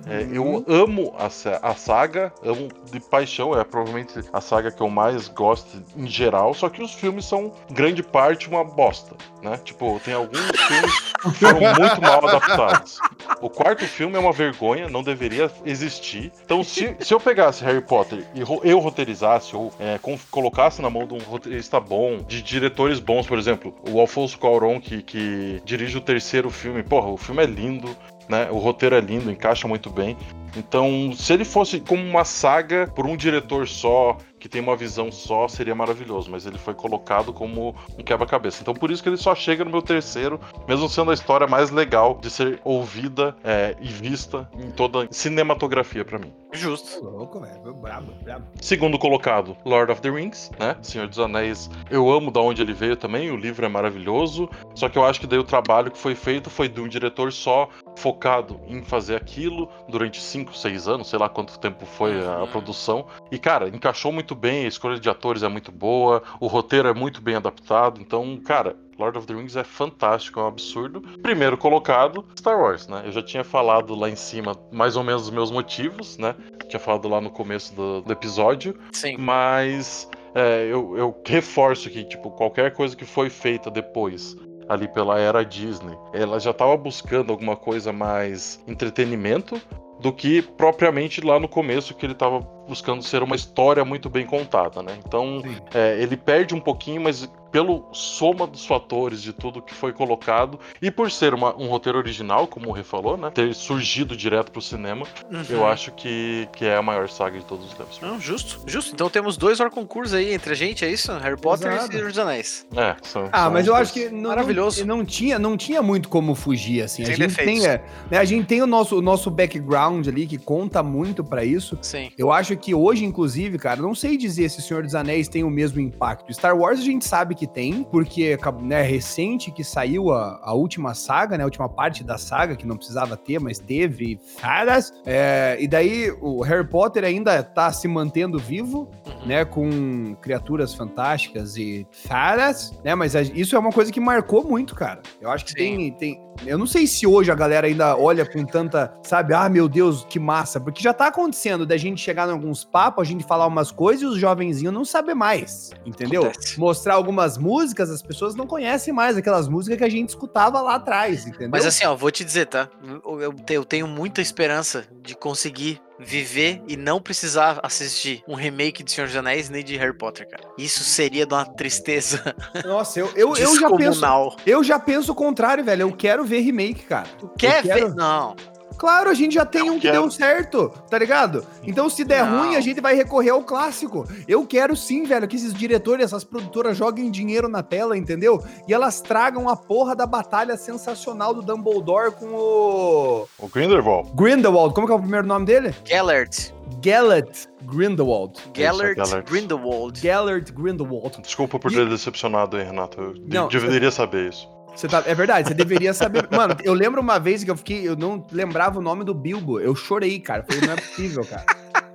É, 0.08 0.22
Uhum. 0.22 0.32
eu 0.34 0.64
amo 0.68 1.14
a, 1.18 1.26
a 1.26 1.74
saga, 1.74 2.32
amo 2.42 2.68
de 2.90 3.00
paixão, 3.00 3.58
é 3.58 3.64
provavelmente 3.64 4.14
a 4.32 4.40
saga 4.40 4.70
que 4.70 4.80
eu 4.80 4.88
mais 4.88 5.28
gosto 5.28 5.82
em 5.96 6.06
geral, 6.06 6.54
só 6.54 6.68
que 6.68 6.82
os 6.82 6.92
filmes 6.94 7.24
são, 7.24 7.52
grande 7.70 8.02
parte, 8.02 8.48
uma 8.48 8.62
bosta, 8.64 9.14
né? 9.42 9.58
Tipo, 9.64 10.00
tem 10.04 10.14
alguns 10.14 10.38
filmes 10.68 11.14
que 11.22 11.30
foram 11.44 11.60
muito 11.74 12.00
mal 12.02 12.26
adaptados. 12.26 13.00
O 13.40 13.48
quarto 13.50 13.84
filme 13.84 14.16
é 14.16 14.18
uma 14.20 14.32
vergonha, 14.32 14.88
não 14.88 15.02
deveria 15.02 15.50
existir. 15.64 16.32
Então, 16.44 16.62
se, 16.62 16.96
se 17.00 17.12
eu 17.12 17.18
pegasse 17.20 17.64
Harry 17.64 17.80
Potter 17.80 18.24
e 18.34 18.42
ro- 18.42 18.60
eu 18.64 18.78
roteirizasse, 18.78 19.54
ou 19.56 19.72
é, 19.80 19.98
colocasse 20.30 20.80
na 20.80 20.88
mão 20.90 21.06
de 21.06 21.14
um 21.14 21.18
roteirista 21.18 21.80
bom, 21.80 22.18
de 22.18 22.40
diretores 22.42 22.98
bons, 23.00 23.26
por 23.26 23.38
exemplo, 23.38 23.74
o 23.90 24.00
Alfonso 24.00 24.38
Cuarón, 24.38 24.80
que, 24.80 25.02
que 25.02 25.60
dirige 25.64 25.96
o 25.98 26.00
terceiro 26.00 26.50
filme, 26.50 26.82
porra, 26.82 27.08
o 27.08 27.16
filme 27.16 27.42
é 27.42 27.46
lindo, 27.46 27.96
né? 28.32 28.48
O 28.50 28.56
roteiro 28.56 28.96
é 28.96 29.00
lindo, 29.00 29.30
encaixa 29.30 29.68
muito 29.68 29.90
bem. 29.90 30.16
Então, 30.56 31.12
se 31.14 31.32
ele 31.32 31.44
fosse 31.44 31.78
como 31.78 32.02
uma 32.02 32.24
saga 32.24 32.90
por 32.94 33.06
um 33.06 33.16
diretor 33.16 33.68
só, 33.68 34.16
que 34.42 34.48
tem 34.48 34.60
uma 34.60 34.74
visão 34.74 35.12
só, 35.12 35.46
seria 35.46 35.72
maravilhoso. 35.72 36.28
Mas 36.28 36.44
ele 36.46 36.58
foi 36.58 36.74
colocado 36.74 37.32
como 37.32 37.76
um 37.96 38.02
quebra-cabeça. 38.02 38.60
Então, 38.60 38.74
por 38.74 38.90
isso 38.90 39.00
que 39.00 39.08
ele 39.08 39.16
só 39.16 39.36
chega 39.36 39.64
no 39.64 39.70
meu 39.70 39.80
terceiro, 39.80 40.40
mesmo 40.66 40.88
sendo 40.88 41.12
a 41.12 41.14
história 41.14 41.46
mais 41.46 41.70
legal 41.70 42.18
de 42.20 42.28
ser 42.28 42.60
ouvida 42.64 43.36
é, 43.44 43.76
e 43.80 43.86
vista 43.86 44.50
em 44.58 44.72
toda 44.72 45.06
cinematografia 45.12 46.04
pra 46.04 46.18
mim. 46.18 46.32
Justo. 46.52 47.02
Louco, 47.04 47.40
velho. 47.40 47.72
Brabo, 47.74 48.12
brabo. 48.22 48.44
Segundo 48.60 48.98
colocado, 48.98 49.56
Lord 49.64 49.92
of 49.92 50.02
the 50.02 50.10
Rings, 50.10 50.50
né? 50.58 50.76
Senhor 50.82 51.06
dos 51.06 51.18
Anéis. 51.20 51.70
Eu 51.88 52.10
amo 52.10 52.30
da 52.32 52.40
onde 52.40 52.60
ele 52.60 52.72
veio 52.74 52.96
também, 52.96 53.30
o 53.30 53.36
livro 53.36 53.64
é 53.64 53.68
maravilhoso. 53.68 54.50
Só 54.74 54.88
que 54.88 54.98
eu 54.98 55.04
acho 55.04 55.20
que 55.20 55.26
daí 55.26 55.38
o 55.38 55.44
trabalho 55.44 55.90
que 55.90 55.98
foi 55.98 56.14
feito 56.16 56.50
foi 56.50 56.68
de 56.68 56.80
um 56.80 56.88
diretor 56.88 57.32
só 57.32 57.68
focado 57.96 58.60
em 58.66 58.82
fazer 58.82 59.14
aquilo 59.16 59.68
durante 59.88 60.20
5, 60.20 60.54
6 60.56 60.88
anos, 60.88 61.08
sei 61.08 61.18
lá 61.18 61.28
quanto 61.28 61.58
tempo 61.58 61.86
foi 61.86 62.20
a, 62.20 62.34
a 62.34 62.42
Uhum. 62.42 62.48
produção. 62.48 63.06
E 63.30 63.38
cara, 63.38 63.68
encaixou 63.68 64.10
muito 64.12 64.31
bem, 64.34 64.64
a 64.64 64.68
escolha 64.68 64.98
de 64.98 65.08
atores 65.08 65.42
é 65.42 65.48
muito 65.48 65.70
boa, 65.72 66.22
o 66.40 66.46
roteiro 66.46 66.88
é 66.88 66.94
muito 66.94 67.20
bem 67.20 67.34
adaptado. 67.34 68.00
Então, 68.00 68.38
cara, 68.44 68.76
Lord 68.98 69.18
of 69.18 69.26
the 69.26 69.34
Rings 69.34 69.56
é 69.56 69.64
fantástico, 69.64 70.38
é 70.38 70.42
um 70.42 70.46
absurdo. 70.46 71.00
Primeiro 71.22 71.56
colocado, 71.56 72.24
Star 72.38 72.58
Wars, 72.60 72.86
né? 72.88 73.02
Eu 73.04 73.12
já 73.12 73.22
tinha 73.22 73.42
falado 73.44 73.94
lá 73.94 74.08
em 74.08 74.16
cima 74.16 74.56
mais 74.70 74.96
ou 74.96 75.02
menos 75.02 75.22
os 75.22 75.30
meus 75.30 75.50
motivos, 75.50 76.18
né? 76.18 76.34
Tinha 76.68 76.80
falado 76.80 77.08
lá 77.08 77.20
no 77.20 77.30
começo 77.30 77.74
do- 77.74 78.02
do 78.02 78.12
episódio. 78.12 78.78
Sim. 78.92 79.16
Mas 79.18 80.08
é, 80.34 80.66
eu, 80.70 80.96
eu 80.96 81.20
reforço 81.26 81.90
que, 81.90 82.04
tipo, 82.04 82.30
qualquer 82.30 82.72
coisa 82.72 82.96
que 82.96 83.04
foi 83.04 83.28
feita 83.28 83.70
depois, 83.70 84.36
ali 84.68 84.86
pela 84.88 85.18
era 85.18 85.44
Disney, 85.44 85.94
ela 86.14 86.38
já 86.38 86.50
estava 86.52 86.74
buscando 86.76 87.30
alguma 87.32 87.56
coisa 87.56 87.92
mais 87.92 88.62
entretenimento 88.66 89.60
do 90.02 90.12
que 90.12 90.42
propriamente 90.42 91.20
lá 91.20 91.38
no 91.38 91.48
começo 91.48 91.94
que 91.94 92.04
ele 92.04 92.12
estava 92.12 92.40
buscando 92.40 93.02
ser 93.02 93.22
uma 93.22 93.36
história 93.36 93.84
muito 93.84 94.10
bem 94.10 94.26
contada, 94.26 94.82
né? 94.82 94.98
Então 95.06 95.40
é, 95.72 96.02
ele 96.02 96.16
perde 96.16 96.54
um 96.54 96.60
pouquinho, 96.60 97.00
mas 97.02 97.30
pelo 97.52 97.84
soma 97.92 98.46
dos 98.46 98.64
fatores 98.66 99.22
de 99.22 99.32
tudo 99.32 99.60
que 99.62 99.74
foi 99.74 99.92
colocado 99.92 100.58
e 100.80 100.90
por 100.90 101.10
ser 101.10 101.34
uma- 101.34 101.54
um 101.56 101.68
roteiro 101.68 101.98
original, 101.98 102.46
como 102.46 102.70
o 102.70 102.72
Rê 102.72 102.82
falou, 102.82 103.16
né? 103.16 103.30
Ter 103.30 103.54
surgido 103.54 104.16
direto 104.16 104.50
pro 104.50 104.60
cinema, 104.62 105.06
eu 105.50 105.58
Uhum. 105.60 105.66
acho 105.66 105.92
que, 105.92 106.48
que 106.56 106.64
é 106.64 106.76
a 106.76 106.82
maior 106.82 107.08
saga 107.08 107.38
de 107.38 107.44
todos 107.44 107.66
os 107.66 107.74
tempos. 107.74 108.00
Não, 108.00 108.18
justo, 108.18 108.60
justo. 108.66 108.92
Então 108.94 109.08
temos 109.10 109.36
dois 109.36 109.58
concursos 109.70 110.14
aí 110.14 110.32
entre 110.32 110.52
a 110.52 110.56
gente, 110.56 110.84
é 110.84 110.90
isso? 110.90 111.12
Harry 111.18 111.36
Potter 111.40 111.70
Exato. 111.70 111.90
e 111.90 111.94
Senhor 111.96 112.08
dos 112.08 112.18
Anéis. 112.18 112.66
É, 112.74 112.96
são, 113.02 113.28
Ah, 113.30 113.42
são 113.44 113.52
mas 113.52 113.66
eu 113.66 113.74
dois. 113.74 113.82
acho 113.88 113.92
que 113.92 114.08
não, 114.08 114.30
Maravilhoso. 114.30 114.84
Não, 114.86 114.96
não 114.98 115.04
tinha, 115.04 115.38
não 115.38 115.56
tinha 115.56 115.82
muito 115.82 116.08
como 116.08 116.34
fugir 116.34 116.82
assim. 116.82 117.04
Sem 117.04 117.14
a 117.14 117.16
gente 117.16 117.28
defeitos. 117.28 117.62
tem, 117.62 117.70
é, 117.70 117.84
né, 118.10 118.18
a 118.18 118.24
gente 118.24 118.46
tem 118.46 118.62
o 118.62 118.66
nosso, 118.66 118.98
o 118.98 119.02
nosso 119.02 119.30
background 119.30 120.08
ali 120.08 120.26
que 120.26 120.38
conta 120.38 120.82
muito 120.82 121.22
pra 121.22 121.44
isso. 121.44 121.78
Sim. 121.82 122.10
Eu 122.16 122.32
acho 122.32 122.56
que 122.56 122.74
hoje, 122.74 123.04
inclusive, 123.04 123.58
cara, 123.58 123.80
não 123.82 123.94
sei 123.94 124.16
dizer 124.16 124.48
se 124.48 124.62
Senhor 124.62 124.82
dos 124.82 124.94
Anéis 124.94 125.28
tem 125.28 125.44
o 125.44 125.50
mesmo 125.50 125.80
impacto. 125.80 126.32
Star 126.32 126.56
Wars 126.56 126.80
a 126.80 126.82
gente 126.82 127.04
sabe 127.04 127.34
que 127.34 127.41
tem, 127.46 127.82
porque 127.84 128.38
né, 128.62 128.82
recente 128.82 129.50
que 129.50 129.62
saiu 129.64 130.12
a, 130.12 130.40
a 130.42 130.52
última 130.54 130.94
saga, 130.94 131.36
né? 131.36 131.42
A 131.44 131.46
última 131.46 131.68
parte 131.68 132.02
da 132.04 132.18
saga, 132.18 132.56
que 132.56 132.66
não 132.66 132.76
precisava 132.76 133.16
ter, 133.16 133.38
mas 133.38 133.58
teve. 133.58 134.18
Caras. 134.40 134.92
É, 135.06 135.56
e 135.60 135.66
daí 135.68 136.10
o 136.20 136.42
Harry 136.42 136.66
Potter 136.66 137.04
ainda 137.04 137.42
tá 137.42 137.72
se 137.72 137.86
mantendo 137.88 138.38
vivo, 138.38 138.88
Uhum. 139.06 139.26
né? 139.26 139.44
Com 139.44 140.14
criaturas 140.20 140.74
fantásticas 140.74 141.56
e 141.56 141.86
fadas, 141.90 142.72
né? 142.84 142.94
Mas 142.94 143.14
a- 143.16 143.22
isso 143.22 143.56
é 143.56 143.58
uma 143.58 143.70
coisa 143.72 143.90
que 143.92 144.00
marcou 144.00 144.44
muito, 144.44 144.74
cara. 144.74 145.00
Eu 145.20 145.30
acho 145.30 145.44
que 145.44 145.54
tem, 145.54 145.92
tem. 145.92 146.20
Eu 146.46 146.56
não 146.56 146.66
sei 146.66 146.86
se 146.86 147.06
hoje 147.06 147.30
a 147.30 147.34
galera 147.34 147.66
ainda 147.66 147.96
olha 147.96 148.24
com 148.24 148.44
tanta, 148.44 148.94
sabe, 149.02 149.34
ah, 149.34 149.48
meu 149.50 149.68
Deus, 149.68 150.04
que 150.08 150.18
massa, 150.18 150.58
porque 150.58 150.82
já 150.82 150.92
tá 150.94 151.08
acontecendo 151.08 151.66
da 151.66 151.76
gente 151.76 152.00
chegar 152.00 152.26
em 152.26 152.32
alguns 152.32 152.64
papos, 152.64 153.02
a 153.02 153.10
gente 153.10 153.22
falar 153.24 153.46
umas 153.46 153.70
coisas 153.70 154.02
e 154.02 154.06
os 154.06 154.16
jovenzinhos 154.18 154.72
não 154.72 154.84
sabem 154.84 155.14
mais, 155.14 155.70
entendeu? 155.84 156.32
Mostrar 156.56 156.94
algumas 156.94 157.31
músicas, 157.38 157.90
as 157.90 158.02
pessoas 158.02 158.34
não 158.34 158.46
conhecem 158.46 158.92
mais 158.92 159.16
aquelas 159.16 159.48
músicas 159.48 159.78
que 159.78 159.84
a 159.84 159.88
gente 159.90 160.10
escutava 160.10 160.60
lá 160.60 160.76
atrás, 160.76 161.26
entendeu? 161.26 161.48
Mas 161.50 161.66
assim, 161.66 161.84
ó, 161.86 161.94
vou 161.94 162.10
te 162.10 162.24
dizer, 162.24 162.46
tá? 162.46 162.68
Eu, 163.04 163.20
eu 163.20 163.32
te- 163.32 163.54
eu 163.54 163.64
tenho 163.64 163.86
muita 163.86 164.20
esperança 164.20 164.84
de 165.02 165.14
conseguir 165.14 165.80
viver 165.98 166.60
e 166.66 166.76
não 166.76 167.00
precisar 167.00 167.60
assistir 167.62 168.24
um 168.26 168.34
remake 168.34 168.82
de 168.82 168.90
Senhor 168.90 169.06
dos 169.06 169.14
Anéis 169.16 169.48
nem 169.48 169.62
de 169.64 169.76
Harry 169.76 169.96
Potter, 169.96 170.28
cara. 170.28 170.42
Isso 170.58 170.82
seria 170.82 171.24
de 171.24 171.32
uma 171.32 171.44
tristeza 171.44 172.34
Nossa, 172.64 172.98
eu, 172.98 173.08
eu, 173.14 173.34
eu 173.36 173.58
já 173.60 173.70
penso, 173.70 174.00
eu 174.44 174.64
já 174.64 174.78
penso 174.80 175.12
o 175.12 175.14
contrário, 175.14 175.62
velho. 175.64 175.82
Eu 175.82 175.92
quero 175.92 176.24
ver 176.24 176.40
remake, 176.40 176.82
cara. 176.84 177.06
Tu 177.18 177.28
quer 177.38 177.62
quero- 177.62 177.88
ver? 177.90 177.94
Não. 177.94 178.34
Claro, 178.76 179.10
a 179.10 179.14
gente 179.14 179.34
já 179.34 179.44
tem 179.44 179.66
Eu 179.66 179.72
um 179.74 179.76
que 179.76 179.82
quero. 179.82 180.00
deu 180.00 180.10
certo, 180.10 180.68
tá 180.90 180.98
ligado? 180.98 181.44
Então, 181.64 181.88
se 181.88 182.04
der 182.04 182.24
Não. 182.24 182.40
ruim, 182.40 182.56
a 182.56 182.60
gente 182.60 182.80
vai 182.80 182.94
recorrer 182.94 183.30
ao 183.30 183.42
clássico. 183.42 184.06
Eu 184.26 184.46
quero 184.46 184.76
sim, 184.76 185.04
velho, 185.04 185.26
que 185.28 185.36
esses 185.36 185.54
diretores, 185.54 186.04
essas 186.04 186.24
produtoras 186.24 186.76
joguem 186.76 187.10
dinheiro 187.10 187.48
na 187.48 187.62
tela, 187.62 187.96
entendeu? 187.96 188.42
E 188.66 188.72
elas 188.74 189.00
tragam 189.00 189.48
a 189.48 189.56
porra 189.56 189.94
da 189.94 190.06
batalha 190.06 190.56
sensacional 190.56 191.34
do 191.34 191.42
Dumbledore 191.42 192.12
com 192.12 192.26
o. 192.26 193.28
O 193.38 193.48
Grindelwald. 193.48 194.10
Grindelwald. 194.14 194.74
Como 194.74 194.86
que 194.86 194.92
é 194.92 194.96
o 194.96 195.00
primeiro 195.00 195.26
nome 195.26 195.46
dele? 195.46 195.74
Gellert. 195.84 196.52
Gellert 196.82 197.46
Grindelwald. 197.62 198.38
Gellert 198.56 198.96
Gellert. 198.96 199.28
Grindelwald. 199.28 200.00
Gellert 200.00 200.52
Grindelwald. 200.52 201.20
Desculpa 201.22 201.58
por 201.58 201.70
E- 201.70 201.74
ter 201.74 201.88
decepcionado 201.88 202.56
aí, 202.56 202.64
Renato. 202.64 203.00
Eu 203.00 203.14
Não, 203.28 203.48
deveria 203.48 203.90
saber 203.90 204.30
isso. 204.30 204.48
Você 204.74 204.88
tá, 204.88 205.02
é 205.06 205.14
verdade, 205.14 205.48
você 205.48 205.54
deveria 205.54 205.92
saber. 205.94 206.26
Mano, 206.30 206.56
eu 206.64 206.72
lembro 206.74 207.00
uma 207.00 207.18
vez 207.18 207.44
que 207.44 207.50
eu 207.50 207.56
fiquei, 207.56 207.86
eu 207.86 207.94
não 207.96 208.24
lembrava 208.32 208.78
o 208.78 208.82
nome 208.82 209.04
do 209.04 209.14
Bilbo. 209.14 209.60
Eu 209.60 209.74
chorei, 209.74 210.18
cara. 210.18 210.44
Falei, 210.48 210.66
não 210.66 210.72
é 210.72 210.76
possível, 210.76 211.24
cara. 211.24 211.44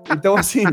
Então, 0.09 0.37
assim, 0.37 0.63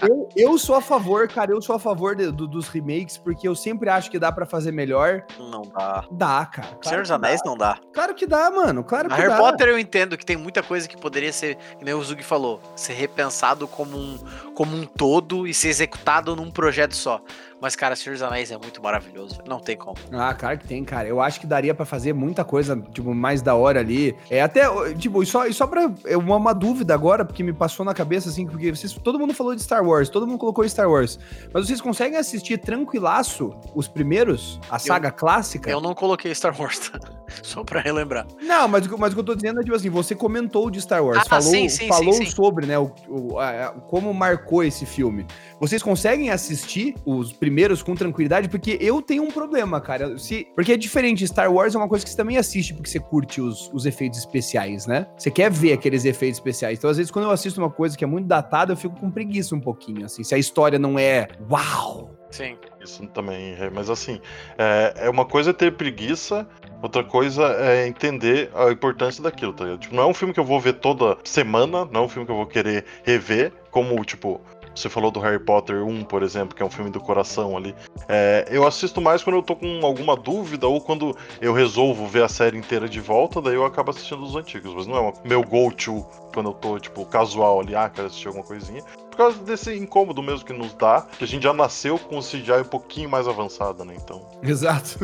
eu, 0.00 0.26
eu 0.34 0.56
sou 0.58 0.74
a 0.76 0.80
favor, 0.80 1.28
cara, 1.28 1.50
eu 1.52 1.60
sou 1.60 1.76
a 1.76 1.78
favor 1.78 2.16
de- 2.16 2.30
do- 2.32 2.46
dos 2.48 2.66
remakes, 2.68 3.18
porque 3.18 3.46
eu 3.46 3.54
sempre 3.54 3.90
acho 3.90 4.10
que 4.10 4.18
dá 4.18 4.32
pra 4.32 4.46
fazer 4.46 4.72
melhor. 4.72 5.22
Não 5.38 5.60
dá. 5.62 6.04
Dá, 6.10 6.46
cara. 6.46 6.68
Senhor 6.68 6.80
Claro 6.80 7.00
dos 7.02 7.08
que 7.08 7.12
Anéis 7.14 7.40
dá. 7.44 7.50
não 7.50 7.58
dá. 7.58 7.78
Claro 7.92 8.14
que 8.14 8.26
dá, 8.26 8.50
mano. 8.50 8.82
Claro 8.82 9.10
que 9.10 9.14
Harry 9.16 9.28
dá. 9.28 9.36
Potter 9.36 9.68
eu 9.68 9.78
entendo 9.78 10.16
que 10.16 10.24
tem 10.24 10.38
muita 10.38 10.62
coisa 10.62 10.88
que 10.88 10.96
poderia 10.96 11.30
ser, 11.30 11.56
que 11.78 11.84
nem 11.84 11.92
o 11.92 12.02
Zug 12.02 12.22
falou, 12.22 12.58
ser 12.74 12.94
repensado 12.94 13.68
como 13.68 13.98
um, 13.98 14.18
como 14.54 14.74
um 14.74 14.86
todo 14.86 15.46
e 15.46 15.52
ser 15.52 15.68
executado 15.68 16.34
num 16.34 16.50
projeto 16.50 16.96
só. 16.96 17.20
Mas, 17.64 17.74
cara, 17.74 17.96
Senhor 17.96 18.12
dos 18.12 18.20
Anéis 18.20 18.50
é 18.50 18.58
muito 18.58 18.82
maravilhoso. 18.82 19.38
Não 19.48 19.58
tem 19.58 19.74
como. 19.74 19.96
Ah, 20.12 20.34
claro 20.34 20.58
que 20.58 20.68
tem, 20.68 20.84
cara. 20.84 21.08
Eu 21.08 21.18
acho 21.18 21.40
que 21.40 21.46
daria 21.46 21.74
pra 21.74 21.86
fazer 21.86 22.12
muita 22.12 22.44
coisa, 22.44 22.76
tipo, 22.92 23.14
mais 23.14 23.40
da 23.40 23.54
hora 23.54 23.80
ali. 23.80 24.14
É 24.28 24.42
até, 24.42 24.66
tipo, 24.92 25.22
e 25.22 25.26
só, 25.26 25.46
e 25.46 25.54
só 25.54 25.66
pra. 25.66 25.90
É 26.04 26.14
uma, 26.14 26.36
uma 26.36 26.52
dúvida 26.52 26.92
agora, 26.92 27.24
porque 27.24 27.42
me 27.42 27.54
passou 27.54 27.82
na 27.82 27.94
cabeça, 27.94 28.28
assim, 28.28 28.46
porque 28.46 28.70
vocês, 28.70 28.92
todo 28.92 29.18
mundo 29.18 29.32
falou 29.32 29.54
de 29.54 29.62
Star 29.62 29.82
Wars, 29.82 30.10
todo 30.10 30.26
mundo 30.26 30.38
colocou 30.38 30.68
Star 30.68 30.90
Wars. 30.90 31.18
Mas 31.54 31.66
vocês 31.66 31.80
conseguem 31.80 32.18
assistir 32.18 32.58
tranquilaço 32.58 33.54
os 33.74 33.88
primeiros? 33.88 34.60
A 34.68 34.78
saga 34.78 35.10
clássica? 35.10 35.70
Eu 35.70 35.80
não 35.80 35.94
coloquei 35.94 36.34
Star 36.34 36.54
Wars, 36.60 36.90
tá? 36.90 37.00
Só 37.42 37.64
pra 37.64 37.80
relembrar. 37.80 38.26
Não, 38.42 38.68
mas, 38.68 38.86
o 38.86 38.88
que- 38.90 38.96
mas 39.00 39.12
o 39.12 39.14
que 39.16 39.20
eu 39.20 39.24
tô 39.24 39.34
dizendo 39.34 39.60
é, 39.60 39.62
tipo 39.64 39.74
assim, 39.74 39.88
você 39.90 40.14
comentou 40.14 40.70
de 40.70 40.80
Star 40.80 41.04
Wars, 41.04 41.18
Ah, 41.22 41.24
falou, 41.28 41.44
sim, 41.50 41.68
sim, 41.68 41.88
falou 41.88 42.12
sim, 42.14 42.24
sim. 42.26 42.30
sobre, 42.30 42.66
né, 42.66 42.78
o, 42.78 42.92
o- 43.08 43.38
a- 43.38 43.70
como 43.88 44.12
marcou 44.12 44.62
esse 44.62 44.84
filme. 44.86 45.26
Vocês 45.60 45.82
conseguem 45.82 46.30
assistir 46.30 46.94
os 47.04 47.32
primeiros 47.32 47.82
com 47.82 47.94
tranquilidade? 47.94 48.48
Porque 48.48 48.76
eu 48.80 49.00
tenho 49.00 49.22
um 49.22 49.30
problema, 49.30 49.80
cara. 49.80 50.18
Se, 50.18 50.46
porque 50.54 50.72
é 50.72 50.76
diferente, 50.76 51.26
Star 51.26 51.52
Wars 51.52 51.74
é 51.74 51.78
uma 51.78 51.88
coisa 51.88 52.04
que 52.04 52.10
você 52.10 52.16
também 52.16 52.36
assiste 52.36 52.74
porque 52.74 52.88
você 52.90 53.00
curte 53.00 53.40
os, 53.40 53.70
os 53.72 53.86
efeitos 53.86 54.18
especiais, 54.18 54.86
né? 54.86 55.06
Você 55.16 55.30
quer 55.30 55.50
ver 55.50 55.72
aqueles 55.72 56.04
efeitos 56.04 56.38
especiais. 56.38 56.78
Então, 56.78 56.90
às 56.90 56.96
vezes, 56.96 57.10
quando 57.10 57.24
eu 57.26 57.30
assisto 57.30 57.60
uma 57.60 57.70
coisa 57.70 57.96
que 57.96 58.04
é 58.04 58.06
muito 58.06 58.26
datada, 58.26 58.72
eu 58.72 58.76
fico 58.76 58.98
com 58.98 59.10
preguiça 59.10 59.54
um 59.54 59.60
pouquinho, 59.60 60.04
assim. 60.04 60.22
Se 60.22 60.34
a 60.34 60.38
história 60.38 60.78
não 60.78 60.98
é 60.98 61.28
uau! 61.50 62.10
Sim. 62.30 62.56
Isso 62.82 63.06
também, 63.08 63.54
é, 63.54 63.70
mas 63.70 63.88
assim, 63.88 64.20
é, 64.58 65.06
é 65.06 65.10
uma 65.10 65.24
coisa 65.24 65.54
ter 65.54 65.72
preguiça, 65.76 66.46
outra 66.84 67.02
coisa 67.04 67.42
é 67.58 67.86
entender 67.86 68.50
a 68.54 68.70
importância 68.70 69.22
daquilo, 69.22 69.52
tá 69.52 69.64
ligado? 69.64 69.80
Tipo, 69.80 69.94
não 69.94 70.02
é 70.02 70.06
um 70.06 70.14
filme 70.14 70.32
que 70.32 70.40
eu 70.40 70.44
vou 70.44 70.60
ver 70.60 70.74
toda 70.74 71.16
semana, 71.24 71.84
não 71.90 72.02
é 72.02 72.04
um 72.04 72.08
filme 72.08 72.26
que 72.26 72.32
eu 72.32 72.36
vou 72.36 72.46
querer 72.46 72.84
rever, 73.02 73.52
como, 73.70 74.02
tipo, 74.04 74.40
você 74.74 74.88
falou 74.88 75.10
do 75.10 75.20
Harry 75.20 75.38
Potter 75.38 75.84
1, 75.86 76.02
por 76.04 76.22
exemplo, 76.22 76.54
que 76.54 76.60
é 76.62 76.66
um 76.66 76.70
filme 76.70 76.90
do 76.90 76.98
coração 77.00 77.56
ali. 77.56 77.74
É, 78.08 78.46
eu 78.50 78.66
assisto 78.66 79.00
mais 79.00 79.22
quando 79.22 79.36
eu 79.36 79.42
tô 79.42 79.54
com 79.54 79.80
alguma 79.86 80.16
dúvida 80.16 80.66
ou 80.66 80.80
quando 80.80 81.16
eu 81.40 81.52
resolvo 81.52 82.06
ver 82.06 82.24
a 82.24 82.28
série 82.28 82.58
inteira 82.58 82.88
de 82.88 83.00
volta, 83.00 83.40
daí 83.40 83.54
eu 83.54 83.64
acabo 83.64 83.90
assistindo 83.90 84.22
os 84.22 84.34
antigos, 84.34 84.74
mas 84.74 84.86
não 84.86 84.96
é 84.96 85.00
uma- 85.00 85.12
meu 85.24 85.42
go-to 85.44 86.04
quando 86.34 86.50
eu 86.50 86.54
tô, 86.54 86.78
tipo, 86.80 87.06
casual 87.06 87.60
ali, 87.60 87.74
ah, 87.76 87.88
quero 87.88 88.08
assistir 88.08 88.26
alguma 88.26 88.44
coisinha. 88.44 88.82
Por 89.10 89.16
causa 89.16 89.38
desse 89.44 89.72
incômodo 89.76 90.20
mesmo 90.20 90.44
que 90.44 90.52
nos 90.52 90.74
dá, 90.74 91.06
que 91.16 91.22
a 91.22 91.26
gente 91.26 91.44
já 91.44 91.52
nasceu 91.52 91.96
com 91.96 92.18
o 92.18 92.22
CGI 92.22 92.62
um 92.62 92.64
pouquinho 92.64 93.08
mais 93.08 93.28
avançado, 93.28 93.84
né? 93.84 93.94
Então. 93.96 94.26
Exato. 94.42 94.98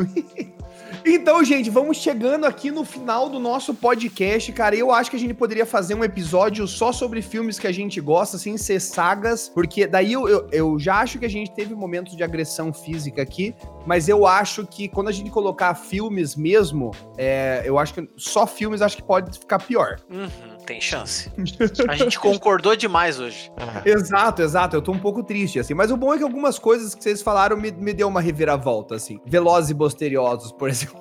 Então, 1.05 1.43
gente, 1.43 1.69
vamos 1.69 1.97
chegando 1.97 2.45
aqui 2.45 2.71
no 2.71 2.83
final 2.83 3.29
do 3.29 3.39
nosso 3.39 3.73
podcast, 3.73 4.51
cara. 4.51 4.75
Eu 4.75 4.91
acho 4.91 5.09
que 5.09 5.15
a 5.15 5.19
gente 5.19 5.33
poderia 5.33 5.65
fazer 5.65 5.95
um 5.95 6.03
episódio 6.03 6.67
só 6.67 6.91
sobre 6.91 7.21
filmes 7.21 7.57
que 7.59 7.67
a 7.67 7.71
gente 7.71 7.99
gosta, 7.99 8.37
sem 8.37 8.57
ser 8.57 8.79
sagas, 8.79 9.49
porque 9.49 9.87
daí 9.87 10.13
eu, 10.13 10.27
eu, 10.27 10.49
eu 10.51 10.79
já 10.79 10.99
acho 10.99 11.19
que 11.19 11.25
a 11.25 11.29
gente 11.29 11.51
teve 11.51 11.73
momentos 11.73 12.15
de 12.15 12.23
agressão 12.23 12.71
física 12.71 13.21
aqui, 13.21 13.55
mas 13.85 14.07
eu 14.07 14.25
acho 14.25 14.65
que 14.65 14.87
quando 14.87 15.07
a 15.07 15.11
gente 15.11 15.29
colocar 15.29 15.73
filmes 15.75 16.35
mesmo, 16.35 16.91
é, 17.17 17.61
eu 17.65 17.79
acho 17.79 17.93
que 17.93 18.09
só 18.15 18.45
filmes 18.45 18.81
acho 18.81 18.97
que 18.97 19.03
pode 19.03 19.37
ficar 19.39 19.59
pior. 19.59 19.97
Uhum, 20.09 20.60
tem 20.65 20.79
chance. 20.79 21.31
A 21.87 21.95
gente 21.95 22.19
concordou 22.19 22.75
demais 22.75 23.19
hoje. 23.19 23.51
Exato, 23.85 24.41
exato. 24.41 24.75
Eu 24.75 24.81
tô 24.81 24.91
um 24.91 24.99
pouco 24.99 25.23
triste, 25.23 25.59
assim. 25.59 25.73
Mas 25.73 25.91
o 25.91 25.97
bom 25.97 26.13
é 26.13 26.17
que 26.17 26.23
algumas 26.23 26.57
coisas 26.59 26.95
que 26.95 27.03
vocês 27.03 27.21
falaram 27.21 27.57
me, 27.57 27.71
me 27.71 27.93
deu 27.93 28.07
uma 28.07 28.21
reviravolta, 28.21 28.95
assim. 28.95 29.19
Velozes 29.25 29.69
e 29.71 29.73
Bosteriosos, 29.73 30.51
por 30.51 30.69
exemplo. 30.69 30.99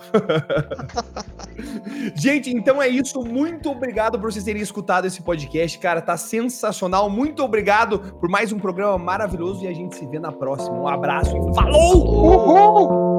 Gente, 2.15 2.51
então 2.51 2.83
é 2.83 2.89
isso. 2.89 3.21
Muito 3.23 3.71
obrigado 3.71 4.19
por 4.19 4.33
vocês 4.33 4.45
terem 4.45 4.63
escutado 4.63 5.07
esse 5.07 5.23
podcast, 5.23 5.79
cara. 5.79 6.01
Tá 6.01 6.17
sensacional. 6.17 7.09
Muito 7.11 7.43
obrigado 7.43 7.99
por 8.21 8.29
mais 8.29 8.53
um 8.53 8.59
programa 8.59 8.99
maravilhoso 8.99 9.65
e 9.65 9.69
a 9.69 9.73
gente 9.73 9.97
se 9.97 10.07
vê 10.07 10.19
na 10.19 10.33
próxima. 10.33 10.77
Um 10.77 10.89
abraço 10.89 11.37
e 11.37 11.55
falou! 11.55 11.97
Uhul! 11.97 13.10